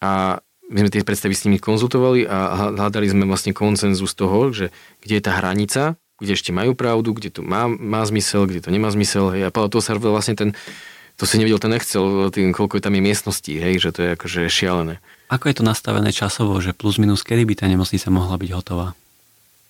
a 0.00 0.40
my 0.66 0.78
sme 0.82 0.90
tie 0.90 1.06
predstavy 1.06 1.34
s 1.36 1.44
nimi 1.46 1.62
konzultovali 1.62 2.26
a 2.26 2.72
hľadali 2.74 3.06
sme 3.06 3.28
vlastne 3.28 3.54
koncenzus 3.54 4.18
toho, 4.18 4.50
že 4.50 4.74
kde 5.04 5.14
je 5.20 5.22
tá 5.22 5.32
hranica, 5.38 5.94
kde 6.18 6.32
ešte 6.34 6.50
majú 6.50 6.74
pravdu, 6.74 7.14
kde 7.14 7.30
to 7.30 7.40
má, 7.44 7.68
má 7.68 8.02
zmysel, 8.02 8.48
kde 8.48 8.64
to 8.64 8.72
nemá 8.72 8.90
zmysel. 8.90 9.30
Hej. 9.30 9.46
A 9.46 9.54
podľa 9.54 9.70
toho 9.70 9.82
sa 9.84 9.94
vlastne 9.94 10.34
ten, 10.34 10.50
to 11.16 11.24
si 11.24 11.40
nevidel 11.40 11.56
ten 11.56 11.72
Excel, 11.72 12.28
tým, 12.28 12.52
koľko 12.52 12.80
tam 12.80 12.96
je 12.96 13.02
miestností, 13.02 13.56
hej, 13.56 13.80
že 13.80 13.90
to 13.92 13.98
je 14.04 14.08
akože 14.16 14.40
šialené. 14.52 15.00
Ako 15.32 15.50
je 15.50 15.56
to 15.58 15.64
nastavené 15.66 16.14
časovo, 16.14 16.60
že 16.62 16.76
plus 16.76 17.00
minus 17.02 17.26
kedy 17.26 17.42
by 17.48 17.54
tá 17.58 17.66
nemocnica 17.66 18.08
mohla 18.12 18.36
byť 18.38 18.50
hotová? 18.52 18.94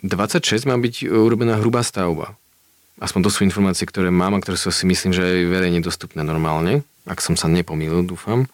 26 0.05 0.69
má 0.69 0.77
byť 0.77 1.09
urobená 1.09 1.57
hrubá 1.57 1.81
stavba. 1.81 2.37
Aspoň 3.01 3.21
to 3.29 3.31
sú 3.33 3.41
informácie, 3.45 3.89
ktoré 3.89 4.13
mám 4.13 4.37
a 4.37 4.43
ktoré 4.43 4.57
sú 4.57 4.73
si 4.73 4.85
myslím, 4.89 5.13
že 5.13 5.25
je 5.25 5.49
verejne 5.49 5.81
dostupné 5.81 6.21
normálne. 6.25 6.85
Ak 7.09 7.25
som 7.25 7.37
sa 7.37 7.49
nepomýlil, 7.49 8.05
dúfam. 8.05 8.49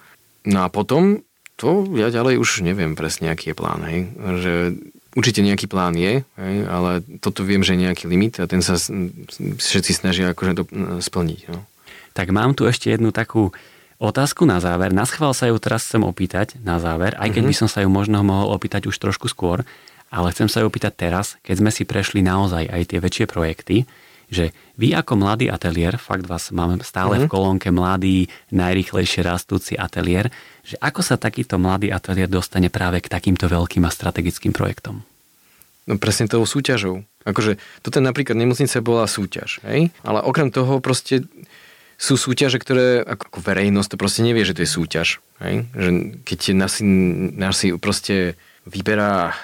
No 0.47 0.67
a 0.67 0.69
potom, 0.71 1.23
to 1.59 1.87
ja 1.95 2.11
ďalej 2.11 2.39
už 2.43 2.67
neviem 2.67 2.99
presne, 2.99 3.31
aký 3.31 3.55
je 3.55 3.59
plán. 3.59 3.81
Hej. 3.87 3.99
Že 4.19 4.53
určite 5.15 5.41
nejaký 5.47 5.71
plán 5.71 5.95
je, 5.95 6.27
hej, 6.27 6.57
ale 6.67 7.07
toto 7.23 7.47
viem, 7.47 7.63
že 7.63 7.79
je 7.79 7.85
nejaký 7.87 8.05
limit 8.11 8.43
a 8.43 8.51
ten 8.51 8.65
sa 8.65 8.75
všetci 8.79 9.93
snažia 9.95 10.33
akože 10.35 10.53
to 10.59 10.65
splniť. 10.99 11.41
No. 11.53 11.63
Tak 12.13 12.31
mám 12.33 12.53
tu 12.53 12.69
ešte 12.69 12.93
jednu 12.93 13.13
takú 13.13 13.53
otázku 14.03 14.43
na 14.43 14.59
záver. 14.59 14.91
Na 14.91 15.07
schvál 15.07 15.31
sa 15.33 15.47
ju 15.47 15.57
teraz 15.63 15.87
chcem 15.87 16.03
opýtať 16.03 16.59
na 16.61 16.83
záver, 16.83 17.15
aj 17.15 17.31
keď 17.31 17.43
mm-hmm. 17.47 17.51
by 17.55 17.61
som 17.63 17.69
sa 17.71 17.87
ju 17.87 17.89
možno 17.89 18.19
mohol 18.27 18.51
opýtať 18.51 18.91
už 18.91 18.99
trošku 18.99 19.31
skôr, 19.31 19.63
ale 20.11 20.35
chcem 20.35 20.51
sa 20.51 20.61
ju 20.61 20.69
opýtať 20.69 20.93
teraz, 21.09 21.39
keď 21.41 21.55
sme 21.63 21.71
si 21.71 21.87
prešli 21.87 22.21
naozaj 22.21 22.67
aj 22.67 22.83
tie 22.91 22.99
väčšie 22.99 23.25
projekty, 23.31 23.77
že 24.33 24.51
vy 24.81 24.97
ako 24.97 25.21
mladý 25.21 25.53
ateliér, 25.53 26.01
fakt 26.01 26.25
vás 26.25 26.49
mám 26.51 26.81
stále 26.83 27.21
mm-hmm. 27.21 27.25
v 27.25 27.29
mhm. 27.29 27.33
kolónke 27.33 27.69
mladý, 27.71 28.27
najrychlejšie 28.51 29.23
rastúci 29.23 29.77
ateliér, 29.79 30.33
že 30.67 30.81
ako 30.81 31.01
sa 31.05 31.21
takýto 31.21 31.61
mladý 31.61 31.95
ateliér 31.95 32.27
dostane 32.27 32.73
práve 32.73 33.05
k 33.05 33.13
takýmto 33.13 33.47
veľkým 33.47 33.85
a 33.87 33.91
strategickým 33.93 34.51
projektom? 34.57 35.05
No 35.87 35.99
presne 35.99 36.31
tou 36.31 36.43
súťažou. 36.47 37.03
Akože 37.27 37.59
toto 37.83 37.99
napríklad 37.99 38.39
nemocnica 38.39 38.79
bola 38.83 39.07
súťaž, 39.11 39.59
hej? 39.67 39.91
Ale 40.07 40.23
okrem 40.23 40.51
toho 40.55 40.79
proste 40.79 41.27
sú 42.03 42.19
súťaže, 42.19 42.59
ktoré 42.59 43.07
ako, 43.07 43.39
verejnosť 43.39 43.95
to 43.95 44.01
proste 44.01 44.27
nevie, 44.27 44.43
že 44.43 44.59
to 44.59 44.67
je 44.67 44.75
súťaž. 44.75 45.23
Hej? 45.39 45.71
Že 45.71 45.91
keď 46.27 46.41
nás 46.59 46.83
nás 47.39 47.55
si 47.63 47.71
proste 47.79 48.35
vyberá 48.67 49.39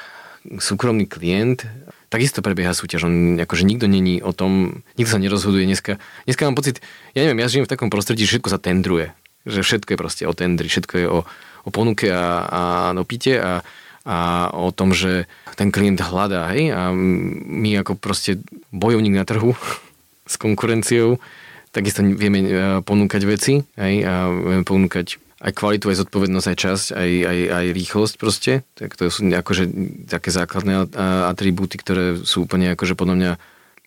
súkromný 0.59 1.07
klient, 1.07 1.63
takisto 2.11 2.43
prebieha 2.43 2.75
súťaž. 2.75 3.07
On, 3.07 3.39
akože 3.39 3.63
nikto 3.63 3.87
není 3.87 4.19
o 4.19 4.35
tom, 4.35 4.83
nikto 4.99 5.15
sa 5.15 5.23
nerozhoduje 5.23 5.71
dneska. 5.71 6.03
Dneska 6.27 6.51
mám 6.51 6.59
pocit, 6.59 6.83
ja 7.15 7.23
neviem, 7.23 7.39
ja 7.39 7.47
žijem 7.47 7.63
v 7.63 7.73
takom 7.79 7.95
prostredí, 7.95 8.27
že 8.27 8.35
všetko 8.37 8.51
sa 8.51 8.59
tendruje. 8.59 9.15
Že 9.47 9.63
všetko 9.63 9.91
je 9.95 9.99
proste 10.03 10.25
o 10.27 10.35
tendri, 10.35 10.67
všetko 10.67 10.95
je 10.99 11.07
o, 11.07 11.19
o 11.63 11.71
ponuke 11.71 12.11
a, 12.11 12.43
a 12.43 12.63
dopite 12.91 13.39
a, 13.39 13.63
a 14.03 14.51
o 14.51 14.75
tom, 14.75 14.91
že 14.91 15.31
ten 15.55 15.71
klient 15.71 16.03
hľadá, 16.03 16.51
hej, 16.59 16.75
a 16.75 16.91
my 16.91 17.87
ako 17.87 17.95
proste 17.95 18.43
bojovník 18.75 19.15
na 19.15 19.23
trhu 19.23 19.55
s 20.33 20.35
konkurenciou 20.35 21.23
takisto 21.71 22.03
vieme 22.03 22.41
e, 22.45 22.49
ponúkať 22.83 23.23
veci 23.25 23.63
aj, 23.77 23.95
a 24.05 24.15
vieme 24.29 24.65
ponúkať 24.65 25.21
aj 25.39 25.53
kvalitu, 25.55 25.87
aj 25.91 26.03
zodpovednosť, 26.03 26.47
aj 26.51 26.57
časť, 26.59 26.87
aj, 26.99 27.11
aj, 27.23 27.39
aj 27.55 27.67
rýchlosť 27.71 28.15
proste. 28.19 28.53
Tak 28.75 28.99
to 28.99 29.07
sú 29.07 29.23
akože 29.31 29.65
také 30.11 30.35
základné 30.35 30.91
atribúty, 31.31 31.79
ktoré 31.79 32.19
sú 32.27 32.51
úplne 32.51 32.75
akože 32.75 32.99
podľa 32.99 33.15
mňa 33.15 33.33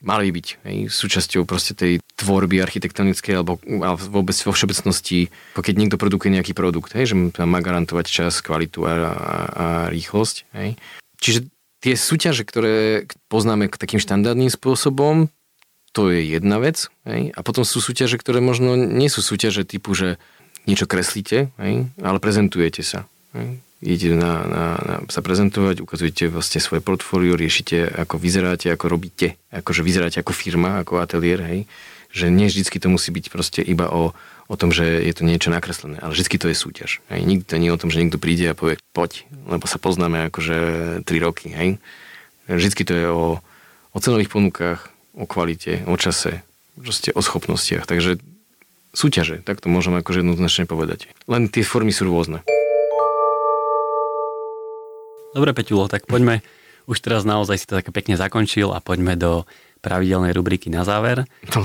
mali 0.01 0.33
byť 0.33 0.47
hej, 0.65 0.77
súčasťou 0.89 1.45
proste 1.45 1.77
tej 1.77 2.01
tvorby 2.17 2.57
architektonickej 2.57 3.33
alebo, 3.37 3.61
alebo 3.61 4.01
vôbec 4.09 4.33
vo 4.41 4.49
všeobecnosti, 4.49 5.29
keď 5.53 5.75
niekto 5.77 6.01
produkuje 6.01 6.33
nejaký 6.33 6.57
produkt, 6.57 6.97
hej, 6.97 7.13
že 7.13 7.15
má 7.45 7.61
garantovať 7.61 8.05
čas, 8.09 8.41
kvalitu 8.41 8.81
a, 8.85 8.93
a, 8.93 8.97
a 9.05 9.65
rýchlosť. 9.93 10.35
Hej. 10.57 10.69
Čiže 11.21 11.39
tie 11.85 11.93
súťaže, 11.93 12.43
ktoré 12.45 13.05
poznáme 13.29 13.69
k 13.69 13.77
takým 13.77 14.01
štandardným 14.01 14.49
spôsobom, 14.49 15.29
to 15.91 16.11
je 16.11 16.23
jedna 16.23 16.57
vec. 16.59 16.87
Hej. 17.03 17.35
A 17.35 17.39
potom 17.43 17.67
sú 17.67 17.83
súťaže, 17.83 18.15
ktoré 18.15 18.39
možno 18.39 18.79
nie 18.79 19.11
sú 19.11 19.19
súťaže 19.19 19.67
typu, 19.67 19.91
že 19.91 20.15
niečo 20.65 20.85
kreslíte, 20.85 21.49
hej, 21.57 21.89
ale 22.01 22.17
prezentujete 22.21 22.85
sa. 22.85 23.09
Idete 23.81 24.13
na, 24.13 24.45
na, 24.45 24.63
na, 24.77 24.95
sa 25.09 25.25
prezentovať, 25.25 25.81
ukazujete 25.81 26.29
vlastne 26.29 26.61
svoje 26.61 26.85
portfólio, 26.85 27.33
riešite, 27.33 27.89
ako 27.89 28.21
vyzeráte, 28.21 28.69
ako 28.69 28.85
robíte, 28.93 29.41
akože 29.49 29.81
vyzeráte 29.81 30.21
ako 30.21 30.37
firma, 30.37 30.85
ako 30.85 31.01
ateliér, 31.01 31.41
hej. 31.49 31.59
Že 32.13 32.29
nie 32.29 32.45
vždycky 32.45 32.77
to 32.77 32.93
musí 32.93 33.09
byť 33.09 33.25
proste 33.33 33.61
iba 33.65 33.89
o, 33.89 34.13
o 34.45 34.55
tom, 34.59 34.69
že 34.69 34.85
je 34.85 35.13
to 35.17 35.25
niečo 35.25 35.49
nakreslené, 35.49 35.97
ale 35.97 36.13
vždycky 36.13 36.37
to 36.37 36.51
je 36.51 36.61
súťaž. 36.61 37.01
Hej. 37.09 37.25
Nikdy 37.25 37.43
to 37.49 37.57
nie 37.57 37.69
je 37.71 37.75
o 37.75 37.81
tom, 37.81 37.89
že 37.89 38.05
niekto 38.05 38.21
príde 38.21 38.51
a 38.51 38.53
povie, 38.53 38.77
poď, 38.93 39.25
lebo 39.49 39.65
sa 39.65 39.81
poznáme 39.81 40.29
akože 40.29 40.57
3 41.01 41.25
roky, 41.25 41.49
hej. 41.49 41.81
Vždycky 42.45 42.85
to 42.85 42.93
je 42.93 43.05
o, 43.09 43.41
o 43.95 43.97
cenových 43.97 44.29
ponukách, 44.29 44.90
o 45.15 45.25
kvalite, 45.27 45.83
o 45.87 45.95
čase, 45.99 46.43
proste 46.79 47.11
o 47.11 47.21
schopnostiach. 47.23 47.87
Takže 47.87 48.19
súťaže, 48.95 49.43
tak 49.43 49.59
to 49.59 49.67
môžem 49.67 49.95
akože 49.99 50.23
jednoznačne 50.23 50.67
povedať. 50.67 51.11
Len 51.27 51.47
tie 51.47 51.63
formy 51.63 51.91
sú 51.91 52.07
rôzne. 52.07 52.43
Dobre, 55.31 55.55
Peťulo, 55.55 55.87
tak 55.87 56.11
poďme, 56.11 56.43
už 56.91 56.99
teraz 56.99 57.23
naozaj 57.23 57.55
si 57.55 57.65
to 57.67 57.79
také 57.79 57.95
pekne 57.95 58.19
zakončil 58.19 58.75
a 58.75 58.83
poďme 58.83 59.15
do 59.15 59.47
pravidelnej 59.79 60.35
rubriky 60.35 60.67
na 60.67 60.83
záver. 60.83 61.23
No. 61.55 61.63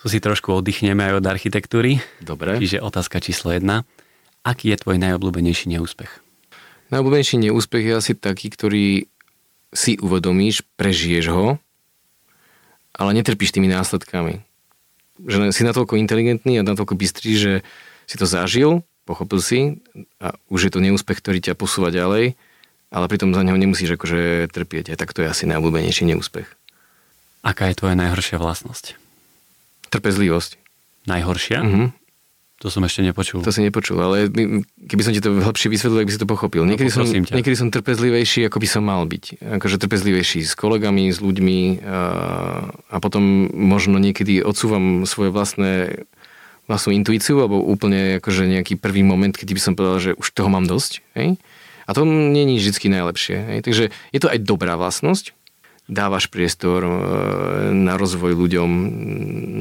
Tu 0.00 0.06
si 0.12 0.22
trošku 0.22 0.54
oddychneme 0.54 1.02
aj 1.02 1.18
od 1.18 1.26
architektúry. 1.26 1.98
Dobre. 2.22 2.62
Čiže 2.62 2.78
otázka 2.78 3.18
číslo 3.18 3.50
jedna. 3.50 3.82
Aký 4.46 4.70
je 4.70 4.78
tvoj 4.78 5.02
najobľúbenejší 5.02 5.74
neúspech? 5.74 6.22
Najobľúbenejší 6.94 7.42
neúspech 7.42 7.84
je 7.90 7.94
asi 7.98 8.12
taký, 8.14 8.54
ktorý 8.54 9.10
si 9.74 9.98
uvedomíš, 9.98 10.62
prežiješ 10.78 11.26
ho, 11.34 11.58
ale 12.96 13.10
netrpíš 13.12 13.52
tými 13.52 13.68
následkami. 13.68 14.40
Že 15.20 15.52
si 15.52 15.62
natoľko 15.62 16.00
inteligentný 16.00 16.60
a 16.60 16.66
natoľko 16.66 16.96
bystrý, 16.96 17.36
že 17.36 17.52
si 18.08 18.16
to 18.16 18.24
zažil, 18.24 18.84
pochopil 19.04 19.44
si 19.44 19.84
a 20.20 20.34
už 20.48 20.68
je 20.68 20.72
to 20.72 20.80
neúspech, 20.80 21.20
ktorý 21.20 21.38
ťa 21.44 21.54
posúva 21.54 21.92
ďalej 21.92 22.36
ale 22.90 23.10
pritom 23.10 23.34
za 23.34 23.42
neho 23.42 23.58
nemusíš 23.58 23.98
akože 23.98 24.50
trpieť. 24.50 24.94
A 24.94 24.98
tak 24.98 25.10
to 25.10 25.20
je 25.20 25.30
asi 25.30 25.44
najobľúbenejší 25.50 26.06
neúspech. 26.06 26.46
Aká 27.42 27.70
je 27.70 27.78
tvoja 27.78 27.98
najhoršia 27.98 28.38
vlastnosť? 28.38 28.98
Trpezlivosť. 29.90 30.58
Najhoršia? 31.06 31.58
Uh-huh. 31.62 31.86
To 32.64 32.72
som 32.72 32.80
ešte 32.88 33.04
nepočul. 33.04 33.44
To 33.44 33.52
si 33.52 33.60
nepočul, 33.60 34.00
ale 34.00 34.32
keby 34.88 35.02
som 35.04 35.12
ti 35.12 35.20
to 35.20 35.28
lepšie 35.28 35.68
vysvetlil, 35.68 36.00
tak 36.00 36.08
by 36.08 36.14
si 36.16 36.22
to 36.24 36.28
pochopil. 36.28 36.64
No, 36.64 36.72
niekedy, 36.72 36.88
no, 36.88 37.04
som, 37.04 37.06
niekedy 37.12 37.52
som 37.52 37.68
trpezlivejší, 37.68 38.48
ako 38.48 38.64
by 38.64 38.68
som 38.68 38.82
mal 38.88 39.04
byť. 39.04 39.44
Akože 39.60 39.76
trpezlivejší 39.76 40.40
s 40.40 40.56
kolegami, 40.56 41.12
s 41.12 41.20
ľuďmi 41.20 41.84
a, 41.84 42.00
a 42.72 42.96
potom 42.96 43.52
možno 43.52 44.00
niekedy 44.00 44.40
odsúvam 44.40 45.04
svoje 45.04 45.28
vlastné 45.28 45.72
vlastnú 46.66 46.96
intuíciu, 46.96 47.38
alebo 47.38 47.62
úplne 47.62 48.18
akože 48.18 48.48
nejaký 48.50 48.74
prvý 48.80 49.06
moment, 49.06 49.30
kedy 49.30 49.54
by 49.54 49.62
som 49.62 49.72
povedal, 49.78 49.98
že 50.02 50.12
už 50.18 50.26
toho 50.34 50.50
mám 50.50 50.66
dosť. 50.66 51.04
Hej? 51.14 51.38
A 51.86 51.90
to 51.94 52.02
nie 52.02 52.58
je 52.58 52.66
vždy 52.66 52.90
najlepšie. 52.90 53.36
Hej. 53.36 53.58
Takže 53.62 53.84
je 53.94 54.20
to 54.20 54.26
aj 54.26 54.42
dobrá 54.42 54.74
vlastnosť. 54.74 55.30
Dávaš 55.86 56.26
priestor 56.26 56.82
e, 56.82 56.90
na 57.70 57.94
rozvoj 57.94 58.34
ľuďom, 58.34 58.70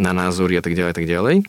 na 0.02 0.10
názory 0.10 0.58
a 0.58 0.64
tak 0.66 0.74
ďalej, 0.74 0.98
tak 0.98 1.06
ďalej. 1.06 1.46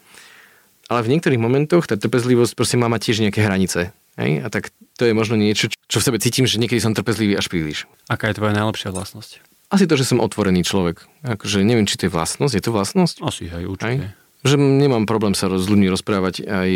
Ale 0.87 1.03
v 1.03 1.19
niektorých 1.19 1.43
momentoch 1.43 1.91
tá 1.91 1.99
trpezlivosť 1.99 2.55
proste 2.55 2.79
má 2.79 2.87
mať 2.87 3.11
tiež 3.11 3.19
nejaké 3.27 3.43
hranice. 3.43 3.91
Hej? 4.17 4.43
A 4.43 4.47
tak 4.49 4.71
to 4.95 5.05
je 5.05 5.13
možno 5.13 5.35
niečo, 5.35 5.67
čo 5.69 5.99
v 5.99 6.07
sebe 6.07 6.19
cítim, 6.23 6.47
že 6.47 6.63
niekedy 6.63 6.79
som 6.79 6.95
trpezlivý 6.95 7.35
až 7.35 7.51
príliš. 7.51 7.91
Aká 8.07 8.31
je 8.31 8.39
tvoja 8.39 8.55
najlepšia 8.55 8.95
vlastnosť? 8.95 9.43
Asi 9.67 9.91
to, 9.91 9.99
že 9.99 10.07
som 10.07 10.23
otvorený 10.23 10.63
človek. 10.63 11.03
Akože 11.27 11.67
neviem, 11.67 11.91
či 11.91 11.99
to 11.99 12.07
je 12.07 12.15
vlastnosť. 12.15 12.55
Je 12.55 12.63
to 12.63 12.71
vlastnosť? 12.71 13.17
Asi, 13.27 13.51
hej, 13.51 13.67
určite. 13.67 14.15
Hej? 14.15 14.26
Že 14.47 14.57
nemám 14.57 15.05
problém 15.05 15.35
sa 15.35 15.51
s 15.51 15.67
ľuďmi 15.67 15.91
rozprávať 15.91 16.47
aj 16.47 16.71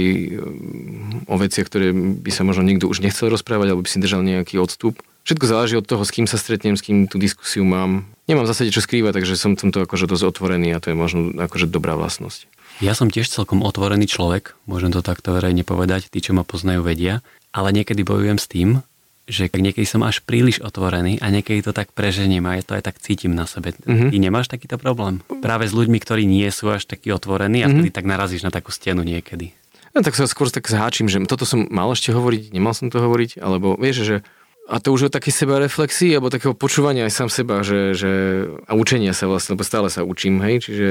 o 1.27 1.35
veciach, 1.39 1.66
ktoré 1.66 1.95
by 1.95 2.31
sa 2.35 2.43
možno 2.43 2.66
niekto 2.66 2.91
už 2.91 3.01
nechcel 3.01 3.31
rozprávať, 3.31 3.73
alebo 3.73 3.87
by 3.87 3.91
si 3.91 4.03
držal 4.03 4.27
nejaký 4.27 4.59
odstup. 4.59 4.99
Všetko 5.25 5.45
záleží 5.47 5.75
od 5.79 5.87
toho, 5.87 6.03
s 6.03 6.11
kým 6.11 6.27
sa 6.27 6.41
stretnem, 6.41 6.75
s 6.75 6.83
kým 6.83 7.07
tú 7.07 7.21
diskusiu 7.21 7.62
mám. 7.62 8.09
Nemám 8.27 8.49
v 8.49 8.51
zásade 8.51 8.75
čo 8.75 8.83
skrývať, 8.83 9.21
takže 9.21 9.39
som 9.39 9.55
tomto 9.55 9.85
akože 9.85 10.09
dosť 10.09 10.25
otvorený 10.37 10.75
a 10.75 10.81
to 10.83 10.91
je 10.91 10.97
možno 10.97 11.35
akože 11.37 11.68
dobrá 11.68 11.95
vlastnosť. 11.95 12.49
Ja 12.81 12.97
som 12.97 13.12
tiež 13.12 13.29
celkom 13.29 13.61
otvorený 13.61 14.09
človek, 14.09 14.57
môžem 14.64 14.89
to 14.89 15.05
takto 15.05 15.37
verejne 15.37 15.68
povedať, 15.68 16.09
tí, 16.09 16.25
čo 16.25 16.33
ma 16.33 16.49
poznajú, 16.49 16.81
vedia, 16.81 17.21
ale 17.53 17.77
niekedy 17.77 18.01
bojujem 18.01 18.39
s 18.41 18.47
tým, 18.49 18.68
že 19.31 19.47
niekedy 19.47 19.87
som 19.87 20.03
až 20.03 20.26
príliš 20.26 20.59
otvorený 20.59 21.22
a 21.22 21.31
niekedy 21.31 21.62
to 21.62 21.70
tak 21.70 21.95
preženiem 21.95 22.43
a 22.51 22.59
ja 22.59 22.62
to 22.66 22.74
aj 22.74 22.91
tak 22.91 22.99
cítim 22.99 23.33
na 23.33 23.47
sebe. 23.47 23.72
Mm-hmm. 23.87 24.11
Ty 24.11 24.16
nemáš 24.18 24.47
takýto 24.51 24.76
problém? 24.76 25.22
Práve 25.39 25.70
s 25.70 25.72
ľuďmi, 25.72 26.03
ktorí 26.03 26.26
nie 26.26 26.51
sú 26.51 26.68
až 26.74 26.91
takí 26.91 27.14
otvorení 27.14 27.62
a 27.62 27.70
mm-hmm. 27.70 27.87
vtedy 27.87 27.91
tak 27.95 28.11
narazíš 28.11 28.43
na 28.43 28.51
takú 28.51 28.74
stenu 28.74 29.07
niekedy. 29.07 29.55
No 29.95 30.03
tak 30.03 30.18
sa 30.18 30.26
skôr 30.26 30.51
tak 30.51 30.66
zháčim, 30.66 31.07
že 31.07 31.22
toto 31.26 31.47
som 31.47 31.66
mal 31.70 31.91
ešte 31.95 32.11
hovoriť, 32.11 32.51
nemal 32.55 32.74
som 32.74 32.91
to 32.91 32.99
hovoriť, 32.99 33.43
alebo 33.43 33.78
vieš, 33.78 34.07
že 34.07 34.16
a 34.70 34.78
to 34.78 34.95
už 34.95 35.11
o 35.11 35.14
takej 35.14 35.35
seba 35.35 35.59
reflexii, 35.59 36.14
alebo 36.14 36.31
takého 36.31 36.55
počúvania 36.55 37.03
aj 37.11 37.14
sám 37.14 37.31
seba, 37.31 37.66
že, 37.66 37.91
že, 37.91 38.11
a 38.70 38.78
učenia 38.78 39.11
sa 39.11 39.26
vlastne, 39.26 39.59
lebo 39.59 39.66
stále 39.66 39.91
sa 39.91 40.07
učím, 40.07 40.39
hej, 40.47 40.62
čiže 40.62 40.87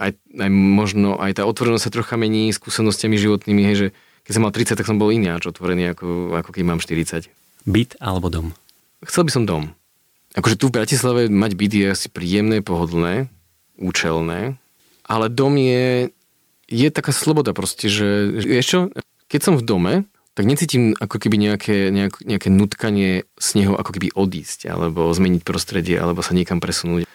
aj, 0.00 0.16
aj 0.40 0.48
možno 0.48 1.20
aj 1.20 1.36
tá 1.36 1.44
otvorenosť 1.44 1.84
sa 1.84 1.92
trocha 1.92 2.16
mení 2.16 2.48
skúsenostiami 2.48 3.20
životnými, 3.20 3.62
hej, 3.68 3.76
že 3.76 3.86
keď 4.24 4.32
som 4.32 4.42
mal 4.48 4.56
30, 4.56 4.72
tak 4.72 4.88
som 4.88 4.96
bol 4.96 5.12
ináč 5.12 5.44
otvorený, 5.44 5.92
ako, 5.92 6.32
ako 6.40 6.48
keď 6.48 6.62
mám 6.64 6.80
40. 6.80 7.28
Byt 7.68 7.96
alebo 8.00 8.32
dom? 8.32 8.56
Chcel 9.04 9.28
by 9.28 9.32
som 9.32 9.44
dom. 9.48 9.72
Akože 10.36 10.56
tu 10.60 10.70
v 10.70 10.76
Bratislave 10.80 11.26
mať 11.26 11.52
byt 11.58 11.72
je 11.74 11.86
asi 11.90 12.06
príjemné, 12.06 12.62
pohodlné, 12.62 13.26
účelné, 13.80 14.60
ale 15.10 15.26
dom 15.26 15.58
je, 15.58 16.14
je 16.70 16.88
taká 16.94 17.10
sloboda 17.10 17.50
proste, 17.50 17.90
že 17.90 18.30
vieš 18.30 18.66
čo, 18.70 18.80
keď 19.26 19.40
som 19.42 19.54
v 19.58 19.66
dome, 19.66 19.94
tak 20.38 20.46
necítim 20.46 20.94
ako 21.02 21.18
keby 21.18 21.36
nejaké, 21.36 21.90
nejak, 21.90 22.22
nejaké 22.22 22.48
nutkanie 22.54 23.26
z 23.34 23.48
neho 23.58 23.74
ako 23.74 23.90
keby 23.98 24.14
odísť, 24.14 24.70
alebo 24.70 25.10
zmeniť 25.10 25.42
prostredie, 25.42 25.98
alebo 25.98 26.22
sa 26.22 26.30
niekam 26.30 26.62
presunúť. 26.62 27.10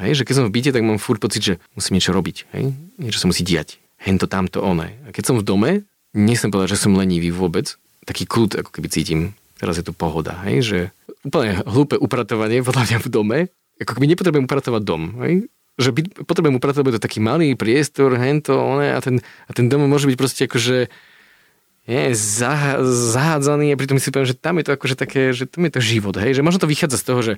Hej, 0.00 0.24
že 0.24 0.26
keď 0.26 0.34
som 0.40 0.46
v 0.48 0.54
byte, 0.56 0.72
tak 0.72 0.82
mám 0.82 0.98
furt 0.98 1.20
pocit, 1.20 1.44
že 1.44 1.54
musím 1.76 2.00
niečo 2.00 2.16
robiť, 2.16 2.50
hej? 2.56 2.72
niečo 2.98 3.20
sa 3.20 3.28
musí 3.28 3.44
diať. 3.44 3.78
Hento, 4.00 4.26
tamto, 4.26 4.64
oné. 4.64 4.96
A 5.06 5.12
keď 5.12 5.30
som 5.30 5.36
v 5.38 5.46
dome, 5.46 5.70
nechcem 6.16 6.50
povedať, 6.50 6.74
že 6.74 6.82
som 6.88 6.96
lenivý 6.96 7.30
vôbec, 7.30 7.76
taký 8.08 8.24
kľud 8.26 8.58
ako 8.58 8.70
keby 8.72 8.88
cítim 8.90 9.20
teraz 9.58 9.78
je 9.78 9.84
tu 9.86 9.92
pohoda, 9.94 10.38
hej, 10.46 10.56
že 10.62 10.78
úplne 11.24 11.62
hlúpe 11.64 11.96
upratovanie 11.96 12.60
podľa 12.60 12.84
mňa 12.90 12.98
v 13.00 13.08
dome, 13.08 13.38
ako 13.80 13.92
keby 13.98 14.06
nepotrebujem 14.10 14.46
upratovať 14.46 14.82
dom, 14.82 15.02
hej, 15.24 15.48
že 15.74 15.90
by, 15.90 16.00
potrebujem 16.22 16.56
upratovať, 16.58 16.98
to 16.98 17.02
taký 17.02 17.18
malý 17.18 17.58
priestor, 17.58 18.14
hento, 18.14 18.54
one, 18.54 18.94
a 18.94 19.00
ten, 19.02 19.18
a 19.20 19.50
ten 19.50 19.66
dom 19.66 19.86
môže 19.90 20.06
byť 20.06 20.16
proste 20.18 20.46
akože 20.46 20.86
je 21.84 22.16
zah, 22.16 22.80
zahádzaný 22.80 23.76
a 23.76 23.80
pritom 23.80 24.00
si 24.00 24.08
poviem, 24.08 24.30
že 24.30 24.38
tam 24.38 24.56
je 24.56 24.64
to 24.64 24.72
akože 24.72 24.96
také, 24.96 25.36
že 25.36 25.44
tam 25.44 25.68
je 25.68 25.72
to 25.74 25.80
život, 25.84 26.16
hej, 26.16 26.38
že 26.38 26.44
možno 26.46 26.64
to 26.64 26.70
vychádza 26.70 26.96
z 26.96 27.06
toho, 27.06 27.20
že 27.20 27.34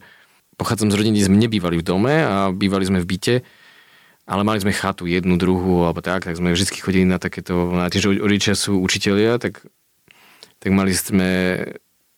pochádzam 0.55 0.88
z 0.93 0.98
rodiny, 0.98 1.18
sme 1.18 1.36
nebývali 1.40 1.82
v 1.82 1.84
dome 1.84 2.14
a 2.22 2.55
bývali 2.55 2.86
sme 2.86 3.02
v 3.02 3.09
byte, 3.10 3.36
ale 4.26 4.43
mali 4.43 4.59
sme 4.62 4.74
chatu 4.74 5.06
jednu, 5.06 5.34
druhú 5.38 5.86
alebo 5.86 6.02
tak, 6.02 6.26
tak 6.26 6.38
sme 6.38 6.55
vždy 6.55 6.78
chodili 6.78 7.06
na 7.06 7.18
takéto, 7.18 7.74
na 7.74 7.90
tie, 7.90 8.02
že 8.02 8.10
rodičia 8.10 8.55
sú 8.55 8.78
učitelia, 8.82 9.38
tak, 9.38 9.62
tak 10.62 10.70
mali 10.70 10.94
sme 10.94 11.30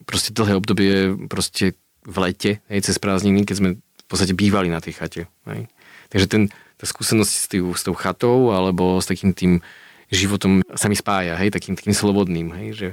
proste 0.09 0.33
dlhé 0.33 0.57
obdobie 0.57 0.93
proste 1.29 1.77
v 2.09 2.17
lete, 2.25 2.65
hej, 2.73 2.81
cez 2.81 2.97
prázdniny, 2.97 3.45
keď 3.45 3.57
sme 3.61 3.69
v 3.77 4.07
podstate 4.09 4.33
bývali 4.33 4.73
na 4.73 4.81
tej 4.81 4.97
chate. 4.97 5.23
Hej. 5.45 5.69
Takže 6.09 6.27
ten, 6.27 6.43
tá 6.81 6.89
skúsenosť 6.89 7.33
s, 7.37 7.47
tý, 7.53 7.61
s 7.61 7.85
tou 7.85 7.93
chatou 7.93 8.57
alebo 8.57 8.97
s 8.97 9.05
takým 9.05 9.37
tým 9.37 9.61
životom 10.09 10.65
sa 10.73 10.89
mi 10.89 10.97
spája, 10.97 11.37
hej, 11.37 11.53
takým, 11.53 11.77
takým 11.77 11.93
slobodným, 11.93 12.49
hej, 12.57 12.69
že... 12.73 12.89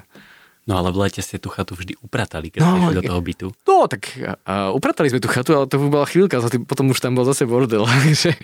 No 0.65 0.81
ale 0.81 0.89
v 0.89 1.07
lete 1.07 1.21
ste 1.21 1.37
tú 1.37 1.53
chatu 1.53 1.77
vždy 1.77 1.93
upratali, 2.01 2.49
keď 2.49 2.59
no, 2.65 2.89
ste 2.89 2.97
do 2.99 3.05
toho 3.05 3.21
bytu. 3.21 3.47
No, 3.69 3.85
tak 3.85 4.17
a, 4.43 4.73
upratali 4.73 5.13
sme 5.13 5.21
tú 5.21 5.29
chatu, 5.29 5.53
ale 5.55 5.69
to 5.69 5.77
bola 5.77 6.09
chvíľka, 6.09 6.41
potom 6.65 6.91
už 6.91 6.99
tam 6.99 7.15
bol 7.15 7.23
zase 7.23 7.47
bordel. 7.47 7.85
že... 8.11 8.35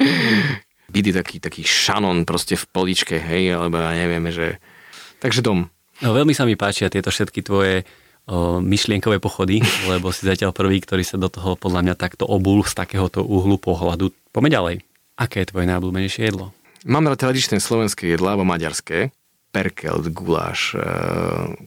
Byt 0.88 1.06
je 1.11 1.15
taký, 1.18 1.41
taký 1.41 1.65
šanon 1.65 2.23
proste 2.23 2.56
v 2.56 2.64
poličke, 2.69 3.18
hej, 3.19 3.57
alebo 3.57 3.81
ja 3.81 3.91
neviem, 3.98 4.23
že... 4.31 4.61
Takže 5.19 5.43
dom. 5.43 5.68
No 5.99 6.14
veľmi 6.14 6.31
sa 6.31 6.45
mi 6.45 6.53
páčia 6.53 6.93
tieto 6.93 7.10
všetky 7.10 7.41
tvoje 7.43 7.84
myšlienkové 8.64 9.20
pochody, 9.20 9.60
lebo 9.91 10.10
si 10.16 10.24
zatiaľ 10.24 10.56
prvý, 10.56 10.80
ktorý 10.80 11.03
sa 11.03 11.20
do 11.20 11.28
toho 11.28 11.60
podľa 11.60 11.91
mňa 11.91 11.95
takto 11.99 12.24
obul 12.24 12.64
z 12.64 12.74
takéhoto 12.76 13.22
uhlu 13.24 13.60
pohľadu. 13.60 14.16
Poďme 14.32 14.49
ďalej. 14.49 14.76
Aké 15.20 15.44
je 15.44 15.49
tvoje 15.52 15.66
najobľúbenejšie 15.68 16.24
jedlo? 16.32 16.56
Mám 16.88 17.06
rád 17.12 17.30
tradičné 17.30 17.62
slovenské 17.62 18.10
jedlá, 18.10 18.34
alebo 18.34 18.48
maďarské. 18.48 19.14
Perkelt, 19.52 20.08
guláš, 20.16 20.74
e, 20.74 20.82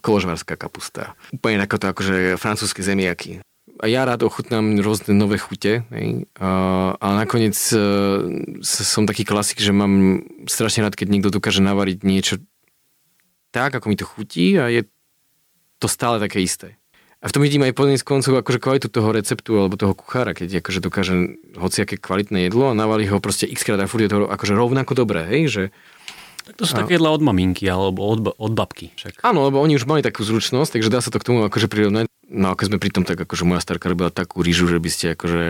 koložvarská 0.00 0.56
kapusta. 0.56 1.14
Úplne 1.36 1.62
ako 1.62 1.76
to 1.76 1.86
akože 1.92 2.16
francúzske 2.40 2.80
zemiaky. 2.80 3.44
a 3.78 3.84
ja 3.90 4.08
rád 4.08 4.24
ochutnám 4.24 4.80
rôzne 4.80 5.12
nové 5.12 5.36
chute, 5.36 5.84
hej, 5.92 6.30
a, 6.38 6.48
a 6.94 7.06
nakoniec 7.18 7.58
uh, 7.74 8.22
som 8.62 9.02
taký 9.02 9.26
klasik, 9.26 9.58
že 9.58 9.74
mám 9.74 10.22
strašne 10.46 10.86
rád, 10.86 10.94
keď 10.94 11.10
niekto 11.10 11.34
dokáže 11.34 11.58
navariť 11.58 11.98
niečo 12.06 12.34
tak, 13.50 13.74
ako 13.78 13.86
mi 13.86 13.94
to 13.98 14.06
chutí 14.06 14.58
a 14.58 14.66
je 14.66 14.82
to 15.78 15.86
stále 15.90 16.22
také 16.22 16.40
isté. 16.40 16.78
A 17.24 17.32
v 17.32 17.40
tom 17.40 17.40
vidím 17.40 17.64
aj 17.64 17.72
podnes 17.72 18.04
koncov 18.04 18.36
akože 18.36 18.60
kvalitu 18.60 18.92
toho 18.92 19.08
receptu 19.08 19.56
alebo 19.56 19.80
toho 19.80 19.96
kuchára, 19.96 20.36
keď 20.36 20.60
akože 20.60 20.80
dokáže 20.84 21.14
hociaké 21.56 21.96
kvalitné 21.96 22.52
jedlo 22.52 22.68
a 22.68 22.76
navalí 22.76 23.08
ho 23.08 23.16
proste 23.16 23.48
x 23.48 23.64
krát 23.64 23.80
a 23.80 23.88
furt 23.88 24.04
je 24.04 24.12
to 24.12 24.28
akože 24.28 24.52
rovnako 24.52 24.92
dobré, 24.92 25.24
hej, 25.24 25.42
že 25.48 25.62
tak 26.44 26.60
to 26.60 26.68
sú 26.68 26.76
a... 26.76 26.84
také 26.84 27.00
jedla 27.00 27.08
od 27.08 27.24
maminky 27.24 27.64
alebo 27.64 28.04
od, 28.04 28.36
od 28.36 28.52
babky. 28.52 28.92
Však. 29.00 29.24
Áno, 29.24 29.48
lebo 29.48 29.64
oni 29.64 29.80
už 29.80 29.88
mali 29.88 30.04
takú 30.04 30.20
zručnosť, 30.20 30.76
takže 30.76 30.92
dá 30.92 31.00
sa 31.00 31.08
to 31.08 31.16
k 31.16 31.24
tomu 31.32 31.40
akože 31.48 31.72
prirovnať. 31.72 32.04
No 32.28 32.52
a 32.52 32.56
keď 32.56 32.66
sme 32.68 32.78
pri 32.80 32.92
tom, 32.92 33.04
tak 33.08 33.16
akože 33.16 33.48
moja 33.48 33.64
starka 33.64 33.88
robila 33.88 34.12
takú 34.12 34.44
rýžu, 34.44 34.68
že 34.68 34.76
by 34.76 34.90
ste 34.92 35.06
akože 35.16 35.42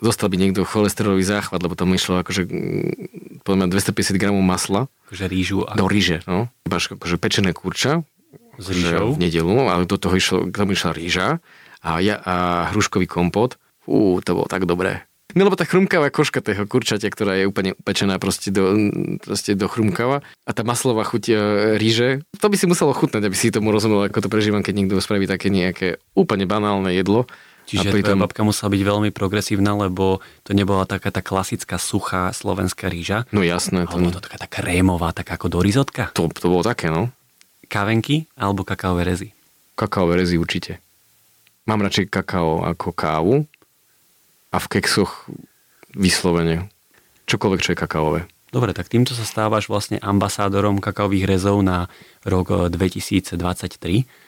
dostal 0.00 0.32
by 0.32 0.40
niekto 0.40 0.64
cholesterolový 0.64 1.20
záchvat, 1.20 1.60
lebo 1.60 1.76
tam 1.76 1.92
išlo 1.92 2.24
akože 2.24 2.48
mm, 2.48 3.44
poviem 3.44 3.68
250 3.68 4.16
gramov 4.16 4.40
masla. 4.40 4.88
Akože 5.08 5.28
rýžu. 5.28 5.68
A... 5.68 5.76
Do 5.76 5.84
rýže, 5.84 6.24
no. 6.24 6.48
Máš 6.64 6.96
akože 6.96 7.20
pečené 7.20 7.52
kurča. 7.52 8.08
S 8.58 8.66
rýžou. 8.68 9.14
V 9.14 9.22
nedelu, 9.22 9.54
ale 9.70 9.86
do 9.86 9.94
toho 9.94 10.18
išlo, 10.18 10.50
k 10.50 10.54
tomu 10.54 10.74
išla 10.74 10.90
rýža 10.90 11.38
a, 11.80 12.02
ja, 12.02 12.18
a 12.18 12.34
hruškový 12.74 13.06
kompot. 13.06 13.54
Fú, 13.86 14.18
to 14.20 14.34
bolo 14.34 14.50
tak 14.50 14.66
dobré. 14.66 15.08
No 15.36 15.44
lebo 15.44 15.60
tá 15.60 15.68
chrumkavá 15.68 16.08
koška 16.08 16.40
toho 16.40 16.64
kurčatia, 16.64 17.12
ktorá 17.12 17.36
je 17.36 17.44
úplne 17.44 17.76
upečená 17.76 18.16
proste 18.16 18.48
do, 18.48 18.90
proste 19.20 19.52
do 19.52 19.68
chrumkava 19.68 20.24
a 20.48 20.50
tá 20.56 20.64
maslová 20.64 21.04
chuť 21.04 21.24
e, 21.28 21.34
ríže, 21.76 22.24
to 22.40 22.48
by 22.48 22.56
si 22.56 22.64
muselo 22.64 22.96
chutnať, 22.96 23.28
aby 23.28 23.36
si 23.36 23.52
tomu 23.52 23.68
rozumel, 23.68 24.08
ako 24.08 24.24
to 24.24 24.32
prežívam, 24.32 24.64
keď 24.64 24.74
niekto 24.80 25.04
spraví 25.04 25.28
také 25.28 25.52
nejaké 25.52 26.00
úplne 26.16 26.48
banálne 26.48 26.96
jedlo. 26.96 27.28
Čiže 27.68 27.92
pritom... 27.92 28.16
tvoja 28.16 28.24
babka 28.24 28.40
musela 28.48 28.72
byť 28.72 28.80
veľmi 28.80 29.10
progresívna, 29.12 29.76
lebo 29.76 30.24
to 30.48 30.56
nebola 30.56 30.88
taká 30.88 31.12
tá 31.12 31.20
klasická 31.20 31.76
suchá 31.76 32.32
slovenská 32.32 32.88
ríža. 32.88 33.28
No 33.28 33.44
jasné. 33.44 33.84
To... 33.84 34.00
Ale 34.00 34.08
to 34.08 34.24
taká 34.24 34.40
tá 34.40 34.48
krémová, 34.48 35.12
tak 35.12 35.28
ako 35.28 35.52
do 35.52 35.60
rizotka. 35.60 36.08
To, 36.16 36.32
to 36.32 36.48
bolo 36.48 36.64
také, 36.64 36.88
no. 36.88 37.12
Kavenky 37.68 38.24
alebo 38.34 38.64
kakaové 38.64 39.04
rezy? 39.04 39.28
Kakaové 39.76 40.24
rezy 40.24 40.40
určite. 40.40 40.80
Mám 41.68 41.84
radšej 41.84 42.08
kakao 42.08 42.64
ako 42.64 42.96
kávu, 42.96 43.44
a 44.48 44.56
v 44.56 44.66
keksoch 44.78 45.28
vyslovene. 45.92 46.72
Čokoľvek, 47.28 47.60
čo 47.60 47.72
je 47.76 47.78
kakaové. 47.78 48.20
Dobre, 48.48 48.72
tak 48.72 48.88
týmto 48.88 49.12
sa 49.12 49.28
stávaš 49.28 49.68
vlastne 49.68 50.00
ambasádorom 50.00 50.80
kakaových 50.80 51.28
rezov 51.28 51.60
na 51.60 51.92
rok 52.24 52.72
2023. 52.72 53.36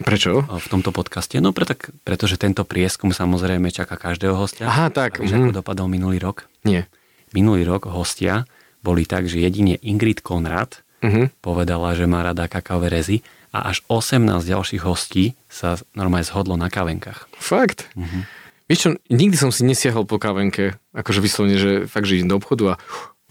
Prečo? 0.05 0.45
V 0.45 0.67
tomto 0.69 0.93
podcaste. 0.93 1.41
No 1.41 1.57
preto, 1.57 1.73
pretože 2.05 2.37
tento 2.37 2.69
prieskum 2.69 3.17
samozrejme 3.17 3.73
čaká 3.73 3.97
každého 3.97 4.37
hostia. 4.37 4.69
Aha, 4.69 4.93
tak. 4.93 5.25
Mm. 5.25 5.49
ako 5.49 5.65
dopadol 5.65 5.89
minulý 5.89 6.21
rok? 6.21 6.45
Nie. 6.69 6.85
Minulý 7.33 7.65
rok 7.65 7.89
hostia 7.89 8.45
boli 8.85 9.09
tak, 9.09 9.25
že 9.25 9.41
jedine 9.41 9.81
Ingrid 9.81 10.21
Konrad 10.21 10.85
uh-huh. 11.03 11.33
povedala, 11.45 11.97
že 11.97 12.05
má 12.05 12.25
rada 12.25 12.47
kakaové 12.47 12.93
rezy 12.93 13.25
a 13.51 13.73
až 13.73 13.83
18 13.91 14.47
ďalších 14.47 14.83
hostí 14.87 15.35
sa 15.51 15.81
normálne 15.97 16.25
zhodlo 16.25 16.55
na 16.55 16.71
kavenkách. 16.71 17.27
Fakt? 17.35 17.91
Uh-huh. 17.99 18.23
Vieš 18.71 18.81
čo, 18.87 18.91
nikdy 19.11 19.35
som 19.35 19.51
si 19.51 19.67
nesiahol 19.67 20.07
po 20.07 20.23
kávenke, 20.23 20.79
akože 20.95 21.19
vyslovene, 21.19 21.59
že 21.59 21.73
fakt, 21.91 22.07
že 22.07 22.23
idem 22.23 22.31
do 22.31 22.39
obchodu 22.39 22.65
a 22.73 22.75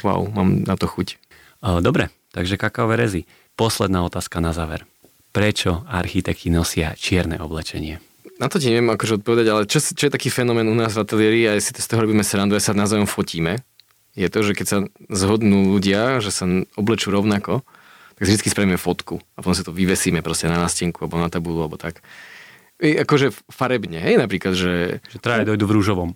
wow, 0.04 0.28
mám 0.28 0.68
na 0.68 0.76
to 0.76 0.84
chuť. 0.84 1.16
Dobre, 1.80 2.12
takže 2.36 2.60
kakaové 2.60 3.00
rezy. 3.00 3.24
Posledná 3.56 4.04
otázka 4.04 4.44
na 4.44 4.52
záver. 4.52 4.84
Prečo 5.32 5.88
architekti 5.88 6.52
nosia 6.52 6.92
čierne 7.00 7.40
oblečenie? 7.40 8.04
Na 8.40 8.48
to 8.48 8.56
ti 8.60 8.72
neviem 8.72 8.92
akože 8.92 9.20
odpovedať, 9.20 9.48
ale 9.52 9.62
čo, 9.68 9.84
čo 9.84 10.08
je 10.08 10.16
taký 10.16 10.32
fenomén 10.32 10.68
u 10.68 10.76
nás 10.76 10.96
v 10.96 11.04
ateliéri 11.04 11.48
a 11.48 11.60
si 11.60 11.76
to 11.76 11.84
z 11.84 11.88
toho 11.92 12.08
robíme 12.08 12.24
srandu, 12.24 12.56
ja 12.56 12.64
sa 12.64 12.72
navzájom 12.72 13.08
fotíme, 13.08 13.60
je 14.20 14.28
to, 14.28 14.40
že 14.44 14.52
keď 14.52 14.66
sa 14.68 14.78
zhodnú 15.08 15.72
ľudia, 15.72 16.20
že 16.20 16.36
sa 16.36 16.44
oblečú 16.76 17.08
rovnako, 17.16 17.64
tak 18.20 18.24
vždy 18.28 18.52
spravíme 18.52 18.76
fotku 18.76 19.24
a 19.34 19.40
potom 19.40 19.56
si 19.56 19.64
to 19.64 19.72
vyvesíme 19.72 20.20
proste 20.20 20.52
na 20.52 20.60
nástenku 20.60 21.08
alebo 21.08 21.24
na 21.24 21.32
tabulu 21.32 21.64
alebo 21.64 21.80
tak 21.80 22.04
akože 22.80 23.36
farebne, 23.52 24.00
hej, 24.00 24.16
napríklad, 24.16 24.56
že... 24.56 25.04
Že 25.12 25.20
traje 25.20 25.44
dojdu 25.44 25.68
v 25.68 25.76
rúžovom. 25.76 26.10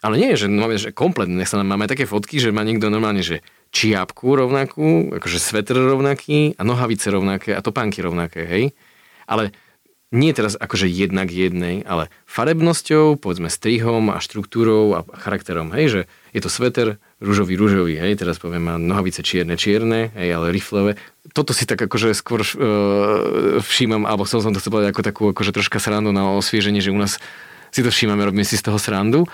Ale 0.00 0.14
nie, 0.16 0.32
že 0.40 0.48
máme 0.48 0.80
že 0.80 0.94
kompletne, 0.94 1.44
sa 1.44 1.60
nám 1.60 1.76
máme 1.76 1.84
také 1.84 2.08
fotky, 2.08 2.40
že 2.40 2.48
má 2.48 2.64
niekto 2.64 2.88
normálne, 2.88 3.20
že 3.20 3.44
čiapku 3.76 4.32
rovnakú, 4.32 5.12
akože 5.20 5.36
svetr 5.36 5.76
rovnaký 5.76 6.56
a 6.56 6.64
nohavice 6.64 7.12
rovnaké 7.12 7.52
a 7.52 7.60
topánky 7.60 8.00
rovnaké, 8.00 8.48
hej. 8.48 8.64
Ale 9.28 9.52
nie 10.08 10.32
teraz 10.32 10.56
akože 10.56 10.88
jednak 10.88 11.28
jednej, 11.28 11.84
ale 11.84 12.08
farebnosťou, 12.24 13.20
povedzme 13.20 13.52
strihom 13.52 14.08
a 14.08 14.24
štruktúrou 14.24 14.96
a 14.96 15.04
charakterom, 15.12 15.76
hej, 15.76 15.86
že 15.92 16.00
je 16.32 16.40
to 16.42 16.50
sveter 16.52 17.00
rúžový, 17.18 17.54
rúžový, 17.56 17.94
hej, 17.98 18.18
teraz 18.20 18.38
poviem, 18.38 18.68
má 18.68 18.74
nohavice 18.76 19.24
čierne, 19.24 19.56
čierne, 19.56 20.12
hej, 20.14 20.28
ale 20.34 20.52
riflové. 20.52 21.00
Toto 21.32 21.52
si 21.52 21.64
tak 21.64 21.80
akože 21.80 22.12
skôr 22.16 22.44
uh, 22.44 23.60
všímam, 23.60 24.04
alebo 24.04 24.24
chcel 24.24 24.44
som 24.44 24.52
to 24.52 24.60
chcel 24.60 24.74
povedať 24.74 24.90
ako 24.92 25.02
takú 25.02 25.22
akože 25.32 25.52
troška 25.54 25.78
srandu 25.80 26.12
na 26.12 26.36
osvieženie, 26.36 26.84
že 26.84 26.92
u 26.92 26.98
nás 26.98 27.20
si 27.72 27.80
to 27.84 27.92
všímame, 27.92 28.24
robíme 28.24 28.44
si 28.44 28.56
z 28.56 28.64
toho 28.64 28.80
srandu. 28.80 29.28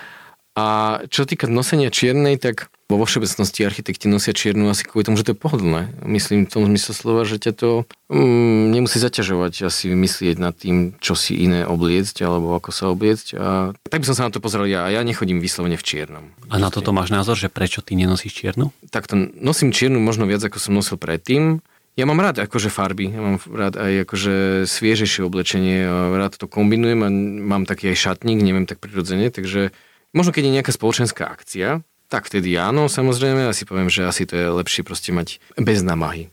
A 0.55 0.99
čo 1.11 1.27
týka 1.27 1.51
nosenia 1.51 1.91
čiernej, 1.91 2.39
tak 2.39 2.71
vo 2.97 3.07
všeobecnosti 3.07 3.67
architekti 3.67 4.07
nosia 4.07 4.33
čiernu 4.35 4.67
asi 4.71 4.87
kvôli 4.87 5.07
tomu, 5.07 5.19
že 5.21 5.27
to 5.27 5.33
je 5.35 5.43
pohodlné. 5.43 5.95
Myslím 6.05 6.47
v 6.47 6.53
tom 6.53 6.63
zmysle 6.67 6.93
slova, 6.95 7.23
že 7.29 7.39
ťa 7.39 7.53
to 7.55 7.71
mm, 8.11 8.75
nemusí 8.75 8.99
zaťažovať 8.99 9.67
asi 9.67 9.93
myslieť 9.93 10.37
nad 10.41 10.55
tým, 10.55 10.97
čo 10.99 11.15
si 11.19 11.39
iné 11.39 11.67
obliecť 11.69 12.25
alebo 12.25 12.55
ako 12.57 12.71
sa 12.71 12.91
obliecť. 12.91 13.27
A 13.39 13.75
tak 13.89 14.03
by 14.03 14.09
som 14.09 14.17
sa 14.17 14.25
na 14.27 14.33
to 14.35 14.43
pozrel 14.43 14.67
ja. 14.67 14.87
Ja 14.91 15.03
nechodím 15.03 15.39
vyslovene 15.39 15.79
v 15.79 15.87
čiernom. 15.87 16.25
A 16.49 16.57
na 16.59 16.69
toto 16.69 16.95
máš 16.95 17.15
názor, 17.15 17.39
že 17.39 17.53
prečo 17.53 17.83
ty 17.83 17.99
nenosíš 17.99 18.35
čiernu? 18.35 18.75
Tak 18.89 19.11
to 19.11 19.15
nosím 19.39 19.71
čiernu 19.71 19.99
možno 20.03 20.25
viac, 20.25 20.43
ako 20.43 20.59
som 20.61 20.75
nosil 20.75 20.97
predtým. 20.97 21.63
Ja 21.95 22.11
mám 22.11 22.19
rád 22.19 22.43
akože 22.43 22.75
farby, 22.75 23.07
ja 23.15 23.23
mám 23.23 23.39
rád 23.39 23.79
aj 23.79 24.03
akože 24.03 24.67
sviežejšie 24.67 25.23
oblečenie, 25.23 25.87
rád 26.11 26.35
to 26.35 26.51
kombinujem 26.51 27.07
a 27.07 27.09
mám 27.39 27.71
taký 27.71 27.95
aj 27.95 28.03
šatník, 28.03 28.43
neviem 28.43 28.67
tak 28.67 28.83
prirodzene, 28.83 29.31
takže 29.31 29.71
Možno 30.15 30.31
keď 30.31 30.47
je 30.47 30.57
nejaká 30.63 30.71
spoločenská 30.71 31.27
akcia, 31.27 31.83
tak 32.15 32.31
vtedy 32.31 32.55
áno, 32.55 32.87
samozrejme, 32.87 33.51
asi 33.51 33.67
poviem, 33.67 33.91
že 33.91 34.07
asi 34.07 34.23
to 34.23 34.39
je 34.39 34.47
lepšie 34.47 34.87
proste 34.87 35.11
mať 35.11 35.43
bez 35.59 35.83
námahy. 35.83 36.31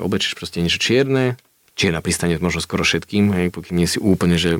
Oblečíš 0.00 0.32
proste 0.32 0.64
niečo 0.64 0.80
čierne, 0.80 1.36
čierna 1.76 2.00
pristane 2.00 2.40
možno 2.40 2.64
skoro 2.64 2.88
všetkým, 2.88 3.28
hej, 3.36 3.52
pokým 3.52 3.76
nie 3.76 3.84
si 3.84 4.00
úplne, 4.00 4.40
že 4.40 4.56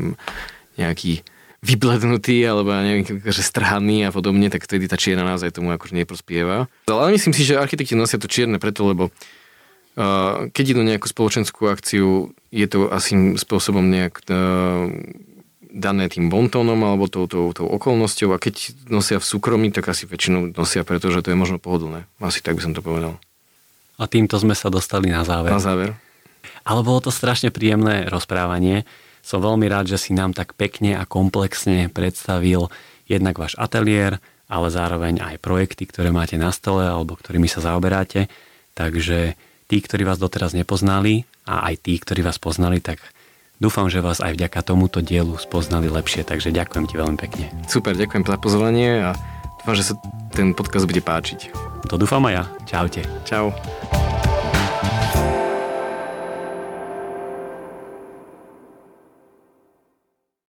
nejaký 0.77 1.25
vyblednutý 1.65 2.45
alebo 2.45 2.77
neviem, 2.77 3.09
že 3.25 3.41
strhaný 3.41 4.05
a 4.05 4.13
podobne, 4.13 4.53
tak 4.53 4.69
vtedy 4.69 4.85
tá 4.85 5.01
čierna 5.01 5.25
naozaj 5.25 5.57
tomu 5.57 5.73
akože 5.73 5.97
neprospieva. 5.97 6.69
Ale 6.85 7.17
myslím 7.17 7.33
si, 7.33 7.49
že 7.49 7.57
architekti 7.57 7.97
nosia 7.97 8.21
to 8.21 8.29
čierne 8.29 8.61
preto, 8.61 8.85
lebo 8.85 9.09
uh, 9.09 10.53
keď 10.53 10.77
idú 10.77 10.85
nejakú 10.85 11.09
spoločenskú 11.09 11.73
akciu, 11.73 12.37
je 12.53 12.67
to 12.69 12.93
asi 12.93 13.17
spôsobom 13.41 13.89
nejak 13.89 14.21
uh, 14.29 14.93
dané 15.75 16.07
tým 16.07 16.31
bontónom 16.31 16.79
alebo 16.79 17.11
tou, 17.11 17.27
tou, 17.27 17.51
tou 17.51 17.67
okolnosťou 17.67 18.31
a 18.31 18.39
keď 18.39 18.87
nosia 18.87 19.19
v 19.19 19.27
súkromí, 19.27 19.75
tak 19.75 19.91
asi 19.91 20.07
väčšinou 20.07 20.55
nosia, 20.55 20.87
pretože 20.87 21.19
to 21.27 21.35
je 21.35 21.37
možno 21.37 21.59
pohodlné. 21.59 22.07
Asi 22.23 22.39
tak 22.39 22.55
by 22.55 22.63
som 22.63 22.73
to 22.79 22.81
povedal. 22.81 23.19
A 23.99 24.07
týmto 24.07 24.39
sme 24.39 24.55
sa 24.55 24.71
dostali 24.71 25.11
na 25.11 25.27
záver. 25.27 25.51
Na 25.51 25.59
záver. 25.59 25.99
Ale 26.63 26.81
bolo 26.87 27.03
to 27.03 27.11
strašne 27.11 27.51
príjemné 27.51 28.07
rozprávanie. 28.07 28.87
Som 29.21 29.43
veľmi 29.43 29.67
rád, 29.67 29.91
že 29.91 29.99
si 29.99 30.15
nám 30.15 30.33
tak 30.33 30.55
pekne 30.55 30.95
a 30.95 31.05
komplexne 31.05 31.91
predstavil 31.91 32.71
jednak 33.11 33.37
váš 33.37 33.59
ateliér, 33.59 34.23
ale 34.47 34.69
zároveň 34.71 35.21
aj 35.21 35.43
projekty, 35.43 35.89
ktoré 35.89 36.15
máte 36.15 36.39
na 36.39 36.55
stole 36.55 36.87
alebo 36.87 37.19
ktorými 37.19 37.51
sa 37.51 37.65
zaoberáte. 37.65 38.31
Takže 38.75 39.39
tí, 39.71 39.77
ktorí 39.81 40.03
vás 40.07 40.21
doteraz 40.21 40.53
nepoznali 40.53 41.25
a 41.47 41.67
aj 41.71 41.75
tí, 41.87 41.95
ktorí 41.97 42.21
vás 42.23 42.39
poznali, 42.43 42.83
tak 42.83 43.01
Dúfam, 43.63 43.87
že 43.87 44.03
vás 44.03 44.19
aj 44.19 44.35
vďaka 44.35 44.61
tomuto 44.67 44.99
dielu 44.99 45.39
spoznali 45.39 45.87
lepšie, 45.87 46.27
takže 46.27 46.51
ďakujem 46.51 46.85
ti 46.91 46.95
veľmi 46.99 47.19
pekne. 47.19 47.47
Super, 47.71 47.95
ďakujem 47.95 48.27
za 48.27 48.37
pozvanie 48.37 48.91
a 49.07 49.11
dúfam, 49.63 49.79
že 49.79 49.87
sa 49.87 49.95
ten 50.35 50.51
podcast 50.51 50.91
bude 50.91 51.01
páčiť. 51.01 51.55
To 51.87 51.95
dúfam 51.95 52.27
aj 52.27 52.35
ja. 52.35 52.45
Čaute. 52.67 53.03
Čau. 53.23 53.55